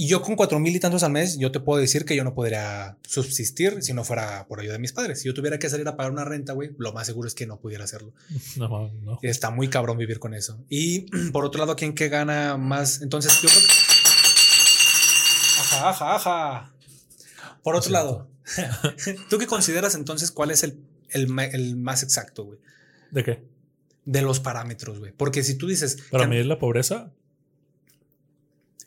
Y 0.01 0.07
yo 0.07 0.21
con 0.21 0.37
cuatro 0.37 0.61
mil 0.61 0.73
y 0.73 0.79
tantos 0.79 1.03
al 1.03 1.11
mes, 1.11 1.37
yo 1.37 1.51
te 1.51 1.59
puedo 1.59 1.81
decir 1.81 2.05
que 2.05 2.15
yo 2.15 2.23
no 2.23 2.33
podría 2.33 2.95
subsistir 3.05 3.83
si 3.83 3.93
no 3.93 4.05
fuera 4.05 4.47
por 4.47 4.61
ayuda 4.61 4.71
de 4.71 4.79
mis 4.79 4.93
padres. 4.93 5.19
Si 5.19 5.27
yo 5.27 5.33
tuviera 5.33 5.59
que 5.59 5.69
salir 5.69 5.85
a 5.89 5.97
pagar 5.97 6.13
una 6.13 6.23
renta, 6.23 6.53
güey, 6.53 6.71
lo 6.77 6.93
más 6.93 7.05
seguro 7.05 7.27
es 7.27 7.35
que 7.35 7.45
no 7.45 7.59
pudiera 7.59 7.83
hacerlo. 7.83 8.13
No, 8.55 8.89
no. 9.03 9.19
Está 9.21 9.51
muy 9.51 9.67
cabrón 9.67 9.97
vivir 9.97 10.19
con 10.19 10.33
eso. 10.33 10.57
Y 10.69 11.01
por 11.33 11.43
otro 11.43 11.59
lado, 11.59 11.75
¿quién 11.75 11.93
que 11.93 12.07
gana 12.07 12.55
más? 12.55 13.01
Entonces, 13.01 13.41
yo 13.41 13.49
creo 13.49 13.61
Ajá, 15.59 15.89
ajá, 15.89 16.15
ajá. 16.15 16.73
Por 17.63 17.75
otro 17.75 17.87
Sí. 17.87 17.93
lado, 17.93 18.27
¿tú 19.29 19.37
qué 19.37 19.47
consideras 19.47 19.95
entonces 19.95 20.31
cuál 20.31 20.51
es 20.51 20.63
el, 20.63 20.79
el, 21.09 21.27
ma- 21.27 21.45
el 21.45 21.75
más 21.75 22.03
exacto, 22.03 22.43
güey? 22.45 22.59
¿De 23.11 23.23
qué? 23.23 23.43
De 24.05 24.21
los 24.21 24.39
parámetros, 24.39 24.99
güey. 24.99 25.11
Porque 25.15 25.43
si 25.43 25.55
tú 25.55 25.67
dices... 25.67 25.97
Para 26.11 26.27
medir 26.27 26.45
la 26.45 26.57
pobreza, 26.59 27.11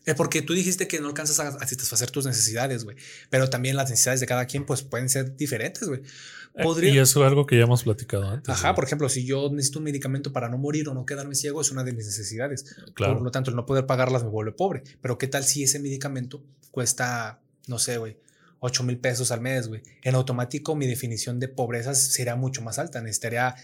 Eh, 0.05 0.15
porque 0.17 0.43
tú 0.43 0.53
dijiste 0.53 0.89
que 0.89 1.01
no 1.01 1.07
alcanzas 1.09 1.39
a, 1.39 1.49
a 1.49 1.67
satisfacer 1.67 2.11
tus 2.11 2.27
necesidades, 2.27 2.83
güey. 2.85 2.97
Pero 3.31 3.49
también 3.51 3.77
las 3.77 3.89
necesidades 3.89 4.19
de 4.21 4.27
cada 4.27 4.47
quien, 4.47 4.67
pues 4.67 4.83
pueden 4.83 5.09
ser 5.09 5.37
diferentes, 5.37 5.87
güey. 5.87 6.01
eh, 6.55 6.63
Podría- 6.65 6.93
y 6.93 6.99
eso 6.99 7.23
es 7.25 7.29
algo 7.29 7.47
que 7.47 7.57
ya 7.57 7.63
hemos 7.65 7.85
platicado 7.85 8.29
antes. 8.29 8.49
Ajá, 8.49 8.69
güey. 8.71 8.75
por 8.75 8.85
ejemplo, 8.85 9.09
si 9.09 9.25
yo 9.25 9.49
necesito 9.53 9.79
un 9.79 9.85
medicamento 9.85 10.33
para 10.33 10.49
no 10.49 10.59
morir 10.59 10.89
o 10.89 10.95
no 10.95 11.07
quedarme 11.07 11.37
ciego, 11.37 11.61
es 11.61 11.71
una 11.71 11.85
de 11.85 11.93
mis 11.93 12.07
necesidades. 12.07 12.65
Claro. 12.95 13.15
Por 13.15 13.23
lo 13.23 13.31
tanto, 13.31 13.51
el 13.51 13.57
no 13.57 13.65
poder 13.65 13.87
pagarlas 13.87 14.25
me 14.25 14.31
vuelve 14.31 14.51
pobre. 14.53 14.83
Pero 15.01 15.19
¿qué 15.19 15.29
tal 15.29 15.45
si 15.45 15.63
ese 15.63 15.79
medicamento 15.79 16.43
cuesta, 16.73 17.41
no 17.69 17.79
sé, 17.79 17.99
güey, 17.99 18.17
8 18.65 18.85
mil 18.85 18.99
pesos 18.99 19.31
al 19.33 19.41
mes, 19.41 19.67
güey? 19.69 19.83
En 20.03 20.15
automático, 20.15 20.75
mi 20.77 20.87
definición 20.87 21.41
de 21.41 21.49
pobreza 21.49 21.95
sería 21.95 22.37
mucho 22.37 22.63
más 22.63 22.79
alta. 22.79 23.01
Necesitaría, 23.03 23.55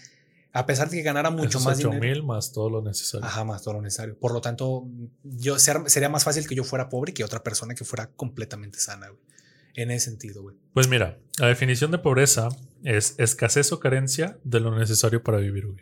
a 0.51 0.65
pesar 0.65 0.89
de 0.89 0.97
que 0.97 1.03
ganara 1.03 1.29
mucho 1.29 1.47
Esos 1.57 1.65
más 1.65 1.77
8 1.79 1.89
dinero. 1.89 2.13
mil 2.15 2.23
más 2.23 2.51
todo 2.51 2.69
lo 2.69 2.81
necesario. 2.81 3.25
Ajá, 3.25 3.43
más 3.45 3.61
todo 3.63 3.75
lo 3.75 3.81
necesario. 3.81 4.17
Por 4.19 4.33
lo 4.33 4.41
tanto, 4.41 4.85
yo 5.23 5.57
ser- 5.57 5.89
sería 5.89 6.09
más 6.09 6.23
fácil 6.25 6.47
que 6.47 6.53
yo 6.55 6.63
fuera 6.65 6.89
pobre 6.89 7.13
que 7.13 7.23
otra 7.23 7.41
persona 7.43 7.75
que 7.75 7.85
fuera 7.85 8.07
completamente 8.11 8.77
sana, 8.79 9.07
güey. 9.07 9.21
En 9.75 9.91
ese 9.91 10.09
sentido, 10.09 10.41
güey. 10.41 10.57
Pues 10.73 10.89
mira, 10.89 11.17
la 11.37 11.47
definición 11.47 11.91
de 11.91 11.99
pobreza 11.99 12.49
es 12.83 13.15
escasez 13.19 13.71
o 13.71 13.79
carencia 13.79 14.37
de 14.43 14.59
lo 14.59 14.77
necesario 14.77 15.23
para 15.23 15.37
vivir, 15.37 15.67
güey. 15.67 15.79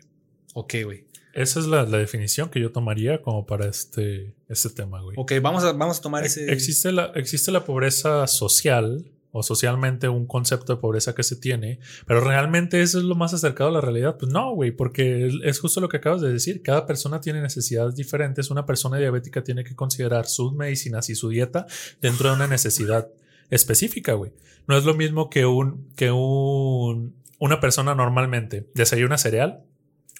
Ok, 0.54 0.74
güey. 0.84 1.06
Esa 1.42 1.60
es 1.60 1.66
la, 1.66 1.84
la 1.84 1.98
definición 1.98 2.48
que 2.50 2.60
yo 2.60 2.72
tomaría 2.72 3.22
como 3.22 3.46
para 3.46 3.66
este, 3.66 4.34
este 4.48 4.70
tema, 4.70 5.00
güey. 5.00 5.16
Ok, 5.18 5.32
vamos 5.40 5.64
a, 5.64 5.72
vamos 5.72 5.98
a 5.98 6.02
tomar 6.02 6.24
Ex- 6.24 6.36
ese. 6.36 6.52
Existe 6.52 6.92
la, 6.92 7.12
existe 7.14 7.50
la 7.52 7.64
pobreza 7.64 8.26
social 8.26 9.10
o 9.30 9.42
socialmente 9.42 10.08
un 10.08 10.26
concepto 10.26 10.74
de 10.74 10.80
pobreza 10.80 11.14
que 11.14 11.22
se 11.22 11.36
tiene, 11.36 11.80
pero 12.06 12.20
realmente 12.22 12.80
eso 12.80 12.98
es 12.98 13.04
lo 13.04 13.14
más 13.14 13.34
acercado 13.34 13.68
a 13.70 13.72
la 13.72 13.80
realidad. 13.80 14.16
Pues 14.18 14.32
no, 14.32 14.52
güey, 14.54 14.72
porque 14.72 15.30
es 15.44 15.60
justo 15.60 15.80
lo 15.80 15.88
que 15.88 15.98
acabas 15.98 16.22
de 16.22 16.32
decir. 16.32 16.62
Cada 16.62 16.86
persona 16.86 17.20
tiene 17.20 17.40
necesidades 17.42 17.94
diferentes. 17.94 18.50
Una 18.50 18.64
persona 18.66 18.96
diabética 18.98 19.44
tiene 19.44 19.64
que 19.64 19.76
considerar 19.76 20.26
sus 20.26 20.54
medicinas 20.54 21.08
y 21.10 21.14
su 21.14 21.28
dieta 21.28 21.66
dentro 22.00 22.30
de 22.30 22.36
una 22.36 22.46
necesidad 22.48 23.08
específica, 23.50 24.14
güey. 24.14 24.32
No 24.66 24.76
es 24.76 24.84
lo 24.84 24.94
mismo 24.94 25.30
que 25.30 25.46
un, 25.46 25.88
que 25.94 26.10
un, 26.10 27.14
una 27.38 27.60
persona 27.60 27.94
normalmente 27.94 28.68
desayuna 28.74 29.18
cereal, 29.18 29.62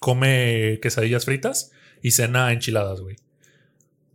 come 0.01 0.79
quesadillas 0.83 1.25
fritas 1.25 1.71
y 2.03 2.11
cena 2.13 2.53
enchiladas, 2.53 3.01
güey. 3.01 3.17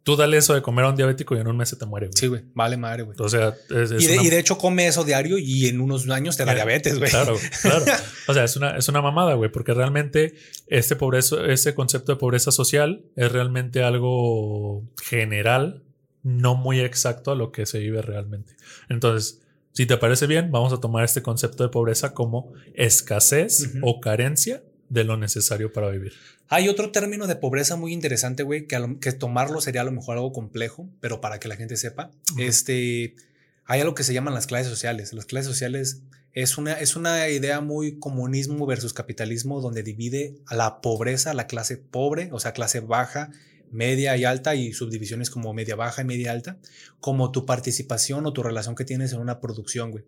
Tú 0.03 0.17
dale 0.17 0.35
eso 0.35 0.53
de 0.53 0.61
comer 0.61 0.83
a 0.83 0.89
un 0.89 0.97
diabético 0.97 1.33
y 1.33 1.39
en 1.39 1.47
un 1.47 1.55
mes 1.55 1.69
se 1.69 1.77
te 1.77 1.85
muere, 1.85 2.07
güey. 2.07 2.17
Sí, 2.17 2.27
güey. 2.27 2.43
Vale 2.53 2.75
madre, 2.75 3.03
güey. 3.03 3.15
O 3.21 3.29
sea, 3.29 3.55
es, 3.69 3.89
es 3.91 4.03
Y 4.03 4.07
de, 4.07 4.13
una- 4.15 4.23
y 4.23 4.29
de 4.29 4.39
hecho 4.39 4.57
come 4.57 4.85
eso 4.85 5.05
diario 5.05 5.37
y 5.37 5.67
en 5.67 5.79
unos 5.79 6.09
años 6.09 6.35
te 6.35 6.43
da 6.43 6.51
Eh, 6.51 6.55
diabetes, 6.55 6.99
güey. 6.99 7.09
Claro, 7.09 7.37
claro. 7.61 7.85
O 8.27 8.33
sea, 8.33 8.43
es 8.43 8.57
una, 8.57 8.75
es 8.75 8.89
una 8.89 9.01
mamada, 9.01 9.33
güey, 9.35 9.49
porque 9.49 9.73
realmente 9.73 10.33
este 10.67 10.97
pobreza, 10.97 11.37
este 11.47 11.73
concepto 11.73 12.11
de 12.11 12.17
pobreza 12.17 12.51
social 12.51 13.05
es 13.15 13.31
realmente 13.31 13.81
algo 13.81 14.83
general, 15.01 15.83
no 16.21 16.55
muy 16.55 16.81
exacto 16.81 17.31
a 17.31 17.35
lo 17.35 17.53
que 17.53 17.65
se 17.65 17.79
vive 17.79 18.01
realmente. 18.01 18.57
Entonces, 18.89 19.41
si 19.71 19.85
te 19.85 19.95
parece 19.95 20.27
bien, 20.27 20.51
vamos 20.51 20.73
a 20.73 20.81
tomar 20.81 21.05
este 21.05 21.21
concepto 21.21 21.63
de 21.63 21.69
pobreza 21.69 22.13
como 22.13 22.51
escasez 22.73 23.71
o 23.81 24.01
carencia 24.01 24.63
de 24.89 25.03
lo 25.03 25.17
necesario 25.17 25.73
para 25.73 25.89
vivir. 25.89 26.13
Hay 26.49 26.69
otro 26.69 26.91
término 26.91 27.27
de 27.27 27.35
pobreza 27.35 27.75
muy 27.75 27.93
interesante, 27.93 28.43
güey, 28.43 28.67
que, 28.67 29.11
tomarlo 29.13 29.61
sería 29.61 29.81
a 29.81 29.85
lo 29.85 29.91
mejor 29.91 30.17
algo 30.17 30.31
complejo, 30.31 30.87
pero 30.99 31.21
para 31.21 31.39
que 31.39 31.47
la 31.47 31.55
gente 31.55 31.77
sepa, 31.77 32.11
este, 32.37 33.15
hay 33.65 33.81
algo 33.81 33.95
que 33.95 34.03
se 34.03 34.13
llaman 34.13 34.33
las 34.33 34.47
clases 34.47 34.67
sociales. 34.67 35.13
Las 35.13 35.25
clases 35.25 35.47
sociales 35.47 36.01
es 36.33 36.57
una, 36.57 36.73
es 36.73 36.95
una 36.95 37.29
idea 37.29 37.61
muy 37.61 37.99
comunismo 37.99 38.65
versus 38.65 38.93
capitalismo, 38.93 39.61
donde 39.61 39.83
divide 39.83 40.35
a 40.45 40.55
la 40.55 40.81
pobreza, 40.81 41.31
a 41.31 41.33
la 41.33 41.47
clase 41.47 41.77
pobre, 41.77 42.29
o 42.31 42.39
sea, 42.39 42.53
clase 42.53 42.79
baja, 42.79 43.31
media 43.71 44.15
y 44.17 44.25
alta, 44.25 44.55
y 44.55 44.73
subdivisiones 44.73 45.29
como 45.29 45.53
media 45.53 45.75
baja 45.75 46.01
y 46.01 46.05
media 46.05 46.31
alta, 46.31 46.57
como 46.99 47.31
tu 47.31 47.45
participación 47.45 48.25
o 48.25 48.33
tu 48.33 48.43
relación 48.43 48.75
que 48.75 48.85
tienes 48.85 49.13
en 49.13 49.19
una 49.19 49.39
producción, 49.39 49.91
güey. 49.91 50.03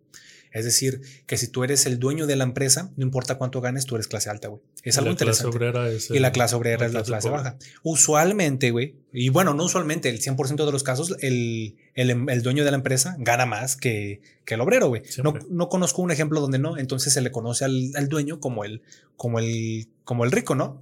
Es 0.56 0.64
decir, 0.64 1.02
que 1.28 1.36
si 1.36 1.50
tú 1.50 1.66
eres 1.66 1.86
el 1.86 2.00
dueño 2.00 2.28
de 2.28 2.38
la 2.38 2.46
empresa, 2.46 2.92
no 2.96 3.04
importa 3.06 3.38
cuánto 3.38 3.60
ganes, 3.60 3.86
tú 3.86 3.96
eres 3.96 4.08
clase 4.08 4.30
alta, 4.30 4.48
güey. 4.48 4.62
Es 4.84 4.96
Y 4.96 5.00
algo 5.00 5.12
interesante. 5.12 5.56
obrera 5.56 5.90
es 5.90 6.10
Y 6.10 6.20
la 6.20 6.32
clase 6.32 6.56
obrera 6.56 6.86
es 6.86 6.94
la 6.94 7.04
clase 7.04 7.28
pobre. 7.28 7.44
baja. 7.44 7.58
Usualmente, 7.84 8.72
güey, 8.72 8.96
y 9.12 9.28
bueno, 9.30 9.54
no 9.54 9.66
usualmente, 9.66 10.10
el 10.10 10.22
100% 10.22 10.66
de 10.66 10.72
los 10.72 10.84
casos, 10.84 11.16
el, 11.20 11.76
el, 11.94 12.10
el 12.30 12.42
dueño 12.42 12.64
de 12.64 12.72
la 12.72 12.78
empresa 12.78 13.16
gana 13.20 13.46
más 13.46 13.76
que, 13.76 14.22
que 14.46 14.54
el 14.54 14.62
obrero, 14.62 14.88
güey. 14.88 15.02
No, 15.24 15.34
no 15.50 15.68
conozco 15.68 16.02
un 16.02 16.12
ejemplo 16.12 16.40
donde 16.40 16.58
no, 16.58 16.78
entonces 16.78 17.12
se 17.12 17.20
le 17.20 17.32
conoce 17.32 17.66
al, 17.66 17.92
al 17.96 18.08
dueño 18.08 18.40
como 18.40 18.64
el, 18.64 18.82
como, 19.18 19.40
el, 19.40 19.90
como 20.06 20.24
el 20.24 20.32
rico, 20.32 20.56
¿no? 20.56 20.82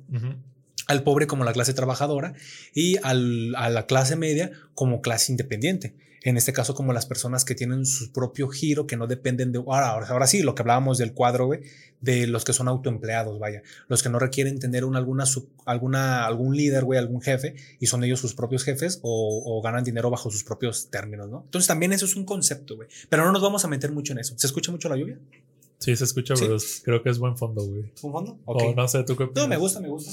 Al 0.88 1.02
pobre 1.02 1.28
como 1.28 1.46
la 1.46 1.54
clase 1.54 1.74
trabajadora 1.74 2.34
y 2.76 2.98
al, 3.04 3.56
a 3.56 3.70
la 3.70 3.86
clase 3.88 4.16
media 4.18 4.52
como 4.76 5.02
clase 5.02 5.32
independiente. 5.32 5.96
En 6.26 6.38
este 6.38 6.54
caso, 6.54 6.74
como 6.74 6.94
las 6.94 7.06
personas 7.06 7.44
que 7.44 7.54
tienen 7.54 7.86
su 7.86 8.12
propio 8.14 8.48
giro, 8.48 8.88
que 8.88 8.96
no 8.96 9.08
dependen 9.08 9.52
de. 9.52 9.60
Ahora, 9.60 9.90
ahora, 10.08 10.26
sí, 10.26 10.42
lo 10.42 10.56
que 10.56 10.62
hablábamos 10.62 10.98
del 10.98 11.14
cuadro, 11.14 11.48
güey, 11.48 11.60
de 12.00 12.28
los 12.28 12.46
que 12.46 12.54
son 12.54 12.70
autoempleados, 12.70 13.40
vaya. 13.40 13.62
Los 13.90 14.02
que 14.04 14.10
no 14.10 14.20
requieren 14.20 14.58
tener 14.58 14.86
una, 14.86 15.00
alguna, 15.00 15.26
sub- 15.26 15.50
alguna, 15.66 16.26
algún 16.26 16.56
líder, 16.56 16.86
güey, 16.86 16.98
algún 16.98 17.22
jefe, 17.22 17.56
y 17.80 17.88
son 17.88 18.04
ellos 18.06 18.22
sus 18.22 18.34
propios 18.36 18.64
jefes 18.64 19.00
o, 19.04 19.44
o 19.46 19.62
ganan 19.62 19.84
dinero 19.84 20.10
bajo 20.10 20.32
sus 20.32 20.44
propios 20.46 20.90
términos, 20.90 21.30
¿no? 21.30 21.42
Entonces, 21.44 21.68
también 21.68 21.92
eso 21.92 22.06
es 22.06 22.16
un 22.16 22.24
concepto, 22.24 22.78
güey. 22.78 22.88
Pero 23.10 23.26
no 23.26 23.34
nos 23.34 23.42
vamos 23.42 23.66
a 23.66 23.68
meter 23.68 23.92
mucho 23.92 24.14
en 24.14 24.20
eso. 24.20 24.34
¿Se 24.38 24.48
escucha 24.48 24.72
mucho 24.72 24.88
la 24.88 24.96
lluvia? 24.96 25.20
Sí, 25.80 25.94
se 25.98 26.06
escucha, 26.06 26.38
Sí. 26.38 26.46
pero 26.46 26.58
creo 26.86 27.04
que 27.04 27.10
es 27.10 27.20
buen 27.20 27.36
fondo, 27.38 27.66
güey. 27.66 27.92
¿Un 28.02 28.12
fondo? 28.14 28.40
O 28.46 28.54
Ok. 28.54 28.76
no 28.78 28.88
sé, 28.88 29.04
¿tú 29.04 29.18
qué 29.18 29.26
No, 29.26 29.30
opinas? 29.32 29.50
me 29.50 29.58
gusta, 29.58 29.82
me 29.82 29.90
gusta. 29.90 30.10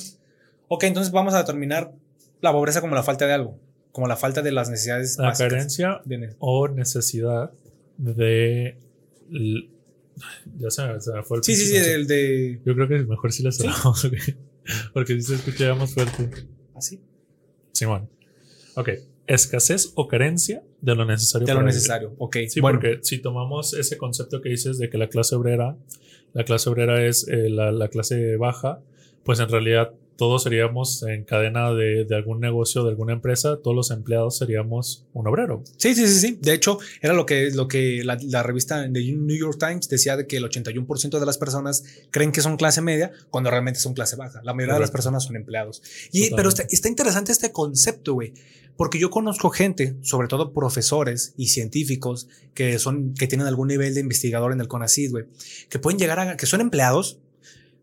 Ok, 0.67 0.83
entonces 0.85 1.13
vamos 1.13 1.35
a 1.35 1.39
determinar 1.39 1.93
la 2.41 2.51
pobreza 2.51 2.81
como 2.81 2.97
la 2.97 3.05
falta 3.05 3.27
de 3.29 3.33
algo, 3.35 3.57
como 3.93 4.07
la 4.07 4.17
falta 4.17 4.43
de 4.43 4.53
las 4.53 4.71
necesidades 4.71 5.17
La 5.19 5.29
básicas. 5.29 5.51
carencia 5.53 6.01
de 6.05 6.35
o 6.39 6.69
necesidad 6.69 7.51
de. 7.99 8.77
Ya 10.59 10.71
se, 10.71 10.87
me- 10.87 11.01
se 11.01 11.13
me 11.13 11.23
fue 11.23 11.39
el 11.39 11.45
Sí, 11.45 11.57
sí, 11.57 11.67
sí, 11.67 11.79
del 11.79 12.07
de... 12.07 12.61
Yo 12.65 12.75
creo 12.75 12.89
que 12.89 12.99
mejor 13.05 13.33
si 13.33 13.43
la 13.43 13.53
cerramos, 13.53 14.05
güey. 14.09 14.21
Porque 14.93 15.15
si 15.15 15.23
se 15.23 15.35
escucha 15.37 15.67
ya 15.67 15.75
más 15.75 15.95
fuerte. 15.95 16.29
¿Así? 16.75 17.01
Simón. 17.73 18.09
Ok. 18.75 18.91
Escasez 19.27 19.93
o 19.95 20.09
carencia 20.09 20.63
de 20.81 20.95
lo 20.95 21.05
necesario. 21.07 21.47
De 21.47 21.53
lo 21.53 21.59
para 21.61 21.67
vivir. 21.67 21.75
necesario. 21.77 22.15
Ok. 22.19 22.37
Sí, 22.49 22.61
bueno, 22.61 22.81
porque 22.81 22.99
si 23.03 23.19
tomamos 23.19 23.73
ese 23.75 23.97
concepto 23.97 24.41
que 24.43 24.51
dices 24.51 24.79
de 24.79 24.91
que 24.91 24.99
la 24.99 25.09
clase 25.09 25.37
obrera, 25.37 25.77
la 26.35 26.45
clase 26.45 26.69
obrera 26.69 27.05
es 27.07 27.27
eh, 27.29 27.49
la, 27.49 27.73
la 27.73 27.89
clase 27.89 28.37
baja, 28.37 28.81
pues 29.25 29.41
en 29.41 29.49
realidad 29.49 29.93
todos 30.21 30.43
seríamos 30.43 31.03
en 31.05 31.25
cadena 31.25 31.73
de, 31.73 32.05
de 32.05 32.15
algún 32.15 32.41
negocio, 32.41 32.85
de 32.85 32.91
alguna 32.91 33.15
empresa, 33.15 33.57
todos 33.57 33.75
los 33.75 33.91
empleados 33.91 34.37
seríamos 34.37 35.07
un 35.15 35.27
obrero. 35.27 35.65
Sí, 35.79 35.95
sí, 35.95 36.07
sí, 36.07 36.21
sí. 36.21 36.39
De 36.43 36.53
hecho, 36.53 36.77
era 37.01 37.15
lo 37.15 37.25
que, 37.25 37.51
lo 37.53 37.69
que 37.69 38.05
la, 38.05 38.19
la 38.25 38.43
revista 38.43 38.83
de 38.83 38.91
New 38.91 39.35
York 39.39 39.57
Times 39.59 39.89
decía 39.89 40.19
de 40.19 40.27
que 40.27 40.37
el 40.37 40.45
81% 40.45 41.19
de 41.19 41.25
las 41.25 41.39
personas 41.39 41.85
creen 42.11 42.33
que 42.33 42.43
son 42.43 42.59
clase 42.59 42.83
media 42.83 43.13
cuando 43.31 43.51
realmente 43.51 43.81
son 43.81 43.95
clase 43.95 44.17
baja. 44.17 44.43
La 44.45 44.53
mayoría 44.53 44.75
de 44.75 44.81
las 44.81 44.91
personas 44.91 45.25
son 45.25 45.37
empleados. 45.37 45.83
Y, 46.13 46.35
pero 46.35 46.51
está, 46.51 46.65
está 46.69 46.91
interesante 46.91 47.33
este 47.33 47.51
concepto, 47.51 48.13
güey. 48.13 48.35
Porque 48.77 48.99
yo 48.99 49.09
conozco 49.09 49.49
gente, 49.49 49.97
sobre 50.03 50.29
todo 50.29 50.53
profesores 50.53 51.33
y 51.39 51.47
científicos 51.47 52.29
que 52.53 52.79
son, 52.79 53.15
que 53.15 53.27
tienen 53.27 53.47
algún 53.47 53.69
nivel 53.69 53.95
de 53.95 54.01
investigador 54.01 54.53
en 54.53 54.61
el 54.61 54.69
CONACYT, 54.69 55.13
güey, 55.13 55.25
que 55.71 55.79
pueden 55.79 55.99
llegar 55.99 56.21
a, 56.21 56.37
que 56.37 56.45
son 56.45 56.61
empleados, 56.61 57.21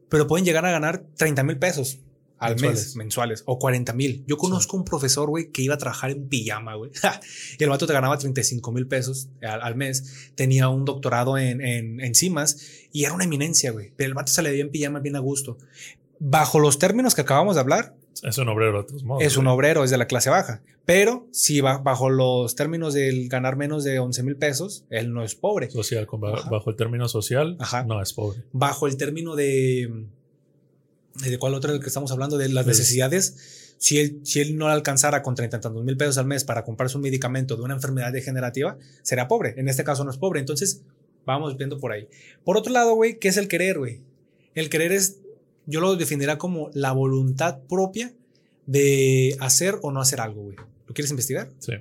pero 0.07 0.27
pueden 0.27 0.45
llegar 0.45 0.67
a 0.67 0.71
ganar 0.71 1.03
30 1.15 1.43
mil 1.43 1.57
pesos 1.57 1.99
al 2.39 2.53
mes, 2.55 2.61
Mensuales. 2.61 2.95
mensuales, 2.95 3.43
o 3.45 3.57
40 3.59 3.93
mil. 3.93 4.23
Yo 4.27 4.37
conozco 4.37 4.77
un 4.77 4.83
profesor, 4.85 5.29
güey, 5.29 5.51
que 5.51 5.61
iba 5.61 5.75
a 5.75 5.77
trabajar 5.77 6.11
en 6.11 6.27
pijama, 6.27 6.75
güey. 6.75 6.91
y 7.59 7.63
el 7.63 7.69
vato 7.69 7.87
te 7.87 7.93
ganaba 7.93 8.17
35 8.17 8.71
mil 8.71 8.87
pesos 8.87 9.29
al, 9.41 9.61
al 9.61 9.75
mes. 9.75 10.31
Tenía 10.35 10.69
un 10.69 10.85
doctorado 10.85 11.37
en, 11.37 11.61
en 11.61 11.99
enzimas 12.01 12.57
y 12.91 13.05
era 13.05 13.13
una 13.13 13.23
eminencia, 13.23 13.71
güey. 13.71 13.91
Pero 13.95 14.09
el 14.09 14.13
vato 14.13 14.31
se 14.31 14.41
le 14.41 14.51
veía 14.51 14.61
en 14.63 14.69
pijama 14.71 14.99
bien 14.99 15.15
a 15.15 15.19
gusto. 15.19 15.57
Bajo 16.19 16.59
los 16.59 16.79
términos 16.79 17.13
que 17.15 17.21
acabamos 17.21 17.55
de 17.55 17.61
hablar, 17.61 17.95
Es 18.23 18.37
un 18.39 18.49
obrero 18.49 18.81
de 18.81 18.87
todos 18.87 19.03
modos. 19.03 19.23
es 19.23 19.37
un 19.37 19.47
obrero, 19.47 19.83
es 19.83 19.91
de 19.91 19.97
la 19.97 20.07
clase 20.07 20.29
baja. 20.29 20.61
Pero 20.85 21.27
si 21.31 21.59
va 21.61 21.79
bajo 21.79 22.09
los 22.09 22.55
términos 22.55 22.93
del 22.93 23.27
ganar 23.29 23.57
menos 23.57 23.83
de 23.83 23.99
11 23.99 24.23
mil 24.23 24.35
pesos, 24.37 24.85
él 24.89 25.13
no 25.13 25.23
es 25.23 25.35
pobre. 25.35 25.69
social, 25.69 26.07
bajo 26.49 26.69
el 26.69 26.75
término 26.75 27.07
social, 27.09 27.57
Ajá. 27.59 27.83
no 27.83 28.01
es 28.01 28.13
pobre. 28.13 28.39
Bajo 28.53 28.87
el 28.87 28.95
término 28.97 29.35
de. 29.35 30.05
¿De 31.23 31.37
cuál 31.39 31.53
otro 31.55 31.71
del 31.71 31.81
que 31.81 31.87
estamos 31.87 32.11
hablando? 32.11 32.37
De 32.37 32.49
las 32.49 32.63
Pues- 32.65 32.77
necesidades. 32.79 33.73
Si 33.79 33.99
él, 33.99 34.21
si 34.23 34.39
él 34.39 34.57
no 34.57 34.67
alcanzara 34.69 35.21
con 35.21 35.35
30 35.35 35.57
y 35.57 35.59
tantos 35.61 35.83
mil 35.83 35.97
pesos 35.97 36.17
al 36.17 36.25
mes 36.25 36.43
para 36.43 36.63
comprarse 36.63 36.97
un 36.97 37.03
medicamento 37.03 37.55
de 37.55 37.61
una 37.61 37.75
enfermedad 37.75 38.11
degenerativa, 38.11 38.77
será 39.03 39.27
pobre. 39.27 39.53
En 39.57 39.69
este 39.69 39.83
caso 39.83 40.03
no 40.03 40.09
es 40.11 40.17
pobre. 40.17 40.39
Entonces, 40.39 40.81
vamos 41.25 41.57
viendo 41.57 41.79
por 41.79 41.91
ahí. 41.91 42.07
Por 42.43 42.57
otro 42.57 42.73
lado, 42.73 42.95
güey, 42.95 43.19
¿qué 43.19 43.27
es 43.27 43.37
el 43.37 43.47
querer, 43.47 43.77
güey? 43.77 44.01
El 44.55 44.69
querer 44.69 44.91
es, 44.91 45.19
yo 45.67 45.79
lo 45.79 45.95
definiría 45.95 46.39
como 46.39 46.71
la 46.73 46.91
voluntad 46.91 47.59
propia 47.69 48.13
de 48.65 49.37
hacer 49.39 49.77
o 49.83 49.91
no 49.91 50.01
hacer 50.01 50.21
algo, 50.21 50.41
güey. 50.41 50.57
¿Lo 50.87 50.93
quieres 50.95 51.11
investigar? 51.11 51.51
Sí. 51.59 51.73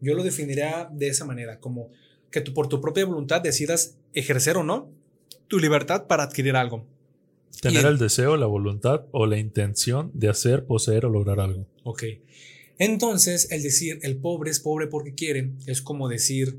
Yo 0.00 0.14
lo 0.14 0.22
definiría 0.22 0.88
de 0.92 1.08
esa 1.08 1.24
manera, 1.24 1.58
como 1.58 1.90
que 2.30 2.40
tú 2.40 2.52
por 2.54 2.68
tu 2.68 2.80
propia 2.80 3.04
voluntad 3.06 3.40
decidas 3.40 3.96
ejercer 4.12 4.56
o 4.56 4.62
no 4.62 4.88
tu 5.48 5.58
libertad 5.58 6.06
para 6.06 6.22
adquirir 6.24 6.54
algo. 6.56 6.86
Tener 7.60 7.86
el 7.86 7.98
deseo, 7.98 8.36
la 8.36 8.46
voluntad 8.46 9.06
o 9.12 9.26
la 9.26 9.38
intención 9.38 10.10
de 10.14 10.28
hacer, 10.28 10.66
poseer 10.66 11.06
o 11.06 11.10
lograr 11.10 11.40
algo. 11.40 11.66
Ok. 11.84 12.02
Entonces, 12.78 13.50
el 13.50 13.62
decir 13.62 14.00
el 14.02 14.16
pobre 14.16 14.50
es 14.50 14.60
pobre 14.60 14.86
porque 14.88 15.14
quiere 15.14 15.50
es 15.66 15.80
como 15.80 16.08
decir 16.08 16.58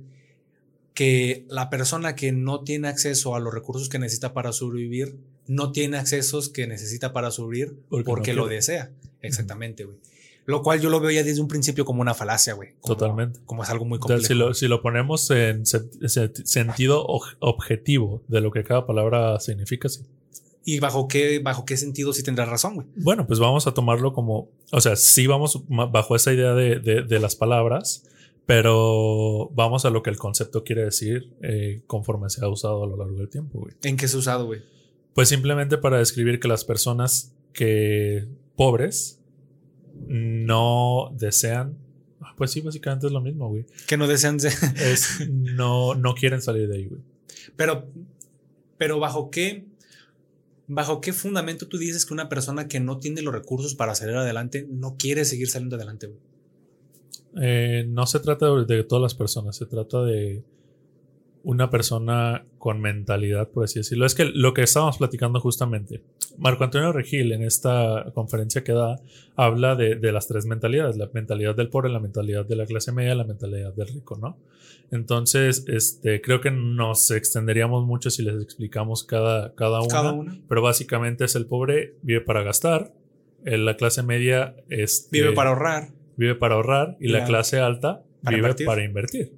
que 0.94 1.46
la 1.50 1.70
persona 1.70 2.16
que 2.16 2.32
no 2.32 2.64
tiene 2.64 2.88
acceso 2.88 3.36
a 3.36 3.40
los 3.40 3.54
recursos 3.54 3.90
que 3.90 4.00
necesita 4.00 4.34
para 4.34 4.52
sobrevivir 4.54 5.18
no 5.48 5.72
tiene 5.72 5.98
accesos 5.98 6.50
que 6.50 6.68
necesita 6.68 7.12
para 7.14 7.32
sobrevivir 7.32 7.76
Porque 7.90 8.06
porque, 8.06 8.32
no 8.32 8.38
lo 8.38 8.44
quiere. 8.44 8.56
desea. 8.56 8.92
Exactamente, 9.22 9.84
güey. 9.84 9.98
Lo 10.46 10.62
cual 10.62 10.80
yo 10.80 10.90
lo 10.90 11.00
veo 11.00 11.10
ya 11.12 11.24
desde 11.24 11.42
un 11.42 11.48
principio 11.48 11.86
como 11.86 12.02
una 12.02 12.14
falacia, 12.14 12.54
güey. 12.54 12.70
Totalmente. 12.86 13.40
Como 13.46 13.64
es 13.64 13.70
algo 13.70 13.84
muy 13.84 13.98
complejo. 14.00 14.24
si, 14.26 14.34
lo, 14.36 14.54
si 14.54 14.68
lo 14.68 14.82
ponemos 14.82 15.30
en 15.32 15.66
se- 15.66 15.90
se- 16.08 16.32
sentido 16.46 17.06
objetivo 17.40 18.22
de 18.28 18.42
lo 18.42 18.52
que 18.52 18.64
cada 18.64 18.86
palabra 18.86 19.40
significa, 19.40 19.90
sí. 19.90 20.02
¿Y 20.68 20.80
bajo 20.80 21.08
qué, 21.08 21.40
bajo 21.40 21.64
qué 21.64 21.78
sentido 21.78 22.12
sí 22.12 22.24
tendrás 22.24 22.50
razón, 22.50 22.74
güey? 22.76 22.88
Bueno, 22.98 23.28
pues 23.28 23.40
vamos 23.40 23.68
a 23.68 23.74
tomarlo 23.76 24.14
como, 24.14 24.50
o 24.72 24.82
sea, 24.82 24.96
sí 24.96 25.28
vamos 25.28 25.64
bajo 25.70 26.16
esa 26.16 26.34
idea 26.34 26.54
de, 26.56 26.80
de- 26.80 27.04
de 27.04 27.20
las 27.20 27.36
palabras, 27.36 28.04
pero 28.48 29.50
vamos 29.54 29.86
a 29.86 29.90
lo 29.92 30.02
que 30.04 30.10
el 30.10 30.18
concepto 30.18 30.64
quiere 30.64 30.84
decir 30.84 31.30
eh, 31.42 31.82
conforme 31.88 32.30
se 32.30 32.44
ha 32.44 32.48
usado 32.50 32.84
a 32.84 32.88
lo 32.88 32.98
largo 32.98 33.16
del 33.18 33.30
tiempo, 33.30 33.60
güey. 33.60 33.74
¿En 33.84 33.96
qué 33.96 34.08
se 34.08 34.16
ha 34.18 34.20
usado, 34.20 34.46
güey? 34.48 34.62
Pues 35.14 35.30
simplemente 35.30 35.78
para 35.78 36.00
describir 36.00 36.40
que 36.40 36.48
las 36.48 36.66
personas 36.66 37.34
que 37.54 38.28
pobres 38.56 39.20
no 40.08 41.12
desean, 41.18 41.78
ah, 42.22 42.34
pues 42.38 42.52
sí, 42.52 42.62
básicamente 42.62 43.08
es 43.08 43.14
lo 43.14 43.22
mismo, 43.22 43.50
güey. 43.50 43.66
Que 43.88 43.98
no 43.98 44.08
desean 44.08 44.38
Es 44.78 45.28
no, 45.30 45.96
no 45.96 46.14
quieren 46.16 46.42
salir 46.42 46.68
de 46.68 46.76
ahí, 46.78 46.86
güey. 46.88 47.02
Pero, 47.56 47.88
pero 48.78 49.00
bajo 49.00 49.30
qué, 49.32 49.66
bajo 50.68 51.02
qué 51.02 51.14
fundamento 51.14 51.68
tú 51.68 51.78
dices 51.78 52.06
que 52.06 52.14
una 52.14 52.30
persona 52.30 52.68
que 52.68 52.80
no 52.80 52.98
tiene 52.98 53.22
los 53.22 53.34
recursos 53.34 53.76
para 53.76 53.96
salir 53.96 54.16
adelante 54.16 54.68
no 54.70 54.96
quiere 54.98 55.26
seguir 55.26 55.50
saliendo 55.50 55.76
adelante? 55.76 56.12
Eh, 57.42 57.86
no 57.88 58.06
se 58.08 58.20
trata 58.20 58.48
de, 58.54 58.66
de 58.66 58.84
todas 58.84 59.02
las 59.02 59.16
personas, 59.16 59.56
se 59.56 59.66
trata 59.66 60.04
de 60.04 60.44
una 61.46 61.70
persona 61.70 62.44
con 62.58 62.82
mentalidad, 62.82 63.48
por 63.50 63.64
así 63.66 63.80
decirlo. 63.80 64.06
Es 64.06 64.16
que 64.16 64.26
lo 64.26 64.54
que 64.54 64.64
estábamos 64.64 64.98
platicando 64.98 65.40
justamente, 65.40 66.02
Marco 66.38 66.64
Antonio 66.64 66.92
Regil 66.92 67.32
en 67.32 67.44
esta 67.44 68.06
conferencia 68.14 68.64
que 68.64 68.74
da, 68.74 69.00
habla 69.36 69.76
de, 69.76 69.96
de 69.96 70.12
las 70.12 70.28
tres 70.28 70.46
mentalidades, 70.48 70.98
la 70.98 71.10
mentalidad 71.14 71.56
del 71.56 71.70
pobre, 71.70 71.90
la 71.90 72.00
mentalidad 72.00 72.46
de 72.46 72.56
la 72.56 72.66
clase 72.66 72.92
media, 72.92 73.16
la 73.16 73.24
mentalidad 73.24 73.74
del 73.74 73.88
rico, 73.88 74.18
¿no? 74.18 74.38
Entonces, 74.92 75.66
este, 75.68 76.22
creo 76.22 76.42
que 76.42 76.52
nos 76.52 77.10
extenderíamos 77.12 77.86
mucho 77.86 78.10
si 78.10 78.24
les 78.24 78.42
explicamos 78.42 79.04
cada, 79.04 79.54
cada 79.56 79.80
una, 79.82 79.88
Cada 79.90 80.12
una. 80.14 80.38
pero 80.50 80.62
básicamente 80.62 81.26
es 81.26 81.36
el 81.36 81.46
pobre 81.46 81.94
vive 82.02 82.22
para 82.22 82.44
gastar, 82.44 82.92
eh, 83.46 83.58
la 83.58 83.78
clase 83.78 84.04
media 84.04 84.56
este, 84.70 85.10
Vive 85.22 85.34
para 85.34 85.50
ahorrar. 85.52 85.90
vive 86.18 86.36
para 86.36 86.56
ahorrar 86.56 86.98
y 87.00 87.08
la, 87.10 87.20
La- 87.20 87.26
clase 87.26 87.60
alta 87.60 88.02
para 88.24 88.36
vive 88.36 88.48
invertir. 88.48 88.66
para 88.66 88.84
invertir. 88.84 89.32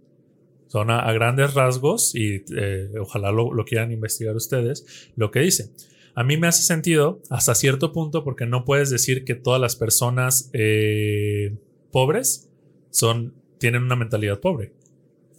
Son 0.67 0.89
a, 0.91 0.99
a 0.99 1.13
grandes 1.13 1.53
rasgos 1.53 2.13
y 2.15 2.43
eh, 2.55 2.89
ojalá 2.99 3.31
lo, 3.31 3.53
lo 3.53 3.63
quieran 3.65 3.91
investigar 3.91 4.35
ustedes 4.35 4.85
lo 5.15 5.31
que 5.31 5.39
dice. 5.39 5.71
A 6.13 6.23
mí 6.23 6.35
me 6.37 6.47
hace 6.47 6.63
sentido 6.63 7.21
hasta 7.29 7.53
cierto 7.55 7.93
punto 7.93 8.23
porque 8.23 8.45
no 8.45 8.65
puedes 8.65 8.89
decir 8.89 9.23
que 9.23 9.35
todas 9.35 9.61
las 9.61 9.75
personas 9.75 10.49
eh, 10.53 11.55
pobres 11.91 12.49
son, 12.89 13.33
tienen 13.59 13.83
una 13.83 13.95
mentalidad 13.95 14.39
pobre. 14.39 14.73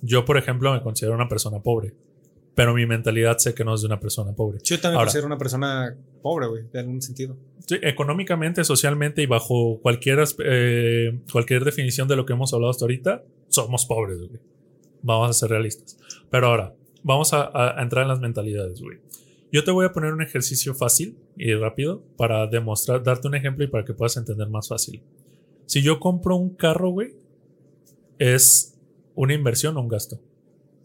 Yo, 0.02 0.24
por 0.24 0.38
ejemplo, 0.38 0.72
me 0.72 0.80
considero 0.80 1.14
una 1.16 1.28
persona 1.28 1.60
pobre, 1.60 1.92
pero 2.54 2.72
mi 2.74 2.86
mentalidad 2.86 3.38
sé 3.38 3.54
que 3.54 3.64
no 3.64 3.74
es 3.74 3.80
de 3.80 3.88
una 3.88 3.98
persona 3.98 4.32
pobre. 4.34 4.58
Yo 4.62 4.76
también 4.80 4.96
Ahora- 4.98 5.06
considero 5.06 5.26
una 5.26 5.38
persona 5.38 5.96
pobre, 6.22 6.46
güey, 6.46 6.62
en 6.72 6.78
algún 6.78 7.02
sentido. 7.02 7.36
Sí, 7.66 7.76
económicamente, 7.82 8.62
socialmente 8.64 9.20
y 9.22 9.26
bajo 9.26 9.80
cualquier, 9.82 10.20
eh, 10.44 11.18
cualquier 11.32 11.64
definición 11.64 12.06
de 12.08 12.16
lo 12.16 12.24
que 12.24 12.32
hemos 12.32 12.54
hablado 12.54 12.70
hasta 12.70 12.84
ahorita, 12.84 13.24
somos 13.48 13.84
pobres, 13.84 14.18
güey. 14.18 14.40
Vamos 15.02 15.30
a 15.30 15.32
ser 15.32 15.50
realistas. 15.50 15.98
Pero 16.30 16.48
ahora, 16.48 16.74
vamos 17.02 17.32
a, 17.32 17.74
entrar 17.80 18.02
en 18.02 18.08
las 18.08 18.20
mentalidades, 18.20 18.80
güey. 18.80 18.98
Yo 19.50 19.64
te 19.64 19.70
voy 19.70 19.86
a 19.86 19.92
poner 19.92 20.12
un 20.12 20.20
ejercicio 20.22 20.74
fácil 20.74 21.16
y 21.36 21.54
rápido 21.54 22.02
para 22.16 22.46
demostrar, 22.46 23.02
darte 23.02 23.28
un 23.28 23.34
ejemplo 23.34 23.64
y 23.64 23.68
para 23.68 23.84
que 23.84 23.94
puedas 23.94 24.16
entender 24.16 24.48
más 24.50 24.68
fácil. 24.68 25.02
Si 25.66 25.82
yo 25.82 26.00
compro 26.00 26.36
un 26.36 26.50
carro, 26.50 26.90
güey, 26.90 27.14
¿es 28.18 28.78
una 29.14 29.34
inversión 29.34 29.76
o 29.76 29.80
un 29.80 29.88
gasto? 29.88 30.20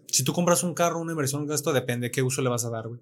Si 0.08 0.24
tú 0.24 0.32
compras 0.32 0.64
un 0.64 0.74
carro, 0.74 1.00
una 1.02 1.12
inversión, 1.12 1.42
un 1.42 1.48
gasto, 1.48 1.74
depende 1.74 2.12
qué 2.12 2.22
uso 2.22 2.42
le 2.42 2.50
vas 2.50 2.64
a 2.66 2.70
dar, 2.70 2.88
güey. 2.88 3.00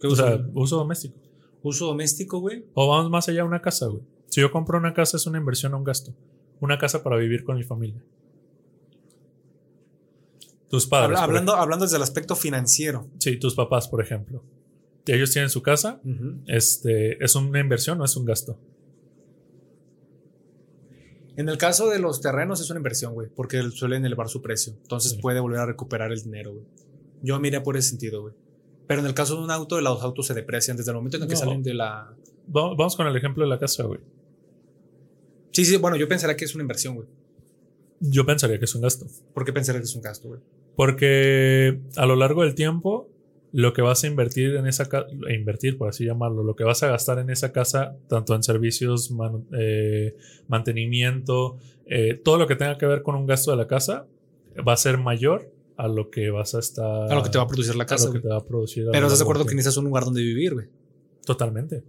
¿Qué 0.00 0.06
O 0.06 0.12
uso? 0.12 0.26
sea, 0.26 0.44
uso 0.54 0.76
doméstico. 0.76 1.14
uso 1.62 1.86
doméstico, 1.86 2.40
güey. 2.40 2.64
O 2.74 2.88
vamos 2.88 3.10
más 3.10 3.28
allá, 3.28 3.44
una 3.44 3.60
casa, 3.60 3.86
güey. 3.86 4.02
Si 4.28 4.40
yo 4.40 4.50
compro 4.50 4.78
una 4.78 4.94
casa, 4.94 5.16
es 5.16 5.26
una 5.26 5.38
inversión 5.38 5.74
o 5.74 5.78
un 5.78 5.84
gasto. 5.84 6.12
Una 6.60 6.78
casa 6.78 7.02
para 7.02 7.16
vivir 7.16 7.44
con 7.44 7.56
mi 7.56 7.64
familia. 7.64 8.02
Tus 10.72 10.86
padres. 10.86 11.18
Hablando, 11.18 11.54
hablando 11.54 11.84
desde 11.84 11.98
el 11.98 12.02
aspecto 12.02 12.34
financiero. 12.34 13.06
Sí, 13.18 13.36
tus 13.36 13.54
papás, 13.54 13.86
por 13.88 14.00
ejemplo. 14.02 14.42
Ellos 15.06 15.30
tienen 15.30 15.50
su 15.50 15.62
casa. 15.62 16.00
Este, 16.46 17.22
¿Es 17.22 17.34
una 17.36 17.60
inversión 17.60 18.00
o 18.00 18.04
es 18.06 18.16
un 18.16 18.24
gasto? 18.24 18.58
En 21.36 21.48
el 21.48 21.56
caso 21.58 21.88
de 21.88 21.98
los 21.98 22.20
terrenos 22.20 22.60
es 22.60 22.70
una 22.70 22.78
inversión, 22.78 23.14
güey, 23.14 23.28
porque 23.28 23.62
suelen 23.70 24.04
elevar 24.04 24.28
su 24.28 24.42
precio. 24.42 24.74
Entonces 24.82 25.12
Sí. 25.12 25.18
puede 25.20 25.40
volver 25.40 25.60
a 25.60 25.66
recuperar 25.66 26.10
el 26.12 26.22
dinero, 26.22 26.52
güey. 26.52 26.64
Yo 27.22 27.38
miré 27.40 27.60
por 27.60 27.76
ese 27.76 27.90
sentido, 27.90 28.22
güey. 28.22 28.34
Pero 28.86 29.00
en 29.00 29.06
el 29.06 29.14
caso 29.14 29.36
de 29.36 29.42
un 29.44 29.50
auto, 29.50 29.80
los 29.80 30.02
autos 30.02 30.26
se 30.26 30.34
deprecian 30.34 30.76
desde 30.76 30.90
el 30.90 30.96
momento 30.96 31.16
en 31.18 31.22
el 31.24 31.28
que 31.28 31.34
No. 31.34 31.40
salen 31.40 31.62
de 31.62 31.74
la... 31.74 32.14
Va- 32.54 32.74
Vamos 32.74 32.96
con 32.96 33.06
el 33.06 33.16
ejemplo 33.16 33.44
de 33.44 33.50
la 33.50 33.58
casa, 33.58 33.84
güey. 33.84 34.00
Sí, 35.52 35.64
sí, 35.64 35.76
bueno, 35.76 35.96
yo 35.96 36.08
pensaría 36.08 36.36
que 36.36 36.44
es 36.44 36.54
una 36.54 36.62
inversión, 36.62 36.94
güey. 36.96 37.08
Yo 38.00 38.26
pensaría 38.26 38.58
que 38.58 38.64
es 38.64 38.74
un 38.74 38.82
gasto. 38.82 39.06
¿Por 39.32 39.44
qué 39.44 39.52
pensaría 39.52 39.80
que 39.80 39.84
es 39.86 39.94
un 39.94 40.02
gasto, 40.02 40.28
güey? 40.28 40.40
Porque 40.76 41.80
a 41.96 42.06
lo 42.06 42.16
largo 42.16 42.42
del 42.42 42.54
tiempo, 42.54 43.08
lo 43.52 43.72
que 43.74 43.82
vas 43.82 44.04
a 44.04 44.06
invertir 44.06 44.56
en 44.56 44.66
esa 44.66 44.88
casa, 44.88 45.06
invertir 45.30 45.76
por 45.76 45.88
así 45.88 46.04
llamarlo, 46.04 46.42
lo 46.42 46.56
que 46.56 46.64
vas 46.64 46.82
a 46.82 46.88
gastar 46.88 47.18
en 47.18 47.30
esa 47.30 47.52
casa, 47.52 47.96
tanto 48.08 48.34
en 48.34 48.42
servicios, 48.42 49.14
eh, 49.58 50.16
mantenimiento, 50.48 51.58
eh, 51.86 52.14
todo 52.14 52.38
lo 52.38 52.46
que 52.46 52.56
tenga 52.56 52.78
que 52.78 52.86
ver 52.86 53.02
con 53.02 53.14
un 53.14 53.26
gasto 53.26 53.50
de 53.50 53.58
la 53.58 53.66
casa, 53.66 54.06
va 54.66 54.72
a 54.72 54.76
ser 54.76 54.98
mayor 54.98 55.52
a 55.76 55.88
lo 55.88 56.10
que 56.10 56.30
vas 56.30 56.54
a 56.54 56.60
estar. 56.60 57.10
A 57.10 57.14
lo 57.14 57.22
que 57.22 57.30
te 57.30 57.38
va 57.38 57.44
a 57.44 57.48
producir 57.48 57.76
la 57.76 57.86
casa. 57.86 58.04
A 58.04 58.06
lo 58.08 58.12
que 58.14 58.20
te 58.20 58.28
va 58.28 58.38
a 58.38 58.44
producir. 58.44 58.86
Pero 58.90 59.06
estás 59.06 59.18
de 59.18 59.24
acuerdo 59.24 59.44
que 59.44 59.54
necesitas 59.54 59.76
un 59.76 59.84
lugar 59.84 60.04
donde 60.04 60.22
vivir, 60.22 60.54
güey. 60.54 60.66
Totalmente. 61.24 61.82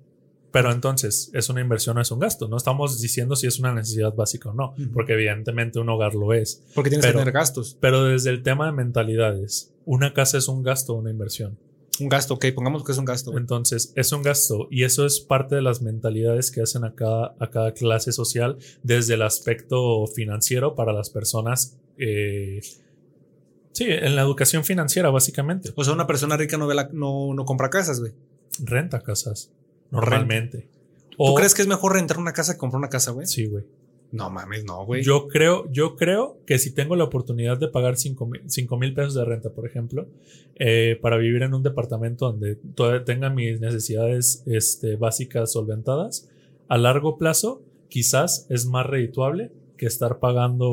Pero 0.53 0.71
entonces, 0.71 1.31
¿es 1.33 1.49
una 1.49 1.61
inversión 1.61 1.97
o 1.97 2.01
es 2.01 2.11
un 2.11 2.19
gasto? 2.19 2.47
No 2.47 2.57
estamos 2.57 3.01
diciendo 3.01 3.35
si 3.35 3.47
es 3.47 3.57
una 3.57 3.73
necesidad 3.73 4.13
básica 4.13 4.51
o 4.51 4.53
no, 4.53 4.75
porque 4.93 5.13
evidentemente 5.13 5.79
un 5.79 5.89
hogar 5.89 6.13
lo 6.13 6.31
es. 6.31 6.61
Porque 6.75 6.91
tienes 6.91 7.07
que 7.07 7.11
tener 7.11 7.31
gastos. 7.31 7.75
Pero 7.79 8.03
desde 8.03 8.29
el 8.29 8.43
tema 8.43 8.67
de 8.67 8.71
mentalidades, 8.71 9.73
¿una 9.83 10.13
casa 10.13 10.37
es 10.37 10.47
un 10.47 10.61
gasto 10.61 10.93
o 10.93 10.97
una 10.97 11.09
inversión? 11.09 11.57
Un 11.99 12.07
gasto, 12.07 12.35
ok, 12.35 12.45
pongamos 12.53 12.83
que 12.83 12.91
es 12.91 12.99
un 12.99 13.05
gasto. 13.05 13.35
Entonces, 13.35 13.93
es 13.95 14.11
un 14.11 14.21
gasto 14.21 14.67
y 14.69 14.83
eso 14.83 15.07
es 15.07 15.21
parte 15.21 15.55
de 15.55 15.63
las 15.63 15.81
mentalidades 15.81 16.51
que 16.51 16.61
hacen 16.61 16.83
a 16.83 16.93
cada, 16.93 17.35
a 17.39 17.49
cada 17.49 17.73
clase 17.73 18.11
social 18.11 18.59
desde 18.83 19.15
el 19.15 19.23
aspecto 19.23 20.05
financiero 20.05 20.75
para 20.75 20.93
las 20.93 21.09
personas. 21.09 21.79
Eh, 21.97 22.61
sí, 23.71 23.85
en 23.87 24.15
la 24.15 24.21
educación 24.21 24.63
financiera, 24.63 25.09
básicamente. 25.09 25.71
O 25.75 25.83
sea, 25.83 25.95
una 25.95 26.05
persona 26.05 26.37
rica 26.37 26.57
no, 26.57 26.67
ve 26.67 26.75
no, 26.91 27.33
no 27.33 27.43
compra 27.43 27.71
casas, 27.71 27.99
güey. 27.99 28.11
Renta 28.59 29.01
casas. 29.01 29.49
Normalmente. 29.93 30.67
¿Tú 31.17 31.33
crees 31.35 31.53
que 31.53 31.61
es 31.61 31.67
mejor 31.67 31.93
rentar 31.93 32.17
una 32.17 32.33
casa 32.33 32.53
que 32.53 32.59
comprar 32.59 32.79
una 32.79 32.89
casa, 32.89 33.11
güey? 33.11 33.27
Sí, 33.27 33.45
güey. 33.45 33.63
No 34.11 34.29
mames, 34.29 34.63
no, 34.63 34.85
güey. 34.85 35.01
Yo 35.01 35.27
creo, 35.27 35.71
yo 35.71 35.95
creo 35.95 36.37
que 36.45 36.59
si 36.59 36.71
tengo 36.71 36.95
la 36.95 37.03
oportunidad 37.03 37.57
de 37.57 37.67
pagar 37.67 37.95
5 37.97 38.27
mil 38.77 38.93
pesos 38.93 39.15
de 39.15 39.25
renta, 39.25 39.49
por 39.49 39.65
ejemplo, 39.65 40.07
eh, 40.55 40.99
para 41.01 41.17
vivir 41.17 41.41
en 41.41 41.55
un 41.55 41.63
departamento 41.63 42.31
donde 42.31 42.55
tenga 43.05 43.31
mis 43.31 43.59
necesidades 43.59 44.43
este, 44.45 44.97
básicas 44.97 45.51
solventadas, 45.51 46.29
a 46.67 46.77
largo 46.77 47.17
plazo 47.17 47.63
quizás 47.89 48.45
es 48.49 48.67
más 48.67 48.85
redituable 48.85 49.51
que 49.77 49.87
estar 49.87 50.19
pagando 50.19 50.69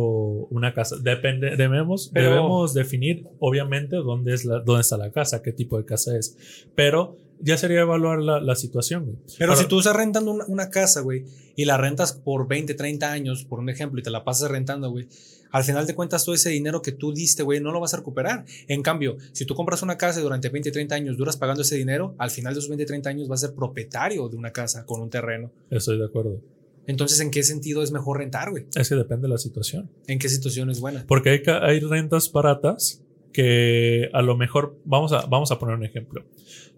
una 0.50 0.74
casa. 0.74 0.96
Depende, 1.00 1.56
debemos, 1.56 2.12
debemos 2.12 2.74
definir, 2.74 3.26
obviamente, 3.38 3.96
dónde, 3.96 4.34
es 4.34 4.44
la, 4.44 4.60
dónde 4.60 4.82
está 4.82 4.98
la 4.98 5.12
casa, 5.12 5.42
qué 5.42 5.52
tipo 5.52 5.78
de 5.78 5.86
casa 5.86 6.16
es. 6.16 6.66
Pero 6.74 7.16
ya 7.40 7.56
sería 7.56 7.80
evaluar 7.80 8.20
la, 8.20 8.54
situación, 8.54 9.04
güey. 9.04 9.16
Pero 9.38 9.56
si 9.56 9.66
tú 9.66 9.78
estás 9.78 9.96
rentando 9.96 10.32
una, 10.46 10.70
casa, 10.70 11.00
güey, 11.00 11.24
y 11.56 11.64
la 11.64 11.76
rentas 11.76 12.12
por 12.12 12.46
20, 12.46 12.74
30 12.74 13.10
años, 13.10 13.44
por 13.44 13.58
un 13.58 13.68
ejemplo, 13.68 14.00
y 14.00 14.02
te 14.02 14.10
la 14.10 14.24
pasas 14.24 14.50
rentando, 14.50 14.90
güey, 14.90 15.08
al 15.50 15.64
final 15.64 15.86
de 15.86 15.94
cuentas 15.94 16.24
todo 16.24 16.34
ese 16.34 16.50
dinero 16.50 16.80
que 16.82 16.92
tú 16.92 17.12
diste, 17.12 17.42
güey, 17.42 17.60
no 17.60 17.72
lo 17.72 17.80
vas 17.80 17.94
a 17.94 17.96
recuperar. 17.96 18.44
En 18.68 18.82
cambio, 18.82 19.16
si 19.32 19.44
tú 19.44 19.54
compras 19.54 19.82
una 19.82 19.98
casa 19.98 20.20
y 20.20 20.22
durante 20.22 20.48
20, 20.48 20.70
30 20.70 20.94
años 20.94 21.16
duras 21.16 21.36
pagando 21.36 21.62
ese 21.62 21.76
dinero, 21.76 22.14
al 22.18 22.30
final 22.30 22.54
de 22.54 22.60
esos 22.60 22.68
20, 22.68 22.86
30 22.86 23.10
años 23.10 23.28
vas 23.28 23.42
a 23.42 23.48
ser 23.48 23.56
propietario 23.56 24.28
de 24.28 24.36
una 24.36 24.52
casa 24.52 24.84
con 24.86 25.00
un 25.00 25.10
terreno. 25.10 25.50
Estoy 25.70 25.98
de 25.98 26.04
acuerdo. 26.04 26.40
Entonces, 26.86 27.20
¿en 27.20 27.30
qué 27.30 27.42
sentido 27.42 27.82
es 27.82 27.92
mejor 27.92 28.18
rentar, 28.18 28.50
güey? 28.50 28.66
Es 28.74 28.88
que 28.88 28.94
depende 28.94 29.22
de 29.22 29.32
la 29.32 29.38
situación. 29.38 29.90
¿En 30.06 30.18
qué 30.18 30.28
situación 30.28 30.70
es 30.70 30.80
buena? 30.80 31.04
Porque 31.06 31.30
hay, 31.30 31.42
hay 31.62 31.80
rentas 31.80 32.30
baratas 32.32 33.02
que 33.32 34.08
a 34.12 34.22
lo 34.22 34.36
mejor, 34.36 34.76
vamos 34.84 35.12
a, 35.12 35.26
vamos 35.26 35.50
a 35.52 35.58
poner 35.58 35.76
un 35.76 35.84
ejemplo. 35.84 36.24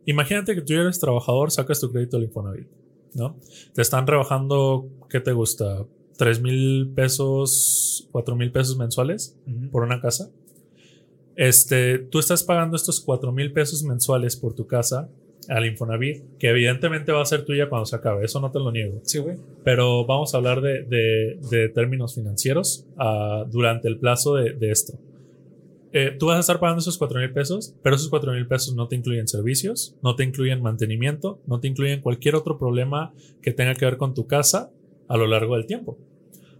Imagínate 0.06 0.54
que 0.54 0.62
tú 0.62 0.74
eres 0.74 0.98
trabajador, 0.98 1.50
sacas 1.50 1.80
tu 1.80 1.90
crédito 1.90 2.16
al 2.16 2.24
Infonavit, 2.24 2.66
¿no? 3.14 3.36
Te 3.74 3.82
están 3.82 4.06
rebajando, 4.06 4.88
¿qué 5.08 5.20
te 5.20 5.32
gusta? 5.32 5.84
¿3 6.18 6.40
mil 6.40 6.92
pesos, 6.94 8.08
4 8.12 8.36
mil 8.36 8.52
pesos 8.52 8.76
mensuales 8.76 9.36
por 9.70 9.82
una 9.82 10.00
casa? 10.00 10.30
Este, 11.36 11.98
tú 11.98 12.18
estás 12.18 12.42
pagando 12.44 12.76
estos 12.76 13.00
4 13.00 13.32
mil 13.32 13.52
pesos 13.52 13.82
mensuales 13.84 14.36
por 14.36 14.54
tu 14.54 14.66
casa 14.66 15.08
al 15.48 15.66
Infonavit, 15.66 16.22
que 16.38 16.50
evidentemente 16.50 17.12
va 17.12 17.22
a 17.22 17.26
ser 17.26 17.44
tuya 17.44 17.68
cuando 17.68 17.86
se 17.86 17.96
acabe, 17.96 18.24
eso 18.24 18.40
no 18.40 18.50
te 18.50 18.58
lo 18.58 18.70
niego. 18.70 19.00
Sí, 19.04 19.18
güey. 19.18 19.36
Pero 19.64 20.04
vamos 20.06 20.34
a 20.34 20.38
hablar 20.38 20.60
de, 20.60 20.84
de, 20.84 21.68
términos 21.70 22.14
financieros 22.14 22.86
uh, 22.96 23.48
durante 23.50 23.88
el 23.88 23.98
plazo 23.98 24.34
de, 24.36 24.52
de 24.52 24.70
esto. 24.70 24.94
Eh, 25.94 26.16
tú 26.18 26.26
vas 26.26 26.38
a 26.38 26.40
estar 26.40 26.58
pagando 26.58 26.80
esos 26.80 26.96
4 26.96 27.20
mil 27.20 27.32
pesos, 27.32 27.74
pero 27.82 27.96
esos 27.96 28.08
4 28.08 28.32
mil 28.32 28.46
pesos 28.46 28.74
no 28.74 28.88
te 28.88 28.96
incluyen 28.96 29.28
servicios, 29.28 29.94
no 30.02 30.16
te 30.16 30.24
incluyen 30.24 30.62
mantenimiento, 30.62 31.40
no 31.46 31.60
te 31.60 31.68
incluyen 31.68 32.00
cualquier 32.00 32.34
otro 32.34 32.58
problema 32.58 33.12
que 33.42 33.52
tenga 33.52 33.74
que 33.74 33.84
ver 33.84 33.98
con 33.98 34.14
tu 34.14 34.26
casa 34.26 34.70
a 35.08 35.16
lo 35.18 35.26
largo 35.26 35.54
del 35.56 35.66
tiempo. 35.66 35.98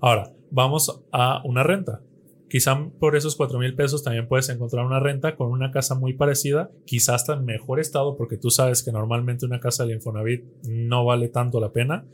Ahora, 0.00 0.34
vamos 0.50 1.02
a 1.12 1.40
una 1.44 1.62
renta. 1.62 2.02
Quizá 2.50 2.90
por 2.98 3.16
esos 3.16 3.34
4 3.34 3.58
mil 3.58 3.74
pesos 3.74 4.04
también 4.04 4.28
puedes 4.28 4.50
encontrar 4.50 4.84
una 4.84 5.00
renta 5.00 5.34
con 5.34 5.50
una 5.50 5.70
casa 5.70 5.94
muy 5.94 6.12
parecida, 6.12 6.70
quizás 6.84 7.22
hasta 7.22 7.32
en 7.32 7.46
mejor 7.46 7.80
estado, 7.80 8.18
porque 8.18 8.36
tú 8.36 8.50
sabes 8.50 8.82
que 8.82 8.92
normalmente 8.92 9.46
una 9.46 9.60
casa 9.60 9.86
de 9.86 9.94
Infonavit 9.94 10.44
no 10.64 11.06
vale 11.06 11.28
tanto 11.28 11.58
la 11.58 11.72
pena 11.72 12.04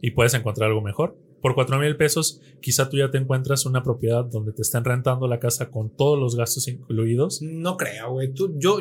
y 0.00 0.12
puedes 0.12 0.34
encontrar 0.34 0.68
algo 0.68 0.82
mejor 0.82 1.16
por 1.40 1.54
4 1.54 1.78
mil 1.78 1.96
pesos, 1.96 2.40
quizá 2.60 2.88
tú 2.88 2.96
ya 2.96 3.10
te 3.10 3.18
encuentras 3.18 3.64
una 3.64 3.82
propiedad 3.82 4.24
donde 4.24 4.52
te 4.52 4.62
están 4.62 4.84
rentando 4.84 5.28
la 5.28 5.38
casa 5.38 5.70
con 5.70 5.88
todos 5.90 6.18
los 6.18 6.34
gastos 6.34 6.66
incluidos. 6.66 7.40
No 7.42 7.76
creo, 7.76 8.12
güey. 8.12 8.32
Yo, 8.56 8.78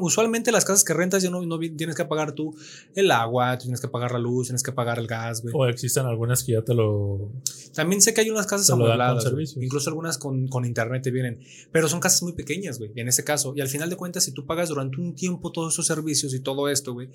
usualmente 0.00 0.52
las 0.52 0.64
casas 0.64 0.84
que 0.84 0.94
rentas 0.94 1.22
ya 1.22 1.30
no, 1.30 1.42
no, 1.42 1.58
tienes 1.58 1.96
que 1.96 2.04
pagar 2.04 2.32
tú 2.32 2.54
el 2.94 3.10
agua, 3.10 3.58
tienes 3.58 3.80
que 3.80 3.88
pagar 3.88 4.12
la 4.12 4.18
luz, 4.18 4.46
tienes 4.46 4.62
que 4.62 4.72
pagar 4.72 4.98
el 4.98 5.06
gas, 5.06 5.42
güey. 5.42 5.54
O 5.56 5.66
existen 5.66 6.06
algunas 6.06 6.42
que 6.42 6.52
ya 6.52 6.62
te 6.62 6.74
lo. 6.74 7.30
También 7.74 8.00
sé 8.00 8.14
que 8.14 8.22
hay 8.22 8.30
unas 8.30 8.46
casas 8.46 8.70
amuebladas. 8.70 9.32
Incluso 9.56 9.90
algunas 9.90 10.16
con, 10.16 10.48
con 10.48 10.64
internet 10.64 11.02
te 11.02 11.10
vienen. 11.10 11.40
Pero 11.72 11.88
son 11.88 12.00
casas 12.00 12.22
muy 12.22 12.32
pequeñas, 12.32 12.78
güey, 12.78 12.90
en 12.96 13.08
ese 13.08 13.22
caso. 13.22 13.52
Y 13.54 13.60
al 13.60 13.68
final 13.68 13.90
de 13.90 13.96
cuentas, 13.96 14.24
si 14.24 14.32
tú 14.32 14.46
pagas 14.46 14.70
durante 14.70 14.98
un 14.98 15.14
tiempo 15.14 15.52
todos 15.52 15.74
esos 15.74 15.86
servicios 15.86 16.32
y 16.32 16.40
todo 16.40 16.68
esto, 16.70 16.94
güey, 16.94 17.10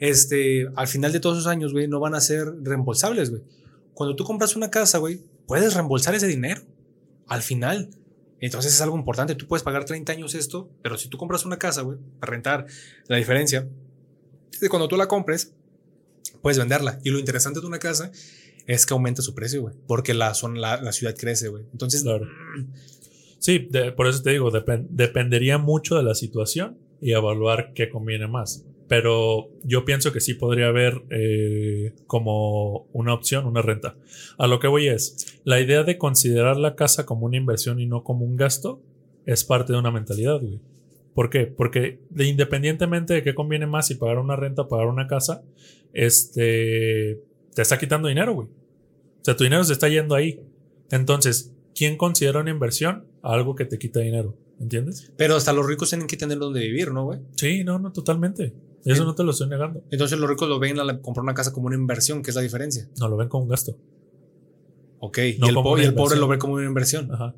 este, 0.00 0.68
al 0.74 0.88
final 0.88 1.12
de 1.12 1.20
todos 1.20 1.38
esos 1.38 1.48
años, 1.48 1.72
güey, 1.72 1.86
no 1.86 2.00
van 2.00 2.14
a 2.14 2.20
ser 2.20 2.48
reembolsables, 2.62 3.30
güey 3.30 3.42
cuando 3.98 4.14
tú 4.14 4.22
compras 4.22 4.54
una 4.54 4.70
casa, 4.70 4.98
güey, 4.98 5.18
puedes 5.48 5.74
reembolsar 5.74 6.14
ese 6.14 6.28
dinero 6.28 6.62
al 7.26 7.42
final. 7.42 7.90
Entonces 8.38 8.72
es 8.72 8.80
algo 8.80 8.96
importante. 8.96 9.34
Tú 9.34 9.48
puedes 9.48 9.64
pagar 9.64 9.84
30 9.84 10.12
años 10.12 10.36
esto, 10.36 10.70
pero 10.82 10.96
si 10.96 11.08
tú 11.08 11.18
compras 11.18 11.44
una 11.44 11.58
casa, 11.58 11.82
güey, 11.82 11.98
para 12.20 12.30
rentar, 12.30 12.66
la 13.08 13.16
diferencia 13.16 13.68
de 14.60 14.68
cuando 14.68 14.86
tú 14.86 14.96
la 14.96 15.08
compres, 15.08 15.52
puedes 16.42 16.58
venderla. 16.58 17.00
Y 17.02 17.10
lo 17.10 17.18
interesante 17.18 17.58
de 17.58 17.66
una 17.66 17.80
casa 17.80 18.12
es 18.68 18.86
que 18.86 18.94
aumenta 18.94 19.20
su 19.20 19.34
precio, 19.34 19.62
güey, 19.62 19.74
porque 19.88 20.14
la, 20.14 20.32
son, 20.34 20.60
la, 20.60 20.92
ciudad 20.92 21.16
crece, 21.16 21.48
güey. 21.48 21.64
Entonces, 21.72 22.04
mm. 22.04 22.72
sí, 23.40 23.68
por 23.96 24.06
eso 24.06 24.22
te 24.22 24.30
digo, 24.30 24.52
dependería 24.90 25.58
mucho 25.58 25.96
de 25.96 26.04
la 26.04 26.14
situación 26.14 26.78
y 27.00 27.14
evaluar 27.14 27.72
qué 27.74 27.88
conviene 27.88 28.28
más. 28.28 28.64
Pero 28.88 29.50
yo 29.62 29.84
pienso 29.84 30.12
que 30.12 30.20
sí 30.20 30.34
podría 30.34 30.68
haber 30.68 31.02
eh, 31.10 31.92
como 32.06 32.88
una 32.92 33.12
opción, 33.12 33.46
una 33.46 33.62
renta. 33.62 33.96
A 34.38 34.46
lo 34.46 34.58
que 34.58 34.66
voy 34.66 34.88
es, 34.88 35.38
la 35.44 35.60
idea 35.60 35.84
de 35.84 35.98
considerar 35.98 36.56
la 36.56 36.74
casa 36.74 37.04
como 37.04 37.26
una 37.26 37.36
inversión 37.36 37.80
y 37.80 37.86
no 37.86 38.02
como 38.02 38.24
un 38.24 38.36
gasto 38.36 38.80
es 39.26 39.44
parte 39.44 39.74
de 39.74 39.78
una 39.78 39.90
mentalidad, 39.90 40.40
güey. 40.40 40.58
¿Por 41.14 41.28
qué? 41.28 41.46
Porque 41.46 41.98
de, 42.08 42.26
independientemente 42.26 43.12
de 43.12 43.22
qué 43.22 43.34
conviene 43.34 43.66
más 43.66 43.88
si 43.88 43.96
pagar 43.96 44.18
una 44.18 44.36
renta 44.36 44.62
o 44.62 44.68
pagar 44.68 44.86
una 44.86 45.06
casa, 45.06 45.42
este, 45.92 47.20
te 47.54 47.62
está 47.62 47.78
quitando 47.78 48.08
dinero, 48.08 48.34
güey. 48.34 48.48
O 48.48 49.24
sea, 49.24 49.36
tu 49.36 49.44
dinero 49.44 49.64
se 49.64 49.74
está 49.74 49.88
yendo 49.88 50.14
ahí. 50.14 50.40
Entonces, 50.90 51.52
¿quién 51.74 51.96
considera 51.96 52.40
una 52.40 52.50
inversión? 52.50 53.04
Algo 53.20 53.54
que 53.54 53.64
te 53.64 53.78
quita 53.78 54.00
dinero. 54.00 54.34
¿Entiendes? 54.60 55.12
Pero 55.16 55.36
hasta 55.36 55.52
los 55.52 55.66
ricos 55.66 55.90
tienen 55.90 56.08
que 56.08 56.16
tener 56.16 56.38
donde 56.38 56.60
vivir, 56.60 56.92
¿no, 56.92 57.04
güey? 57.04 57.20
Sí, 57.36 57.62
no, 57.64 57.78
no, 57.78 57.92
totalmente. 57.92 58.52
Eso 58.84 59.04
no 59.04 59.14
te 59.14 59.22
lo 59.22 59.32
estoy 59.32 59.48
negando. 59.48 59.82
Entonces 59.90 60.18
los 60.18 60.28
ricos 60.28 60.48
lo 60.48 60.58
ven 60.58 60.78
a 60.80 61.00
comprar 61.00 61.22
una 61.22 61.34
casa 61.34 61.52
como 61.52 61.66
una 61.66 61.76
inversión, 61.76 62.22
que 62.22 62.30
es 62.30 62.36
la 62.36 62.42
diferencia. 62.42 62.88
No, 62.98 63.08
lo 63.08 63.16
ven 63.16 63.28
como 63.28 63.44
un 63.44 63.50
gasto. 63.50 63.76
Ok, 65.00 65.18
y, 65.18 65.38
el, 65.46 65.54
pobre 65.54 66.16
lo 66.16 66.28
ve 66.28 66.38
como 66.38 66.54
una 66.54 66.64
inversión. 66.64 67.12
Ajá. 67.12 67.34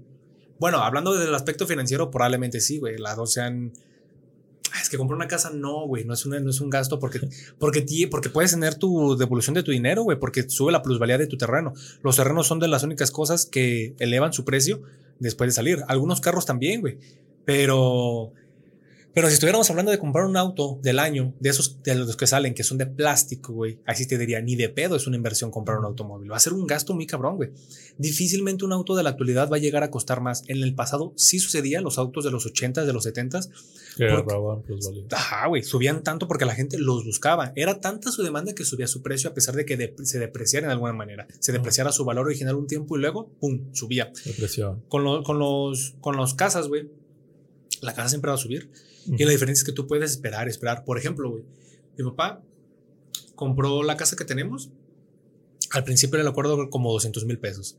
Bueno, 0.60 0.78
hablando 0.78 1.16
del 1.16 1.34
aspecto 1.34 1.66
financiero, 1.66 2.10
probablemente 2.10 2.60
sí, 2.60 2.78
güey. 2.78 2.98
Las 2.98 3.16
dos 3.16 3.32
sean. 3.32 3.72
Es 4.80 4.88
que 4.88 4.98
comprar 4.98 5.16
una 5.16 5.26
casa 5.26 5.50
no, 5.50 5.86
güey, 5.86 6.04
no 6.04 6.14
es, 6.14 6.24
no 6.26 6.50
es 6.50 6.60
un 6.60 6.70
gasto 6.70 7.00
porque, 7.00 7.20
porque, 7.58 8.08
porque 8.10 8.28
puedes 8.28 8.52
tener 8.52 8.76
tu 8.76 9.16
devolución 9.16 9.54
de 9.54 9.62
tu 9.62 9.72
dinero, 9.72 10.02
güey, 10.02 10.18
porque 10.18 10.48
sube 10.48 10.70
la 10.70 10.82
plusvalía 10.82 11.18
de 11.18 11.26
tu 11.26 11.36
terreno. 11.36 11.72
Los 12.02 12.16
terrenos 12.16 12.46
son 12.46 12.60
de 12.60 12.68
las 12.68 12.82
únicas 12.82 13.10
cosas 13.10 13.46
que 13.46 13.94
elevan 13.98 14.32
su 14.32 14.44
precio 14.44 14.82
después 15.18 15.48
de 15.48 15.52
salir. 15.52 15.82
Algunos 15.88 16.20
carros 16.20 16.46
también, 16.46 16.82
güey, 16.82 16.98
pero 17.44 18.32
pero 19.15 19.28
si 19.28 19.35
estuviéramos 19.35 19.69
hablando 19.70 19.91
de 19.91 19.99
comprar 19.99 20.24
un 20.24 20.37
auto 20.37 20.78
del 20.82 20.99
año, 20.99 21.35
de 21.41 21.51
esos 21.51 21.82
de 21.82 21.95
los 21.95 22.16
que 22.16 22.27
salen, 22.27 22.55
que 22.55 22.62
son 22.62 22.78
de 22.78 22.87
plástico, 22.87 23.53
güey, 23.53 23.78
así 23.87 24.07
te 24.07 24.19
diría, 24.19 24.41
ni 24.41 24.57
de 24.57 24.69
pedo 24.69 24.97
es 24.97 25.07
una 25.07 25.16
inversión 25.16 25.51
comprar 25.51 25.78
un 25.78 25.85
automóvil. 25.85 26.31
Va 26.31 26.37
a 26.37 26.41
ser 26.41 26.53
un 26.53 26.66
gasto 26.66 26.95
muy 26.95 27.07
cabrón, 27.07 27.37
güey. 27.37 27.51
Difícilmente 27.99 28.65
un 28.65 28.73
auto 28.73 28.95
de 28.95 29.03
la 29.03 29.11
actualidad 29.11 29.51
va 29.51 29.57
a 29.57 29.61
llegar 29.61 29.82
a 29.82 29.91
costar 29.91 30.20
más. 30.20 30.45
En 30.47 30.62
el 30.62 30.74
pasado 30.74 31.12
sí 31.16 31.39
sucedía, 31.39 31.81
los 31.81 31.99
autos 31.99 32.24
de 32.24 32.31
los 32.31 32.47
80s, 32.47 32.85
de 32.85 32.93
los 32.93 33.07
70s. 33.07 33.51
Que 33.97 34.05
agarraban 34.05 34.62
Ajá, 35.11 35.49
güey, 35.49 35.62
subían 35.62 36.03
tanto 36.03 36.28
porque 36.28 36.45
la 36.45 36.55
gente 36.55 36.78
los 36.78 37.05
buscaba. 37.05 37.53
Era 37.57 37.81
tanta 37.81 38.12
su 38.12 38.23
demanda 38.23 38.55
que 38.55 38.65
subía 38.65 38.87
su 38.87 39.03
precio 39.03 39.31
a 39.31 39.35
pesar 39.35 39.55
de 39.55 39.65
que 39.65 39.95
se 40.03 40.19
depreciara 40.19 40.69
de 40.69 40.74
alguna 40.74 40.93
manera. 40.93 41.27
Se 41.41 41.53
depreciara 41.53 41.93
su 41.93 42.05
valor 42.05 42.27
original 42.27 42.55
un 42.55 42.66
tiempo 42.66 42.97
y 42.97 43.01
luego, 43.01 43.28
pum, 43.41 43.73
subía. 43.73 44.12
Depresión. 44.24 44.82
Con, 44.89 45.24
con, 45.24 45.39
los, 45.39 45.97
con 46.01 46.16
los 46.16 46.35
casas, 46.35 46.69
güey 46.69 46.89
la 47.82 47.95
casa 47.95 48.11
siempre 48.11 48.31
va 48.31 48.35
a 48.35 48.39
subir. 48.39 48.70
Y 49.06 49.24
la 49.24 49.31
diferencia 49.31 49.62
es 49.62 49.64
que 49.64 49.72
tú 49.72 49.86
puedes 49.86 50.10
esperar, 50.10 50.48
esperar. 50.48 50.85
Por 50.85 50.98
ejemplo, 50.98 51.31
güey, 51.31 51.44
mi 51.97 52.05
papá 52.05 52.43
compró 53.35 53.82
la 53.82 53.97
casa 53.97 54.16
que 54.16 54.24
tenemos. 54.24 54.70
Al 55.70 55.85
principio 55.85 56.22
le 56.22 56.28
acuerdo 56.28 56.68
como 56.70 56.93
200 56.93 57.24
mil 57.24 57.39
pesos. 57.39 57.77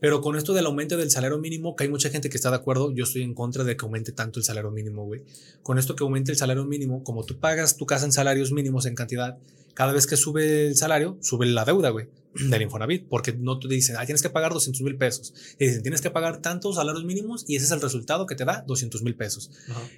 Pero 0.00 0.20
con 0.20 0.36
esto 0.36 0.52
del 0.52 0.66
aumento 0.66 0.96
del 0.96 1.10
salario 1.10 1.38
mínimo, 1.38 1.74
que 1.74 1.84
hay 1.84 1.90
mucha 1.90 2.10
gente 2.10 2.30
que 2.30 2.36
está 2.36 2.50
de 2.50 2.56
acuerdo, 2.56 2.92
yo 2.92 3.04
estoy 3.04 3.22
en 3.22 3.34
contra 3.34 3.64
de 3.64 3.76
que 3.76 3.84
aumente 3.84 4.12
tanto 4.12 4.38
el 4.38 4.44
salario 4.44 4.70
mínimo, 4.70 5.04
güey. 5.04 5.22
Con 5.62 5.78
esto 5.78 5.96
que 5.96 6.04
aumente 6.04 6.30
el 6.30 6.38
salario 6.38 6.64
mínimo, 6.64 7.02
como 7.02 7.24
tú 7.24 7.38
pagas 7.38 7.76
tu 7.76 7.86
casa 7.86 8.04
en 8.04 8.12
salarios 8.12 8.52
mínimos 8.52 8.86
en 8.86 8.94
cantidad, 8.94 9.38
cada 9.78 9.92
vez 9.92 10.08
que 10.08 10.16
sube 10.16 10.66
el 10.66 10.76
salario, 10.76 11.16
sube 11.20 11.46
la 11.46 11.64
deuda, 11.64 11.90
güey, 11.90 12.08
del 12.34 12.62
Infonavit, 12.62 13.06
porque 13.08 13.32
no 13.32 13.58
te 13.58 13.68
dicen, 13.68 13.96
ah, 13.96 14.04
tienes 14.04 14.22
que 14.22 14.30
pagar 14.30 14.52
200 14.52 14.82
mil 14.82 14.96
pesos. 14.96 15.32
Te 15.56 15.66
dicen, 15.66 15.82
tienes 15.82 16.00
que 16.00 16.10
pagar 16.10 16.42
tantos 16.42 16.76
salarios 16.76 17.04
mínimos 17.04 17.44
y 17.46 17.56
ese 17.56 17.66
es 17.66 17.70
el 17.70 17.80
resultado 17.80 18.26
que 18.26 18.34
te 18.34 18.44
da 18.44 18.64
200 18.66 19.02
mil 19.02 19.14
pesos. 19.14 19.50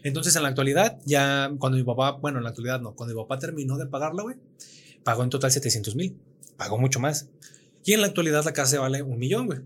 Entonces, 0.03 0.37
en 0.37 0.43
la 0.43 0.49
actualidad, 0.49 0.99
ya 1.07 1.51
cuando 1.59 1.79
mi 1.79 1.85
papá, 1.85 2.13
bueno, 2.13 2.39
en 2.39 2.45
la 2.45 2.51
actualidad 2.51 2.81
no, 2.81 2.95
cuando 2.95 3.15
mi 3.15 3.23
papá 3.23 3.39
terminó 3.39 3.79
de 3.79 3.87
pagarla, 3.87 4.23
güey, 4.23 4.37
pagó 5.03 5.25
en 5.25 5.31
total 5.31 5.51
700 5.51 5.95
mil, 5.97 6.15
pagó 6.59 6.77
mucho 6.79 7.01
más. 7.01 7.29
Y 7.83 7.95
en 7.95 8.03
la 8.03 8.09
actualidad 8.09 8.45
la 8.45 8.53
casa 8.53 8.81
vale 8.81 9.03
un 9.03 9.19
millón, 9.19 9.47
güey. 9.47 9.61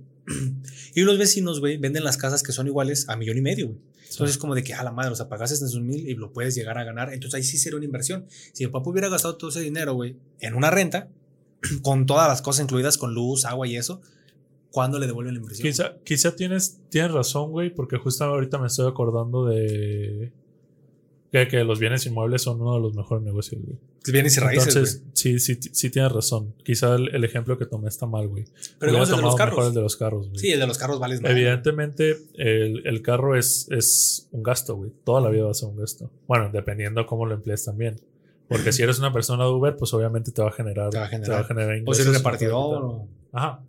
Y 0.94 1.02
los 1.02 1.18
vecinos, 1.18 1.60
güey, 1.60 1.76
venden 1.76 2.05
las 2.05 2.16
casas 2.16 2.42
que 2.42 2.52
son 2.52 2.66
iguales 2.66 3.09
a 3.09 3.16
millón 3.16 3.38
y 3.38 3.42
medio, 3.42 3.66
güey. 3.68 3.78
Entonces, 4.10 4.36
es 4.36 4.38
como 4.38 4.55
de 4.55 4.62
que, 4.62 4.74
a 4.74 4.84
la 4.84 4.92
madre, 4.92 5.10
o 5.10 5.16
sea, 5.16 5.28
pagaste 5.28 5.56
esos 5.56 5.80
mil 5.80 6.09
y 6.09 6.14
lo 6.14 6.32
puedes 6.32 6.55
llegar 6.55 6.78
a 6.78 6.84
ganar. 6.84 7.12
Entonces, 7.12 7.34
ahí 7.34 7.42
sí 7.42 7.59
sería 7.59 7.76
una 7.76 7.84
inversión. 7.84 8.26
Si 8.52 8.62
el 8.62 8.70
papá 8.70 8.90
hubiera 8.90 9.09
gastado 9.09 9.36
todo 9.36 9.51
ese 9.51 9.60
dinero, 9.60 9.94
güey, 9.94 10.16
en 10.38 10.55
una 10.55 10.70
renta, 10.70 11.09
con 11.82 12.06
todas 12.06 12.28
las 12.28 12.40
cosas 12.40 12.62
incluidas, 12.62 12.96
con 12.96 13.12
luz, 13.12 13.44
agua 13.44 13.66
y 13.66 13.76
eso, 13.76 14.01
¿cuándo 14.70 15.01
le 15.01 15.06
devuelven 15.06 15.34
la 15.34 15.40
inversión? 15.40 15.68
Quizá, 15.68 15.96
quizá 16.05 16.36
tienes, 16.36 16.78
tienes 16.90 17.10
razón, 17.10 17.51
güey, 17.51 17.74
porque 17.74 17.96
justo 17.96 18.24
ahorita 18.24 18.59
me 18.59 18.68
estoy 18.68 18.88
acordando 18.88 19.46
de 19.46 20.32
que, 21.35 21.65
los 21.65 21.81
bienes 21.81 22.06
inmuebles 22.06 22.43
son 22.43 22.61
uno 22.61 22.74
de 22.74 22.81
los 22.81 22.94
mejores 22.94 23.24
negocios, 23.24 23.61
güey. 23.61 23.77
Bienes 24.06 24.36
y 24.36 24.40
raíces. 24.40 24.69
Entonces, 24.69 25.02
sí, 25.15 25.40
sí, 25.40 25.59
sí 25.61 25.90
tienes 25.90 26.12
razón. 26.12 26.55
Quizá 26.62 26.94
el, 26.94 27.24
ejemplo 27.24 27.59
que 27.59 27.66
tomé 27.66 27.89
está 27.89 28.06
mal, 28.06 28.28
güey. 28.28 28.44
Pero 28.78 28.93
el 28.93 29.09
de 29.09 29.16
los 29.16 29.35
carros. 29.35 29.66
el 29.66 29.74
de 29.74 29.81
los 29.81 29.97
carros, 29.97 30.28
güey. 30.28 30.39
Sí, 30.39 30.52
el 30.52 30.61
de 30.61 30.66
los 30.66 30.78
carros 30.78 31.01
vale 31.01 31.20
más. 31.20 31.31
Evidentemente, 31.31 32.19
el, 32.35 32.86
el, 32.86 33.02
carro 33.02 33.36
es, 33.36 33.66
es 33.70 34.28
un 34.31 34.44
gasto, 34.44 34.77
güey. 34.77 34.93
Toda 35.05 35.20
la 35.20 35.31
vida 35.31 35.44
va 35.44 35.51
a 35.51 35.55
ser 35.55 35.69
un 35.69 35.77
gasto. 35.77 36.11
Bueno, 36.28 36.51
dependiendo 36.52 37.05
cómo 37.06 37.27
lo 37.27 37.35
emplees 37.35 37.65
también. 37.65 38.01
Porque 38.47 38.73
si 38.73 38.82
eres 38.82 38.98
una 38.98 39.12
persona 39.12 39.44
de 39.44 39.51
Uber, 39.51 39.74
pues 39.77 39.93
obviamente 39.94 40.31
te 40.31 40.40
va 40.40 40.48
a 40.48 40.52
generar, 40.52 40.90
te 40.90 40.98
va 40.98 41.05
a 41.05 41.09
generar, 41.09 41.27
te 41.27 41.32
va 41.32 41.40
a 41.40 41.44
generar 41.44 41.77
ingresos. 41.77 42.01
O 42.01 42.02
si 42.02 42.09
eres 42.09 42.19
repartidor. 42.19 43.02
Ajá. 43.32 43.61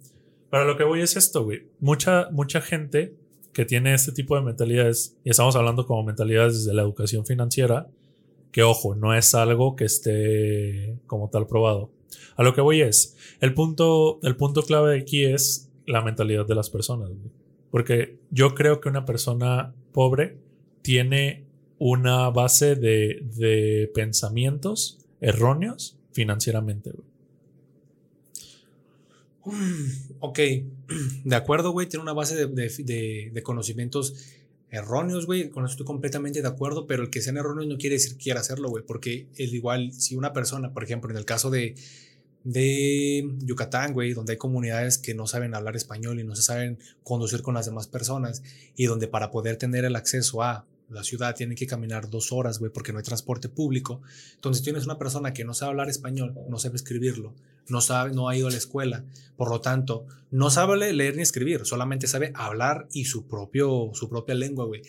Pero 0.51 0.65
lo 0.65 0.77
que 0.77 0.83
voy 0.83 1.01
es 1.01 1.15
esto, 1.15 1.43
güey. 1.43 1.67
Mucha, 1.79 2.29
mucha 2.31 2.61
gente 2.61 3.15
que 3.55 3.63
tiene 3.63 3.93
este 3.93 4.11
tipo 4.11 4.35
de 4.35 4.41
mentalidades, 4.41 5.15
y 5.23 5.29
estamos 5.29 5.55
hablando 5.55 5.87
como 5.87 6.03
mentalidades 6.03 6.57
desde 6.57 6.73
la 6.73 6.81
educación 6.81 7.25
financiera, 7.25 7.87
que 8.51 8.63
ojo, 8.63 8.95
no 8.95 9.13
es 9.13 9.33
algo 9.33 9.77
que 9.77 9.85
esté 9.85 10.97
como 11.07 11.29
tal 11.29 11.47
probado. 11.47 11.89
A 12.35 12.43
lo 12.43 12.53
que 12.53 12.59
voy 12.59 12.81
es, 12.81 13.15
el 13.39 13.53
punto, 13.53 14.19
el 14.23 14.35
punto 14.35 14.63
clave 14.63 14.99
aquí 14.99 15.23
es 15.23 15.71
la 15.85 16.01
mentalidad 16.01 16.45
de 16.45 16.53
las 16.53 16.69
personas. 16.69 17.11
Porque 17.71 18.17
yo 18.29 18.55
creo 18.55 18.81
que 18.81 18.89
una 18.89 19.05
persona 19.05 19.73
pobre 19.93 20.37
tiene 20.81 21.45
una 21.79 22.29
base 22.31 22.75
de, 22.75 23.21
de 23.37 23.89
pensamientos 23.93 24.99
erróneos 25.21 25.97
financieramente. 26.11 26.91
Ok, 30.19 30.39
de 31.23 31.35
acuerdo, 31.35 31.71
güey, 31.71 31.87
tiene 31.87 32.03
una 32.03 32.13
base 32.13 32.47
de, 32.47 33.41
conocimientos 33.43 34.15
erróneos, 34.69 35.25
güey, 35.25 35.49
con 35.49 35.63
eso 35.63 35.71
estoy 35.71 35.85
completamente 35.85 36.41
de 36.41 36.47
acuerdo, 36.47 36.87
pero 36.87 37.03
el 37.03 37.09
que 37.09 37.21
sean 37.21 37.37
erróneos 37.37 37.67
no 37.67 37.77
quiere 37.77 37.95
decir 37.95 38.13
que 38.13 38.23
quiera 38.23 38.41
hacerlo, 38.41 38.69
güey, 38.69 38.83
porque 38.85 39.27
es 39.37 39.53
igual, 39.53 39.93
si 39.93 40.15
una 40.15 40.33
persona, 40.33 40.73
por 40.73 40.83
ejemplo, 40.83 41.09
en 41.11 41.17
el 41.17 41.25
caso 41.25 41.49
de, 41.49 41.75
de 42.43 43.29
Yucatán, 43.39 43.93
güey, 43.93 44.13
donde 44.13 44.33
hay 44.33 44.37
comunidades 44.37 44.97
que 44.97 45.13
no 45.13 45.27
saben 45.27 45.55
hablar 45.55 45.75
español 45.75 46.19
y 46.19 46.23
no 46.23 46.35
se 46.35 46.41
saben 46.41 46.79
conducir 47.03 47.41
con 47.41 47.53
las 47.53 47.65
demás 47.65 47.87
personas, 47.87 48.43
y 48.75 48.85
donde 48.85 49.07
para 49.07 49.31
poder 49.31 49.57
tener 49.57 49.85
el 49.85 49.95
acceso 49.95 50.41
a 50.43 50.65
la 50.89 51.03
ciudad 51.03 51.35
tiene 51.35 51.55
que 51.55 51.67
caminar 51.67 52.09
dos 52.09 52.31
horas, 52.31 52.59
güey, 52.59 52.71
porque 52.71 52.91
no 52.91 52.99
hay 52.99 53.03
transporte 53.03 53.49
público. 53.49 54.01
Entonces 54.35 54.63
tienes 54.63 54.85
una 54.85 54.97
persona 54.97 55.33
que 55.33 55.43
no 55.43 55.53
sabe 55.53 55.71
hablar 55.71 55.89
español, 55.89 56.35
no 56.49 56.59
sabe 56.59 56.75
escribirlo, 56.75 57.33
no 57.67 57.81
sabe, 57.81 58.11
no 58.11 58.29
ha 58.29 58.37
ido 58.37 58.47
a 58.47 58.51
la 58.51 58.57
escuela, 58.57 59.03
por 59.37 59.49
lo 59.49 59.61
tanto, 59.61 60.05
no 60.31 60.49
sabe 60.49 60.93
leer 60.93 61.15
ni 61.15 61.21
escribir, 61.21 61.65
solamente 61.65 62.07
sabe 62.07 62.31
hablar 62.35 62.87
y 62.91 63.05
su 63.05 63.25
propio, 63.25 63.91
su 63.93 64.09
propia 64.09 64.35
lengua, 64.35 64.65
güey. 64.65 64.81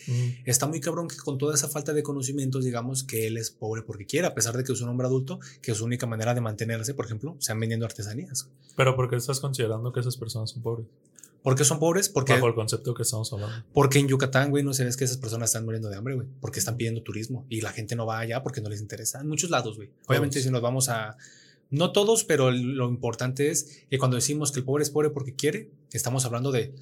Está 0.45 0.67
muy 0.67 0.79
cabrón 0.79 1.07
que 1.07 1.17
con 1.17 1.37
toda 1.37 1.55
esa 1.55 1.67
falta 1.67 1.93
de 1.93 2.03
conocimientos, 2.03 2.63
digamos 2.63 3.03
que 3.03 3.27
él 3.27 3.37
es 3.37 3.51
pobre 3.51 3.81
porque 3.81 4.05
quiere, 4.05 4.27
a 4.27 4.35
pesar 4.35 4.55
de 4.55 4.63
que 4.63 4.73
es 4.73 4.81
un 4.81 4.89
hombre 4.89 5.07
adulto, 5.07 5.39
que 5.61 5.73
su 5.73 5.85
única 5.85 6.05
manera 6.05 6.33
de 6.33 6.41
mantenerse, 6.41 6.93
por 6.93 7.05
ejemplo, 7.05 7.35
sean 7.39 7.59
vendiendo 7.59 7.85
artesanías. 7.85 8.49
Pero 8.75 8.95
¿por 8.95 9.09
qué 9.09 9.15
estás 9.15 9.39
considerando 9.39 9.91
que 9.91 10.01
esas 10.01 10.17
personas 10.17 10.51
son 10.51 10.61
pobres? 10.61 10.87
¿Por 11.41 11.55
qué 11.55 11.63
son 11.63 11.79
pobres? 11.79 12.09
Porque, 12.09 12.33
Bajo 12.33 12.47
el 12.47 12.55
concepto 12.55 12.93
que 12.93 13.03
estamos 13.03 13.31
hablando. 13.31 13.63
Porque 13.73 13.99
en 13.99 14.07
Yucatán, 14.07 14.49
güey, 14.49 14.63
no 14.63 14.73
se 14.73 14.83
ves 14.83 14.97
que 14.97 15.05
esas 15.05 15.17
personas 15.17 15.49
están 15.49 15.65
muriendo 15.65 15.89
de 15.89 15.95
hambre, 15.95 16.15
güey. 16.15 16.27
Porque 16.41 16.59
están 16.59 16.77
pidiendo 16.77 17.01
turismo 17.03 17.45
y 17.49 17.61
la 17.61 17.71
gente 17.71 17.95
no 17.95 18.05
va 18.05 18.19
allá 18.19 18.43
porque 18.43 18.61
no 18.61 18.69
les 18.69 18.81
interesa. 18.81 19.21
En 19.21 19.27
muchos 19.27 19.49
lados, 19.49 19.77
güey. 19.77 19.89
Obviamente, 20.07 20.41
si 20.41 20.49
nos 20.49 20.61
vamos 20.61 20.89
a. 20.89 21.17
No 21.69 21.91
todos, 21.91 22.23
pero 22.23 22.49
lo 22.51 22.87
importante 22.89 23.49
es 23.49 23.83
que 23.89 23.97
cuando 23.97 24.15
decimos 24.15 24.51
que 24.51 24.59
el 24.59 24.65
pobre 24.65 24.83
es 24.83 24.89
pobre 24.89 25.09
porque 25.09 25.35
quiere, 25.35 25.69
estamos 25.91 26.25
hablando 26.25 26.51
de 26.51 26.73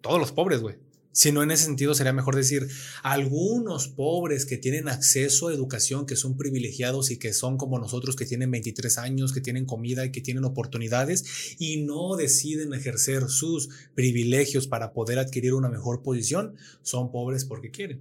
todos 0.00 0.18
los 0.18 0.32
pobres, 0.32 0.60
güey. 0.60 0.76
Si 1.18 1.32
no, 1.32 1.42
en 1.42 1.50
ese 1.50 1.64
sentido 1.64 1.94
sería 1.94 2.12
mejor 2.12 2.36
decir 2.36 2.68
algunos 3.02 3.88
pobres 3.88 4.46
que 4.46 4.56
tienen 4.56 4.88
acceso 4.88 5.48
a 5.48 5.52
educación, 5.52 6.06
que 6.06 6.14
son 6.14 6.36
privilegiados 6.36 7.10
y 7.10 7.16
que 7.16 7.32
son 7.32 7.56
como 7.56 7.80
nosotros, 7.80 8.14
que 8.14 8.24
tienen 8.24 8.52
23 8.52 8.98
años, 8.98 9.32
que 9.32 9.40
tienen 9.40 9.66
comida 9.66 10.04
y 10.04 10.12
que 10.12 10.20
tienen 10.20 10.44
oportunidades 10.44 11.56
y 11.58 11.78
no 11.78 12.14
deciden 12.14 12.72
ejercer 12.72 13.30
sus 13.30 13.68
privilegios 13.96 14.68
para 14.68 14.92
poder 14.92 15.18
adquirir 15.18 15.54
una 15.54 15.68
mejor 15.68 16.02
posición, 16.02 16.54
son 16.82 17.10
pobres 17.10 17.44
porque 17.44 17.72
quieren. 17.72 17.98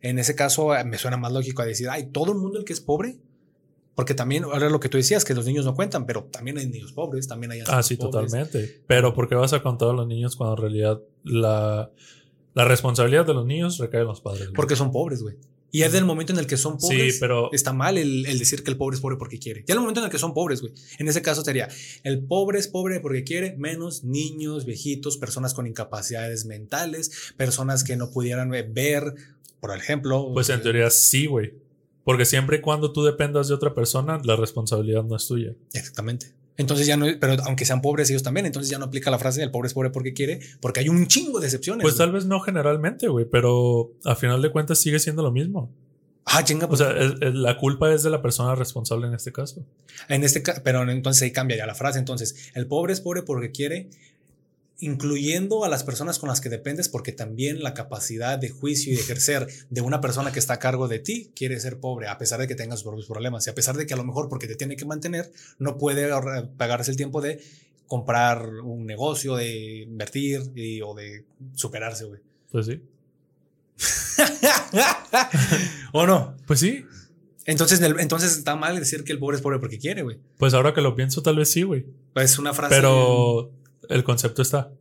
En 0.00 0.18
ese 0.18 0.34
caso 0.34 0.74
eh, 0.74 0.84
me 0.84 0.96
suena 0.96 1.18
más 1.18 1.34
lógico 1.34 1.60
a 1.60 1.66
decir, 1.66 1.90
ay, 1.90 2.06
todo 2.12 2.32
el 2.32 2.38
mundo 2.38 2.58
el 2.58 2.64
que 2.64 2.72
es 2.72 2.80
pobre, 2.80 3.18
porque 3.94 4.14
también, 4.14 4.44
ahora 4.44 4.70
lo 4.70 4.80
que 4.80 4.88
tú 4.88 4.96
decías, 4.96 5.26
que 5.26 5.34
los 5.34 5.44
niños 5.44 5.66
no 5.66 5.74
cuentan, 5.74 6.06
pero 6.06 6.24
también 6.32 6.56
hay 6.56 6.66
niños 6.66 6.92
pobres, 6.92 7.28
también 7.28 7.52
hay... 7.52 7.60
Ah, 7.66 7.82
sí, 7.82 7.98
totalmente. 7.98 8.80
Pero 8.86 9.12
¿por 9.12 9.28
qué 9.28 9.34
vas 9.34 9.52
a 9.52 9.62
contar 9.62 9.90
a 9.90 9.92
los 9.92 10.06
niños 10.06 10.34
cuando 10.34 10.56
en 10.56 10.62
realidad 10.62 11.02
la 11.24 11.90
la 12.54 12.64
responsabilidad 12.64 13.26
de 13.26 13.34
los 13.34 13.46
niños 13.46 13.78
recae 13.78 14.00
en 14.00 14.06
los 14.06 14.20
padres. 14.20 14.50
Porque 14.54 14.76
son 14.76 14.90
pobres, 14.90 15.22
güey. 15.22 15.36
Y 15.74 15.82
es 15.82 15.90
del 15.90 16.04
momento 16.04 16.32
en 16.32 16.38
el 16.38 16.46
que 16.46 16.56
son 16.56 16.78
pobres. 16.78 17.14
Sí, 17.14 17.20
pero. 17.20 17.50
Está 17.52 17.72
mal 17.72 17.98
el, 17.98 18.22
decir 18.38 18.62
que 18.62 18.70
el 18.70 18.76
pobre 18.76 18.94
es 18.94 19.00
pobre 19.00 19.16
porque 19.16 19.40
quiere. 19.40 19.64
Ya 19.66 19.74
el 19.74 19.80
momento 19.80 19.98
en 19.98 20.04
el 20.04 20.10
que 20.12 20.18
son 20.18 20.32
pobres, 20.32 20.60
güey. 20.60 20.72
En 21.00 21.08
ese 21.08 21.20
caso 21.20 21.42
sería: 21.42 21.68
el 22.04 22.24
pobre 22.24 22.60
es 22.60 22.68
pobre 22.68 23.00
porque 23.00 23.24
quiere, 23.24 23.56
menos 23.56 24.04
niños, 24.04 24.66
viejitos, 24.66 25.16
personas 25.16 25.52
con 25.52 25.66
incapacidades 25.66 26.44
mentales, 26.44 27.32
personas 27.36 27.82
que 27.82 27.96
no 27.96 28.12
pudieran 28.12 28.50
ver, 28.50 29.14
por 29.58 29.76
ejemplo. 29.76 30.30
Pues 30.32 30.48
en 30.48 30.62
teoría 30.62 30.90
sí, 30.90 31.26
güey. 31.26 31.54
Porque 32.04 32.24
siempre 32.24 32.58
y 32.58 32.60
cuando 32.60 32.92
tú 32.92 33.02
dependas 33.02 33.48
de 33.48 33.54
otra 33.54 33.74
persona, 33.74 34.20
la 34.22 34.36
responsabilidad 34.36 35.02
no 35.02 35.16
es 35.16 35.26
tuya. 35.26 35.54
Exactamente. 35.72 36.34
Entonces 36.56 36.86
ya 36.86 36.96
no, 36.96 37.06
pero 37.20 37.36
aunque 37.44 37.64
sean 37.64 37.82
pobres 37.82 38.10
ellos 38.10 38.22
también, 38.22 38.46
entonces 38.46 38.70
ya 38.70 38.78
no 38.78 38.84
aplica 38.84 39.10
la 39.10 39.18
frase 39.18 39.42
el 39.42 39.50
pobre 39.50 39.66
es 39.66 39.74
pobre 39.74 39.90
porque 39.90 40.12
quiere, 40.12 40.40
porque 40.60 40.80
hay 40.80 40.88
un 40.88 41.06
chingo 41.08 41.40
de 41.40 41.46
excepciones. 41.46 41.82
Pues 41.82 41.96
tal 41.96 42.12
vez 42.12 42.26
no 42.26 42.40
generalmente, 42.40 43.08
güey, 43.08 43.24
pero 43.24 43.92
a 44.04 44.14
final 44.14 44.40
de 44.40 44.50
cuentas 44.50 44.78
sigue 44.78 45.00
siendo 45.00 45.22
lo 45.22 45.32
mismo. 45.32 45.70
Ah, 46.26 46.42
chinga. 46.42 46.66
O 46.66 46.76
sea, 46.76 46.92
la 46.92 47.58
culpa 47.58 47.92
es 47.92 48.02
de 48.02 48.10
la 48.10 48.22
persona 48.22 48.54
responsable 48.54 49.06
en 49.06 49.14
este 49.14 49.32
caso. 49.32 49.64
En 50.08 50.24
este 50.24 50.42
caso, 50.42 50.62
pero 50.64 50.88
entonces 50.90 51.22
ahí 51.22 51.32
cambia 51.32 51.56
ya 51.56 51.66
la 51.66 51.74
frase. 51.74 51.98
Entonces, 51.98 52.50
el 52.54 52.66
pobre 52.66 52.92
es 52.92 53.00
pobre 53.00 53.22
porque 53.22 53.50
quiere, 53.50 53.90
incluyendo 54.78 55.64
a 55.64 55.68
las 55.68 55.84
personas 55.84 56.18
con 56.18 56.28
las 56.28 56.40
que 56.40 56.48
dependes, 56.48 56.88
porque 56.88 57.12
también 57.12 57.62
la 57.62 57.74
capacidad 57.74 58.38
de 58.38 58.50
juicio 58.50 58.92
y 58.92 58.96
de 58.96 59.02
ejercer 59.02 59.46
de 59.70 59.80
una 59.80 60.00
persona 60.00 60.32
que 60.32 60.38
está 60.38 60.54
a 60.54 60.58
cargo 60.58 60.88
de 60.88 60.98
ti 60.98 61.30
quiere 61.34 61.58
ser 61.60 61.78
pobre, 61.78 62.08
a 62.08 62.18
pesar 62.18 62.40
de 62.40 62.48
que 62.48 62.54
tenga 62.54 62.76
sus 62.76 62.84
propios 62.84 63.06
problemas 63.06 63.46
y 63.46 63.50
a 63.50 63.54
pesar 63.54 63.76
de 63.76 63.86
que 63.86 63.94
a 63.94 63.96
lo 63.96 64.04
mejor 64.04 64.28
porque 64.28 64.46
te 64.46 64.56
tiene 64.56 64.76
que 64.76 64.84
mantener, 64.84 65.30
no 65.58 65.78
puede 65.78 66.10
pagarse 66.56 66.90
el 66.90 66.96
tiempo 66.96 67.20
de 67.20 67.40
comprar 67.86 68.48
un 68.48 68.86
negocio, 68.86 69.36
de 69.36 69.82
invertir 69.82 70.42
o 70.84 70.94
de 70.94 71.24
superarse, 71.54 72.04
güey. 72.04 72.20
Pues 72.50 72.66
sí. 72.66 72.82
¿O 75.92 76.06
no? 76.06 76.36
Pues 76.46 76.60
sí. 76.60 76.84
Entonces, 77.46 77.80
entonces 77.80 78.38
está 78.38 78.56
mal 78.56 78.78
decir 78.78 79.04
que 79.04 79.12
el 79.12 79.18
pobre 79.18 79.36
es 79.36 79.42
pobre 79.42 79.58
porque 79.58 79.78
quiere, 79.78 80.02
güey. 80.02 80.18
Pues 80.38 80.54
ahora 80.54 80.72
que 80.72 80.80
lo 80.80 80.96
pienso, 80.96 81.22
tal 81.22 81.36
vez 81.36 81.50
sí, 81.50 81.62
güey. 81.62 81.84
Pues 82.14 82.38
una 82.38 82.54
frase. 82.54 82.74
Pero 82.74 83.52
el 83.88 84.04
concepto 84.04 84.42
está. 84.42 84.72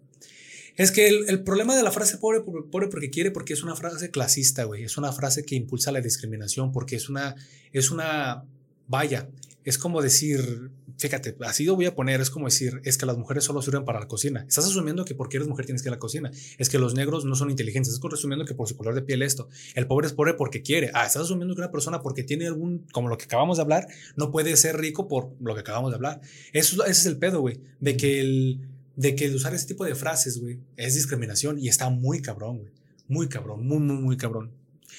Es 0.76 0.92
que 0.92 1.08
el, 1.08 1.44
problema 1.44 1.76
de 1.76 1.84
la 1.84 1.92
frase 1.92 2.18
pobre, 2.18 2.42
pobre 2.42 2.88
porque 2.88 3.12
quiere, 3.12 3.30
porque 3.30 3.54
es 3.54 3.62
una 3.62 3.76
frase 3.76 4.10
clasista, 4.10 4.64
güey. 4.64 4.84
Es 4.84 4.98
una 4.98 5.12
frase 5.12 5.46
que 5.46 5.56
impulsa 5.56 5.92
la 5.92 6.02
discriminación, 6.02 6.72
porque 6.72 6.96
es 6.96 7.10
una, 7.10 7.36
es 7.72 7.92
una, 7.92 8.44
vaya, 8.88 9.30
es 9.64 9.78
como 9.78 10.02
decir, 10.02 10.72
fíjate, 10.98 11.38
así 11.42 11.64
lo 11.64 11.76
voy 11.76 11.86
a 11.86 11.96
poner, 11.96 12.20
es 12.22 12.30
como 12.30 12.46
decir, 12.46 12.82
es 12.84 12.98
que 12.98 13.06
las 13.06 13.18
mujeres 13.18 13.44
solo 13.44 13.62
sirven 13.62 13.86
para 13.86 14.00
la 14.00 14.08
cocina. 14.08 14.46
Estás 14.48 14.66
asumiendo 14.66 15.06
que 15.06 15.16
porque 15.16 15.38
eres 15.38 15.48
mujer 15.48 15.66
tienes 15.66 15.84
que 15.84 15.90
ir 15.90 15.94
a 15.94 15.96
la 15.96 16.00
cocina. 16.00 16.32
Es 16.58 16.70
que 16.70 16.80
los 16.80 16.96
negros 16.96 17.24
no 17.24 17.36
son 17.36 17.50
inteligentes. 17.50 17.94
Estás 17.94 18.14
asumiendo 18.14 18.46
que 18.46 18.56
por 18.56 18.68
su 18.68 18.76
color 18.76 18.96
de 18.96 19.04
piel 19.04 19.22
esto. 19.22 19.48
El 19.76 19.88
pobre 19.88 20.08
es 20.08 20.14
pobre 20.14 20.34
porque 20.34 20.62
quiere. 20.64 20.92
Ah, 20.94 21.06
estás 21.06 21.24
asumiendo 21.24 21.56
que 21.56 21.62
una 21.62 21.72
persona 21.72 22.02
porque 22.02 22.24
tiene 22.24 22.48
algún, 22.48 22.86
como 22.92 23.08
lo 23.08 23.18
que 23.18 23.26
acabamos 23.26 23.58
de 23.58 23.64
hablar, 23.64 23.88
no 24.16 24.32
puede 24.32 24.58
ser 24.58 24.78
rico 24.78 25.08
por 25.08 25.34
lo 25.40 25.54
que 25.54 25.62
acabamos 25.62 25.92
de 25.92 25.96
hablar. 25.96 26.22
Eso, 26.52 26.84
ese 26.84 26.92
es 26.92 27.06
el 27.06 27.18
pedo, 27.18 27.40
güey. 27.40 27.62
De 27.80 27.96
que 27.96 28.20
el, 28.20 28.68
de 28.96 29.16
que 29.16 29.30
usar 29.34 29.54
ese 29.54 29.68
tipo 29.68 29.86
de 29.86 29.96
frases, 29.96 30.40
güey, 30.40 30.60
es 30.78 30.96
discriminación 30.96 31.60
y 31.60 31.68
está 31.68 31.90
muy 31.90 32.22
cabrón, 32.22 32.60
güey. 32.60 32.72
Muy 33.08 33.28
cabrón, 33.28 33.66
muy, 33.68 33.80
muy, 33.80 33.98
muy 33.98 34.18
cabrón. 34.18 34.52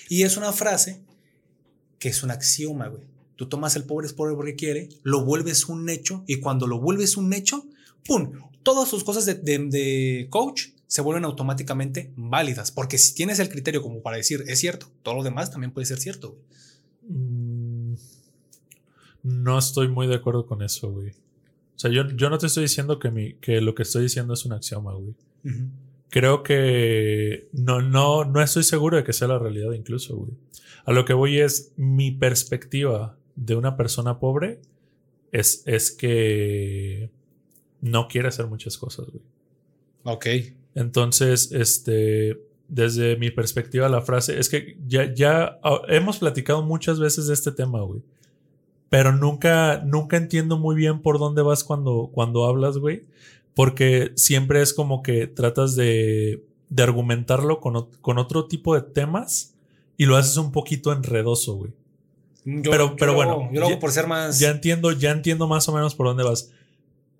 Y 0.09 0.23
es 0.23 0.37
una 0.37 0.53
frase 0.53 1.01
que 1.99 2.09
es 2.09 2.23
un 2.23 2.31
axioma, 2.31 2.89
güey. 2.89 3.03
Tú 3.37 3.49
tomas 3.49 3.77
el 3.77 3.85
pobre 3.85 4.07
es 4.07 4.13
pobre 4.13 4.35
porque 4.35 4.55
quiere, 4.55 4.89
lo 5.03 5.25
vuelves 5.25 5.69
un 5.69 5.89
hecho 5.89 6.23
y 6.27 6.41
cuando 6.41 6.67
lo 6.67 6.81
vuelves 6.81 7.17
un 7.17 7.33
hecho, 7.33 7.67
¡pum! 8.05 8.33
Todas 8.63 8.89
sus 8.89 9.05
cosas 9.05 9.27
de, 9.27 9.35
de, 9.35 10.29
coach 10.31 10.69
se 10.87 11.03
vuelven 11.03 11.25
automáticamente 11.25 12.13
válidas. 12.17 12.71
Porque 12.71 12.99
si 12.99 13.15
tienes 13.15 13.39
el 13.39 13.49
criterio 13.49 13.83
como 13.83 14.03
para 14.03 14.17
decir 14.17 14.45
es 14.47 14.61
cierto, 14.61 14.87
todo 15.03 15.15
lo 15.15 15.23
demás 15.23 15.51
también 15.51 15.73
puede 15.73 15.87
ser 15.87 15.99
cierto. 15.99 16.39
Mm, 17.09 17.95
no 19.23 19.59
estoy 19.59 19.89
muy 19.89 20.07
de 20.07 20.15
acuerdo 20.15 20.47
con 20.47 20.63
eso, 20.63 20.91
güey. 20.91 21.13
O 21.77 21.79
sea, 21.79 21.91
yo, 21.91 22.09
yo 22.09 22.31
no 22.31 22.39
te 22.39 22.47
estoy 22.47 22.65
diciendo 22.65 22.99
que, 22.99 23.11
mi, 23.11 23.35
que 23.35 23.61
lo 23.61 23.75
que 23.75 23.83
estoy 23.83 24.03
diciendo 24.03 24.35
es 24.35 24.45
un 24.45 24.53
axioma, 24.53 24.95
güey. 24.95 25.15
Creo 26.09 26.43
que 26.43 27.49
no, 27.53 27.83
no, 27.83 28.25
no 28.25 28.41
estoy 28.41 28.63
seguro 28.63 28.97
de 28.97 29.05
que 29.05 29.13
sea 29.13 29.29
la 29.29 29.39
realidad 29.39 29.73
incluso, 29.73 30.17
güey. 30.17 30.33
A 30.85 30.93
lo 30.93 31.05
que 31.05 31.13
voy 31.13 31.39
es 31.39 31.73
mi 31.77 32.13
perspectiva 32.13 33.17
de 33.35 33.57
una 33.57 33.77
persona 33.77 34.21
pobre 34.21 34.61
es, 35.33 35.63
es 35.67 35.91
que 35.91 37.11
no 37.81 38.07
quiere 38.09 38.29
hacer 38.29 38.47
muchas 38.47 38.79
cosas, 38.79 39.07
güey. 39.07 39.23
Ok. 40.05 40.27
Entonces, 40.75 41.51
este, 41.53 42.41
desde 42.69 43.17
mi 43.17 43.31
perspectiva, 43.31 43.89
la 43.89 44.03
frase 44.03 44.39
es 44.39 44.49
que 44.49 44.77
ya, 44.87 45.13
ya 45.13 45.59
ah, 45.63 45.83
hemos 45.89 46.19
platicado 46.19 46.63
muchas 46.63 47.01
veces 47.01 47.27
de 47.27 47.35
este 47.35 47.53
tema, 47.53 47.81
güey. 47.83 48.03
Pero 48.95 49.11
nunca, 49.11 49.83
nunca 49.85 50.17
entiendo 50.17 50.57
muy 50.57 50.77
bien 50.77 51.03
por 51.03 51.19
dónde 51.19 51.43
vas 51.43 51.65
cuando, 51.65 52.11
cuando 52.13 52.45
hablas, 52.47 52.79
güey. 52.79 53.03
Porque 53.55 54.13
siempre 54.15 54.63
es 54.63 54.73
como 54.73 55.03
que 55.03 55.27
tratas 55.27 55.75
de, 55.75 56.45
de 56.69 56.83
argumentarlo 56.85 57.59
con, 57.59 57.89
con 58.01 58.19
otro 58.19 58.47
tipo 58.47 58.75
de 58.77 58.83
temas 58.83 59.55
y 59.97 60.07
lo 60.07 60.17
haces 60.17 60.37
un 60.37 60.53
poquito 60.53 60.93
enredoso, 60.93 61.55
güey 61.55 61.73
pero, 62.63 62.95
pero 62.97 63.15
bueno. 63.15 63.49
Yo 63.53 63.61
lo 63.61 63.67
hago 63.67 63.79
por 63.79 63.91
ser 63.91 64.07
más. 64.07 64.39
Ya 64.39 64.51
entiendo, 64.51 64.93
ya 64.93 65.11
entiendo 65.11 65.49
más 65.49 65.69
o 65.69 65.73
menos 65.73 65.95
por 65.95 66.07
dónde 66.07 66.25
vas. 66.25 66.51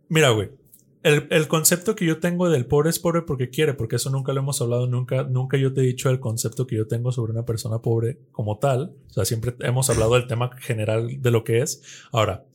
Mira, 0.09 0.31
güey. 0.31 0.51
El, 1.05 1.29
el, 1.31 1.49
concepto 1.49 1.95
que 1.95 2.07
yo 2.07 2.19
tengo 2.19 2.49
del 2.49 2.65
pobre 2.65 2.89
es 2.89 2.99
pobre 2.99 3.23
porque 3.23 3.51
quiere, 3.51 3.75
porque 3.75 3.97
eso 3.97 4.09
nunca 4.09 4.33
lo 4.33 4.41
hemos 4.41 4.61
hablado, 4.63 4.87
nunca, 4.87 5.23
nunca 5.23 5.59
yo 5.59 5.73
te 5.73 5.83
he 5.83 5.85
dicho 5.85 6.09
el 6.09 6.19
concepto 6.19 6.67
que 6.67 6.77
yo 6.77 6.89
tengo 6.89 7.13
sobre 7.13 7.33
una 7.33 7.45
persona 7.45 7.81
pobre 7.81 8.19
como 8.33 8.59
tal. 8.59 8.95
O 9.11 9.13
sea, 9.13 9.27
siempre 9.27 9.55
hemos 9.61 9.91
hablado 9.91 10.15
del 10.15 10.27
tema 10.27 10.51
general 10.59 11.21
de 11.21 11.31
lo 11.31 11.45
que 11.45 11.61
es. 11.61 11.83
Ahora, 12.11 12.47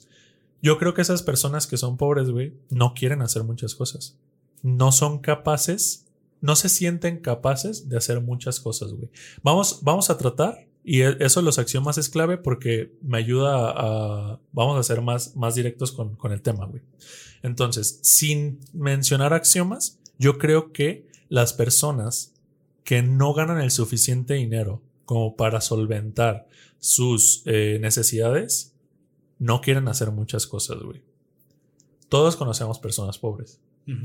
yo 0.61 0.77
creo 0.77 0.93
que 0.93 1.01
esas 1.01 1.21
personas 1.23 1.67
que 1.67 1.77
son 1.77 1.97
pobres, 1.97 2.31
güey, 2.31 2.53
no 2.69 2.93
quieren 2.93 3.21
hacer 3.21 3.43
muchas 3.43 3.75
cosas. 3.75 4.17
No 4.61 4.91
son 4.91 5.19
capaces, 5.19 6.07
no 6.41 6.55
se 6.55 6.69
sienten 6.69 7.19
capaces 7.19 7.87
de 7.87 7.97
hacer 7.97 8.19
muchas 8.19 8.59
cosas, 8.59 8.93
güey. 8.93 9.09
Vamos, 9.43 9.81
vamos 9.83 10.09
a 10.09 10.17
tratar 10.17 10.68
y 10.83 11.01
e, 11.01 11.17
eso 11.19 11.41
los 11.41 11.59
axiomas 11.59 11.97
es 11.97 12.09
clave 12.09 12.37
porque 12.37 12.93
me 13.01 13.17
ayuda 13.17 13.73
a, 13.75 14.39
vamos 14.51 14.79
a 14.79 14.83
ser 14.83 15.01
más, 15.01 15.35
más 15.35 15.55
directos 15.55 15.91
con, 15.91 16.15
con 16.15 16.31
el 16.31 16.41
tema, 16.41 16.65
güey. 16.65 16.81
Entonces, 17.41 17.99
sin 18.01 18.59
mencionar 18.73 19.33
axiomas, 19.33 19.99
yo 20.17 20.37
creo 20.37 20.73
que 20.73 21.07
las 21.29 21.53
personas 21.53 22.33
que 22.83 23.01
no 23.01 23.33
ganan 23.33 23.61
el 23.61 23.71
suficiente 23.71 24.33
dinero 24.33 24.81
como 25.05 25.35
para 25.35 25.61
solventar 25.61 26.47
sus 26.79 27.43
eh, 27.45 27.77
necesidades, 27.81 28.73
no 29.37 29.61
quieren 29.61 29.87
hacer 29.87 30.11
muchas 30.11 30.47
cosas, 30.47 30.81
güey. 30.81 31.01
Todos 32.09 32.35
conocemos 32.35 32.79
personas 32.79 33.17
pobres. 33.17 33.59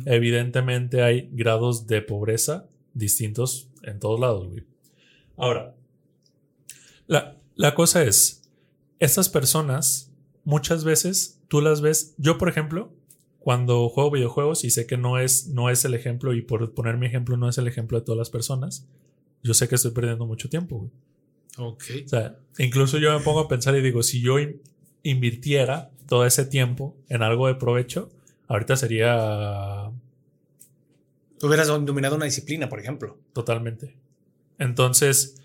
Evidentemente 0.06 1.02
hay 1.02 1.28
grados 1.32 1.86
de 1.86 2.00
pobreza 2.00 2.66
distintos 2.94 3.68
en 3.82 3.98
todos 3.98 4.18
lados, 4.18 4.48
güey. 4.48 4.64
Ahora, 5.36 5.74
la, 7.06 7.36
la 7.54 7.74
cosa 7.74 8.02
es, 8.02 8.42
estas 8.98 9.28
personas 9.28 10.10
muchas 10.44 10.84
veces 10.84 11.40
tú 11.48 11.60
las 11.60 11.80
ves, 11.80 12.14
yo 12.18 12.38
por 12.38 12.48
ejemplo, 12.48 12.92
cuando 13.38 13.88
juego 13.88 14.10
videojuegos 14.10 14.64
y 14.64 14.70
sé 14.70 14.86
que 14.86 14.96
no 14.96 15.18
es, 15.18 15.48
no 15.48 15.70
es 15.70 15.84
el 15.84 15.94
ejemplo 15.94 16.34
y 16.34 16.42
por 16.42 16.72
poner 16.72 16.96
mi 16.96 17.06
ejemplo 17.06 17.36
no 17.36 17.48
es 17.48 17.58
el 17.58 17.68
ejemplo 17.68 17.98
de 17.98 18.04
todas 18.04 18.18
las 18.18 18.30
personas, 18.30 18.86
yo 19.42 19.52
sé 19.52 19.68
que 19.68 19.74
estoy 19.74 19.90
perdiendo 19.90 20.26
mucho 20.26 20.48
tiempo. 20.48 20.78
Güey. 20.78 20.90
Ok. 21.58 21.84
O 22.04 22.08
sea, 22.08 22.38
incluso 22.58 22.98
yo 22.98 23.16
me 23.16 23.24
pongo 23.24 23.40
a 23.40 23.48
pensar 23.48 23.76
y 23.76 23.82
digo, 23.82 24.02
si 24.02 24.20
yo 24.20 24.36
invirtiera 25.02 25.90
todo 26.08 26.26
ese 26.26 26.46
tiempo 26.46 26.96
en 27.08 27.22
algo 27.22 27.46
de 27.46 27.54
provecho, 27.54 28.10
ahorita 28.48 28.76
sería... 28.76 29.90
Hubieras 31.42 31.68
dominado 31.68 32.16
una 32.16 32.24
disciplina, 32.24 32.68
por 32.68 32.80
ejemplo. 32.80 33.18
Totalmente. 33.34 33.94
Entonces, 34.58 35.36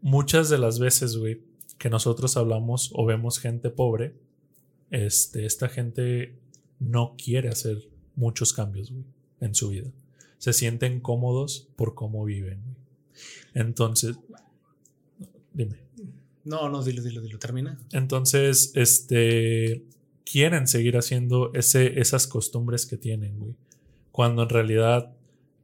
muchas 0.00 0.48
de 0.48 0.58
las 0.58 0.78
veces, 0.78 1.16
güey, 1.16 1.42
que 1.78 1.90
nosotros 1.90 2.36
hablamos 2.36 2.90
o 2.94 3.04
vemos 3.04 3.38
gente 3.38 3.70
pobre, 3.70 4.14
este, 4.90 5.46
esta 5.46 5.68
gente 5.68 6.38
no 6.78 7.14
quiere 7.16 7.48
hacer 7.48 7.88
muchos 8.14 8.52
cambios, 8.52 8.90
güey, 8.90 9.04
en 9.40 9.54
su 9.54 9.68
vida. 9.68 9.90
Se 10.38 10.52
sienten 10.52 11.00
cómodos 11.00 11.68
por 11.76 11.94
cómo 11.94 12.24
viven, 12.24 12.62
güey. 12.62 12.76
Entonces, 13.54 14.18
dime. 15.52 15.80
No, 16.44 16.68
no, 16.68 16.84
dilo, 16.84 17.02
dilo, 17.02 17.20
dilo, 17.20 17.38
termina. 17.38 17.78
Entonces, 17.92 18.72
este, 18.74 19.82
quieren 20.24 20.68
seguir 20.68 20.96
haciendo 20.96 21.52
ese, 21.54 21.98
esas 22.00 22.26
costumbres 22.26 22.86
que 22.86 22.96
tienen, 22.96 23.38
güey. 23.38 23.54
Cuando 24.12 24.42
en 24.44 24.48
realidad, 24.48 25.14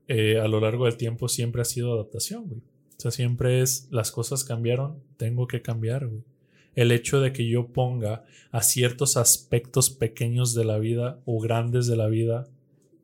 eh, 0.08 0.38
a 0.38 0.48
lo 0.48 0.60
largo 0.60 0.86
del 0.86 0.96
tiempo 0.96 1.28
siempre 1.28 1.62
ha 1.62 1.64
sido 1.66 1.92
adaptación, 1.92 2.48
güey. 2.48 2.62
O 2.96 3.00
sea, 3.00 3.10
siempre 3.10 3.62
es 3.62 3.88
las 3.90 4.10
cosas 4.10 4.44
cambiaron, 4.44 4.96
tengo 5.16 5.46
que 5.46 5.62
cambiar, 5.62 6.06
güey. 6.06 6.22
El 6.74 6.90
hecho 6.90 7.20
de 7.20 7.32
que 7.32 7.46
yo 7.46 7.68
ponga 7.68 8.24
a 8.50 8.62
ciertos 8.62 9.16
aspectos 9.16 9.90
pequeños 9.90 10.54
de 10.54 10.64
la 10.64 10.78
vida 10.78 11.18
o 11.26 11.38
grandes 11.40 11.86
de 11.86 11.96
la 11.96 12.06
vida, 12.06 12.46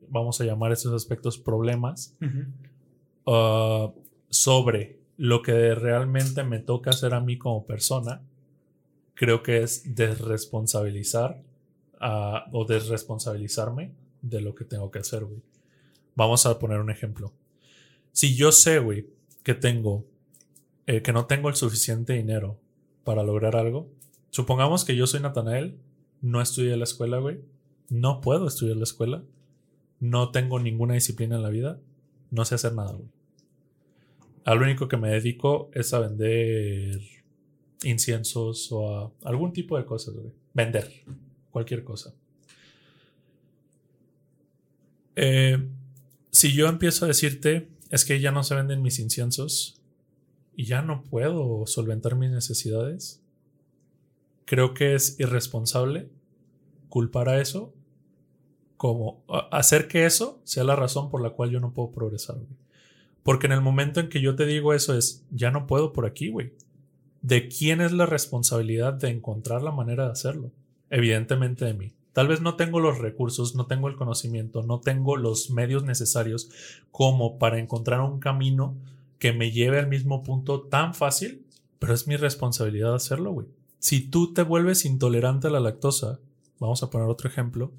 vamos 0.09 0.41
a 0.41 0.45
llamar 0.45 0.71
esos 0.71 0.93
aspectos 0.93 1.37
problemas, 1.37 2.15
uh, 3.25 3.91
sobre 4.29 4.99
lo 5.17 5.41
que 5.41 5.75
realmente 5.75 6.43
me 6.43 6.59
toca 6.59 6.91
hacer 6.91 7.13
a 7.13 7.19
mí 7.19 7.37
como 7.37 7.65
persona, 7.65 8.21
creo 9.13 9.43
que 9.43 9.61
es 9.61 9.95
desresponsabilizar 9.95 11.41
uh, 12.01 12.55
o 12.57 12.65
desresponsabilizarme 12.65 13.91
de 14.21 14.41
lo 14.41 14.55
que 14.55 14.65
tengo 14.65 14.89
que 14.89 14.99
hacer, 14.99 15.25
güey. 15.25 15.41
Vamos 16.15 16.45
a 16.45 16.57
poner 16.57 16.79
un 16.79 16.89
ejemplo. 16.89 17.33
Si 18.11 18.35
yo 18.35 18.51
sé, 18.51 18.79
güey, 18.79 19.07
que 19.49 19.55
tengo, 19.55 20.05
eh, 20.85 21.01
que 21.01 21.11
no 21.11 21.25
tengo 21.25 21.49
el 21.49 21.55
suficiente 21.55 22.13
dinero 22.13 22.59
para 23.03 23.23
lograr 23.23 23.55
algo. 23.55 23.91
Supongamos 24.29 24.85
que 24.85 24.95
yo 24.95 25.07
soy 25.07 25.21
Natanael, 25.21 25.79
no 26.21 26.39
estudié 26.39 26.77
la 26.77 26.83
escuela, 26.83 27.17
güey. 27.17 27.39
No 27.89 28.21
puedo 28.21 28.45
estudiar 28.45 28.77
la 28.77 28.83
escuela. 28.83 29.23
No 29.99 30.29
tengo 30.29 30.59
ninguna 30.59 30.93
disciplina 30.93 31.37
en 31.37 31.41
la 31.41 31.49
vida. 31.49 31.79
No 32.29 32.45
sé 32.45 32.53
hacer 32.53 32.75
nada, 32.75 32.91
güey. 32.91 33.07
Al 34.45 34.61
único 34.61 34.87
que 34.87 34.97
me 34.97 35.09
dedico 35.09 35.71
es 35.73 35.95
a 35.95 35.99
vender 35.99 37.01
inciensos 37.81 38.71
o 38.71 38.99
a 38.99 39.11
algún 39.23 39.51
tipo 39.51 39.79
de 39.79 39.85
cosas, 39.85 40.13
güey. 40.13 40.31
Vender 40.53 40.91
cualquier 41.49 41.83
cosa. 41.83 42.13
Eh, 45.15 45.57
si 46.29 46.53
yo 46.53 46.67
empiezo 46.67 47.05
a 47.05 47.07
decirte 47.07 47.67
es 47.89 48.05
que 48.05 48.19
ya 48.19 48.31
no 48.31 48.43
se 48.43 48.55
venden 48.55 48.81
mis 48.81 48.99
inciensos 48.99 49.81
y 50.55 50.65
ya 50.65 50.81
no 50.81 51.03
puedo 51.03 51.65
solventar 51.65 52.15
mis 52.15 52.31
necesidades. 52.31 53.21
Creo 54.45 54.73
que 54.73 54.95
es 54.95 55.19
irresponsable 55.19 56.09
culpar 56.89 57.29
a 57.29 57.39
eso 57.39 57.73
como 58.77 59.23
hacer 59.51 59.87
que 59.87 60.05
eso 60.05 60.41
sea 60.45 60.63
la 60.63 60.75
razón 60.75 61.09
por 61.09 61.21
la 61.21 61.31
cual 61.31 61.51
yo 61.51 61.59
no 61.59 61.73
puedo 61.73 61.91
progresar. 61.91 62.37
Porque 63.23 63.47
en 63.47 63.53
el 63.53 63.61
momento 63.61 63.99
en 63.99 64.09
que 64.09 64.21
yo 64.21 64.35
te 64.35 64.45
digo 64.45 64.73
eso 64.73 64.97
es, 64.97 65.25
ya 65.31 65.51
no 65.51 65.67
puedo 65.67 65.91
por 65.91 66.05
aquí, 66.05 66.29
güey. 66.29 66.53
¿De 67.21 67.49
quién 67.49 67.81
es 67.81 67.91
la 67.91 68.05
responsabilidad 68.05 68.93
de 68.93 69.09
encontrar 69.09 69.61
la 69.61 69.71
manera 69.71 70.05
de 70.05 70.11
hacerlo? 70.13 70.51
Evidentemente 70.89 71.65
de 71.65 71.73
mí. 71.73 71.93
Tal 72.19 72.27
vez 72.27 72.41
no 72.41 72.55
tengo 72.55 72.81
los 72.81 72.97
recursos, 72.97 73.55
no 73.55 73.65
tengo 73.65 73.87
el 73.87 73.95
conocimiento, 73.95 74.61
no 74.61 74.81
tengo 74.81 75.15
los 75.15 75.51
medios 75.51 75.85
necesarios 75.85 76.49
como 76.91 77.39
para 77.39 77.59
encontrar 77.59 78.01
un 78.01 78.19
camino 78.19 78.75
que 79.19 79.31
me 79.31 79.51
lleve 79.51 79.79
al 79.79 79.87
mismo 79.87 80.21
punto 80.21 80.63
tan 80.63 80.93
fácil, 80.93 81.45
pero 81.79 81.93
es 81.93 82.07
mi 82.07 82.17
responsabilidad 82.17 82.93
hacerlo, 82.93 83.31
güey. 83.31 83.47
Si 83.77 84.01
tú 84.01 84.33
te 84.33 84.41
vuelves 84.41 84.83
intolerante 84.83 85.47
a 85.47 85.49
la 85.49 85.61
lactosa, 85.61 86.19
vamos 86.59 86.83
a 86.83 86.89
poner 86.89 87.07
otro 87.07 87.29
ejemplo, 87.29 87.71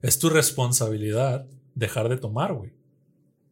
es 0.00 0.18
tu 0.18 0.30
responsabilidad 0.30 1.46
dejar 1.74 2.08
de 2.08 2.16
tomar, 2.16 2.54
güey. 2.54 2.72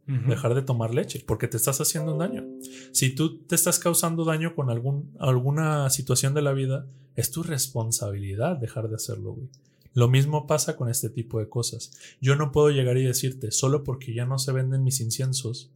Dejar 0.07 0.55
de 0.55 0.63
tomar 0.63 0.95
leche, 0.95 1.23
porque 1.27 1.47
te 1.47 1.59
estás 1.59 1.79
haciendo 1.79 2.13
un 2.13 2.21
daño. 2.21 2.47
Si 2.93 3.15
tú 3.15 3.37
te 3.41 3.55
estás 3.55 3.79
causando 3.79 4.25
daño 4.25 4.55
con 4.55 4.71
algún, 4.71 5.15
alguna 5.21 5.91
situación 5.91 6.33
de 6.33 6.41
la 6.41 6.55
vida, 6.55 6.87
es 7.17 7.31
tu 7.31 7.43
responsabilidad 7.43 8.57
dejar 8.57 8.89
de 8.89 8.95
hacerlo, 8.95 9.35
güey. 9.35 9.51
Lo 9.93 10.09
mismo 10.09 10.47
pasa 10.47 10.77
con 10.77 10.89
este 10.89 11.11
tipo 11.11 11.41
de 11.41 11.49
cosas. 11.49 11.93
Yo 12.21 12.37
no 12.37 12.53
puedo 12.53 12.71
llegar 12.71 12.97
y 12.97 13.05
decirte, 13.05 13.51
solo 13.51 13.83
porque 13.83 14.15
ya 14.15 14.25
no 14.25 14.39
se 14.39 14.53
venden 14.53 14.85
mis 14.85 15.01
inciensos, 15.01 15.71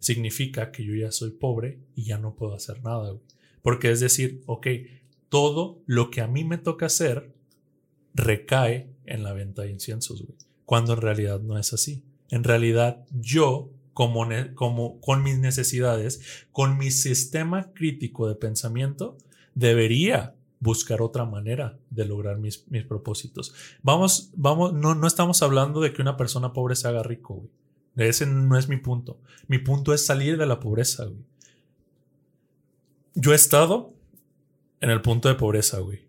significa 0.00 0.72
que 0.72 0.84
yo 0.84 0.94
ya 0.94 1.12
soy 1.12 1.30
pobre 1.30 1.78
y 1.94 2.04
ya 2.04 2.18
no 2.18 2.34
puedo 2.34 2.54
hacer 2.54 2.82
nada. 2.82 3.16
Porque 3.62 3.90
es 3.90 4.00
decir, 4.00 4.42
ok, 4.46 4.66
todo 5.28 5.80
lo 5.86 6.10
que 6.10 6.20
a 6.20 6.26
mí 6.26 6.44
me 6.44 6.58
toca 6.58 6.86
hacer 6.86 7.32
recae 8.14 8.88
en 9.06 9.22
la 9.22 9.32
venta 9.32 9.62
de 9.62 9.70
inciensos, 9.70 10.22
güey. 10.22 10.36
Cuando 10.64 10.94
en 10.94 11.00
realidad 11.00 11.40
no 11.40 11.58
es 11.58 11.72
así. 11.72 12.02
En 12.30 12.44
realidad, 12.44 13.04
yo, 13.12 13.70
como 13.92 15.00
con 15.00 15.22
mis 15.22 15.38
necesidades, 15.38 16.20
con 16.50 16.78
mi 16.78 16.90
sistema 16.90 17.72
crítico 17.72 18.26
de 18.26 18.34
pensamiento, 18.34 19.16
debería 19.54 20.34
buscar 20.62 21.02
otra 21.02 21.24
manera 21.24 21.76
de 21.90 22.04
lograr 22.04 22.38
mis, 22.38 22.70
mis 22.70 22.84
propósitos. 22.84 23.52
Vamos, 23.82 24.30
vamos, 24.36 24.72
no, 24.72 24.94
no 24.94 25.08
estamos 25.08 25.42
hablando 25.42 25.80
de 25.80 25.92
que 25.92 26.02
una 26.02 26.16
persona 26.16 26.52
pobre 26.52 26.76
se 26.76 26.86
haga 26.86 27.02
rico, 27.02 27.34
güey. 27.34 27.50
Ese 28.08 28.26
no 28.26 28.56
es 28.56 28.68
mi 28.68 28.76
punto. 28.76 29.20
Mi 29.48 29.58
punto 29.58 29.92
es 29.92 30.06
salir 30.06 30.38
de 30.38 30.46
la 30.46 30.60
pobreza, 30.60 31.04
güey. 31.04 31.24
Yo 33.14 33.32
he 33.32 33.34
estado 33.34 33.92
en 34.80 34.90
el 34.90 35.02
punto 35.02 35.28
de 35.28 35.34
pobreza, 35.34 35.80
güey. 35.80 36.06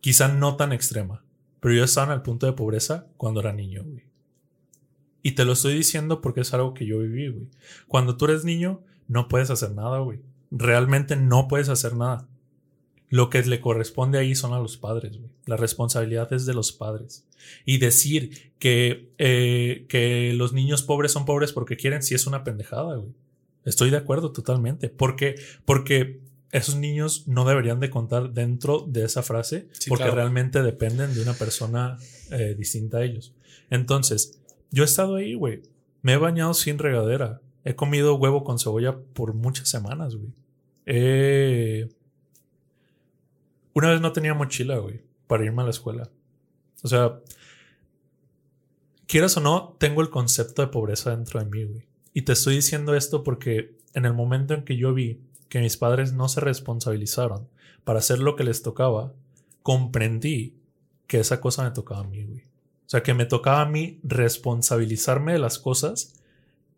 Quizá 0.00 0.26
no 0.26 0.56
tan 0.56 0.72
extrema, 0.72 1.24
pero 1.60 1.72
yo 1.72 1.84
estaba 1.84 2.08
en 2.08 2.18
el 2.18 2.22
punto 2.22 2.46
de 2.46 2.54
pobreza 2.54 3.06
cuando 3.16 3.38
era 3.38 3.52
niño, 3.52 3.84
güey. 3.84 4.02
Y 5.22 5.32
te 5.32 5.44
lo 5.44 5.52
estoy 5.52 5.74
diciendo 5.74 6.20
porque 6.20 6.40
es 6.40 6.52
algo 6.52 6.74
que 6.74 6.84
yo 6.84 6.98
viví, 6.98 7.28
güey. 7.28 7.48
Cuando 7.86 8.16
tú 8.16 8.24
eres 8.24 8.44
niño, 8.44 8.82
no 9.06 9.28
puedes 9.28 9.50
hacer 9.50 9.70
nada, 9.70 10.00
güey. 10.00 10.20
Realmente 10.50 11.14
no 11.14 11.46
puedes 11.46 11.68
hacer 11.68 11.94
nada. 11.94 12.28
Lo 13.12 13.28
que 13.28 13.42
le 13.42 13.60
corresponde 13.60 14.18
ahí 14.18 14.34
son 14.34 14.54
a 14.54 14.58
los 14.58 14.78
padres, 14.78 15.18
güey. 15.18 15.28
La 15.44 15.58
responsabilidad 15.58 16.32
es 16.32 16.46
de 16.46 16.54
los 16.54 16.72
padres. 16.72 17.26
Y 17.66 17.76
decir 17.76 18.54
que, 18.58 19.10
eh, 19.18 19.84
que 19.90 20.32
los 20.32 20.54
niños 20.54 20.82
pobres 20.82 21.12
son 21.12 21.26
pobres 21.26 21.52
porque 21.52 21.76
quieren, 21.76 22.02
sí 22.02 22.14
es 22.14 22.26
una 22.26 22.42
pendejada, 22.42 22.96
güey. 22.96 23.12
Estoy 23.66 23.90
de 23.90 23.98
acuerdo 23.98 24.32
totalmente. 24.32 24.88
Porque, 24.88 25.34
porque 25.66 26.20
esos 26.52 26.76
niños 26.76 27.28
no 27.28 27.44
deberían 27.44 27.80
de 27.80 27.90
contar 27.90 28.32
dentro 28.32 28.86
de 28.88 29.04
esa 29.04 29.22
frase 29.22 29.68
porque 29.88 30.10
realmente 30.10 30.62
dependen 30.62 31.12
de 31.12 31.20
una 31.20 31.34
persona 31.34 31.98
eh, 32.30 32.54
distinta 32.56 32.96
a 32.96 33.04
ellos. 33.04 33.34
Entonces, 33.68 34.40
yo 34.70 34.84
he 34.84 34.86
estado 34.86 35.16
ahí, 35.16 35.34
güey. 35.34 35.60
Me 36.00 36.14
he 36.14 36.16
bañado 36.16 36.54
sin 36.54 36.78
regadera. 36.78 37.42
He 37.62 37.74
comido 37.74 38.14
huevo 38.14 38.42
con 38.42 38.58
cebolla 38.58 38.96
por 39.12 39.34
muchas 39.34 39.68
semanas, 39.68 40.16
güey. 40.16 40.32
Una 43.74 43.90
vez 43.90 44.00
no 44.00 44.12
tenía 44.12 44.34
mochila, 44.34 44.78
güey, 44.78 45.02
para 45.26 45.44
irme 45.44 45.62
a 45.62 45.64
la 45.66 45.70
escuela. 45.70 46.10
O 46.82 46.88
sea, 46.88 47.20
quieras 49.06 49.36
o 49.36 49.40
no, 49.40 49.76
tengo 49.78 50.02
el 50.02 50.10
concepto 50.10 50.62
de 50.62 50.68
pobreza 50.68 51.10
dentro 51.10 51.40
de 51.40 51.46
mí, 51.46 51.64
güey. 51.64 51.86
Y 52.12 52.22
te 52.22 52.32
estoy 52.32 52.56
diciendo 52.56 52.94
esto 52.94 53.22
porque 53.22 53.76
en 53.94 54.04
el 54.04 54.12
momento 54.12 54.54
en 54.54 54.64
que 54.64 54.76
yo 54.76 54.92
vi 54.92 55.20
que 55.48 55.60
mis 55.60 55.76
padres 55.76 56.12
no 56.12 56.28
se 56.28 56.40
responsabilizaron 56.40 57.48
para 57.84 57.98
hacer 57.98 58.18
lo 58.18 58.36
que 58.36 58.44
les 58.44 58.62
tocaba, 58.62 59.12
comprendí 59.62 60.56
que 61.06 61.20
esa 61.20 61.40
cosa 61.40 61.64
me 61.64 61.70
tocaba 61.70 62.00
a 62.00 62.04
mí, 62.04 62.24
güey. 62.24 62.40
O 62.40 62.90
sea, 62.92 63.02
que 63.02 63.14
me 63.14 63.26
tocaba 63.26 63.62
a 63.62 63.68
mí 63.68 64.00
responsabilizarme 64.02 65.32
de 65.32 65.38
las 65.38 65.58
cosas 65.58 66.14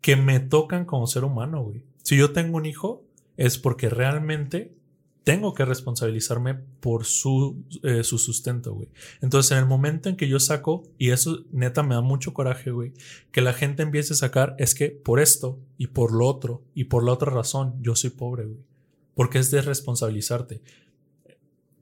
que 0.01 0.15
me 0.15 0.39
tocan 0.39 0.85
como 0.85 1.07
ser 1.07 1.23
humano, 1.23 1.63
güey. 1.63 1.83
Si 2.03 2.15
yo 2.15 2.31
tengo 2.31 2.57
un 2.57 2.65
hijo, 2.65 3.03
es 3.37 3.57
porque 3.57 3.89
realmente 3.89 4.74
tengo 5.25 5.55
que 5.55 5.65
responsabilizarme 5.65 6.53
por 6.53 7.03
su, 7.03 7.65
eh, 7.81 8.03
su 8.03 8.19
sustento, 8.19 8.75
güey. 8.75 8.89
Entonces, 9.21 9.51
en 9.53 9.57
el 9.57 9.65
momento 9.65 10.07
en 10.07 10.17
que 10.17 10.27
yo 10.27 10.39
saco, 10.39 10.83
y 10.99 11.09
eso 11.09 11.45
neta 11.51 11.81
me 11.81 11.95
da 11.95 12.01
mucho 12.01 12.35
coraje, 12.35 12.69
güey, 12.69 12.93
que 13.31 13.41
la 13.41 13.51
gente 13.51 13.81
empiece 13.81 14.13
a 14.13 14.17
sacar, 14.17 14.55
es 14.59 14.75
que 14.75 14.91
por 14.91 15.19
esto 15.19 15.59
y 15.79 15.87
por 15.87 16.13
lo 16.13 16.27
otro 16.27 16.63
y 16.75 16.85
por 16.85 17.03
la 17.03 17.11
otra 17.11 17.31
razón, 17.31 17.73
yo 17.81 17.95
soy 17.95 18.11
pobre, 18.11 18.45
güey. 18.45 18.59
Porque 19.15 19.39
es 19.39 19.49
de 19.49 19.63
responsabilizarte. 19.63 20.61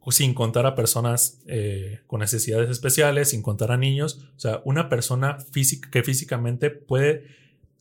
Sin 0.09 0.33
contar 0.33 0.65
a 0.65 0.75
personas 0.75 1.41
eh, 1.45 1.99
con 2.07 2.21
necesidades 2.21 2.69
especiales, 2.69 3.31
sin 3.31 3.41
contar 3.41 3.73
a 3.73 3.77
niños. 3.77 4.25
O 4.37 4.39
sea, 4.39 4.61
una 4.63 4.87
persona 4.87 5.37
física 5.51 5.89
que 5.91 6.03
físicamente 6.03 6.69
puede, 6.69 7.25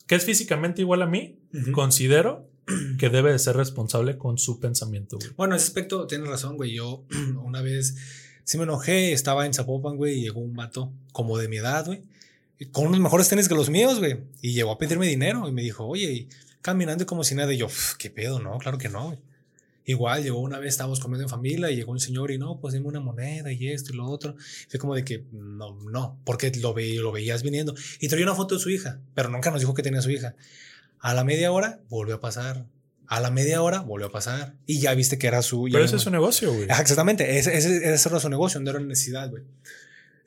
que 0.09 0.16
es 0.16 0.24
físicamente 0.24 0.82
igual 0.82 1.02
a 1.02 1.06
mí, 1.06 1.39
considero 1.72 2.52
que 2.98 3.09
debe 3.09 3.32
de 3.32 3.39
ser 3.39 3.56
responsable 3.56 4.18
con 4.18 4.39
su 4.39 4.60
pensamiento, 4.60 5.18
güey. 5.18 5.30
Bueno, 5.36 5.55
en 5.55 5.59
ese 5.59 5.68
aspecto 5.68 6.06
tienes 6.06 6.28
razón, 6.28 6.56
güey. 6.56 6.74
Yo 6.74 7.05
una 7.44 7.62
vez 7.62 7.97
sí 8.44 8.59
me 8.59 8.64
enojé, 8.64 9.12
estaba 9.12 9.47
en 9.47 9.55
Zapopan, 9.55 9.97
güey, 9.97 10.18
y 10.18 10.22
llegó 10.22 10.40
un 10.40 10.55
vato 10.55 10.93
como 11.12 11.39
de 11.39 11.48
mi 11.48 11.59
edad, 11.59 11.86
güey, 11.86 12.02
con 12.70 12.86
unos 12.86 13.01
mejores 13.01 13.28
tenis 13.28 13.48
que 13.48 13.55
los 13.55 13.70
míos, 13.70 13.98
güey. 13.98 14.18
Y 14.40 14.52
llegó 14.52 14.72
a 14.72 14.78
pedirme 14.78 15.06
dinero 15.06 15.48
y 15.48 15.52
me 15.52 15.62
dijo, 15.62 15.86
oye, 15.86 16.28
caminando 16.60 17.06
como 17.06 17.24
si 17.24 17.34
nada. 17.34 17.52
Y 17.52 17.59
yo, 17.59 17.68
¿qué 17.98 18.10
pedo? 18.10 18.39
No, 18.39 18.59
claro 18.59 18.78
que 18.78 18.89
no, 18.89 19.06
güey. 19.06 19.18
Igual 19.84 20.22
llegó 20.22 20.39
una 20.39 20.60
vez, 20.60 20.68
estábamos 20.68 21.01
comiendo 21.01 21.24
en 21.24 21.28
familia 21.28 21.68
y 21.70 21.74
llegó 21.74 21.90
un 21.90 21.98
señor 21.98 22.30
y 22.30 22.39
no, 22.39 22.60
pues 22.60 22.72
dime 22.72 22.86
una 22.86 23.01
moneda 23.01 23.51
y 23.51 23.68
esto 23.68 23.93
y 23.93 23.97
lo 23.97 24.06
otro. 24.06 24.36
Fue 24.68 24.78
como 24.78 24.94
de 24.94 25.05
que 25.05 25.24
no, 25.32 25.76
no, 25.90 26.20
porque 26.24 26.52
lo, 26.60 26.72
ve, 26.72 26.94
lo 26.94 27.10
veías 27.10 27.43
viniendo. 27.43 27.74
Y 27.98 28.06
traía 28.06 28.24
una 28.24 28.36
foto 28.36 28.55
de 28.55 28.60
su 28.60 28.70
hija, 28.70 29.01
pero 29.14 29.28
nunca 29.28 29.51
nos 29.51 29.60
dijo 29.60 29.74
que 29.74 29.82
tenía 29.82 30.01
su 30.01 30.10
hija. 30.10 30.36
A 31.03 31.15
la 31.15 31.24
media 31.24 31.51
hora 31.51 31.81
volvió 31.91 32.15
a 32.15 32.20
pasar. 32.20 32.65
A 33.09 33.20
la 33.20 33.33
media 33.33 33.61
hora 33.61 33.81
volvió 33.81 34.07
a 34.07 34.12
pasar. 34.12 34.55
Y 34.66 34.79
ya 34.79 34.95
viste 34.95 35.19
que 35.19 35.27
era 35.27 35.43
su. 35.43 35.69
Pero 35.70 35.85
ese 35.85 35.97
es 35.97 36.03
su 36.03 36.11
negocio, 36.11 36.55
güey. 36.55 36.69
Exactamente. 36.70 37.39
Ese, 37.39 37.57
ese, 37.57 37.93
ese, 37.93 38.09
era 38.09 38.20
su 38.20 38.29
negocio, 38.29 38.61
no 38.61 38.70
era 38.70 38.79
necesidad, 38.79 39.29
güey. 39.29 39.43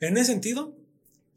En 0.00 0.18
ese 0.18 0.32
sentido, 0.32 0.76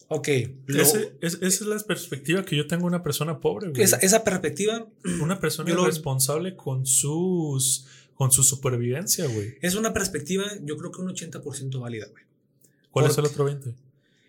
ok. 0.10 0.28
esa 0.28 1.00
es 1.40 1.62
la 1.62 1.80
perspectiva 1.80 2.44
que 2.44 2.58
yo 2.58 2.68
tengo 2.68 2.82
de 2.82 2.88
una 2.88 3.02
persona 3.02 3.40
pobre, 3.40 3.70
güey. 3.70 3.82
Esa, 3.82 3.96
esa 3.96 4.26
perspectiva. 4.26 4.86
Una 5.22 5.40
persona 5.40 5.74
responsable 5.86 6.58
con 6.58 6.86
sus. 6.86 7.88
Con 8.16 8.34
su 8.34 8.44
supervivencia, 8.44 9.26
güey. 9.28 9.56
Es 9.62 9.76
una 9.76 9.94
perspectiva, 9.94 10.44
yo 10.64 10.76
creo 10.76 10.92
que 10.92 11.00
un 11.02 11.08
80% 11.08 11.80
válida, 11.80 12.08
güey. 12.12 12.26
¿Cuál 12.92 13.06
es 13.06 13.18
el 13.18 13.26
otro 13.26 13.46
20? 13.46 13.74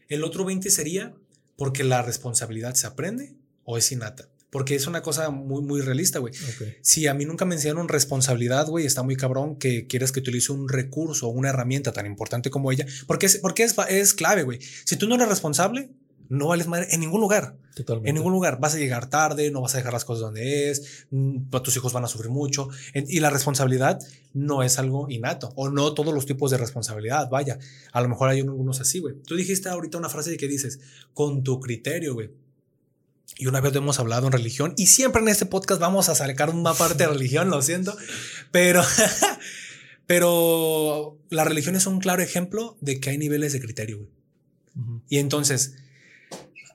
El 0.09 0.23
otro 0.23 0.45
20 0.45 0.71
sería 0.71 1.13
porque 1.57 1.83
la 1.83 2.01
responsabilidad 2.01 2.75
se 2.75 2.87
aprende 2.87 3.35
o 3.65 3.77
es 3.77 3.91
innata. 3.91 4.30
Porque 4.51 4.75
es 4.75 4.87
una 4.87 5.03
cosa 5.03 5.31
muy, 5.31 5.63
muy 5.63 5.81
realista, 5.81 6.19
güey. 6.19 6.35
Si 6.83 7.07
a 7.07 7.15
mí 7.15 7.25
nunca 7.25 7.45
me 7.45 7.55
enseñaron 7.55 7.89
responsabilidad, 7.89 8.67
güey, 8.67 8.85
está 8.85 9.03
muy 9.03 9.17
cabrón 9.17 9.57
que 9.57 9.87
quieras 9.87 10.11
que 10.11 10.21
utilice 10.21 10.53
un 10.53 10.69
recurso 10.69 11.29
o 11.29 11.31
una 11.31 11.51
herramienta 11.51 11.93
tan 11.93 12.07
importante 12.07 12.51
como 12.51 12.73
ella. 12.73 12.87
Porque 13.07 13.27
es, 13.27 13.39
porque 13.39 13.63
es, 13.63 13.75
es 13.89 14.15
clave, 14.15 14.43
güey. 14.43 14.59
Si 14.85 14.97
tú 14.97 15.09
no 15.09 15.15
eres 15.15 15.29
responsable, 15.29 15.91
no 16.31 16.47
vales 16.47 16.69
madre 16.69 16.87
en 16.93 17.01
ningún 17.01 17.21
lugar. 17.21 17.57
Totalmente. 17.75 18.09
En 18.09 18.15
ningún 18.15 18.33
lugar. 18.33 18.61
Vas 18.61 18.75
a 18.75 18.79
llegar 18.79 19.11
tarde, 19.11 19.51
no 19.51 19.61
vas 19.61 19.75
a 19.75 19.79
dejar 19.79 19.93
las 19.93 20.05
cosas 20.05 20.23
donde 20.23 20.71
es, 20.71 21.07
mm, 21.11 21.51
tus 21.63 21.77
hijos 21.77 21.93
van 21.93 22.05
a 22.05 22.09
sufrir 22.09 22.31
mucho. 22.31 22.69
Y 22.95 23.19
la 23.19 23.31
responsabilidad 23.31 23.99
no 24.33 24.63
es 24.63 24.79
algo 24.79 25.11
innato, 25.11 25.53
o 25.57 25.71
no 25.71 25.93
todos 25.93 26.15
los 26.15 26.27
tipos 26.27 26.53
de 26.53 26.57
responsabilidad, 26.57 27.29
vaya. 27.29 27.59
A 27.93 28.01
lo 28.01 28.09
mejor 28.09 28.29
hay 28.29 28.41
algunos 28.41 28.81
así, 28.81 29.01
güey. 29.01 29.17
Tú 29.27 29.35
dijiste 29.35 29.69
ahorita 29.69 29.99
una 29.99 30.09
frase 30.09 30.31
de 30.31 30.37
que 30.37 30.47
dices, 30.47 30.79
con 31.15 31.43
tu 31.43 31.59
criterio, 31.59 32.15
güey. 32.15 32.31
Y 33.37 33.47
una 33.47 33.61
vez 33.61 33.75
hemos 33.75 33.99
hablado 33.99 34.27
en 34.27 34.33
religión 34.33 34.75
y 34.77 34.87
siempre 34.87 35.23
en 35.23 35.29
este 35.29 35.47
podcast 35.47 35.81
vamos 35.81 36.09
a 36.09 36.15
sacar 36.15 36.51
una 36.51 36.75
parte 36.75 37.05
de 37.05 37.09
religión, 37.09 37.49
lo 37.49 37.63
siento, 37.63 37.97
pero, 38.51 38.83
pero 40.07 41.19
la 41.31 41.45
religión 41.45 41.77
es 41.77 41.87
un 41.87 42.01
claro 42.01 42.23
ejemplo 42.23 42.77
de 42.81 43.01
que 43.01 43.11
hay 43.11 43.19
niveles 43.19 43.53
de 43.53 43.61
criterio. 43.61 43.99
Güey. 43.99 44.11
Y 45.09 45.19
entonces, 45.19 45.75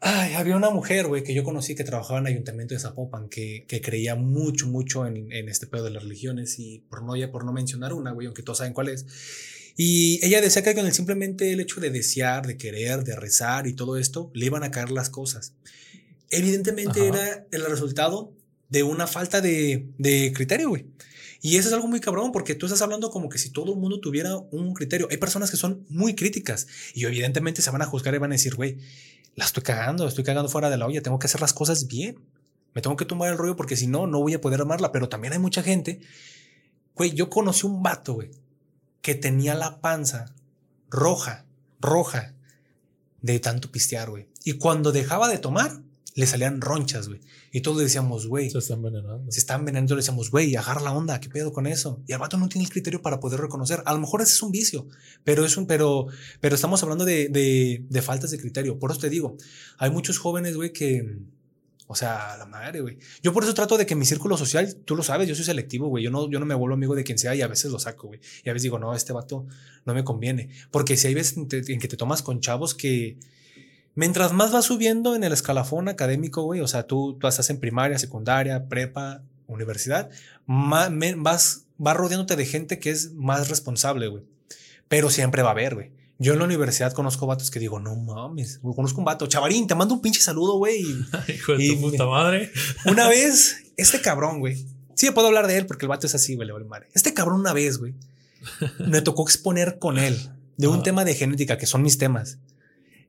ay, 0.02 0.34
había 0.34 0.56
una 0.56 0.69
mujer, 0.69 1.07
güey, 1.07 1.23
que 1.23 1.34
yo 1.34 1.44
conocí 1.44 1.76
que 1.76 1.84
trabajaba 1.84 2.19
en 2.19 2.27
el 2.27 2.34
ayuntamiento 2.34 2.73
de 2.73 2.80
Zapopan, 2.80 3.30
que, 3.30 3.65
que 3.68 3.82
creía 3.82 4.15
mucho, 4.15 4.68
mucho 4.68 5.06
en, 5.06 5.32
en, 5.32 5.49
este 5.49 5.68
pedo 5.68 5.84
de 5.84 5.91
las 5.91 6.03
religiones 6.03 6.57
y 6.60 6.80
por 6.90 7.03
no, 7.03 7.15
ya 7.15 7.32
por 7.32 7.45
no 7.45 7.53
mencionar 7.53 7.94
una, 7.94 8.11
güey, 8.11 8.27
aunque 8.27 8.44
todos 8.44 8.60
saben 8.60 8.73
cuál 8.73 8.90
es. 8.90 9.06
Y 9.77 10.26
ella 10.26 10.41
decía 10.41 10.64
que 10.64 10.73
con 10.73 10.86
el 10.86 10.94
simplemente 10.94 11.52
el 11.52 11.60
hecho 11.60 11.82
de 11.82 11.90
desear, 11.90 12.48
de 12.48 12.57
querer, 12.57 13.03
de 13.03 13.15
rezar 13.15 13.68
y 13.68 13.73
todo 13.73 13.98
esto, 13.98 14.32
le 14.34 14.45
iban 14.45 14.64
a 14.64 14.72
caer 14.72 14.90
las 14.90 15.10
cosas 15.10 15.53
evidentemente 16.30 17.07
era 17.07 17.45
el 17.52 17.65
resultado 17.65 18.34
de 18.69 18.84
una 18.84 19.07
falta 19.07 19.41
de, 19.41 19.88
de 19.97 20.34
criterio, 20.34 20.69
güey. 20.69 20.85
Y 21.41 21.57
eso 21.57 21.68
es 21.68 21.76
algo 21.76 21.88
muy 21.88 21.99
cabrón 21.99 22.31
porque 22.31 22.56
tú 22.56 22.65
estás 22.65 22.81
hablando 22.81 23.11
como 23.11 23.30
que 23.30 23.38
si 23.38 23.52
todo 23.52 23.73
el 23.73 23.80
mundo 23.80 23.99
tuviera 23.99 24.35
un 24.35 24.73
criterio. 24.73 25.07
Hay 25.11 25.18
personas 25.18 25.52
que 25.52 25.57
son 25.57 25.85
muy 25.89 26.15
críticas 26.15 26.65
y 26.95 27.06
evidentemente 27.06 27.61
se 27.61 27.69
van 27.69 27.84
a 27.84 27.85
juzgar 27.85 28.15
y 28.15 28.18
van 28.18 28.31
a 28.31 28.34
decir, 28.34 28.56
güey, 28.56 28.80
la 29.35 29.45
estoy 29.45 29.61
cagando, 29.61 30.07
estoy 30.07 30.23
cagando 30.23 30.49
fuera 30.49 30.69
de 30.69 30.77
la 30.77 30.88
olla, 30.88 31.03
tengo 31.03 31.19
que 31.19 31.27
hacer 31.27 31.41
las 31.41 31.53
cosas 31.53 31.88
bien. 31.88 32.19
Me 32.73 32.81
tengo 32.81 32.95
que 32.95 33.06
tomar 33.06 33.30
el 33.30 33.38
rollo 33.38 33.56
porque 33.56 33.77
si 33.77 33.85
no, 33.85 34.07
no 34.07 34.22
voy 34.22 34.34
a 34.34 34.41
poder 34.41 34.61
amarla. 34.61 34.91
Pero 34.91 35.07
también 35.07 35.34
hay 35.34 35.39
mucha 35.39 35.61
gente, 35.61 36.02
güey, 36.95 37.14
yo 37.14 37.30
conocí 37.30 37.68
un 37.68 37.84
vato, 37.84 38.14
güey, 38.14 38.31
que 39.02 39.14
tenía 39.14 39.53
la 39.53 39.81
panza 39.81 40.34
roja, 40.89 41.45
roja, 41.80 42.34
de 43.22 43.39
tanto 43.39 43.72
pistear, 43.72 44.10
güey. 44.10 44.30
Y 44.43 44.53
cuando 44.53 44.91
dejaba 44.91 45.27
de 45.27 45.38
tomar, 45.38 45.81
le 46.16 46.26
salían 46.26 46.62
ronchas, 46.62 47.10
güey. 47.10 47.20
Y 47.52 47.60
todos 47.60 47.80
decíamos, 47.80 48.28
güey. 48.28 48.50
Se 48.50 48.58
está 48.60 48.74
envenenando. 48.74 49.30
Se 49.30 49.40
está 49.40 49.56
envenenando. 49.56 49.96
Le 49.96 50.00
decíamos, 50.00 50.32
güey, 50.32 50.56
agarra 50.56 50.82
la 50.82 50.94
onda, 50.94 51.20
¿qué 51.20 51.30
pedo 51.30 51.52
con 51.52 51.68
eso? 51.68 52.02
Y 52.08 52.14
el 52.14 52.20
vato 52.20 52.38
no 52.38 52.48
tiene 52.48 52.64
el 52.64 52.72
criterio 52.72 53.02
para 53.02 53.20
poder 53.20 53.42
reconocer. 53.42 53.84
A 53.86 53.94
lo 53.94 54.00
mejor 54.00 54.22
ese 54.22 54.32
es 54.32 54.42
un 54.42 54.52
vicio, 54.52 54.88
pero 55.26 55.44
es 55.44 55.58
un, 55.58 55.68
pero, 55.68 56.08
pero 56.40 56.56
estamos 56.56 56.82
hablando 56.84 57.04
de, 57.04 57.28
de, 57.28 57.86
de 57.90 58.02
faltas 58.02 58.32
de 58.32 58.38
criterio. 58.38 58.80
Por 58.80 58.92
eso 58.92 59.02
te 59.02 59.10
digo, 59.10 59.36
hay 59.78 59.92
muchos 59.92 60.18
jóvenes, 60.18 60.56
güey, 60.56 60.72
que, 60.72 61.18
o 61.88 61.96
sea, 61.96 62.38
la 62.38 62.46
madre, 62.46 62.80
güey. 62.80 62.98
Yo 63.22 63.34
por 63.34 63.44
eso 63.44 63.54
trato 63.54 63.78
de 63.78 63.86
que 63.86 63.96
mi 63.96 64.06
círculo 64.06 64.38
social, 64.38 64.74
tú 64.86 64.96
lo 64.96 65.04
sabes, 65.04 65.28
yo 65.28 65.36
soy 65.36 65.44
selectivo, 65.44 65.90
güey. 65.90 66.06
Yo 66.06 66.12
no, 66.12 66.32
yo 66.32 66.40
no 66.40 66.46
me 66.46 66.56
vuelvo 66.56 66.76
amigo 66.76 66.96
de 66.96 67.04
quien 67.04 67.18
sea 67.18 67.36
y 67.36 67.42
a 67.42 67.48
veces 67.48 67.72
lo 67.72 67.80
saco, 67.80 68.08
güey. 68.08 68.22
Y 68.46 68.50
a 68.50 68.54
veces 68.54 68.64
digo, 68.64 68.80
no, 68.80 68.96
este 68.96 69.12
vato 69.12 69.48
no 69.84 69.94
me 69.94 70.06
conviene. 70.06 70.48
Porque 70.72 70.96
si 70.96 71.08
hay 71.08 71.14
veces 71.14 71.36
en, 71.36 71.50
en 71.52 71.80
que 71.80 71.90
te 71.90 71.98
tomas 71.98 72.22
con 72.22 72.40
chavos 72.40 72.74
que, 72.74 73.18
Mientras 73.95 74.34
más 74.34 74.51
vas 74.51 74.65
subiendo 74.65 75.15
en 75.15 75.23
el 75.23 75.31
escalafón 75.31 75.88
académico, 75.88 76.43
güey, 76.43 76.59
o 76.59 76.67
sea, 76.67 76.84
tú, 76.84 77.17
tú 77.19 77.27
estás 77.27 77.49
en 77.49 77.59
primaria, 77.59 77.97
secundaria, 77.97 78.67
prepa, 78.67 79.23
universidad, 79.47 80.09
más, 80.45 80.91
vas, 81.17 81.65
vas 81.77 81.97
rodeándote 81.97 82.35
de 82.35 82.45
gente 82.45 82.80
que 82.80 82.89
es 82.89 83.13
más 83.13 83.49
responsable, 83.49 84.07
güey. 84.07 84.23
Pero 84.89 85.09
siempre 85.09 85.41
va 85.41 85.49
a 85.49 85.51
haber, 85.53 85.76
güey. 85.76 85.91
Yo 86.17 86.34
en 86.34 86.39
la 86.39 86.45
universidad 86.45 86.93
conozco 86.93 87.26
vatos 87.27 87.51
que 87.51 87.59
digo, 87.59 87.80
no 87.80 87.95
mames, 87.95 88.59
conozco 88.76 88.99
un 88.99 89.05
vato, 89.05 89.27
chavarín, 89.27 89.67
te 89.67 89.76
mando 89.76 89.95
un 89.95 90.01
pinche 90.01 90.22
saludo, 90.22 90.57
güey. 90.57 90.81
Hijo 91.27 91.57
de 91.57 91.67
tu 91.69 91.81
puta 91.81 92.05
madre. 92.05 92.51
Una 92.85 93.07
vez, 93.07 93.63
este 93.77 94.01
cabrón, 94.01 94.39
güey. 94.39 94.65
Sí, 94.93 95.11
puedo 95.11 95.27
hablar 95.27 95.47
de 95.47 95.57
él 95.57 95.65
porque 95.65 95.85
el 95.85 95.89
vato 95.89 96.07
es 96.07 96.15
así, 96.15 96.35
güey, 96.35 96.47
le 96.47 96.53
vale 96.53 96.65
madre. 96.65 96.88
Este 96.93 97.13
cabrón 97.13 97.41
una 97.41 97.51
vez, 97.51 97.77
güey, 97.80 97.95
me 98.80 99.01
tocó 99.01 99.23
exponer 99.23 99.77
con 99.77 99.99
él 99.99 100.17
de 100.55 100.67
un 100.67 100.84
tema 100.84 101.03
de 101.03 101.15
genética, 101.15 101.57
que 101.57 101.65
son 101.65 101.81
mis 101.81 101.97
temas. 101.97 102.39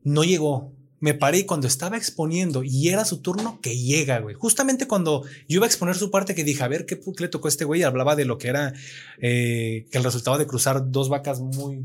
No 0.02 0.24
llegó 0.24 0.72
me 0.98 1.14
paré 1.14 1.38
y 1.38 1.44
cuando 1.44 1.66
estaba 1.66 1.96
exponiendo 1.96 2.62
y 2.64 2.88
era 2.88 3.04
su 3.04 3.18
turno 3.18 3.60
que 3.60 3.76
llega, 3.76 4.20
güey. 4.20 4.34
Justamente 4.34 4.86
cuando 4.86 5.24
yo 5.48 5.56
iba 5.56 5.66
a 5.66 5.68
exponer 5.68 5.96
su 5.96 6.10
parte 6.10 6.34
que 6.34 6.44
dije, 6.44 6.62
a 6.62 6.68
ver 6.68 6.86
qué 6.86 7.00
le 7.18 7.28
tocó 7.28 7.48
a 7.48 7.50
este 7.50 7.64
güey, 7.64 7.82
hablaba 7.82 8.16
de 8.16 8.24
lo 8.24 8.38
que 8.38 8.48
era 8.48 8.72
eh, 9.18 9.86
que 9.90 9.98
el 9.98 10.04
resultado 10.04 10.38
de 10.38 10.46
cruzar 10.46 10.90
dos 10.90 11.08
vacas 11.08 11.40
muy, 11.40 11.84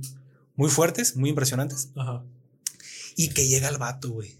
muy 0.56 0.70
fuertes, 0.70 1.18
muy 1.18 1.30
impresionantes. 1.30 1.90
Ajá. 1.96 2.24
Y 3.16 3.30
que 3.30 3.48
llega 3.48 3.68
el 3.68 3.78
vato, 3.78 4.12
güey. 4.12 4.36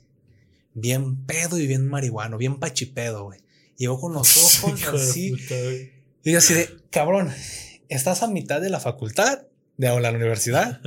Bien 0.74 1.18
pedo 1.26 1.60
y 1.60 1.68
bien 1.68 1.88
marihuano, 1.88 2.38
bien 2.38 2.58
pachipedo, 2.58 3.26
güey. 3.26 3.42
Llegó 3.76 4.00
con 4.00 4.14
los 4.14 4.64
ojos 4.64 4.84
así. 4.94 5.34
y 6.24 6.32
yo 6.32 6.38
así 6.38 6.54
de, 6.54 6.70
cabrón, 6.90 7.30
estás 7.90 8.24
a 8.24 8.28
mitad 8.28 8.62
de 8.62 8.70
la 8.70 8.80
facultad, 8.80 9.42
de 9.76 10.00
la 10.00 10.12
universidad. 10.12 10.82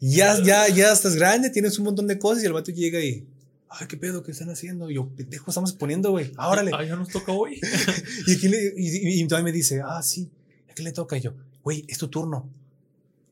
Ya, 0.00 0.42
ya, 0.42 0.68
ya 0.68 0.92
estás 0.92 1.14
grande, 1.14 1.50
tienes 1.50 1.78
un 1.78 1.84
montón 1.84 2.06
de 2.06 2.18
cosas 2.18 2.42
y 2.42 2.46
el 2.46 2.52
vato 2.52 2.72
llega 2.72 3.00
y, 3.00 3.26
ay, 3.68 3.86
qué 3.86 3.96
pedo, 3.96 4.22
¿qué 4.22 4.32
están 4.32 4.50
haciendo? 4.50 4.90
Y 4.90 4.94
yo, 4.94 5.08
pendejo, 5.08 5.50
estamos 5.50 5.72
poniendo, 5.72 6.10
güey, 6.10 6.32
órale. 6.38 6.72
Ay, 6.74 6.88
ya 6.88 6.96
nos 6.96 7.08
toca 7.08 7.32
hoy. 7.32 7.60
y, 8.26 8.32
aquí 8.32 8.48
le, 8.48 8.74
y, 8.76 9.20
y, 9.20 9.26
todavía 9.28 9.44
me 9.44 9.52
dice, 9.52 9.82
ah, 9.84 10.02
sí, 10.02 10.30
¿a 10.70 10.74
qué 10.74 10.82
le 10.82 10.92
toca? 10.92 11.16
Y 11.16 11.20
yo, 11.20 11.34
güey, 11.62 11.84
es 11.88 11.98
tu 11.98 12.08
turno. 12.08 12.48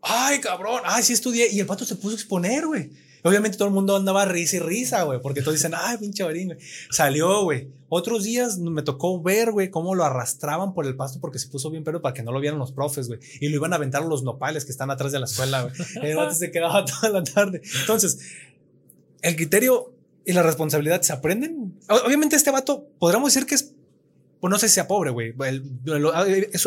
Ay, 0.02 0.40
cabrón, 0.40 0.82
ay, 0.84 1.02
sí 1.02 1.12
estudié. 1.12 1.50
Y 1.50 1.60
el 1.60 1.66
vato 1.66 1.84
se 1.84 1.96
puso 1.96 2.10
a 2.10 2.14
exponer, 2.14 2.66
güey. 2.66 2.90
Obviamente 3.22 3.56
todo 3.58 3.68
el 3.68 3.74
mundo 3.74 3.96
andaba 3.96 4.24
risa 4.24 4.56
y 4.56 4.58
risa, 4.60 5.02
güey, 5.02 5.20
porque 5.20 5.42
todos 5.42 5.54
dicen, 5.54 5.72
ay, 5.76 5.98
pinche 5.98 6.22
varín, 6.22 6.48
güey. 6.48 6.58
Salió, 6.90 7.42
güey. 7.42 7.68
Otros 7.88 8.24
días 8.24 8.58
me 8.58 8.82
tocó 8.82 9.20
ver, 9.22 9.52
güey, 9.52 9.70
cómo 9.70 9.94
lo 9.94 10.04
arrastraban 10.04 10.74
por 10.74 10.86
el 10.86 10.96
pasto 10.96 11.20
porque 11.20 11.38
se 11.38 11.48
puso 11.48 11.70
bien 11.70 11.84
pero 11.84 12.02
para 12.02 12.14
que 12.14 12.22
no 12.22 12.32
lo 12.32 12.40
vieran 12.40 12.58
los 12.58 12.72
profes, 12.72 13.08
güey. 13.08 13.20
Y 13.40 13.48
lo 13.48 13.56
iban 13.56 13.72
a 13.72 13.76
aventar 13.76 14.04
los 14.04 14.22
nopales 14.22 14.64
que 14.64 14.72
están 14.72 14.90
atrás 14.90 15.12
de 15.12 15.18
la 15.18 15.26
escuela. 15.26 15.70
El 16.02 16.16
vato 16.16 16.34
se 16.34 16.50
quedaba 16.50 16.84
toda 16.84 17.10
la 17.10 17.24
tarde. 17.24 17.62
Entonces, 17.80 18.18
el 19.22 19.36
criterio 19.36 19.92
y 20.24 20.32
la 20.32 20.42
responsabilidad 20.42 21.00
se 21.02 21.12
aprenden. 21.12 21.78
Obviamente 21.88 22.36
este 22.36 22.50
vato, 22.50 22.88
podríamos 22.98 23.32
decir 23.32 23.46
que 23.46 23.54
es 23.54 23.74
pues 24.40 24.50
no 24.50 24.58
sé 24.58 24.68
si 24.68 24.74
sea 24.74 24.86
pobre, 24.86 25.10
güey. 25.10 25.34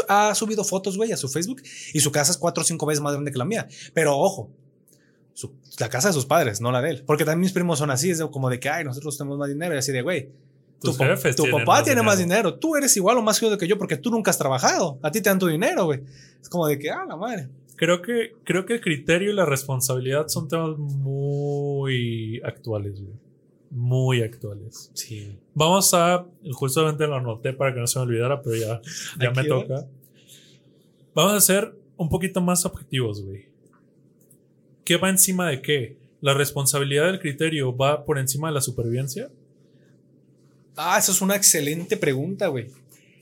Ha 0.10 0.36
subido 0.36 0.64
fotos, 0.64 0.98
güey, 0.98 1.12
a 1.12 1.18
su 1.18 1.30
Facebook 1.30 1.62
y 1.94 2.00
su 2.02 2.12
casa 2.12 2.32
es 2.32 2.38
cuatro 2.38 2.64
o 2.64 2.66
cinco 2.66 2.86
veces 2.86 3.02
más 3.02 3.14
grande 3.14 3.32
que 3.32 3.38
la 3.38 3.46
mía. 3.46 3.68
Pero 3.94 4.18
ojo, 4.18 4.50
la 5.80 5.90
casa 5.90 6.10
de 6.10 6.14
sus 6.14 6.26
padres, 6.26 6.62
no 6.62 6.72
la 6.72 6.82
de 6.82 6.90
él. 6.90 7.04
Porque 7.06 7.26
también 7.26 7.42
mis 7.42 7.54
primos 7.54 7.80
son 7.80 7.90
así, 7.92 8.12
es 8.12 8.22
como 8.32 8.50
de 8.50 8.60
que, 8.60 8.70
ay, 8.70 8.84
nosotros 8.84 9.18
tenemos 9.18 9.38
más 9.38 9.50
dinero. 9.50 9.74
Y 9.74 9.78
así 9.78 9.92
de, 9.92 10.02
güey, 10.02 10.30
tu, 10.82 10.94
tu 10.94 11.52
papá 11.52 11.84
tiene 11.84 12.02
más 12.02 12.18
dinero. 12.18 12.56
Tú 12.56 12.76
eres 12.76 12.96
igual 12.98 13.18
o 13.18 13.22
más 13.22 13.40
jodido 13.40 13.58
que 13.58 13.68
yo 13.68 13.78
porque 13.78 13.98
tú 13.98 14.10
nunca 14.10 14.32
has 14.32 14.38
trabajado. 14.38 15.00
A 15.04 15.12
ti 15.12 15.22
te 15.22 15.30
dan 15.30 15.38
tu 15.40 15.48
dinero, 15.48 15.86
güey. 15.86 16.02
Es 16.42 16.50
como 16.50 16.68
de 16.68 16.80
que, 16.80 16.90
ah, 16.90 17.06
la 17.08 17.16
madre. 17.16 17.50
Creo 17.76 18.02
que, 18.02 18.34
creo 18.44 18.66
que 18.66 18.74
el 18.74 18.82
criterio 18.82 19.32
y 19.32 19.36
la 19.36 19.46
responsabilidad 19.46 20.28
son 20.28 20.48
temas 20.48 20.78
muy 20.78 22.42
actuales, 22.44 23.02
güey. 23.02 23.14
Muy 23.70 24.22
actuales. 24.22 24.92
Sí. 24.94 25.38
Vamos 25.54 25.94
a, 25.94 26.26
justamente 26.52 27.08
lo 27.08 27.16
anoté 27.16 27.54
para 27.54 27.74
que 27.74 27.80
no 27.80 27.88
se 27.88 28.00
me 28.00 28.06
olvidara, 28.06 28.42
pero 28.42 28.56
ya, 28.56 28.82
ya 29.20 29.32
me 29.32 29.44
toca. 29.46 29.88
Vamos 31.14 31.34
a 31.34 31.42
ser 31.42 31.76
un 31.96 32.10
poquito 32.10 32.42
más 32.42 32.66
objetivos, 32.66 33.24
güey. 33.24 33.51
¿Qué 34.84 34.98
va 34.98 35.10
encima 35.10 35.50
de 35.50 35.62
qué? 35.62 35.98
¿La 36.22 36.34
responsabilidad 36.34 37.06
del 37.06 37.20
criterio 37.20 37.76
va 37.76 38.06
por 38.06 38.20
encima 38.20 38.50
de 38.50 38.54
la 38.54 38.62
supervivencia? 38.62 39.30
Ah, 40.76 40.98
esa 40.98 41.12
es 41.12 41.22
una 41.22 41.36
excelente 41.36 41.98
pregunta, 41.98 42.48
güey. 42.48 42.68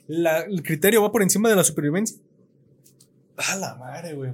¿El 0.08 0.64
criterio 0.64 1.02
va 1.02 1.12
por 1.12 1.22
encima 1.22 1.50
de 1.50 1.56
la 1.56 1.64
supervivencia? 1.64 2.18
Ah, 3.38 3.56
la 3.56 3.76
madre, 3.76 4.14
güey. 4.14 4.32